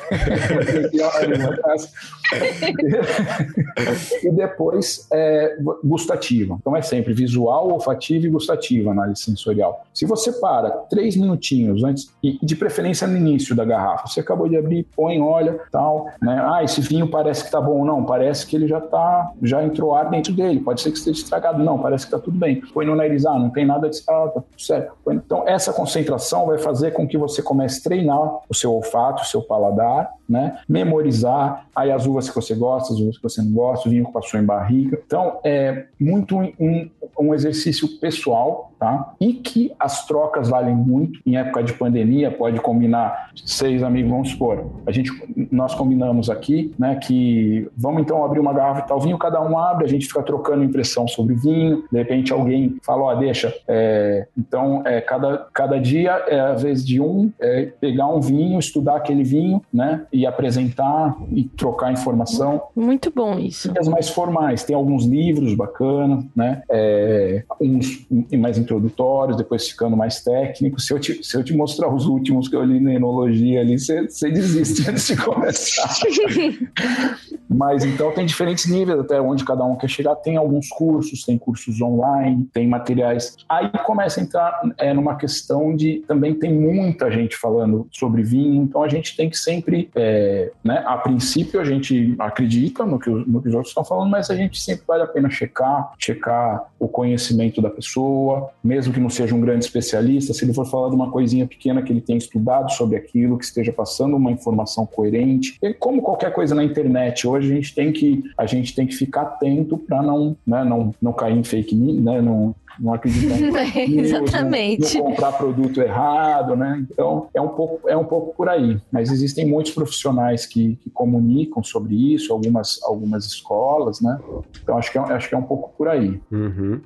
e 4.24 4.32
depois 4.32 5.08
é, 5.12 5.58
gustativa. 5.84 6.58
Então 6.60 6.76
é 6.76 6.82
sempre 6.96 7.14
visual, 7.14 7.72
olfativa 7.72 8.26
e 8.26 8.30
gustativa, 8.30 8.92
análise 8.92 9.22
sensorial. 9.22 9.86
Se 9.94 10.06
você 10.06 10.32
para 10.32 10.70
três 10.90 11.16
minutinhos 11.16 11.84
antes, 11.84 12.14
e 12.24 12.38
de 12.42 12.56
preferência 12.56 13.08
no 13.08 13.18
início 13.18 13.56
da 13.56 13.66
garrafa, 13.66 14.08
você 14.08 14.22
acabou 14.22 14.48
de 14.48 14.58
abrir, 14.58 14.88
põe, 14.96 15.22
olha, 15.22 15.60
tal, 15.72 16.08
né? 16.22 16.42
Ah, 16.46 16.64
esse 16.64 16.82
vinho 16.82 17.08
parece 17.08 17.44
que 17.44 17.52
tá 17.52 17.60
bom. 17.60 17.84
Não, 17.86 18.04
parece 18.04 18.48
que 18.48 18.56
ele 18.56 18.68
já 18.68 18.80
tá, 18.80 19.32
já 19.44 19.64
entrou 19.64 19.94
ar 19.94 20.10
dentro 20.10 20.34
dele. 20.34 20.60
Pode 20.60 20.82
ser 20.82 20.92
que 20.92 20.98
esteja 20.98 21.20
estragado. 21.20 21.64
Não, 21.64 21.78
parece 21.78 22.06
que 22.06 22.12
tá 22.12 22.20
tudo 22.20 22.38
bem. 22.38 22.62
Põe 22.74 22.86
no 22.86 22.96
nariz, 22.96 23.26
ah, 23.26 23.38
não 23.38 23.50
tem 23.50 23.66
nada 23.66 23.90
de 23.90 24.00
ah, 24.08 24.28
tá 24.34 24.42
tudo 24.42 24.46
certo. 24.58 24.94
Então, 25.10 25.44
essa 25.48 25.74
concentração 25.74 26.46
vai 26.48 26.58
fazer 26.58 26.92
com 26.92 27.08
que 27.08 27.18
você 27.18 27.42
comece 27.42 27.80
a 27.80 27.84
treinar 27.84 28.40
o 28.50 28.54
seu 28.54 28.74
olfato, 28.74 29.24
o 29.24 29.26
seu 29.26 29.42
paladar, 29.42 30.12
né? 30.28 30.60
Memorizar 30.68 31.68
aí 31.76 31.92
as 31.92 32.06
uvas 32.06 32.30
que 32.30 32.36
você 32.36 32.56
gosta, 32.56 32.94
as 32.94 33.00
uvas 33.00 33.18
que 33.18 33.24
você 33.24 33.42
não 33.42 33.52
gosta, 33.52 33.88
o 33.88 33.92
vinho 33.92 34.06
que 34.06 34.12
passou 34.12 34.40
em 34.40 34.46
barriga. 34.46 35.02
Então, 35.06 35.40
é 35.44 35.86
muito 36.00 36.38
um, 36.38 36.90
um 37.20 37.34
exercício 37.34 38.00
pessoal, 38.00 38.72
tá? 38.80 39.14
E 39.20 39.34
que 39.34 39.72
as 39.80 40.06
trocas 40.06 40.50
valem 40.50 40.76
muito. 40.76 41.20
Em 41.26 41.38
época 41.38 41.64
de 41.64 41.74
pandemia, 41.74 42.32
pode 42.32 42.60
combinar 42.60 43.32
seis 43.46 43.84
amigos, 43.84 44.12
vamos 44.12 44.30
supor. 44.30 44.66
A 44.86 44.92
gente, 44.92 45.12
nós 45.52 45.74
combinamos 45.74 46.30
aqui, 46.30 46.74
né, 46.78 46.96
que 46.96 47.70
vamos 47.76 48.02
então 48.02 48.24
abrir 48.24 48.40
uma 48.40 48.54
garrafa 48.54 48.82
e 48.82 48.88
tal 48.88 49.00
vinho, 49.00 49.18
cada 49.18 49.42
um 49.42 49.58
abre, 49.58 49.86
a 49.86 49.88
gente 49.88 50.08
fica 50.08 50.22
trocando 50.24 50.64
impressão 50.64 51.08
sobre 51.08 51.36
vinho. 51.36 51.84
De 51.92 51.98
repente 51.98 52.32
alguém 52.32 52.78
fala, 52.84 53.04
ó, 53.04 53.14
oh, 53.14 53.16
deixa. 53.18 53.54
É, 53.68 54.28
então, 54.38 54.82
é, 54.86 55.02
cada, 55.02 55.48
cada 55.54 55.80
dia, 55.80 56.12
é, 56.28 56.40
às 56.40 56.62
vezes 56.62 56.86
de 56.86 57.00
um, 57.00 57.32
é, 57.40 57.72
pegar 57.80 58.08
um 58.08 58.20
vinho, 58.20 58.60
estudar 58.60 58.98
aquele 58.98 59.24
vinho, 59.24 59.62
né, 59.74 60.06
e 60.12 60.26
apresentar 60.26 61.16
e 61.32 61.44
trocar 61.44 61.92
informação. 61.92 62.64
Muito 62.76 63.12
bom 63.12 63.38
isso. 63.38 63.72
E 63.74 63.80
as 63.80 63.88
mais 63.88 64.10
formais, 64.10 64.64
tem 64.64 64.76
alguns 64.76 65.06
livros 65.06 65.54
bacanas, 65.54 66.24
né, 66.36 66.62
é, 66.70 67.44
uns 67.60 68.06
mais 68.38 68.58
introdutórios, 68.66 69.38
depois 69.38 69.68
ficando 69.68 69.96
mais 69.96 70.22
técnicos. 70.22 70.86
Se 70.86 70.94
eu 70.94 71.00
te, 71.00 71.24
se 71.24 71.38
eu 71.38 71.44
te 71.44 71.56
mostrar 71.56 71.94
os 71.94 72.06
últimos 72.06 72.48
que 72.48 72.56
eu 72.56 72.64
li 72.64 72.80
na 72.80 72.94
enologia 72.94 73.62
ali, 73.62 73.80
você, 73.80 74.08
você 74.08 74.30
desiste 74.30 74.90
antes 74.90 75.08
de 75.08 75.18
começar. 75.18 75.90
Mas 77.48 77.86
então 77.86 78.12
tem 78.12 78.26
diferentes 78.26 78.70
níveis 78.70 79.00
até 79.00 79.22
onde 79.22 79.46
cada 79.46 79.64
um 79.64 79.76
quer 79.76 79.90
chegar. 79.90 80.16
Tem 80.16 80.36
alguns 80.36 80.68
cursos, 80.70 81.24
tem 81.24 81.38
cursos 81.38 81.80
online, 81.80 82.48
tem 82.52 82.68
materiais. 82.68 83.38
Aí 83.48 83.70
começa 83.86 84.20
a 84.20 84.24
entrar 84.24 84.62
é, 84.78 84.94
numa 84.94 85.16
questão 85.16 85.76
de 85.76 86.04
também 86.08 86.34
tem 86.34 86.54
muita 86.54 87.10
gente 87.12 87.38
falando 87.38 87.88
sobre 87.92 88.24
vinho, 88.24 88.64
então 88.64 88.84
a 88.84 88.90
gente 88.90 89.16
tem 89.16 89.30
que 89.30 89.38
sempre, 89.38 89.90
é, 89.96 90.52
né, 90.64 90.84
a 90.86 90.98
princípio 90.98 91.60
a 91.60 91.64
gente 91.64 92.16
acredita 92.20 92.86
no 92.86 93.00
que, 93.00 93.10
no 93.10 93.42
que 93.42 93.50
os 93.50 93.54
outros 93.54 93.72
estão 93.72 93.86
falando, 93.86 94.10
mas 94.10 94.30
a 94.30 94.36
gente 94.36 94.60
sempre 94.60 94.84
vale 94.88 95.04
a 95.04 95.08
pena 95.08 95.30
checar, 95.30 95.94
checar 95.98 96.66
o 96.80 96.88
conhecimento 96.88 97.62
da 97.62 97.70
pessoa, 97.70 98.50
mesmo 98.66 98.92
que 98.92 99.00
não 99.00 99.10
seja 99.10 99.36
um 99.36 99.42
grande 99.42 99.66
especialista, 99.66 100.34
se 100.34 100.44
ele 100.44 100.54
for 100.54 100.66
falar 100.66 100.90
de 100.90 100.96
uma 100.96 101.12
coisinha 101.12 101.46
pequena 101.46 101.82
que 101.82 101.94
ele 101.94 102.02
tenha 102.02 102.18
estudado 102.18 102.72
sobre 102.72 102.98
aquilo, 102.98 103.38
que 103.38 103.46
esteja 103.46 103.72
passando 103.72 104.16
uma 104.16 104.32
informação 104.32 104.86
coerente. 104.86 105.58
E 105.62 105.74
como 105.74 106.02
qualquer 106.02 106.34
coisa 106.34 106.56
na 106.56 106.64
internet, 106.64 107.28
hoje 107.28 107.52
a 107.52 107.56
gente 107.56 107.76
tem 107.76 107.92
que, 107.92 108.24
a 108.38 108.46
gente 108.46 108.74
tem 108.74 108.88
que 108.88 108.96
ficar 108.96 109.22
atento 109.22 109.78
para 109.78 110.02
não, 110.02 110.36
né, 110.46 110.64
não, 110.64 110.94
não 111.02 111.14
cair 111.14 111.38
em 111.38 111.44
fake 111.44 111.76
news, 111.76 112.04
né, 112.04 112.22
não, 112.22 112.56
não 112.80 112.94
acreditar 112.94 113.40
em 113.40 113.56
é, 113.56 114.02
Exatamente. 114.02 114.98
Não, 114.98 115.04
não, 115.04 115.12
comprar 115.12 115.32
produto 115.34 115.82
errado, 115.82 116.56
né? 116.56 116.86
Então 116.92 117.28
é 117.34 117.42
um 117.42 117.50
pouco 117.50 117.88
é 117.88 117.96
um 117.96 118.04
pouco 118.04 118.36
por 118.36 118.50
aí. 118.50 118.80
Mas 118.92 119.12
existem 119.12 119.46
muitos 119.46 119.72
profissionais 119.72 120.46
que, 120.46 120.76
que 120.78 120.90
comunicam 120.90 121.64
sobre 121.64 122.14
isso, 122.14 122.34
algumas 122.34 122.82
algumas 122.84 123.26
escolas, 123.26 124.02
né? 124.02 124.20
Então 124.62 124.78
acho 124.78 124.92
que 124.92 124.98
é, 124.98 125.02
acho 125.02 125.30
que 125.30 125.36
é 125.36 125.38
um 125.38 125.44
pouco 125.44 125.74
por 125.78 125.88
aí. 125.88 126.20
Uhum. 126.32 126.82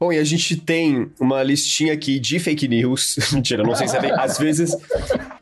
Bom, 0.00 0.10
e 0.10 0.18
a 0.18 0.24
gente 0.24 0.56
tem 0.56 1.10
uma 1.20 1.42
listinha 1.42 1.92
aqui 1.92 2.18
de 2.18 2.38
fake 2.38 2.66
news. 2.66 3.16
Mentira, 3.34 3.62
não 3.62 3.74
sei 3.74 3.86
se 3.86 3.94
é 3.98 4.00
bem. 4.00 4.12
Às 4.12 4.38
vezes 4.38 4.74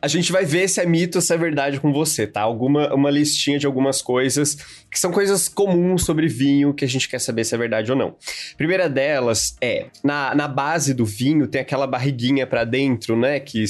a 0.01 0.07
gente 0.09 0.33
vai 0.33 0.43
ver 0.43 0.67
se 0.67 0.81
é 0.81 0.85
mito 0.85 1.17
ou 1.17 1.21
se 1.21 1.33
é 1.33 1.37
verdade 1.37 1.79
com 1.79 1.93
você, 1.93 2.27
tá? 2.27 2.41
Alguma, 2.41 2.93
uma 2.93 3.09
listinha 3.09 3.57
de 3.57 3.65
algumas 3.65 4.01
coisas 4.01 4.57
que 4.91 4.99
são 4.99 5.13
coisas 5.13 5.47
comuns 5.47 6.03
sobre 6.03 6.27
vinho 6.27 6.73
que 6.73 6.83
a 6.83 6.87
gente 6.89 7.07
quer 7.07 7.19
saber 7.19 7.45
se 7.45 7.55
é 7.55 7.57
verdade 7.57 7.89
ou 7.89 7.97
não. 7.97 8.17
Primeira 8.57 8.89
delas 8.89 9.55
é, 9.61 9.85
na, 10.03 10.35
na 10.35 10.47
base 10.49 10.93
do 10.93 11.05
vinho 11.05 11.47
tem 11.47 11.61
aquela 11.61 11.87
barriguinha 11.87 12.45
para 12.45 12.65
dentro, 12.65 13.17
né? 13.17 13.39
Que 13.39 13.63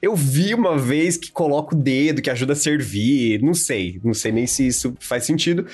eu 0.00 0.14
vi 0.14 0.54
uma 0.54 0.78
vez 0.78 1.16
que 1.16 1.32
coloca 1.32 1.74
o 1.74 1.78
dedo, 1.78 2.22
que 2.22 2.30
ajuda 2.30 2.52
a 2.52 2.56
servir. 2.56 3.42
Não 3.42 3.54
sei, 3.54 4.00
não 4.04 4.14
sei 4.14 4.30
nem 4.30 4.46
se 4.46 4.68
isso 4.68 4.94
faz 5.00 5.24
sentido. 5.24 5.66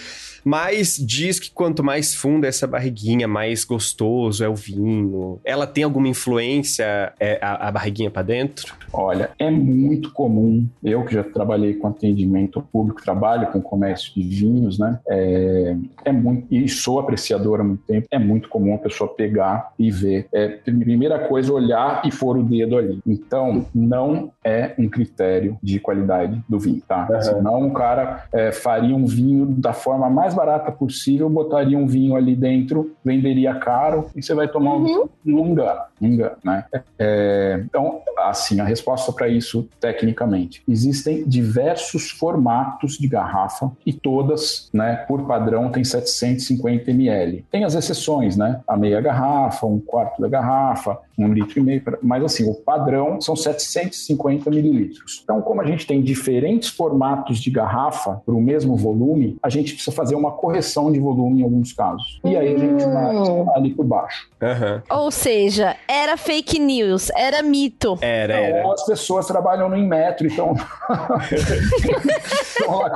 Mas 0.45 0.97
diz 0.97 1.41
que 1.41 1.51
quanto 1.51 1.83
mais 1.83 2.15
funda 2.15 2.47
essa 2.47 2.67
barriguinha, 2.67 3.27
mais 3.27 3.65
gostoso 3.65 4.45
é 4.45 4.49
o 4.49 4.55
vinho. 4.55 5.41
Ela 5.45 5.67
tem 5.67 5.85
alguma 5.85 6.09
influência, 6.09 7.13
é, 7.19 7.39
a, 7.41 7.69
a 7.69 7.73
barriguinha 7.73 8.11
para 8.11 8.23
dentro? 8.23 8.75
Olha, 8.93 9.31
é 9.39 9.51
muito 9.51 10.13
comum. 10.13 10.67
Eu 10.83 11.05
que 11.05 11.15
já 11.15 11.25
trabalhei 11.25 11.75
com 11.75 11.89
atendimento 11.89 12.63
público, 12.73 13.03
trabalho 13.03 13.49
com 13.49 13.61
comércio 13.61 14.13
de 14.15 14.23
vinhos, 14.23 14.79
né? 14.79 14.99
É, 15.09 15.77
é 16.05 16.13
muito, 16.13 16.47
e 16.51 16.69
sou 16.69 17.01
apreciador 17.01 17.61
há 17.61 17.65
muito 17.65 17.83
tempo. 17.87 18.07
É 18.11 18.19
muito 18.19 18.49
comum 18.49 18.75
a 18.75 18.79
pessoa 18.79 19.13
pegar 19.13 19.73
e 19.79 19.91
ver. 19.91 20.27
É, 20.33 20.49
primeira 20.49 21.19
coisa, 21.21 21.53
olhar 21.53 22.03
e 22.05 22.11
for 22.11 22.37
o 22.37 22.43
dedo 22.43 22.77
ali. 22.77 23.01
Então, 23.07 23.67
não 23.75 24.33
é 24.45 24.75
um 24.79 24.89
critério 24.89 25.59
de 25.63 25.81
qualidade 25.81 26.43
do 26.49 26.59
vinho, 26.59 26.83
tá? 26.87 27.09
Uhum. 27.11 27.23
Senão, 27.23 27.69
o 27.69 27.73
cara 27.73 28.25
é, 28.33 28.53
faria 28.53 28.95
um 28.95 29.07
vinho 29.07 29.47
da 29.47 29.73
forma 29.73 30.09
mais 30.11 30.34
mais 30.35 30.37
barata 30.37 30.73
possível, 30.73 31.31
botaria 31.31 31.79
um 31.79 31.87
vinho 31.87 32.17
ali 32.17 32.35
dentro, 32.35 32.95
venderia 33.05 33.55
caro 33.55 34.07
e 34.15 34.23
você 34.23 34.35
vai 34.35 34.49
tomar 34.49 34.75
uhum. 34.75 35.09
um, 35.25 35.37
um 35.39 35.47
engano, 35.47 35.81
um 36.01 36.07
engano 36.07 36.37
né? 36.43 36.65
É, 36.99 37.63
então, 37.65 38.01
assim, 38.19 38.61
a 38.61 38.65
resposta 38.65 39.13
para 39.13 39.29
isso, 39.29 39.69
tecnicamente, 39.81 40.63
existem 40.69 41.25
diversos 41.25 42.11
formatos 42.11 42.99
de 42.99 43.07
garrafa 43.07 43.71
e 43.87 43.93
todas, 43.93 44.69
né, 44.73 44.97
por 45.09 45.27
padrão, 45.27 45.71
tem 45.71 45.85
750 45.85 46.91
ml. 46.91 47.45
Tem 47.51 47.65
as 47.65 47.75
exceções, 47.75 48.37
né? 48.37 48.61
A 48.67 48.77
meia 48.77 49.01
garrafa, 49.01 49.67
um 49.67 49.79
quarto 49.79 50.21
da 50.21 50.29
garrafa, 50.29 50.99
um 51.17 51.33
litro 51.33 51.59
e 51.59 51.63
meio, 51.63 51.83
mas 52.03 52.25
assim, 52.25 52.49
o 52.49 52.55
padrão 52.55 53.21
são 53.21 53.37
750 53.37 54.51
mililitros. 54.51 55.21
Então, 55.23 55.41
como 55.41 55.61
a 55.61 55.67
gente 55.67 55.87
tem 55.87 56.03
diferentes 56.03 56.69
formatos 56.69 57.39
de 57.39 57.51
garrafa 57.51 58.21
para 58.25 58.35
o 58.35 58.41
mesmo 58.41 58.77
volume, 58.77 59.37
a 59.43 59.49
gente 59.49 59.75
precisa 59.75 59.95
fazer 59.95 60.15
uma 60.15 60.33
correção 60.33 60.91
de 60.91 60.99
volume 60.99 61.41
em 61.41 61.45
alguns 61.45 61.73
casos. 61.73 62.21
E 62.25 62.37
aí 62.37 62.55
a 62.55 62.59
gente 62.59 62.85
vai 62.85 63.17
hum. 63.17 63.47
ali 63.55 63.75
por 63.75 63.85
baixo. 63.85 64.29
Uhum. 64.43 64.99
Ou 64.99 65.11
seja, 65.11 65.77
era 65.89 66.17
fake 66.17 66.59
news, 66.59 67.11
era 67.17 67.43
mito. 67.43 67.97
Era, 68.01 68.35
era. 68.35 68.59
Então, 68.59 68.73
as 68.73 68.85
pessoas 68.85 69.27
trabalham 69.27 69.69
no 69.69 69.79
metro, 69.79 70.27
então. 70.27 70.55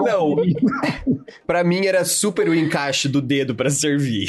Não, 0.04 0.36
para 1.46 1.64
mim 1.64 1.86
era 1.86 2.04
super 2.04 2.48
o 2.48 2.54
encaixe 2.54 3.08
do 3.08 3.20
dedo 3.20 3.54
para 3.54 3.70
servir. 3.70 4.28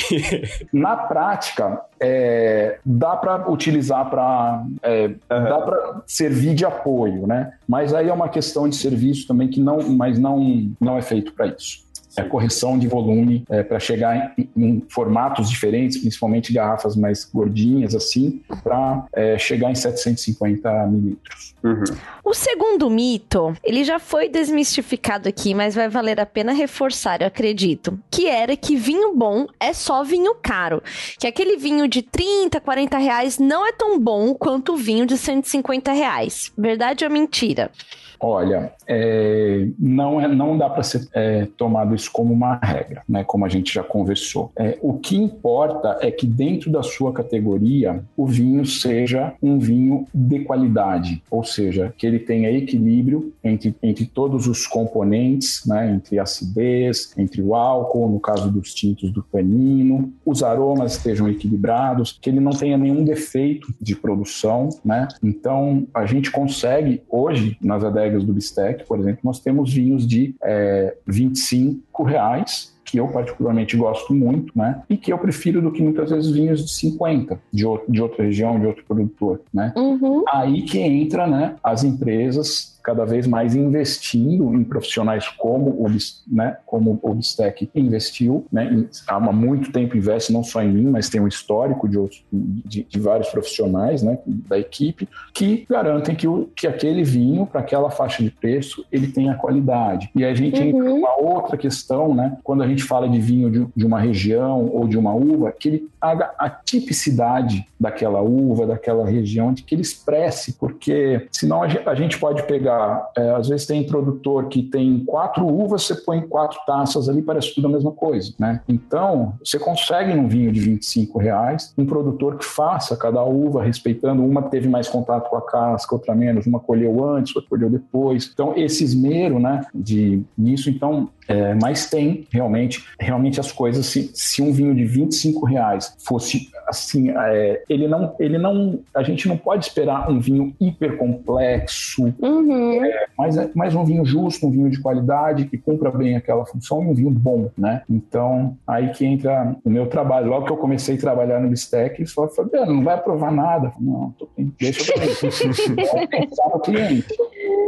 Na 0.72 0.96
prática, 0.96 1.82
é, 2.00 2.80
dá 2.86 3.16
para 3.16 3.50
utilizar 3.50 3.79
para 4.06 4.66
é, 4.84 5.08
uhum. 5.08 5.16
dá 5.28 5.62
para 5.62 6.02
servir 6.06 6.54
de 6.54 6.66
apoio, 6.66 7.26
né? 7.26 7.54
Mas 7.68 7.94
aí 7.94 8.10
é 8.10 8.14
uma 8.14 8.30
questão 8.30 8.68
de 8.68 8.76
serviço 8.76 9.28
também 9.28 9.48
que 9.48 9.60
não, 9.60 9.90
mas 9.90 10.20
não 10.20 10.72
não 10.80 10.98
é 10.98 11.02
feito 11.02 11.34
para 11.34 11.48
isso 11.48 11.89
é, 12.18 12.24
correção 12.24 12.78
de 12.78 12.88
volume 12.88 13.44
é, 13.50 13.64
para 13.64 13.80
chegar 13.80 14.34
em, 14.38 14.50
em, 14.56 14.84
formatos 14.90 15.50
diferentes, 15.50 15.98
principalmente 15.98 16.52
garrafas 16.52 16.96
mais 16.96 17.26
gordinhas, 17.26 17.96
assim, 17.96 18.42
para 18.64 19.06
é, 19.14 19.38
chegar 19.38 19.72
em 19.72 19.76
750 19.76 20.88
mililitros. 20.88 21.56
Uhum. 21.64 21.84
O 22.24 22.34
segundo 22.34 22.90
mito, 22.90 23.54
ele 23.64 23.84
já 23.84 24.00
foi 24.00 24.30
desmistificado 24.30 25.28
aqui, 25.28 25.54
mas 25.54 25.76
vai 25.76 25.90
valer 25.90 26.20
a 26.20 26.26
pena 26.26 26.54
reforçar, 26.54 27.22
eu 27.22 27.28
acredito, 27.28 28.00
que 28.10 28.28
era 28.28 28.56
que 28.56 28.76
vinho 28.76 29.16
bom 29.16 29.48
é 29.60 29.74
só 29.74 30.04
vinho 30.04 30.36
caro. 30.36 30.82
Que 31.20 31.28
aquele 31.28 31.58
vinho 31.58 31.88
de 31.88 32.02
30, 32.02 32.60
40 32.60 32.98
reais 32.98 33.40
não 33.40 33.66
é 33.66 33.72
tão 33.72 34.00
bom 34.00 34.34
quanto 34.34 34.74
o 34.74 34.78
vinho 34.78 35.06
de 35.06 35.18
150 35.18 35.92
reais. 35.92 36.52
Verdade 36.58 37.04
ou 37.04 37.12
mentira? 37.12 37.72
Olha, 38.20 38.74
é, 38.86 39.68
não, 39.80 40.20
é, 40.20 40.28
não 40.28 40.58
dá 40.58 40.70
para 40.70 40.84
ser 40.84 41.08
é, 41.14 41.48
tomado 41.58 41.96
isso 41.96 42.12
como 42.12 42.34
uma 42.34 42.56
regra, 42.56 43.02
né, 43.08 43.24
como 43.24 43.46
a 43.46 43.50
gente 43.50 43.74
já 43.74 43.84
conversou. 43.84 44.52
É, 44.58 44.78
o 44.82 44.94
que 44.94 45.16
importa 45.16 45.98
é 46.02 46.12
que 46.12 46.28
dentro 46.28 46.72
da 46.72 46.84
sua 46.84 47.14
categoria 47.14 48.04
o 48.18 48.26
vinho 48.26 48.66
seja 48.66 49.34
um 49.42 49.58
vinho 49.58 50.06
de 50.14 50.40
qualidade, 50.40 51.24
ou 51.32 51.44
seja, 51.44 51.94
que 51.98 52.06
ele 52.06 52.20
tenha 52.20 52.52
equilíbrio 52.52 53.34
entre, 53.44 53.74
entre 53.82 54.06
todos 54.06 54.48
os 54.48 54.68
componentes, 54.68 55.66
né, 55.66 55.92
entre 55.92 56.20
acidez, 56.20 57.14
entre 57.18 57.42
o 57.42 57.56
álcool, 57.56 58.10
no 58.10 58.20
caso 58.20 58.52
dos 58.52 58.74
tintos 58.74 59.12
do 59.12 59.24
tanino, 59.24 60.12
os 60.26 60.44
aromas 60.44 60.94
estejam 60.94 61.30
equilibrados, 61.30 62.18
que 62.22 62.30
ele 62.30 62.40
não 62.40 62.52
tenha 62.52 62.78
nenhum 62.78 63.04
defeito 63.04 63.74
de 63.80 63.96
produção, 63.96 64.70
né? 64.84 65.08
Então 65.24 65.88
a 65.94 66.06
gente 66.06 66.32
consegue 66.32 67.02
hoje 67.10 67.58
nas 67.62 67.84
adegas 67.84 68.09
bodegas 68.10 68.24
do 68.24 68.34
Bistec, 68.34 68.86
por 68.86 69.00
exemplo, 69.00 69.20
nós 69.24 69.40
temos 69.40 69.72
vinhos 69.72 70.08
de 70.08 70.36
é, 70.44 70.96
25 71.06 72.04
reais 72.04 72.74
que 72.84 73.00
eu 73.00 73.08
particularmente 73.08 73.78
gosto 73.78 74.16
muito, 74.16 74.52
né? 74.58 74.82
E 74.90 74.98
que 74.98 75.14
eu 75.14 75.18
prefiro 75.20 75.62
do 75.62 75.72
que 75.72 75.80
muitas 75.80 76.10
vezes 76.10 76.32
vinhos 76.32 76.66
de 76.66 76.74
50 76.74 77.40
de, 77.54 77.64
outro, 77.64 77.92
de 77.92 78.02
outra 78.02 78.24
região, 78.24 78.60
de 78.60 78.66
outro 78.66 78.84
produtor, 78.84 79.42
né? 79.54 79.72
Uhum. 79.78 80.24
Aí 80.28 80.64
que 80.64 80.80
entra, 80.80 81.28
né? 81.28 81.56
As 81.64 81.84
empresas 81.84 82.79
cada 82.90 83.06
vez 83.06 83.28
mais 83.28 83.54
investindo 83.54 84.56
em 84.56 84.64
profissionais 84.64 85.28
como 85.28 85.70
o, 85.70 85.88
né, 86.28 86.58
como 86.66 87.00
o 87.04 87.14
Bistec 87.14 87.70
investiu, 87.76 88.48
né, 88.52 88.84
há 89.08 89.20
muito 89.20 89.72
tempo 89.72 89.96
investe 89.96 90.34
não 90.34 90.44
só 90.44 90.64
em 90.64 90.70
mim, 90.70 90.90
mas 90.90 91.08
tem 91.08 91.22
um 91.22 91.28
histórico 91.28 91.88
de, 91.88 92.00
outros, 92.00 92.26
de, 92.32 92.84
de 92.84 93.00
vários 93.00 93.30
profissionais 93.30 94.02
né, 94.02 94.18
da 94.26 94.58
equipe 94.58 95.08
que 95.36 95.68
garantem 95.70 96.16
que, 96.16 96.28
o, 96.28 96.50
que 96.56 96.66
aquele 96.66 97.04
vinho, 97.04 97.46
para 97.46 97.62
aquela 97.62 97.92
faixa 97.92 98.24
de 98.24 98.32
preço, 98.32 98.84
ele 98.92 99.10
tenha 99.10 99.36
qualidade. 99.36 100.10
E 100.16 100.26
a 100.26 100.34
gente 100.34 100.60
uhum. 100.60 100.68
entra 100.68 100.84
numa 100.90 101.16
outra 101.16 101.58
questão, 101.58 102.16
né, 102.16 102.40
quando 102.44 102.64
a 102.64 102.68
gente 102.68 102.84
fala 102.84 103.08
de 103.08 103.20
vinho 103.20 103.52
de, 103.52 103.68
de 103.76 103.86
uma 103.86 104.00
região 104.00 104.66
ou 104.66 104.88
de 104.88 104.98
uma 104.98 105.14
uva, 105.14 105.52
que 105.52 105.68
ele 105.68 105.90
haja 106.02 106.32
a 106.40 106.50
tipicidade 106.50 107.68
daquela 107.80 108.20
uva, 108.22 108.66
daquela 108.66 109.06
região, 109.06 109.54
de 109.54 109.62
que 109.62 109.76
ele 109.76 109.84
expresse, 109.84 110.54
porque 110.54 111.28
senão 111.32 111.62
a 111.62 111.96
gente 111.96 112.18
pode 112.18 112.42
pegar, 112.44 112.79
é, 113.16 113.32
às 113.32 113.48
vezes 113.48 113.66
tem 113.66 113.86
produtor 113.86 114.48
que 114.48 114.64
tem 114.64 115.04
quatro 115.06 115.46
uvas, 115.46 115.84
você 115.84 115.96
põe 115.96 116.22
quatro 116.22 116.60
taças 116.66 117.10
ali, 117.10 117.22
parece 117.22 117.54
tudo 117.54 117.68
a 117.68 117.72
mesma 117.72 117.92
coisa, 117.92 118.34
né? 118.40 118.62
Então, 118.68 119.34
você 119.44 119.60
consegue 119.60 120.14
num 120.14 120.28
vinho 120.28 120.52
de 120.52 120.60
25 120.60 121.18
reais, 121.20 121.74
um 121.78 121.86
produtor 121.86 122.38
que 122.38 122.46
faça 122.46 122.96
cada 122.96 123.24
uva 123.24 123.64
respeitando, 123.64 124.24
uma 124.24 124.42
teve 124.44 124.68
mais 124.68 124.88
contato 124.88 125.30
com 125.30 125.38
a 125.38 125.42
casca, 125.42 125.96
outra 125.96 126.16
menos, 126.16 126.46
uma 126.46 126.60
colheu 126.60 127.04
antes, 127.04 127.36
outra 127.36 127.50
colheu 127.50 127.70
depois. 127.70 128.30
Então, 128.34 128.54
esse 128.56 128.84
esmero, 128.84 129.40
né, 129.40 129.66
de 129.74 130.24
nisso, 130.38 130.70
então, 130.70 131.10
é, 131.30 131.54
mas 131.54 131.88
tem 131.88 132.28
realmente, 132.32 132.84
realmente 133.00 133.40
as 133.40 133.52
coisas, 133.52 133.86
se, 133.86 134.10
se 134.16 134.42
um 134.42 134.52
vinho 134.52 134.74
de 134.74 134.84
25 134.84 135.46
reais 135.46 135.96
fosse 136.00 136.50
assim, 136.68 137.12
é, 137.12 137.64
ele 137.70 137.88
não, 137.88 138.16
ele 138.20 138.40
não, 138.40 138.80
a 138.96 139.04
gente 139.04 139.28
não 139.28 139.38
pode 139.38 139.66
esperar 139.66 140.10
um 140.10 140.20
vinho 140.20 140.56
hiper 140.60 140.98
complexo, 140.98 142.12
uhum. 142.20 142.84
é, 142.84 143.06
mas, 143.16 143.54
mas 143.54 143.76
um 143.76 143.86
vinho 143.86 144.04
justo, 144.04 144.48
um 144.48 144.52
vinho 144.52 144.72
de 144.72 144.82
qualidade, 144.82 145.46
que 145.46 145.58
cumpra 145.58 145.92
bem 145.92 146.16
aquela 146.16 146.46
função 146.48 146.84
e 146.84 146.88
um 146.88 146.94
vinho 146.96 147.12
bom, 147.12 147.52
né? 147.56 147.84
Então, 147.88 148.58
aí 148.66 148.90
que 148.90 149.06
entra 149.06 149.56
o 149.64 149.70
meu 149.70 149.86
trabalho. 149.86 150.30
Logo 150.30 150.46
que 150.46 150.52
eu 150.52 150.58
comecei 150.58 150.96
a 150.96 151.00
trabalhar 151.00 151.40
no 151.40 151.50
Bistec, 151.50 152.06
falaram, 152.08 152.36
Fabiano, 152.36 152.74
não 152.74 152.84
vai 152.84 152.96
aprovar 152.96 153.32
nada. 153.32 153.72
Não, 153.80 154.12
tô, 154.18 154.28
deixa 154.38 154.92
eu 154.94 156.08
pensar 156.10 156.50
no 156.50 156.60
cliente. 156.60 157.08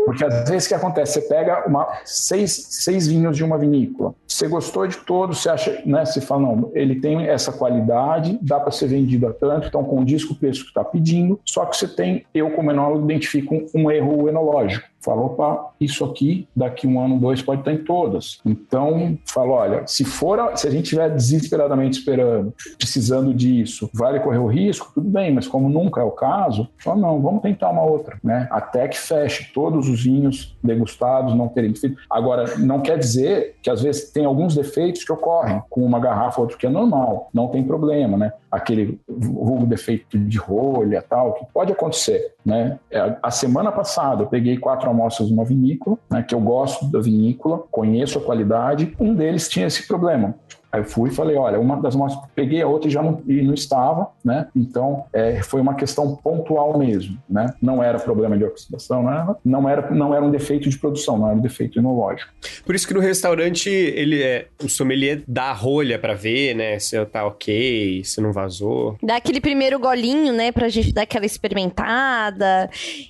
Porque 0.06 0.26
às 0.26 0.50
vezes 0.50 0.66
o 0.66 0.70
que 0.70 0.74
acontece? 0.74 1.14
Você 1.14 1.22
pega 1.22 1.68
uma, 1.68 1.88
seis, 2.04 2.68
seis 2.70 3.08
vinhos 3.08 3.38
de 3.38 3.44
uma 3.44 3.58
vinícola, 3.58 4.14
você 4.28 4.48
gostou 4.48 4.88
de 4.88 4.98
todos, 4.98 5.42
você 5.42 5.50
acha, 5.50 5.82
né? 5.86 6.06
Você 6.06 6.20
fala, 6.20 6.42
não, 6.42 6.72
ele 6.74 6.96
tem 6.96 7.28
essa 7.28 7.52
qualidade, 7.52 8.38
dá 8.42 8.60
para 8.60 8.72
ser 8.72 8.88
vendido 8.88 9.28
a 9.28 9.34
tanto, 9.34 9.68
então 9.68 9.84
condiz 9.84 10.26
com 10.26 10.34
o 10.34 10.38
preço 10.38 10.64
que 10.64 10.70
está 10.70 10.84
pedindo, 10.84 11.40
só 11.46 11.66
que 11.66 11.78
você 11.78 11.88
tem, 11.88 12.26
eu 12.34 12.52
como 12.52 12.72
enólogo 12.72 13.06
identifico 13.06 13.56
um, 13.56 13.68
um 13.76 13.92
erro 13.92 14.28
enológico. 14.28 14.91
Falou, 15.04 15.26
opa, 15.28 15.72
isso 15.80 16.06
aqui, 16.06 16.48
daqui 16.56 16.86
um 16.86 17.00
ano, 17.00 17.20
dois, 17.20 17.42
pode 17.42 17.62
estar 17.62 17.74
em 17.74 17.84
todas. 17.84 18.40
Então, 18.46 19.18
falou, 19.26 19.56
olha, 19.56 19.86
se 19.88 20.06
for, 20.06 20.40
se 20.56 20.68
a 20.68 20.72
gente 20.72 20.84
estiver 20.84 21.10
desesperadamente 21.10 22.00
esperando, 22.00 22.54
precisando 22.78 23.34
disso, 23.34 23.90
vale 23.94 24.20
correr 24.20 24.38
o 24.38 24.48
risco, 24.48 24.92
tudo 24.94 25.10
bem, 25.10 25.34
mas 25.34 25.48
como 25.48 25.70
nunca 25.70 26.02
é 26.02 26.04
o 26.04 26.12
caso, 26.12 26.70
fala, 26.78 27.00
não, 27.00 27.22
vamos 27.22 27.42
tentar 27.42 27.72
uma 27.72 27.84
outra, 27.84 28.18
né? 28.24 28.48
Até 28.52 28.88
que 28.88 28.98
feche 28.98 29.52
todos 29.54 29.90
os 29.90 30.04
vinhos 30.04 30.56
degustados, 30.64 31.36
não 31.36 31.48
terem 31.48 31.72
defeito. 31.72 31.98
Agora, 32.10 32.58
não 32.58 32.82
quer 32.82 32.98
dizer 32.98 33.56
que 33.62 33.70
às 33.70 33.82
vezes 33.82 34.12
tem 34.12 34.26
alguns 34.26 34.56
defeitos 34.56 35.04
que 35.04 35.12
ocorrem 35.12 35.62
com 35.70 35.84
uma 35.84 36.00
garrafa 36.00 36.40
ou 36.40 36.44
outra, 36.44 36.58
que 36.58 36.68
é 36.68 36.70
normal, 36.70 37.30
não 37.34 37.48
tem 37.48 37.64
problema, 37.64 38.18
né? 38.18 38.34
Aquele 38.52 39.00
vulgo 39.08 39.66
defeito 39.66 40.18
de 40.18 40.38
rolha, 40.38 41.04
tal, 41.08 41.34
que 41.34 41.46
pode 41.54 41.72
acontecer, 41.72 42.34
né? 42.46 42.80
É, 42.90 43.18
a 43.22 43.32
semana 43.32 43.72
passada 43.72 44.24
eu 44.24 44.28
peguei 44.28 44.58
quatro 44.58 44.90
amostras 44.90 45.28
de 45.28 45.34
uma 45.34 45.46
vinícola, 45.46 45.98
né, 46.10 46.24
que 46.24 46.34
eu 46.34 46.40
gosto 46.40 46.86
da 46.92 47.00
vinícola, 47.00 47.64
conheço 47.72 48.18
a 48.18 48.22
qualidade, 48.22 48.96
um 49.00 49.14
deles 49.14 49.48
tinha 49.48 49.68
esse 49.68 49.88
problema. 49.88 50.36
Aí 50.72 50.82
eu 50.82 50.86
fui 50.86 51.10
e 51.10 51.14
falei, 51.14 51.36
olha, 51.36 51.60
uma 51.60 51.82
das 51.82 51.96
amostras, 51.96 52.24
peguei 52.36 52.62
a 52.62 52.68
outra 52.68 52.88
e 52.88 52.92
já 52.92 53.02
não, 53.02 53.22
e 53.28 53.42
não 53.42 53.54
estava, 53.54 54.10
né? 54.24 54.48
Então, 54.56 55.06
é, 55.12 55.42
foi 55.44 55.60
uma 55.62 55.76
questão 55.76 56.16
pontual 56.16 56.78
mesmo, 56.78 57.18
né? 57.30 57.54
Não 57.62 57.84
era 57.84 58.00
problema 58.00 58.38
de 58.38 58.44
oxidação, 58.44 59.04
não 59.04 59.12
era, 59.12 59.36
não 59.44 59.70
era, 59.70 59.92
não 59.92 60.14
era 60.14 60.24
um 60.24 60.32
defeito 60.32 60.70
de 60.70 60.78
produção, 60.78 61.18
não 61.18 61.28
era 61.28 61.36
um 61.36 61.42
defeito 61.42 61.80
enológico. 61.80 62.32
Por 62.66 62.76
isso 62.76 62.88
que 62.88 62.94
no 62.94 63.00
restaurante, 63.00 63.70
ele 63.70 64.22
é, 64.22 64.48
o 64.64 64.70
sommelier 64.70 65.24
dá 65.28 65.46
a 65.46 65.54
rolha 65.54 66.00
para 66.00 66.14
ver, 66.14 66.56
né? 66.56 66.80
Se 66.80 67.04
tá 67.06 67.26
ok, 67.26 68.04
se 68.04 68.22
não 68.22 68.32
vazou. 68.32 68.98
Dá 69.04 69.18
aquele 69.18 69.42
primeiro 69.42 69.80
golinho, 69.80 70.34
né? 70.34 70.52
Pra 70.52 70.70
gente 70.70 70.94
dar 70.94 71.04
aquela 71.04 71.26
experimentada. 71.26 72.70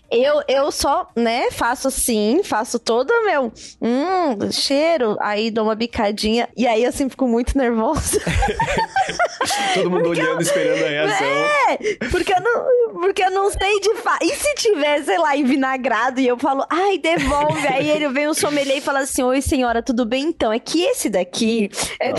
Eu, 0.09 0.41
eu 0.47 0.71
só, 0.71 1.07
né, 1.15 1.49
faço 1.51 1.87
assim, 1.87 2.41
faço 2.43 2.77
todo 2.77 3.09
o 3.09 3.25
meu, 3.25 3.51
hum, 3.81 4.51
cheiro, 4.51 5.15
aí 5.21 5.49
dou 5.49 5.63
uma 5.63 5.75
bicadinha, 5.75 6.49
e 6.55 6.67
aí 6.67 6.85
assim, 6.85 7.07
fico 7.07 7.25
muito 7.27 7.50
muito 7.51 7.57
nervosa. 7.57 8.19
Todo 9.73 9.89
mundo 9.89 10.03
porque 10.03 10.21
olhando, 10.21 10.35
eu... 10.35 10.41
esperando 10.41 10.83
a 10.83 10.89
reação. 10.89 11.27
É, 11.27 11.77
porque 12.09 12.33
eu 12.33 12.41
não, 12.41 13.01
porque 13.01 13.23
eu 13.23 13.31
não 13.31 13.49
sei 13.49 13.79
de 13.79 13.95
fato. 13.95 14.23
E 14.23 14.35
se 14.35 14.53
tiver, 14.55 15.03
sei 15.03 15.17
lá, 15.17 15.35
envinagrado 15.35 16.19
e 16.19 16.27
eu 16.27 16.37
falo, 16.37 16.65
ai, 16.69 16.97
devolve. 16.97 17.67
Aí 17.67 17.89
ele 17.89 18.09
vem 18.09 18.27
um 18.27 18.33
sommelier 18.33 18.77
e 18.77 18.81
fala 18.81 18.99
assim: 18.99 19.23
Oi, 19.23 19.41
senhora, 19.41 19.81
tudo 19.81 20.05
bem? 20.05 20.23
Então, 20.25 20.51
é 20.51 20.59
que 20.59 20.81
esse 20.81 21.09
daqui. 21.09 21.69
É... 21.99 22.11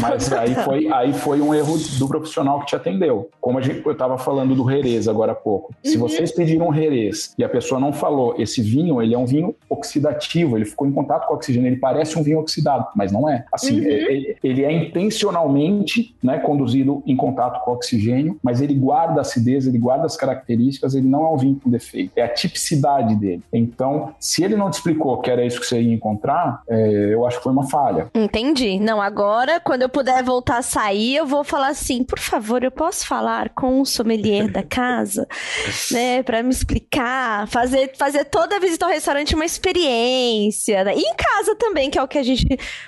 Mas 0.00 0.32
aí 0.32 0.54
foi, 0.54 0.92
aí 0.92 1.12
foi 1.12 1.40
um 1.40 1.54
erro 1.54 1.76
do 1.98 2.08
profissional 2.08 2.60
que 2.60 2.66
te 2.66 2.76
atendeu. 2.76 3.30
Como 3.40 3.58
a 3.58 3.62
gente, 3.62 3.84
eu 3.84 3.96
tava 3.96 4.18
falando 4.18 4.54
do 4.54 4.68
Jerez 4.68 5.08
agora 5.08 5.32
há 5.32 5.34
pouco. 5.34 5.74
Se 5.82 5.96
uhum. 5.96 6.00
vocês 6.00 6.32
pediram 6.32 6.68
um 6.68 6.74
Jerez 6.74 7.34
e 7.38 7.44
a 7.44 7.48
pessoa 7.48 7.80
não 7.80 7.92
falou, 7.92 8.34
esse 8.38 8.62
vinho, 8.62 9.00
ele 9.02 9.14
é 9.14 9.18
um 9.18 9.26
vinho 9.26 9.54
oxidativo, 9.68 10.56
ele 10.56 10.64
ficou 10.64 10.86
em 10.86 10.92
contato 10.92 11.26
com 11.26 11.34
o 11.34 11.36
oxigênio, 11.36 11.68
ele 11.68 11.76
parece 11.76 12.18
um 12.18 12.22
vinho 12.22 12.38
oxidado, 12.38 12.86
mas 12.94 13.12
não 13.12 13.28
é. 13.28 13.44
Assim, 13.52 13.80
uhum. 13.80 13.86
ele, 13.86 14.36
ele 14.42 14.64
é 14.64 14.72
intencionalmente 14.72 16.14
né, 16.22 16.38
conduzido 16.64 17.02
em 17.06 17.14
contato 17.14 17.62
com 17.62 17.70
o 17.70 17.74
oxigênio, 17.74 18.38
mas 18.42 18.60
ele 18.60 18.74
guarda 18.74 19.20
a 19.20 19.22
acidez, 19.22 19.66
ele 19.66 19.78
guarda 19.78 20.06
as 20.06 20.16
características, 20.16 20.94
ele 20.94 21.06
não 21.06 21.24
é 21.26 21.30
um 21.30 21.36
vinho 21.36 21.60
com 21.62 21.70
defeito, 21.70 22.12
é 22.16 22.22
a 22.22 22.28
tipicidade 22.28 23.14
dele. 23.14 23.42
Então, 23.52 24.14
se 24.18 24.42
ele 24.42 24.56
não 24.56 24.70
te 24.70 24.74
explicou 24.74 25.20
que 25.20 25.30
era 25.30 25.44
isso 25.44 25.60
que 25.60 25.66
você 25.66 25.80
ia 25.80 25.94
encontrar, 25.94 26.62
é, 26.68 27.14
eu 27.14 27.26
acho 27.26 27.38
que 27.38 27.42
foi 27.42 27.52
uma 27.52 27.68
falha. 27.68 28.08
Entendi. 28.14 28.78
Não, 28.80 29.00
agora, 29.00 29.60
quando 29.60 29.82
eu 29.82 29.88
puder 29.88 30.22
voltar 30.22 30.58
a 30.58 30.62
sair, 30.62 31.16
eu 31.16 31.26
vou 31.26 31.44
falar 31.44 31.68
assim, 31.68 32.02
por 32.02 32.18
favor, 32.18 32.64
eu 32.64 32.70
posso 32.70 33.06
falar 33.06 33.50
com 33.50 33.80
o 33.80 33.84
sommelier 33.84 34.50
da 34.50 34.62
casa, 34.62 35.26
né, 35.92 36.22
para 36.22 36.42
me 36.42 36.50
explicar, 36.50 37.46
fazer, 37.48 37.92
fazer 37.96 38.24
toda 38.24 38.56
a 38.56 38.60
visita 38.60 38.86
ao 38.86 38.90
restaurante 38.90 39.34
uma 39.34 39.44
experiência, 39.44 40.84
né? 40.84 40.94
E 40.96 41.00
em 41.00 41.14
casa 41.14 41.54
também, 41.56 41.90
que 41.90 41.98
é 41.98 42.02
o 42.02 42.08
que 42.08 42.18
a 42.18 42.22
gente 42.22 42.46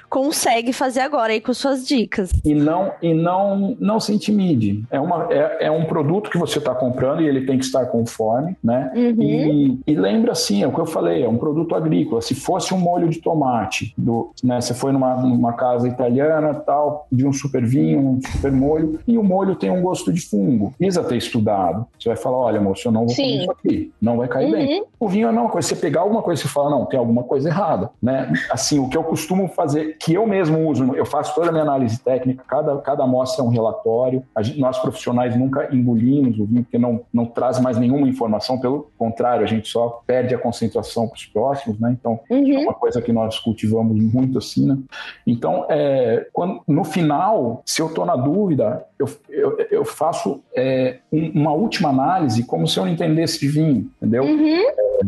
consegue 0.09 0.73
fazer 0.73 1.01
agora 1.01 1.33
aí 1.33 1.41
com 1.41 1.53
suas 1.53 1.87
dicas. 1.87 2.31
E 2.45 2.55
não, 2.55 2.93
e 3.03 3.13
não, 3.13 3.66
não 3.81 3.99
se 3.99 4.13
intimide. 4.13 4.85
É, 4.91 5.01
uma, 5.01 5.27
é, 5.31 5.67
é 5.67 5.71
um 5.71 5.85
produto 5.85 6.31
que 6.31 6.39
você 6.39 6.59
está 6.59 6.75
comprando 6.75 7.23
e 7.23 7.29
ele 7.29 7.47
tem 7.47 7.59
que 7.59 7.65
estar 7.65 7.87
conforme, 7.87 8.57
né? 8.63 8.93
Uhum. 8.95 9.23
E, 9.23 9.81
e 9.87 9.95
lembra 9.95 10.33
assim, 10.33 10.63
é 10.63 10.67
o 10.67 10.73
que 10.73 10.81
eu 10.81 10.87
falei, 10.87 11.25
é 11.25 11.29
um 11.29 11.39
produto 11.39 11.75
agrícola. 11.75 12.21
Se 12.21 12.35
fosse 12.35 12.75
um 12.75 12.79
molho 12.79 13.09
de 13.09 13.21
tomate, 13.21 13.95
do, 13.97 14.31
né? 14.43 14.61
Você 14.61 14.75
foi 14.75 14.93
numa, 14.93 15.17
numa 15.17 15.53
casa 15.55 15.89
italiana, 15.89 16.55
tal, 16.55 17.07
de 17.11 17.27
um 17.27 17.33
super 17.33 17.65
vinho, 17.65 18.01
um 18.01 18.21
super 18.21 18.53
molho, 18.53 18.99
e 19.07 19.17
o 19.19 19.23
molho 19.23 19.57
tem 19.57 19.71
um 19.71 19.83
gosto 19.83 20.13
de 20.13 20.21
fungo. 20.21 20.75
Precisa 20.79 21.03
ter 21.03 21.17
estudado. 21.17 21.87
Você 21.99 22.09
vai 22.09 22.17
falar, 22.17 22.39
olha, 22.39 22.61
moço, 22.61 22.87
eu 22.87 22.93
não 22.93 23.07
vou 23.07 23.11
Sim. 23.11 23.23
comer 23.23 23.41
isso 23.41 23.51
aqui. 23.51 23.93
Não 24.01 24.17
vai 24.19 24.29
cair 24.29 24.47
uhum. 24.47 24.53
bem. 24.53 24.85
O 24.99 25.09
vinho 25.09 25.27
é 25.27 25.31
a 25.31 25.33
mesma 25.33 25.49
coisa. 25.49 25.69
Você 25.69 25.77
pegar 25.77 26.01
alguma 26.01 26.23
coisa 26.23 26.45
e 26.45 26.49
fala, 26.49 26.71
não, 26.71 26.85
tem 26.85 26.99
alguma 26.99 27.23
coisa 27.23 27.49
errada, 27.49 27.91
né? 28.03 28.33
Assim, 28.51 28.79
o 28.79 28.89
que 28.89 28.97
eu 28.97 29.05
costumo 29.05 29.49
fazer, 29.49 29.97
que 29.99 30.15
eu 30.15 30.27
mesmo 30.27 30.69
uso, 30.69 30.95
eu 30.95 31.07
faço 31.07 31.35
toda 31.35 31.49
a 31.49 31.53
minha 31.53 31.63
análise 31.63 31.99
técnica, 32.01 32.45
cada, 32.47 32.77
cada 32.79 33.05
amostra 33.05 33.45
é 33.45 33.47
um 33.47 33.51
relatório. 33.57 34.23
Gente, 34.41 34.61
nós 34.61 34.79
profissionais 34.79 35.37
nunca 35.37 35.75
engolimos 35.75 36.39
o 36.39 36.45
vinho, 36.45 36.63
porque 36.63 36.79
não, 36.79 37.01
não 37.13 37.27
traz 37.27 37.59
mais 37.59 37.77
nenhuma 37.79 38.09
informação, 38.09 38.59
pelo 38.59 38.91
contrário, 38.99 39.45
a 39.45 39.47
gente 39.47 39.69
só 39.69 40.03
perde 40.07 40.35
a 40.35 40.39
concentração 40.39 41.09
para 41.09 41.17
os 41.17 41.27
próximos, 41.27 41.79
né? 41.81 41.97
Então, 41.99 42.21
uhum. 42.31 42.55
é 42.55 42.59
uma 42.59 42.75
coisa 42.75 43.01
que 43.03 43.13
nós 43.13 43.39
cultivamos 43.39 43.97
muito 43.97 44.39
assim, 44.39 44.67
né? 44.67 44.79
Então, 45.27 45.67
é, 45.69 46.27
quando, 46.33 46.61
no 46.67 46.85
final, 46.85 47.63
se 47.65 47.81
eu 47.81 47.87
estou 47.87 48.05
na 48.05 48.17
dúvida, 48.17 48.85
eu, 48.99 49.09
eu, 49.29 49.59
eu 49.71 49.85
faço 49.85 50.41
é, 50.57 50.99
uma 51.13 51.53
última 51.53 51.89
análise 51.89 52.45
como 52.45 52.67
se 52.67 52.79
eu 52.79 52.85
não 52.85 52.93
entendesse 52.93 53.41
de 53.41 53.49
vinho, 53.49 53.91
entendeu? 53.97 54.25
Uhum. 54.25 54.63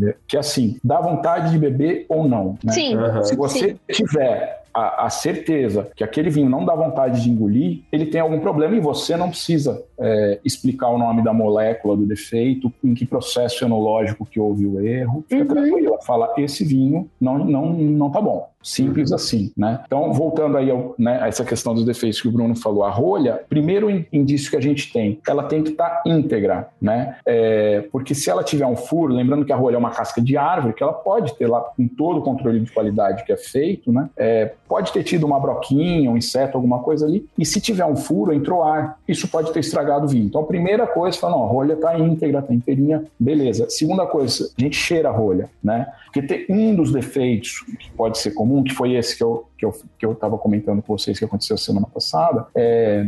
É, 0.09 0.15
que 0.27 0.37
assim, 0.37 0.79
dá 0.85 1.01
vontade 1.01 1.51
de 1.51 1.59
beber 1.59 2.07
ou 2.09 2.29
não. 2.29 2.59
Né? 2.63 2.73
Sim. 2.73 2.97
Uhum. 2.97 3.23
Se 3.23 3.37
você 3.37 3.71
Sim. 3.71 3.79
tiver 3.91 4.58
a, 4.79 5.07
a, 5.07 5.11
certeza 5.11 5.91
que 5.97 6.05
aquele 6.05 6.31
vinho 6.31 6.49
não 6.49 6.65
dá 6.65 6.75
vontade 6.75 7.23
de 7.23 7.31
engolir, 7.31 7.83
ele 7.91 8.07
tem 8.07 8.21
algum 8.21 8.39
problema 8.39 8.77
e 8.77 8.81
você 8.81 9.17
não 9.17 9.31
precisa 9.31 9.83
é, 9.99 10.39
explicar 10.45 10.89
o 10.89 10.99
nome 10.99 11.23
da 11.23 11.33
molécula 11.33 11.97
do 11.97 12.07
defeito, 12.07 12.73
em 12.83 12.95
que 12.95 13.05
processo 13.05 13.65
enológico 13.65 14.25
que 14.25 14.39
houve 14.39 14.67
o 14.67 14.81
erro. 14.81 15.25
Fica 15.29 15.43
uhum. 15.43 15.49
tranquilo, 15.49 15.99
fala, 16.07 16.33
esse 16.39 16.65
vinho 16.65 17.09
não, 17.21 17.39
não, 17.39 17.73
não 17.73 18.11
tá 18.11 18.21
bom. 18.21 18.49
Simples 18.63 19.13
assim, 19.13 19.53
né? 19.57 19.81
Então, 19.87 20.13
voltando 20.13 20.57
aí 20.57 20.71
ao, 20.71 20.95
né, 20.99 21.23
a 21.23 21.29
essa 21.29 21.45
questão 21.45 21.75
dos 21.75 21.85
defeitos 21.85 22.21
que 22.21 22.29
o 22.29 22.33
Bruno 22.33 22.57
falou, 22.57 22.85
a 22.85 22.91
rolha, 22.91 23.41
primeiro 23.49 23.89
indício 24.13 24.51
que 24.51 24.57
a 24.57 24.61
gente 24.61 24.93
tem, 24.93 25.21
ela 25.27 25.45
tem 25.45 25.63
que 25.63 25.71
estar 25.71 25.89
tá 25.89 26.03
íntegra, 26.05 26.69
né? 26.81 27.17
É, 27.25 27.85
porque 27.93 28.15
se 28.15 28.29
ela 28.29 28.43
tiver 28.43 28.67
um 28.67 28.77
furo, 28.77 29.15
lembrando 29.15 29.45
que 29.45 29.53
a 29.53 29.57
rolha 29.57 29.77
é 29.77 29.79
uma 29.79 29.91
casca 29.91 30.21
de 30.21 30.37
árvore, 30.37 30.75
que 30.75 30.83
ela 30.83 30.93
pode 30.93 31.37
ter 31.37 31.47
lá 31.47 31.61
com 31.61 31.87
todo 31.87 32.19
o 32.19 32.23
controle 32.23 32.61
de 32.61 32.71
qualidade 32.71 33.25
que 33.25 33.33
é 33.33 33.37
feito, 33.37 33.93
né? 33.93 34.11
É, 34.17 34.53
pode 34.69 34.93
ter 34.93 35.03
tido 35.03 35.25
uma 35.25 35.41
broquinha, 35.41 36.11
um 36.11 36.17
inseto, 36.17 36.57
alguma 36.57 36.81
coisa 36.81 37.07
ali, 37.07 37.27
e 37.37 37.45
se 37.45 37.61
tiver 37.61 37.87
um 37.87 37.97
furo, 37.97 38.33
entrou 38.33 38.63
ar, 38.63 38.99
isso 39.09 39.27
pode 39.29 39.53
ter 39.53 39.61
estragado 39.61 40.05
o 40.05 40.09
vinho. 40.09 40.27
Então, 40.27 40.43
a 40.43 40.47
primeira 40.47 40.87
coisa, 40.87 41.19
fala, 41.19 41.37
não, 41.37 41.45
a 41.45 41.47
rolha 41.47 41.73
está 41.75 41.99
íntegra, 41.99 42.41
está 42.41 42.53
inteirinha, 42.53 43.05
beleza. 43.19 43.69
Segunda 43.71 44.07
coisa, 44.07 44.51
a 44.57 44.61
gente 44.61 44.77
cheira 44.77 45.09
a 45.09 45.13
rolha, 45.13 45.49
né? 45.63 45.87
Porque 46.05 46.23
tem 46.23 46.47
um 46.49 46.75
dos 46.75 46.93
defeitos 46.93 47.65
que 47.79 47.91
pode 47.93 48.19
ser 48.19 48.33
comum, 48.33 48.63
que 48.63 48.75
foi 48.75 48.95
esse 48.95 49.17
que 49.17 49.23
eu 49.23 49.47
que 49.59 49.65
eu 49.65 49.73
que 49.99 50.07
eu 50.07 50.13
estava 50.13 50.39
comentando 50.39 50.81
com 50.81 50.97
vocês 50.97 51.19
que 51.19 51.25
aconteceu 51.25 51.59
semana 51.59 51.87
passada, 51.93 52.47
é, 52.55 53.07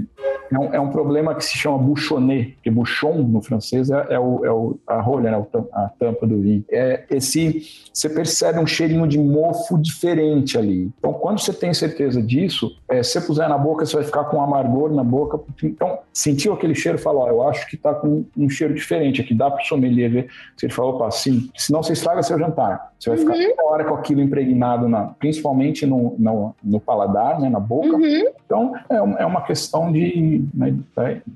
é 0.52 0.58
um, 0.58 0.74
é 0.74 0.80
um, 0.80 0.90
problema 0.90 1.34
que 1.34 1.44
se 1.44 1.56
chama 1.56 1.78
bouchonnet, 1.78 2.56
que 2.60 2.70
bouchon 2.70 3.22
no 3.22 3.40
francês 3.40 3.88
é, 3.88 4.06
é, 4.10 4.18
o, 4.18 4.44
é 4.44 4.50
o, 4.50 4.78
a 4.86 5.00
rolha, 5.00 5.30
né, 5.30 5.46
a 5.72 5.88
tampa 5.98 6.26
do 6.26 6.40
vinho. 6.40 6.64
É 6.68 7.04
esse, 7.10 7.62
você 7.92 8.08
percebe 8.08 8.58
um 8.58 8.66
cheirinho 8.66 9.06
de 9.06 9.18
mofo 9.18 9.78
diferente 9.78 10.58
ali. 10.58 10.90
Então, 10.98 11.12
quando 11.12 11.38
você 11.38 11.49
tem 11.52 11.72
certeza 11.74 12.22
disso, 12.22 12.76
é, 12.88 13.02
se 13.02 13.12
você 13.12 13.20
puser 13.20 13.48
na 13.48 13.58
boca, 13.58 13.84
você 13.84 13.96
vai 13.96 14.04
ficar 14.04 14.24
com 14.24 14.36
um 14.36 14.42
amargor 14.42 14.92
na 14.92 15.04
boca. 15.04 15.40
Então, 15.62 15.98
sentiu 16.12 16.52
aquele 16.52 16.74
cheiro, 16.74 16.98
fala, 16.98 17.20
ó, 17.20 17.28
eu 17.28 17.48
acho 17.48 17.68
que 17.68 17.76
está 17.76 17.94
com 17.94 18.24
um 18.36 18.48
cheiro 18.48 18.74
diferente 18.74 19.20
aqui, 19.20 19.34
dá 19.34 19.50
para 19.50 19.62
o 19.62 19.66
sommelier 19.66 20.10
ver. 20.10 20.28
Se 20.56 20.66
ele 20.66 20.72
falou, 20.72 20.96
opa, 20.96 21.10
sim, 21.10 21.50
senão 21.56 21.82
você 21.82 21.92
estraga 21.92 22.22
seu 22.22 22.38
jantar. 22.38 22.90
Você 22.98 23.08
vai 23.08 23.18
ficar 23.18 23.32
uhum. 23.32 23.56
toda 23.56 23.68
hora 23.70 23.84
com 23.84 23.94
aquilo 23.94 24.20
impregnado, 24.20 24.86
na, 24.86 25.04
principalmente 25.04 25.86
no, 25.86 26.14
no, 26.18 26.54
no 26.62 26.78
paladar, 26.78 27.40
né, 27.40 27.48
na 27.48 27.58
boca. 27.58 27.96
Uhum. 27.96 28.24
Então, 28.44 28.74
é, 28.90 29.22
é 29.22 29.26
uma 29.26 29.40
questão 29.40 29.90
de, 29.90 30.44
né, 30.52 30.76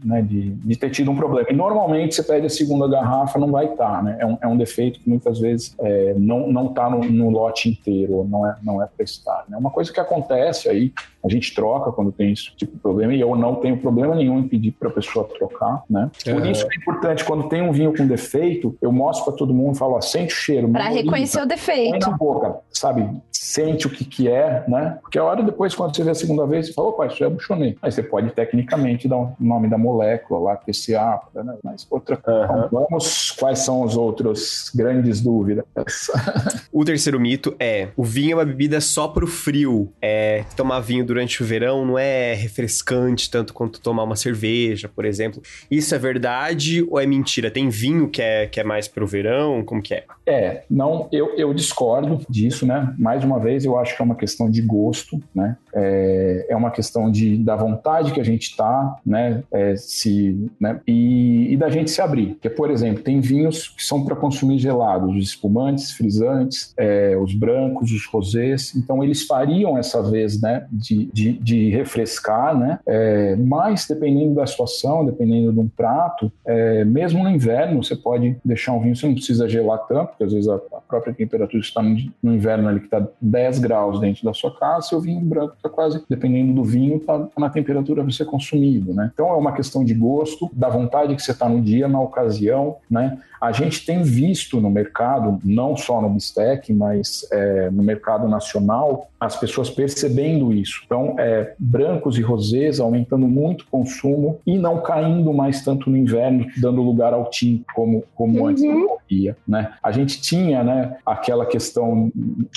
né, 0.05 0.21
de, 0.21 0.51
de, 0.51 0.77
ter 0.77 0.91
tido 0.91 1.11
um 1.11 1.17
problema. 1.17 1.47
E 1.51 1.55
normalmente 1.55 2.15
você 2.15 2.23
pede 2.23 2.47
a 2.47 2.51
segunda 2.51 2.87
garrafa, 2.87 3.39
não 3.39 3.51
vai 3.51 3.65
estar, 3.67 3.97
tá, 3.97 4.03
né? 4.03 4.17
É 4.21 4.27
um, 4.27 4.39
é 4.43 4.47
um 4.47 4.57
defeito 4.57 5.01
que 5.01 5.09
muitas 5.09 5.39
vezes 5.39 5.75
é, 5.81 6.15
não 6.17 6.49
não 6.49 6.67
está 6.67 6.91
no, 6.91 7.01
no, 7.05 7.31
lote 7.31 7.71
inteiro, 7.71 8.27
não 8.29 8.47
é 8.47 8.57
não 8.63 8.83
é 8.83 8.87
para 8.87 9.05
estar. 9.05 9.45
Né? 9.49 9.57
Uma 9.57 9.71
coisa 9.71 9.93
que 9.93 10.01
acontece 10.05 10.69
aí, 10.69 10.93
a 11.25 11.29
gente 11.29 11.55
troca 11.55 11.91
quando 11.91 12.13
tem 12.13 12.33
esse 12.33 12.55
tipo 12.57 12.75
de 12.75 12.79
problema 12.79 13.15
e 13.15 13.21
eu 13.21 13.35
não 13.35 13.55
tenho 13.55 13.79
problema 13.79 14.15
nenhum 14.15 14.41
em 14.41 14.49
pedir 14.49 14.73
para 14.73 14.89
a 14.89 14.93
pessoa 14.93 15.27
trocar, 15.27 15.83
né? 15.89 16.11
Por 16.25 16.47
isso 16.47 16.67
é 16.71 16.77
importante 16.77 17.25
quando 17.25 17.49
tem 17.49 17.63
um 17.63 17.73
vinho 17.73 17.97
com 17.97 18.07
defeito, 18.07 18.77
eu 18.83 18.93
mostro 18.93 19.25
para 19.25 19.35
todo 19.35 19.55
mundo, 19.55 19.77
falo, 19.77 19.95
ó, 19.95 20.01
sente 20.01 20.35
o 20.35 20.37
cheiro. 20.37 20.69
Para 20.69 20.89
reconhecer 20.89 21.41
o 21.41 21.47
defeito. 21.47 22.11
na 22.11 22.17
boca, 22.17 22.57
sabe? 22.71 23.09
Sente 23.33 23.87
o 23.87 23.91
que 23.91 24.05
que 24.05 24.29
é, 24.29 24.65
né? 24.69 24.99
Porque 25.01 25.19
a 25.19 25.25
hora 25.25 25.43
depois 25.43 25.75
quando 25.75 25.97
você 25.97 26.05
vê 26.05 26.11
a 26.11 26.15
segunda 26.15 26.47
vez, 26.47 26.67
você 26.67 26.73
fala, 26.73 26.89
opa, 26.89 27.07
isso 27.07 27.25
é 27.25 27.29
buchonê. 27.29 27.77
Aí 27.81 27.91
você 27.91 28.03
pode 28.03 28.31
tecnicamente 28.31 29.09
dar 29.09 29.17
o 29.17 29.25
um 29.25 29.35
nome 29.39 29.69
da 29.69 29.79
molécula 29.79 30.41
lá, 30.41 30.57
TCA, 30.57 31.21
né? 31.35 31.57
Mas 31.63 31.87
outra. 31.91 32.21
Uhum. 32.27 32.45
Então, 32.45 32.69
vamos, 32.71 33.31
quais 33.33 33.61
são 33.61 33.85
as 33.85 33.97
outras 33.97 34.71
grandes 34.75 35.21
dúvidas? 35.21 35.65
o 36.73 36.85
terceiro 36.85 37.19
mito 37.19 37.55
é: 37.59 37.89
o 37.97 38.05
vinho 38.05 38.33
é 38.33 38.35
uma 38.37 38.45
bebida 38.45 38.81
só 38.81 39.09
pro 39.09 39.27
frio. 39.27 39.93
É 40.03 40.45
tomar 40.57 40.81
vinho 40.81 41.05
durante 41.15 41.43
o 41.43 41.47
verão 41.47 41.87
não 41.87 41.97
é 41.97 42.35
refrescante 42.35 43.31
tanto 43.31 43.55
quanto 43.55 43.81
tomar 43.81 44.03
uma 44.03 44.17
cerveja, 44.17 44.89
por 44.89 45.05
exemplo. 45.05 45.41
Isso 45.71 45.95
é 45.95 45.99
verdade 45.99 46.85
ou 46.91 46.99
é 46.99 47.07
mentira? 47.07 47.51
Tem 47.51 47.69
vinho 47.69 48.09
que 48.09 48.21
é, 48.21 48.47
que 48.47 48.59
é 48.59 48.65
mais 48.65 48.89
pro 48.89 49.07
verão? 49.07 49.65
Como 49.65 49.81
que 49.81 49.95
é? 49.95 50.05
É, 50.27 50.65
não, 50.69 51.09
eu, 51.13 51.37
eu 51.37 51.55
discordo 51.55 52.21
disso, 52.29 52.67
né? 52.67 52.93
Mais 52.99 53.23
uma 53.23 53.39
vez, 53.39 53.65
eu 53.65 53.79
acho 53.79 53.95
que 53.95 54.03
é 54.03 54.05
uma 54.05 54.17
questão 54.17 54.51
de 54.51 54.61
gosto, 54.61 55.23
né? 55.35 55.57
É, 55.75 56.47
é 56.51 56.57
uma 56.57 56.71
questão 56.71 57.11
de, 57.11 57.37
da 57.37 57.57
vontade 57.57 58.13
que 58.13 58.21
a 58.21 58.25
gente 58.25 58.57
tá, 58.57 58.97
né? 59.05 59.43
É, 59.53 59.75
se, 59.77 60.51
né? 60.61 60.81
E, 60.87 61.53
e, 61.53 61.57
da 61.57 61.69
gente 61.69 61.91
se 61.91 62.01
abrir. 62.01 62.35
Porque, 62.35 62.51
por 62.51 62.71
exemplo, 62.71 63.03
tem 63.03 63.21
vinhos 63.21 63.69
que 63.69 63.83
são 63.83 64.05
para 64.05 64.15
consumir 64.15 64.59
gelados, 64.59 65.17
os 65.17 65.25
espumantes, 65.25 65.93
frisantes, 65.93 66.73
é, 66.77 67.17
os 67.17 67.35
brancos, 67.35 67.91
os 67.91 68.07
rosés. 68.07 68.75
Então, 68.77 69.03
eles 69.03 69.27
fariam 69.27 69.77
essa 69.77 70.03
vez, 70.03 70.41
né? 70.41 70.67
De, 70.71 71.07
de, 71.13 71.33
de 71.33 71.71
refrescar, 71.71 72.57
né? 72.57 72.79
É, 72.87 73.37
mas, 73.37 73.87
dependendo 73.87 74.35
da 74.35 74.47
situação, 74.47 75.05
dependendo 75.05 75.53
de 75.53 75.59
um 75.61 75.69
prato, 75.69 76.31
é, 76.47 76.85
mesmo 76.85 77.23
no 77.23 77.31
inverno, 77.31 77.83
você 77.83 77.97
pode 77.97 78.37
deixar 78.45 78.73
um 78.73 78.81
vinho, 78.81 78.95
você 78.95 79.07
não 79.07 79.15
precisa 79.15 79.49
gelar 79.49 79.79
tanto, 79.87 80.09
porque 80.09 80.25
às 80.25 80.33
vezes 80.33 80.49
a, 80.49 80.55
a 80.55 80.81
própria 80.89 81.13
temperatura 81.13 81.61
está 81.61 81.83
no, 81.83 81.97
no 82.23 82.35
inverno 82.35 82.69
ali 82.69 82.81
que 82.81 82.87
está 82.87 83.07
10 83.21 83.59
graus 83.59 84.01
dentro 84.01 84.25
da 84.25 84.33
sua 84.33 84.57
casa, 84.57 84.89
seu 84.89 85.01
vinho 85.01 85.21
branco 85.21 85.57
está 85.65 85.69
quase, 85.69 86.03
dependendo 86.09 86.53
do 86.53 86.63
vinho, 86.63 86.97
está 86.97 87.27
na 87.39 87.49
temperatura 87.49 88.03
para 88.03 88.13
ser 88.13 88.27
consumido, 88.27 88.93
né? 88.93 89.11
Então 89.15 89.29
é 89.29 89.37
uma 89.37 89.53
questão 89.53 89.85
de 89.85 89.95
gosto, 89.95 90.51
da 90.53 90.69
vontade 90.69 91.15
que 91.17 91.23
você 91.23 91.33
está 91.33 91.49
no 91.49 91.61
dia, 91.61 91.89
na 91.89 92.01
ocasião, 92.01 92.77
né? 92.91 93.19
A 93.41 93.53
gente 93.53 93.85
tem 93.85 94.03
visto 94.03 94.59
no 94.59 94.71
mercado, 94.71 95.39
não 95.45 95.77
só 95.77 96.01
no 96.01 96.09
Bistec, 96.09 96.73
mas 96.73 97.29
é, 97.31 97.69
no 97.71 97.83
mercado 97.83 98.27
nacional, 98.27 99.11
as 99.21 99.37
pessoas 99.37 99.69
percebendo 99.69 100.51
isso. 100.51 100.81
Então, 100.87 101.15
é, 101.19 101.55
brancos 101.59 102.17
e 102.17 102.23
rosés 102.23 102.81
aumentando 102.81 103.27
muito 103.27 103.63
o 103.63 103.67
consumo 103.67 104.39
e 104.47 104.57
não 104.57 104.81
caindo 104.81 105.31
mais 105.35 105.63
tanto 105.63 105.91
no 105.91 105.97
inverno, 105.97 106.47
dando 106.57 106.81
lugar 106.81 107.13
ao 107.13 107.29
tinto, 107.29 107.67
como, 107.75 108.05
como 108.15 108.41
uhum. 108.41 108.47
antes 108.47 108.65
ocorria. 108.65 109.37
Né? 109.47 109.73
A 109.83 109.93
gente 109.93 110.21
tinha 110.23 110.65
né, 110.65 110.97
aquela 111.05 111.45
questão 111.45 112.11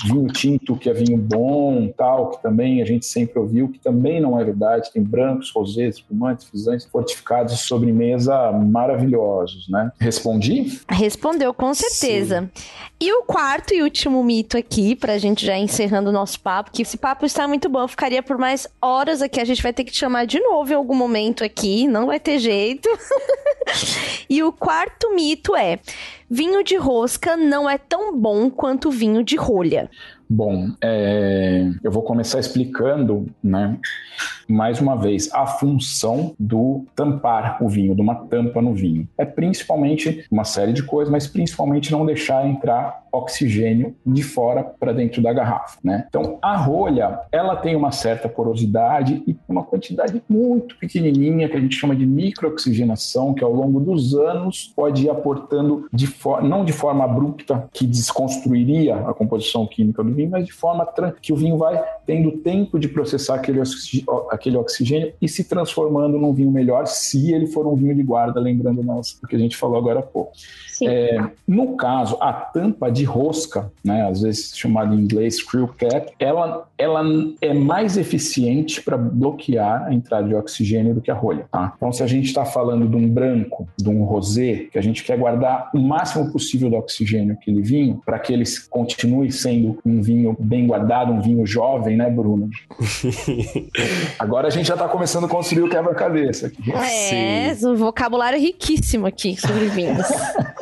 vinho 0.06 0.26
tinto, 0.28 0.76
que 0.76 0.88
é 0.88 0.94
vinho 0.94 1.18
bom, 1.18 1.92
tal, 1.96 2.30
que 2.30 2.42
também 2.42 2.80
a 2.80 2.84
gente 2.86 2.97
sempre 3.06 3.38
ouviu, 3.38 3.68
que 3.68 3.78
também 3.78 4.20
não 4.20 4.38
é 4.38 4.44
verdade. 4.44 4.92
Tem 4.92 5.02
brancos, 5.02 5.50
rosés, 5.50 5.96
espumantes, 5.96 6.46
frisantes, 6.46 6.86
fortificados 6.86 7.54
de 7.54 7.60
sobremesa 7.60 8.52
maravilhosos. 8.52 9.68
Né? 9.68 9.90
Respondi? 9.98 10.80
Respondeu, 10.88 11.52
com 11.54 11.72
certeza. 11.74 12.50
Sim. 12.54 12.62
E 13.00 13.12
o 13.12 13.22
quarto 13.22 13.72
e 13.72 13.82
último 13.82 14.24
mito 14.24 14.56
aqui, 14.56 14.96
pra 14.96 15.18
gente 15.18 15.46
já 15.46 15.56
encerrando 15.56 16.10
o 16.10 16.12
nosso 16.12 16.40
papo, 16.40 16.72
que 16.72 16.82
esse 16.82 16.96
papo 16.96 17.24
está 17.24 17.46
muito 17.46 17.68
bom, 17.68 17.86
ficaria 17.86 18.22
por 18.22 18.36
mais 18.36 18.66
horas 18.82 19.22
aqui, 19.22 19.40
a 19.40 19.44
gente 19.44 19.62
vai 19.62 19.72
ter 19.72 19.84
que 19.84 19.92
te 19.92 19.98
chamar 19.98 20.26
de 20.26 20.40
novo 20.40 20.72
em 20.72 20.74
algum 20.74 20.96
momento 20.96 21.44
aqui, 21.44 21.86
não 21.86 22.06
vai 22.06 22.18
ter 22.18 22.38
jeito. 22.38 22.88
e 24.28 24.42
o 24.42 24.52
quarto 24.52 25.14
mito 25.14 25.54
é: 25.54 25.78
vinho 26.28 26.64
de 26.64 26.76
rosca 26.76 27.36
não 27.36 27.70
é 27.70 27.78
tão 27.78 28.16
bom 28.16 28.50
quanto 28.50 28.90
vinho 28.90 29.22
de 29.22 29.36
rolha. 29.36 29.88
Bom, 30.28 30.70
é, 30.82 31.70
eu 31.82 31.90
vou 31.90 32.02
começar 32.02 32.38
explicando, 32.38 33.26
né, 33.42 33.78
mais 34.48 34.80
uma 34.80 34.96
vez, 34.96 35.30
a 35.32 35.46
função 35.46 36.34
do 36.38 36.86
tampar 36.96 37.62
o 37.62 37.68
vinho, 37.68 37.94
de 37.94 38.00
uma 38.00 38.14
tampa 38.14 38.62
no 38.62 38.74
vinho. 38.74 39.06
É 39.16 39.24
principalmente 39.24 40.24
uma 40.30 40.44
série 40.44 40.72
de 40.72 40.82
coisas, 40.82 41.12
mas 41.12 41.26
principalmente 41.26 41.92
não 41.92 42.06
deixar 42.06 42.46
entrar 42.46 43.04
oxigênio 43.12 43.94
de 44.04 44.22
fora 44.22 44.62
para 44.62 44.92
dentro 44.92 45.22
da 45.22 45.32
garrafa, 45.32 45.78
né? 45.82 46.06
Então, 46.08 46.38
a 46.42 46.56
rolha, 46.56 47.20
ela 47.32 47.56
tem 47.56 47.74
uma 47.74 47.90
certa 47.90 48.28
porosidade 48.28 49.22
e 49.26 49.36
uma 49.48 49.62
quantidade 49.62 50.22
muito 50.28 50.76
pequenininha 50.78 51.48
que 51.48 51.56
a 51.56 51.60
gente 51.60 51.76
chama 51.76 51.96
de 51.96 52.06
microoxigenação, 52.06 53.34
que 53.34 53.44
ao 53.44 53.52
longo 53.52 53.80
dos 53.80 54.14
anos 54.14 54.72
pode 54.74 55.04
ir 55.04 55.10
aportando 55.10 55.88
de 55.92 56.08
não 56.42 56.64
de 56.64 56.72
forma 56.72 57.04
abrupta 57.04 57.68
que 57.72 57.86
desconstruiria 57.86 58.96
a 58.96 59.14
composição 59.14 59.66
química 59.66 60.02
do 60.02 60.10
vinho, 60.18 60.30
mas 60.30 60.44
de 60.44 60.52
forma 60.52 60.86
que 61.20 61.32
o 61.32 61.36
vinho 61.36 61.56
vai 61.56 61.82
tendo 62.04 62.32
tempo 62.38 62.78
de 62.78 62.88
processar 62.88 63.36
aquele, 63.36 63.60
aquele 64.30 64.56
oxigênio 64.56 65.12
e 65.20 65.28
se 65.28 65.44
transformando 65.44 66.18
num 66.18 66.32
vinho 66.32 66.50
melhor 66.50 66.86
se 66.86 67.32
ele 67.32 67.46
for 67.46 67.66
um 67.66 67.74
vinho 67.74 67.94
de 67.94 68.02
guarda, 68.02 68.40
lembrando 68.40 68.80
o 68.80 69.26
que 69.26 69.36
a 69.36 69.38
gente 69.38 69.56
falou 69.56 69.78
agora 69.78 70.00
há 70.00 70.02
pouco. 70.02 70.32
É, 70.86 71.18
no 71.46 71.76
caso, 71.76 72.16
a 72.20 72.32
tampa 72.32 72.90
de 72.90 73.04
rosca, 73.04 73.70
né, 73.84 74.08
às 74.08 74.22
vezes 74.22 74.56
chamada 74.56 74.94
em 74.94 74.98
inglês 74.98 75.36
screw 75.36 75.68
cap, 75.68 76.12
ela, 76.18 76.68
ela 76.76 77.02
é 77.40 77.54
mais 77.54 77.96
eficiente 77.96 78.82
para 78.82 78.96
bloquear 78.96 79.86
a 79.86 79.94
entrada 79.94 80.28
de 80.28 80.34
oxigênio 80.34 80.94
do 80.94 81.00
que 81.00 81.10
a 81.10 81.14
rolha. 81.14 81.46
Tá? 81.50 81.72
Então, 81.76 81.92
se 81.92 82.02
a 82.02 82.06
gente 82.06 82.26
está 82.26 82.44
falando 82.44 82.86
de 82.88 82.96
um 82.96 83.08
branco, 83.08 83.68
de 83.76 83.88
um 83.88 84.04
rosé, 84.04 84.66
que 84.70 84.78
a 84.78 84.82
gente 84.82 85.02
quer 85.04 85.18
guardar 85.18 85.70
o 85.74 85.78
máximo 85.78 86.30
possível 86.30 86.70
do 86.70 86.76
oxigênio 86.76 87.34
aquele 87.34 87.62
vinho, 87.62 88.00
para 88.04 88.18
que 88.18 88.32
ele 88.32 88.44
continue 88.70 89.30
sendo 89.32 89.78
um 89.84 90.02
vinho 90.02 90.36
bem 90.38 90.66
guardado, 90.66 91.12
um 91.12 91.20
vinho 91.20 91.46
jovem, 91.46 91.96
né, 91.96 92.10
Bruno? 92.10 92.48
Agora 94.18 94.48
a 94.48 94.50
gente 94.50 94.66
já 94.66 94.74
está 94.74 94.88
começando 94.88 95.24
a 95.24 95.28
construir 95.28 95.62
o 95.62 95.70
quebra-cabeça. 95.70 96.52
É, 96.74 97.54
Sim. 97.54 97.68
um 97.68 97.74
vocabulário 97.74 98.38
riquíssimo 98.38 99.06
aqui 99.06 99.36
sobre 99.40 99.66
vinhos. 99.66 100.06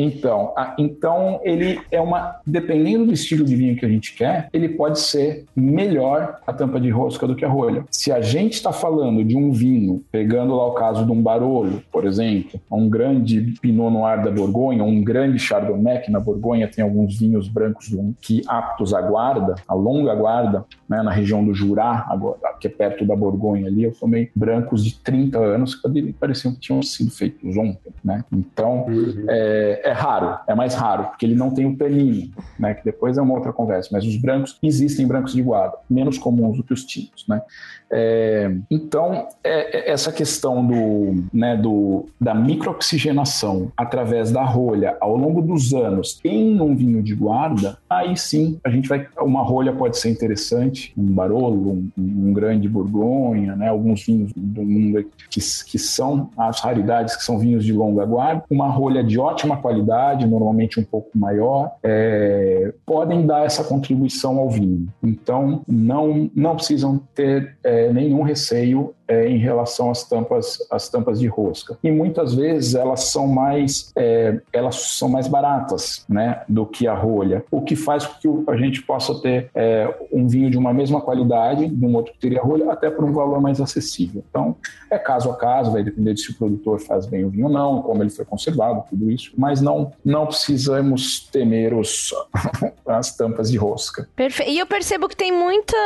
Então, 0.00 0.52
a, 0.56 0.76
então 0.78 1.40
ele 1.42 1.80
é 1.90 2.00
uma. 2.00 2.36
Dependendo 2.46 3.06
do 3.06 3.12
estilo 3.12 3.44
de 3.44 3.56
vinho 3.56 3.74
que 3.74 3.84
a 3.84 3.88
gente 3.88 4.14
quer, 4.14 4.48
ele 4.52 4.68
pode 4.68 5.00
ser 5.00 5.44
melhor 5.56 6.38
a 6.46 6.52
tampa 6.52 6.78
de 6.78 6.88
rosca 6.88 7.26
do 7.26 7.34
que 7.34 7.44
a 7.44 7.48
rolha. 7.48 7.84
Se 7.90 8.12
a 8.12 8.20
gente 8.20 8.52
está 8.52 8.72
falando 8.72 9.24
de 9.24 9.36
um 9.36 9.50
vinho, 9.50 10.04
pegando 10.12 10.54
lá 10.54 10.66
o 10.66 10.74
caso 10.74 11.04
de 11.04 11.10
um 11.10 11.20
Barolo, 11.20 11.82
por 11.90 12.06
exemplo, 12.06 12.60
um 12.70 12.88
grande 12.88 13.54
Pinot 13.60 13.90
Noir 13.90 14.22
da 14.22 14.30
Borgonha, 14.30 14.84
um 14.84 15.02
grande 15.02 15.40
Chardonnay, 15.40 15.98
que 15.98 16.12
na 16.12 16.20
Borgonha 16.20 16.68
tem 16.68 16.84
alguns 16.84 17.18
vinhos 17.18 17.48
brancos 17.48 17.88
que 18.20 18.42
aptos 18.46 18.94
à 18.94 19.00
guarda, 19.00 19.56
a 19.66 19.74
longa 19.74 20.14
guarda, 20.14 20.64
né, 20.88 21.02
na 21.02 21.10
região 21.10 21.44
do 21.44 21.52
Jurá, 21.52 22.06
agora, 22.08 22.38
que 22.60 22.68
é 22.68 22.70
perto 22.70 23.04
da 23.04 23.16
Borgonha 23.16 23.66
ali, 23.66 23.84
eu 23.84 23.92
tomei 23.92 24.30
brancos 24.34 24.84
de 24.84 24.94
30 25.00 25.38
anos 25.38 25.74
que 25.74 26.12
pareciam 26.12 26.54
que 26.54 26.60
tinham 26.60 26.82
sido 26.82 27.10
feitos 27.10 27.56
ontem, 27.56 27.92
né? 28.04 28.24
Então, 28.32 28.86
uhum. 28.86 29.24
é, 29.28 29.87
é, 29.88 29.92
raro, 29.92 30.38
é 30.46 30.54
mais 30.54 30.74
raro, 30.74 31.04
porque 31.04 31.24
ele 31.24 31.34
não 31.34 31.50
tem 31.50 31.66
o 31.66 31.76
tanino, 31.76 32.30
né? 32.58 32.74
Que 32.74 32.84
depois 32.84 33.16
é 33.16 33.22
uma 33.22 33.34
outra 33.34 33.52
conversa, 33.52 33.88
mas 33.92 34.04
os 34.04 34.16
brancos, 34.16 34.58
existem 34.62 35.06
brancos 35.06 35.32
de 35.32 35.42
guarda, 35.42 35.78
menos 35.88 36.18
comuns 36.18 36.56
do 36.56 36.64
que 36.64 36.72
os 36.72 36.84
tintos, 36.84 37.26
né? 37.26 37.42
É, 37.90 38.50
então, 38.70 39.28
é, 39.42 39.78
é, 39.78 39.90
essa 39.90 40.12
questão 40.12 40.64
do, 40.66 41.24
né, 41.32 41.56
do, 41.56 42.06
da 42.20 42.34
microoxigenação 42.34 43.72
através 43.76 44.30
da 44.30 44.44
rolha 44.44 44.96
ao 45.00 45.16
longo 45.16 45.40
dos 45.40 45.72
anos 45.72 46.20
em 46.24 46.60
um 46.60 46.76
vinho 46.76 47.02
de 47.02 47.14
guarda, 47.14 47.78
aí 47.88 48.16
sim 48.16 48.58
a 48.64 48.70
gente 48.70 48.88
vai. 48.88 49.06
Uma 49.20 49.42
rolha 49.42 49.72
pode 49.72 49.96
ser 49.98 50.10
interessante, 50.10 50.92
um 50.96 51.06
Barolo, 51.12 51.72
um, 51.72 51.90
um 51.96 52.32
grande 52.32 52.68
Borgonha, 52.68 53.56
né, 53.56 53.68
alguns 53.68 54.04
vinhos 54.04 54.32
do 54.36 54.62
mundo 54.62 55.04
que, 55.30 55.40
que 55.40 55.78
são 55.78 56.30
as 56.36 56.60
raridades, 56.60 57.16
que 57.16 57.24
são 57.24 57.38
vinhos 57.38 57.64
de 57.64 57.72
longa 57.72 58.04
guarda, 58.04 58.44
uma 58.50 58.68
rolha 58.68 59.02
de 59.02 59.18
ótima 59.18 59.56
qualidade, 59.56 60.26
normalmente 60.26 60.78
um 60.78 60.84
pouco 60.84 61.10
maior, 61.16 61.72
é, 61.82 62.72
podem 62.84 63.26
dar 63.26 63.46
essa 63.46 63.64
contribuição 63.64 64.38
ao 64.38 64.50
vinho. 64.50 64.88
Então, 65.02 65.62
não, 65.66 66.30
não 66.34 66.54
precisam 66.56 67.00
ter. 67.14 67.56
É, 67.64 67.77
nenhum 67.92 68.22
receio 68.22 68.94
é, 69.08 69.28
em 69.28 69.38
relação 69.38 69.90
às 69.90 70.04
tampas, 70.04 70.58
às 70.70 70.88
tampas 70.88 71.18
de 71.18 71.26
rosca. 71.26 71.78
E 71.82 71.90
muitas 71.90 72.34
vezes 72.34 72.74
elas 72.74 73.04
são 73.04 73.26
mais, 73.26 73.90
é, 73.96 74.40
elas 74.52 74.76
são 74.76 75.08
mais 75.08 75.26
baratas, 75.26 76.04
né, 76.08 76.42
do 76.48 76.66
que 76.66 76.86
a 76.86 76.94
rolha, 76.94 77.44
o 77.50 77.62
que 77.62 77.74
faz 77.74 78.06
com 78.06 78.42
que 78.44 78.50
a 78.50 78.56
gente 78.56 78.82
possa 78.82 79.14
ter 79.20 79.50
é, 79.54 79.92
um 80.12 80.28
vinho 80.28 80.50
de 80.50 80.58
uma 80.58 80.72
mesma 80.72 81.00
qualidade, 81.00 81.66
de 81.66 81.86
um 81.86 81.94
outro 81.96 82.12
que 82.12 82.18
teria 82.18 82.42
rolha, 82.42 82.70
até 82.70 82.90
por 82.90 83.04
um 83.04 83.12
valor 83.12 83.40
mais 83.40 83.60
acessível. 83.60 84.22
Então, 84.28 84.56
é 84.90 84.98
caso 84.98 85.30
a 85.30 85.36
caso, 85.36 85.72
vai 85.72 85.82
depender 85.82 86.14
de 86.14 86.20
se 86.20 86.30
o 86.30 86.34
produtor 86.34 86.80
faz 86.80 87.06
bem 87.06 87.24
o 87.24 87.30
vinho 87.30 87.46
ou 87.46 87.52
não, 87.52 87.82
como 87.82 88.02
ele 88.02 88.10
foi 88.10 88.24
conservado, 88.24 88.84
tudo 88.90 89.10
isso, 89.10 89.32
mas 89.36 89.60
não, 89.60 89.92
não 90.04 90.26
precisamos 90.26 91.28
temer 91.32 91.72
os, 91.74 92.12
as 92.86 93.16
tampas 93.16 93.50
de 93.50 93.56
rosca. 93.56 94.08
Perfeito. 94.14 94.50
E 94.50 94.58
eu 94.58 94.66
percebo 94.66 95.08
que 95.08 95.16
tem 95.16 95.32
muita, 95.32 95.76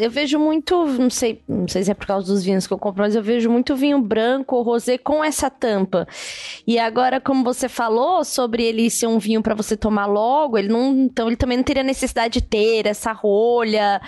eu 0.00 0.10
vejo 0.10 0.38
muito, 0.38 0.86
não 0.86 1.10
sei, 1.10 1.40
não 1.48 1.66
sei 1.66 1.82
se 1.82 1.90
é 1.90 1.94
por 1.94 2.06
causa 2.06 2.26
dos 2.32 2.44
vinhos 2.44 2.59
vinhos 2.60 2.66
que 2.66 2.72
eu 2.72 2.78
compro, 2.78 3.02
mas 3.02 3.14
eu 3.14 3.22
vejo 3.22 3.50
muito 3.50 3.74
vinho 3.74 4.00
branco 4.00 4.56
ou 4.56 4.62
rosé 4.62 4.98
com 4.98 5.24
essa 5.24 5.50
tampa. 5.50 6.06
E 6.66 6.78
agora, 6.78 7.20
como 7.20 7.42
você 7.42 7.68
falou 7.68 8.24
sobre 8.24 8.62
ele 8.62 8.90
ser 8.90 9.06
um 9.06 9.18
vinho 9.18 9.42
para 9.42 9.54
você 9.54 9.76
tomar 9.76 10.06
logo, 10.06 10.58
ele 10.58 10.68
não, 10.68 10.92
então 10.92 11.26
ele 11.26 11.36
também 11.36 11.56
não 11.56 11.64
teria 11.64 11.82
necessidade 11.82 12.34
de 12.34 12.42
ter 12.42 12.86
essa 12.86 13.12
rolha 13.12 14.00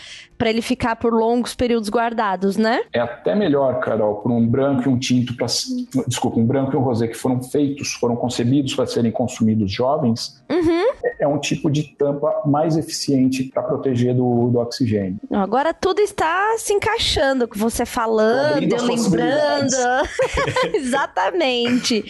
para 0.43 0.51
ele 0.51 0.61
ficar 0.61 0.97
por 0.97 1.13
longos 1.13 1.55
períodos 1.55 1.89
guardados, 1.89 2.57
né? 2.57 2.81
É 2.93 2.99
até 2.99 3.33
melhor, 3.33 3.79
Carol, 3.79 4.17
por 4.17 4.33
um 4.33 4.45
branco 4.45 4.89
e 4.89 4.89
um 4.89 4.99
tinto 4.99 5.37
para 5.37 5.47
desculpa, 6.09 6.41
um 6.41 6.45
branco 6.45 6.75
e 6.75 6.77
um 6.77 6.83
rosé 6.83 7.07
que 7.07 7.15
foram 7.15 7.41
feitos, 7.41 7.93
foram 7.93 8.17
concebidos 8.17 8.75
para 8.75 8.85
serem 8.87 9.13
consumidos 9.13 9.71
jovens. 9.71 10.43
Uhum. 10.51 10.95
É, 11.05 11.25
é 11.25 11.29
um 11.29 11.39
tipo 11.39 11.71
de 11.71 11.85
tampa 11.97 12.43
mais 12.45 12.77
eficiente 12.77 13.45
para 13.45 13.63
proteger 13.63 14.17
do, 14.17 14.49
do 14.49 14.59
oxigênio. 14.59 15.21
Agora 15.31 15.73
tudo 15.73 16.01
está 16.01 16.57
se 16.59 16.73
encaixando 16.73 17.47
com 17.47 17.57
você 17.57 17.87
falando, 17.87 18.42
eu 18.61 18.85
lembrando. 18.85 19.77
Exatamente. 20.75 22.05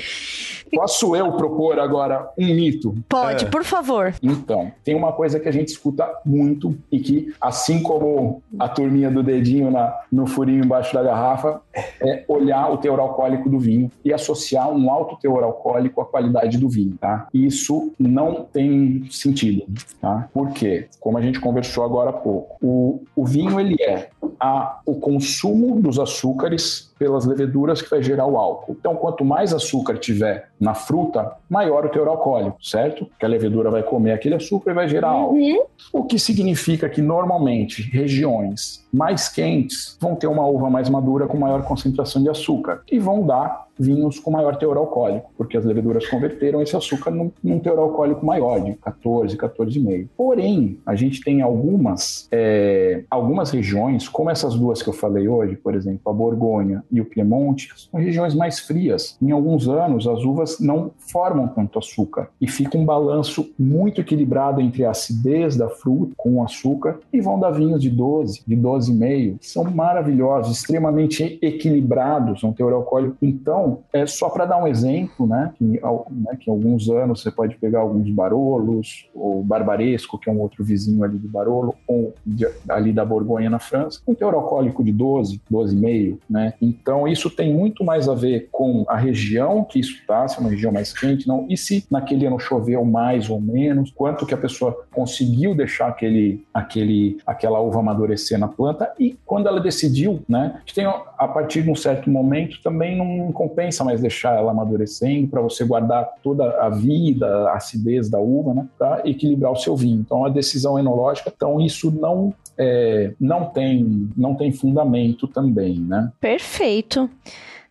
Posso 0.74 1.14
eu 1.14 1.32
propor 1.32 1.78
agora 1.78 2.30
um 2.38 2.46
mito? 2.46 2.94
Pode, 3.08 3.44
é. 3.44 3.48
por 3.48 3.62
favor. 3.62 4.14
Então, 4.22 4.72
tem 4.82 4.94
uma 4.94 5.12
coisa 5.12 5.38
que 5.38 5.48
a 5.48 5.52
gente 5.52 5.68
escuta 5.68 6.08
muito 6.24 6.76
e 6.90 6.98
que, 6.98 7.34
assim 7.40 7.82
como 7.82 8.42
a 8.58 8.68
turminha 8.68 9.10
do 9.10 9.22
dedinho 9.22 9.70
na, 9.70 9.94
no 10.10 10.26
furinho 10.26 10.64
embaixo 10.64 10.94
da 10.94 11.02
garrafa, 11.02 11.60
é 11.74 12.24
olhar 12.28 12.70
o 12.70 12.78
teor 12.78 13.00
alcoólico 13.00 13.48
do 13.48 13.58
vinho 13.58 13.90
e 14.04 14.12
associar 14.12 14.70
um 14.70 14.90
alto 14.90 15.16
teor 15.16 15.42
alcoólico 15.42 16.00
à 16.00 16.04
qualidade 16.04 16.58
do 16.58 16.68
vinho, 16.68 16.96
tá? 17.00 17.28
Isso 17.32 17.92
não 17.98 18.44
tem 18.44 19.06
sentido, 19.10 19.64
tá? 20.00 20.28
Por 20.32 20.50
quê? 20.50 20.88
Como 21.00 21.18
a 21.18 21.22
gente 21.22 21.40
conversou 21.40 21.84
agora 21.84 22.10
há 22.10 22.12
pouco, 22.12 22.56
o, 22.62 23.02
o 23.16 23.24
vinho 23.24 23.58
ele 23.58 23.76
é 23.82 24.10
a, 24.38 24.80
o 24.84 24.96
consumo 24.96 25.80
dos 25.80 25.98
açúcares 25.98 26.91
pelas 27.02 27.24
leveduras 27.24 27.82
que 27.82 27.90
vai 27.90 28.00
gerar 28.00 28.26
o 28.26 28.36
álcool. 28.36 28.76
Então, 28.78 28.94
quanto 28.94 29.24
mais 29.24 29.52
açúcar 29.52 29.98
tiver 29.98 30.50
na 30.60 30.72
fruta, 30.72 31.32
maior 31.50 31.84
o 31.84 31.88
teor 31.88 32.06
alcoólico, 32.06 32.64
certo? 32.64 33.08
Que 33.18 33.26
a 33.26 33.28
levedura 33.28 33.72
vai 33.72 33.82
comer 33.82 34.12
aquele 34.12 34.36
açúcar 34.36 34.70
e 34.70 34.74
vai 34.74 34.88
gerar 34.88 35.12
uhum. 35.12 35.22
álcool. 35.22 35.70
O 35.92 36.04
que 36.04 36.16
significa 36.16 36.88
que 36.88 37.02
normalmente 37.02 37.82
regiões 37.82 38.86
mais 38.92 39.28
quentes 39.28 39.98
vão 40.00 40.14
ter 40.14 40.28
uma 40.28 40.46
uva 40.46 40.70
mais 40.70 40.88
madura 40.88 41.26
com 41.26 41.36
maior 41.36 41.64
concentração 41.64 42.22
de 42.22 42.28
açúcar 42.28 42.82
e 42.90 43.00
vão 43.00 43.26
dar 43.26 43.66
vinhos 43.78 44.18
com 44.18 44.30
maior 44.30 44.56
teor 44.56 44.76
alcoólico, 44.76 45.30
porque 45.36 45.56
as 45.56 45.64
leveduras 45.64 46.06
converteram 46.06 46.62
esse 46.62 46.76
açúcar 46.76 47.10
num, 47.10 47.30
num 47.42 47.58
teor 47.58 47.78
alcoólico 47.78 48.24
maior, 48.24 48.60
de 48.60 48.74
14, 48.74 49.36
14,5. 49.36 50.08
Porém, 50.16 50.78
a 50.84 50.94
gente 50.94 51.22
tem 51.22 51.42
algumas, 51.42 52.28
é, 52.30 53.04
algumas 53.10 53.50
regiões, 53.50 54.08
como 54.08 54.30
essas 54.30 54.54
duas 54.54 54.82
que 54.82 54.88
eu 54.88 54.92
falei 54.92 55.28
hoje, 55.28 55.56
por 55.56 55.74
exemplo, 55.74 56.00
a 56.06 56.12
Borgonha 56.12 56.84
e 56.90 57.00
o 57.00 57.04
Piemonte, 57.04 57.70
são 57.76 57.98
regiões 58.00 58.34
mais 58.34 58.60
frias. 58.60 59.16
Em 59.20 59.30
alguns 59.30 59.68
anos, 59.68 60.06
as 60.06 60.22
uvas 60.24 60.60
não 60.60 60.90
formam 60.98 61.48
tanto 61.48 61.78
açúcar 61.78 62.28
e 62.40 62.48
fica 62.48 62.76
um 62.76 62.84
balanço 62.84 63.50
muito 63.58 64.00
equilibrado 64.00 64.60
entre 64.60 64.84
a 64.84 64.90
acidez 64.90 65.56
da 65.56 65.68
fruta 65.68 66.12
com 66.16 66.34
o 66.34 66.44
açúcar 66.44 66.98
e 67.12 67.20
vão 67.20 67.38
dar 67.38 67.50
vinhos 67.50 67.80
de 67.80 67.90
12, 67.90 68.42
de 68.46 68.56
12 68.56 68.82
12,5, 68.92 69.38
são 69.40 69.64
maravilhosos, 69.64 70.56
extremamente 70.56 71.38
equilibrados, 71.40 72.42
um 72.42 72.52
teor 72.52 72.72
alcoólico. 72.72 73.16
Então, 73.22 73.61
é 73.92 74.06
só 74.06 74.28
para 74.28 74.44
dar 74.44 74.62
um 74.62 74.66
exemplo, 74.66 75.26
né 75.26 75.52
que, 75.56 75.64
né, 75.64 76.36
que 76.40 76.50
em 76.50 76.52
alguns 76.52 76.88
anos 76.88 77.22
você 77.22 77.30
pode 77.30 77.56
pegar 77.56 77.80
alguns 77.80 78.10
Barolos, 78.10 79.08
ou 79.14 79.42
Barbaresco, 79.42 80.18
que 80.18 80.28
é 80.28 80.32
um 80.32 80.40
outro 80.40 80.64
vizinho 80.64 81.04
ali 81.04 81.18
de 81.18 81.28
Barolo, 81.28 81.74
ou 81.86 82.14
de, 82.24 82.46
ali 82.68 82.92
da 82.92 83.04
Borgonha 83.04 83.50
na 83.50 83.58
França, 83.58 84.00
um 84.06 84.14
teor 84.14 84.34
alcoólico 84.34 84.82
de 84.82 84.92
12, 84.92 85.40
12,5, 85.50 86.18
né? 86.28 86.54
Então, 86.60 87.06
isso 87.06 87.30
tem 87.30 87.52
muito 87.52 87.84
mais 87.84 88.08
a 88.08 88.14
ver 88.14 88.48
com 88.50 88.84
a 88.88 88.96
região 88.96 89.64
que 89.64 89.78
isso 89.78 89.94
está, 89.94 90.26
se 90.28 90.36
é 90.36 90.40
uma 90.40 90.50
região 90.50 90.72
mais 90.72 90.92
quente, 90.92 91.28
não, 91.28 91.46
e 91.48 91.56
se 91.56 91.84
naquele 91.90 92.26
ano 92.26 92.38
choveu 92.38 92.84
mais 92.84 93.30
ou 93.30 93.40
menos, 93.40 93.90
quanto 93.90 94.26
que 94.26 94.34
a 94.34 94.38
pessoa 94.38 94.84
conseguiu 94.92 95.54
deixar 95.54 95.88
aquele, 95.88 96.44
aquele, 96.52 97.18
aquela 97.26 97.60
uva 97.60 97.80
amadurecer 97.80 98.38
na 98.38 98.48
planta, 98.48 98.62
planta 98.62 98.92
e 98.98 99.16
quando 99.26 99.48
ela 99.48 99.60
decidiu, 99.60 100.22
né, 100.28 100.60
que 100.64 100.74
tem 100.74 100.86
a 100.86 101.28
partir 101.28 101.62
de 101.62 101.70
um 101.70 101.74
certo 101.74 102.08
momento 102.10 102.60
também 102.62 102.96
não 102.96 103.32
compensa 103.52 103.84
mais 103.84 104.00
deixar 104.00 104.36
ela 104.36 104.50
amadurecendo 104.50 105.28
para 105.28 105.40
você 105.40 105.64
guardar 105.64 106.08
toda 106.22 106.58
a 106.60 106.70
vida, 106.70 107.26
a 107.50 107.56
acidez 107.56 108.08
da 108.08 108.18
uva, 108.18 108.54
né, 108.54 108.66
para 108.78 109.02
equilibrar 109.08 109.52
o 109.52 109.56
seu 109.56 109.76
vinho. 109.76 110.00
Então 110.00 110.24
a 110.24 110.30
decisão 110.30 110.78
enológica, 110.78 111.30
então 111.34 111.60
isso 111.60 111.90
não 111.90 112.34
é, 112.56 113.12
não 113.20 113.46
tem 113.46 114.08
não 114.16 114.34
tem 114.34 114.52
fundamento 114.52 115.28
também, 115.28 115.78
né? 115.78 116.10
Perfeito 116.20 117.08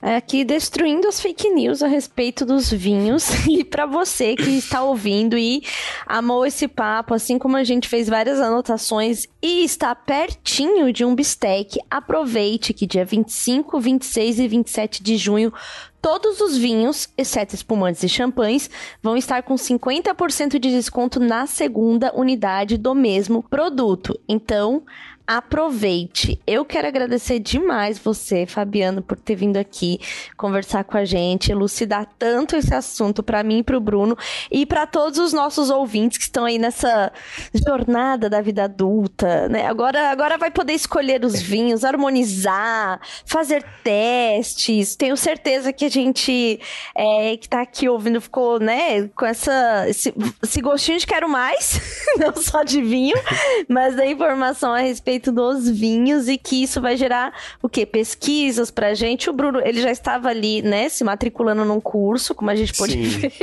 aqui 0.02 0.44
destruindo 0.44 1.07
as 1.07 1.22
fake 1.22 1.49
news 1.49 1.84
a 1.84 1.88
respeito 1.88 2.45
dos 2.45 2.72
vinhos. 2.72 3.30
E 3.52 3.64
para 3.64 3.86
você 3.86 4.36
que 4.36 4.49
está 4.49 4.82
ouvindo 4.82 5.38
e 5.38 5.61
amou 6.07 6.45
esse 6.45 6.68
papo, 6.68 7.14
assim 7.14 7.38
como 7.38 7.57
a 7.57 7.64
gente 7.64 7.88
fez 7.88 8.07
várias 8.07 8.40
anotações 8.40 9.28
e 9.41 9.64
está 9.64 9.94
pertinho 9.94 10.91
de 10.94 11.03
um 11.03 11.14
bistec, 11.14 11.78
aproveite 11.90 12.73
que 12.73 12.88
dia 12.88 13.03
25, 13.03 13.80
26 13.80 14.40
e 14.40 14.48
27 14.48 15.03
de 15.03 15.18
junho 15.18 15.53
Todos 16.02 16.41
os 16.41 16.57
vinhos, 16.57 17.07
exceto 17.15 17.53
espumantes 17.53 18.02
e 18.02 18.10
champanhes, 18.10 18.72
vão 19.03 19.15
estar 19.15 19.44
com 19.44 19.53
50% 19.53 20.57
de 20.57 20.72
desconto 20.72 21.19
na 21.19 21.45
segunda 21.45 22.11
unidade 22.15 22.76
do 22.76 22.95
mesmo 22.95 23.44
produto. 23.44 24.19
Então, 24.28 24.82
aproveite. 25.37 26.41
Eu 26.45 26.65
quero 26.65 26.89
agradecer 26.89 27.39
demais 27.39 27.97
você, 27.97 28.45
Fabiano, 28.45 29.01
por 29.01 29.17
ter 29.17 29.35
vindo 29.35 29.55
aqui 29.55 29.97
conversar 30.35 30.83
com 30.83 30.97
a 30.97 31.05
gente, 31.05 31.53
elucidar 31.53 32.05
tanto 32.19 32.57
esse 32.57 32.73
assunto 32.73 33.23
para 33.23 33.41
mim 33.41 33.59
e 33.59 33.63
para 33.63 33.77
o 33.77 33.79
Bruno 33.79 34.17
e 34.51 34.65
para 34.65 34.85
todos 34.85 35.19
os 35.19 35.31
nossos 35.31 35.69
ouvintes 35.69 36.17
que 36.17 36.25
estão 36.25 36.43
aí 36.43 36.59
nessa 36.59 37.13
jornada 37.65 38.29
da 38.29 38.41
vida 38.41 38.65
adulta, 38.65 39.47
né? 39.47 39.67
Agora, 39.67 40.09
agora 40.09 40.37
vai 40.37 40.51
poder 40.51 40.73
escolher 40.73 41.23
os 41.23 41.41
vinhos, 41.41 41.85
harmonizar, 41.85 42.99
fazer 43.25 43.63
testes. 43.85 44.97
Tenho 44.97 45.15
certeza 45.15 45.71
que 45.71 45.85
a 45.85 45.89
gente 45.89 46.59
é, 46.93 47.37
que 47.37 47.47
tá 47.47 47.61
aqui 47.61 47.87
ouvindo 47.87 48.19
ficou, 48.19 48.59
né, 48.59 49.07
com 49.15 49.25
essa 49.25 49.87
esse, 49.87 50.13
esse 50.43 50.61
gostinho 50.61 50.99
de 50.99 51.07
quero 51.07 51.29
mais, 51.29 51.79
não 52.19 52.35
só 52.35 52.63
de 52.63 52.81
vinho, 52.81 53.15
mas 53.69 53.95
da 53.95 54.05
informação 54.05 54.73
a 54.73 54.79
respeito 54.79 55.20
dos 55.30 55.69
vinhos 55.69 56.30
e 56.30 56.38
que 56.38 56.64
isso 56.64 56.80
vai 56.80 56.95
gerar 56.95 57.34
o 57.61 57.68
quê? 57.68 57.85
Pesquisas 57.85 58.72
pra 58.72 58.93
gente. 58.93 59.30
O 59.30 59.34
Bruno, 59.34 59.60
ele 59.60 59.81
já 59.81 59.91
estava 59.91 60.30
ali, 60.30 60.61
né, 60.61 60.88
se 60.88 61.03
matriculando 61.03 61.65
num 61.65 61.81
curso, 61.81 62.34
como 62.34 62.49
a 62.49 62.56
gente 62.56 62.73
pode 62.73 62.93
Sim. 62.93 63.02
ver. 63.03 63.34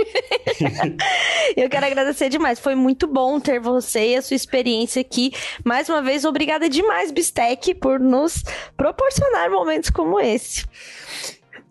Eu 1.55 1.69
quero 1.69 1.85
agradecer 1.85 2.31
demais. 2.31 2.59
Foi 2.59 2.75
muito 2.75 3.07
bom 3.07 3.39
ter 3.39 3.61
você 3.61 4.13
e 4.13 4.17
a 4.17 4.23
sua 4.23 4.35
experiência 4.35 5.01
aqui. 5.01 5.33
Mais 5.63 5.91
uma 5.91 6.01
vez, 6.01 6.25
obrigada 6.25 6.69
demais, 6.71 7.11
Bistec, 7.11 7.75
por 7.75 8.01
nos 8.01 8.43
proporcionar 8.77 9.51
momentos 9.51 9.91
como 9.91 10.19
esse. 10.19 10.65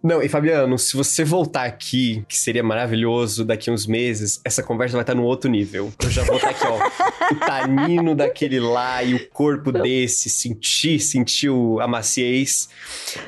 Não, 0.04 0.22
e 0.22 0.30
Fabiano, 0.30 0.78
se 0.78 0.96
você 0.96 1.24
voltar 1.24 1.66
aqui, 1.66 2.24
que 2.28 2.38
seria 2.38 2.64
maravilhoso 2.64 3.44
daqui 3.44 3.72
uns 3.72 3.88
meses, 3.88 4.40
essa 4.46 4.62
conversa 4.62 4.94
vai 4.94 5.04
estar 5.04 5.16
num 5.16 5.24
outro 5.24 5.50
nível. 5.50 5.92
Eu 6.02 6.10
já 6.10 6.24
vou 6.24 6.36
estar 6.36 6.50
aqui, 6.50 6.66
ó, 6.66 7.34
o 7.34 7.40
tanino 7.40 8.16
daquele 8.16 8.60
lá 8.60 9.04
e 9.04 9.16
o 9.16 9.30
corpo 9.30 9.72
desse, 9.72 10.30
sentir, 10.30 11.00
sentiu 11.00 11.80
a 11.82 11.88
maciez. 11.88 12.70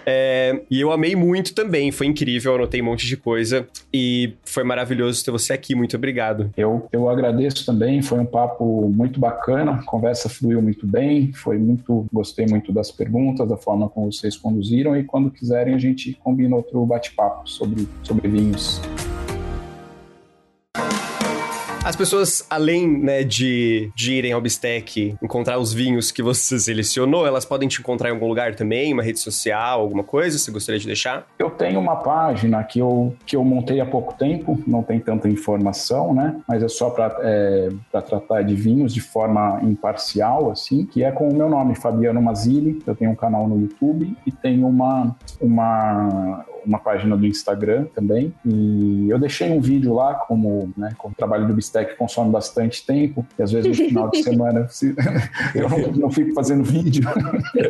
É, 0.05 0.61
e 0.69 0.79
eu 0.79 0.91
amei 0.91 1.15
muito 1.15 1.53
também, 1.53 1.91
foi 1.91 2.07
incrível, 2.07 2.55
anotei 2.55 2.81
um 2.81 2.85
monte 2.85 3.07
de 3.07 3.17
coisa 3.17 3.67
e 3.91 4.33
foi 4.43 4.63
maravilhoso 4.63 5.25
ter 5.25 5.31
você 5.31 5.53
aqui, 5.53 5.73
muito 5.73 5.95
obrigado. 5.97 6.51
Eu, 6.55 6.87
eu 6.91 7.09
agradeço 7.09 7.65
também, 7.65 8.01
foi 8.01 8.19
um 8.19 8.25
papo 8.25 8.87
muito 8.89 9.19
bacana, 9.19 9.71
a 9.71 9.83
conversa 9.83 10.29
fluiu 10.29 10.61
muito 10.61 10.85
bem, 10.85 11.33
foi 11.33 11.57
muito, 11.57 12.05
gostei 12.13 12.45
muito 12.45 12.71
das 12.71 12.91
perguntas, 12.91 13.47
da 13.47 13.57
forma 13.57 13.89
como 13.89 14.11
vocês 14.11 14.37
conduziram 14.37 14.95
e 14.95 15.03
quando 15.03 15.31
quiserem 15.31 15.73
a 15.73 15.77
gente 15.77 16.13
combina 16.23 16.58
outro 16.59 16.85
bate-papo 16.85 17.49
sobre, 17.49 17.87
sobre 18.03 18.27
vinhos. 18.27 18.81
As 21.89 21.95
pessoas, 21.95 22.45
além 22.51 22.87
né, 22.87 23.23
de, 23.23 23.91
de 23.95 24.13
irem 24.13 24.31
ao 24.31 24.39
Bistec 24.39 25.15
encontrar 25.23 25.57
os 25.57 25.73
vinhos 25.73 26.11
que 26.11 26.21
você 26.21 26.59
selecionou, 26.59 27.25
elas 27.25 27.45
podem 27.45 27.67
te 27.67 27.79
encontrar 27.79 28.09
em 28.09 28.11
algum 28.11 28.27
lugar 28.27 28.53
também, 28.53 28.93
uma 28.93 29.01
rede 29.01 29.17
social, 29.17 29.81
alguma 29.81 30.03
coisa? 30.03 30.37
Você 30.37 30.51
gostaria 30.51 30.79
de 30.79 30.85
deixar? 30.85 31.25
Eu 31.39 31.49
tenho 31.49 31.79
uma 31.79 31.95
página 31.95 32.63
que 32.63 32.77
eu, 32.77 33.15
que 33.25 33.35
eu 33.35 33.43
montei 33.43 33.81
há 33.81 33.87
pouco 33.87 34.13
tempo, 34.13 34.61
não 34.67 34.83
tem 34.83 34.99
tanta 34.99 35.27
informação, 35.27 36.13
né? 36.13 36.39
Mas 36.47 36.61
é 36.61 36.67
só 36.67 36.91
para 36.91 37.17
é, 37.21 37.69
tratar 37.91 38.43
de 38.43 38.53
vinhos 38.53 38.93
de 38.93 39.01
forma 39.01 39.59
imparcial, 39.63 40.51
assim, 40.51 40.85
que 40.85 41.03
é 41.03 41.11
com 41.11 41.27
o 41.27 41.35
meu 41.35 41.49
nome, 41.49 41.73
Fabiano 41.73 42.21
Mazili. 42.21 42.83
Eu 42.85 42.95
tenho 42.95 43.09
um 43.09 43.15
canal 43.15 43.47
no 43.47 43.59
YouTube 43.59 44.15
e 44.27 44.31
tenho 44.31 44.67
uma, 44.67 45.15
uma 45.41 46.45
uma 46.65 46.79
página 46.79 47.15
do 47.15 47.25
Instagram 47.25 47.85
também. 47.93 48.33
E 48.45 49.07
eu 49.09 49.19
deixei 49.19 49.51
um 49.51 49.59
vídeo 49.59 49.93
lá, 49.93 50.13
como, 50.13 50.71
né, 50.77 50.93
como 50.97 51.13
o 51.13 51.15
trabalho 51.15 51.47
do 51.47 51.53
Bistec 51.53 51.95
consome 51.95 52.31
bastante 52.31 52.85
tempo, 52.85 53.25
e 53.37 53.43
às 53.43 53.51
vezes 53.51 53.77
no 53.77 53.85
final 53.85 54.09
de 54.09 54.21
semana 54.23 54.67
eu 55.55 55.69
não, 55.69 55.79
não, 55.93 56.11
fico 56.11 56.33
fazendo 56.33 56.63
vídeo. 56.63 57.07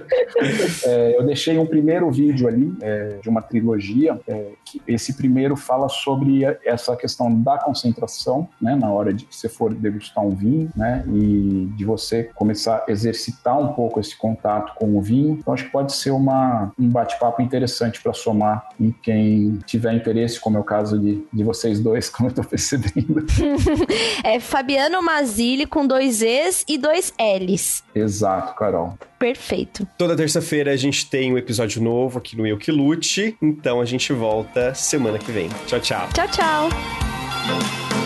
é, 0.86 1.18
eu 1.18 1.26
deixei 1.26 1.58
um 1.58 1.66
primeiro 1.66 2.10
vídeo 2.12 2.48
ali, 2.48 2.76
é, 2.82 3.20
de 3.22 3.30
uma 3.30 3.42
trilogia. 3.42 4.20
É, 4.28 4.52
que 4.66 4.82
esse 4.88 5.14
primeiro 5.14 5.56
fala 5.56 5.90
sobre 5.90 6.44
essa 6.64 6.96
questão 6.96 7.34
da 7.42 7.58
concentração, 7.58 8.48
né, 8.62 8.76
na 8.76 8.92
hora 8.92 9.14
de 9.14 9.26
que 9.26 9.36
você 9.36 9.50
for 9.50 9.74
degustar 9.74 10.24
um 10.24 10.36
vinho, 10.36 10.70
né, 10.76 11.04
e 11.08 11.70
de 11.76 11.86
você 11.86 12.30
começar 12.36 12.84
a 12.88 12.92
exercitar 12.92 13.60
um 13.60 13.74
pouco 13.74 14.00
esse 14.00 14.16
contato 14.16 14.76
com 14.76 14.98
o 14.98 15.02
vinho. 15.02 15.38
Então, 15.40 15.54
acho 15.54 15.66
que 15.66 15.72
pode 15.72 15.94
ser 15.94 16.12
uma, 16.12 16.72
um 16.78 16.88
bate-papo 16.90 17.42
interessante 17.42 18.02
para 18.02 18.14
somar 18.14 18.70
e 18.80 18.89
quem 18.92 19.60
tiver 19.66 19.94
interesse, 19.94 20.40
como 20.40 20.58
é 20.58 20.60
o 20.60 20.64
caso 20.64 21.00
de, 21.00 21.24
de 21.32 21.44
vocês 21.44 21.80
dois, 21.80 22.10
como 22.12 22.28
eu 22.28 22.32
estou 22.32 22.44
percebendo. 22.46 23.26
é 24.24 24.40
Fabiano 24.40 25.02
Mazili 25.02 25.66
com 25.66 25.86
dois 25.86 26.22
E's 26.22 26.66
e 26.68 26.78
dois 26.78 27.14
L's. 27.20 27.84
Exato, 27.94 28.56
Carol. 28.56 28.98
Perfeito. 29.18 29.88
Toda 29.98 30.16
terça-feira 30.16 30.72
a 30.72 30.78
gente 30.78 31.10
tem 31.10 31.34
um 31.34 31.38
episódio 31.38 31.82
novo 31.82 32.20
aqui 32.20 32.38
no 32.38 32.48
Eu 32.48 32.58
Que 32.58 32.72
Lute, 32.72 33.38
então 33.42 33.82
a 33.82 33.86
gente 33.86 34.14
volta 34.14 34.74
semana 34.74 35.20
que 35.20 35.32
vem. 35.32 35.50
Tchau, 35.68 35.80
tchau. 35.80 36.08
Tchau, 36.14 36.28
tchau. 36.28 37.99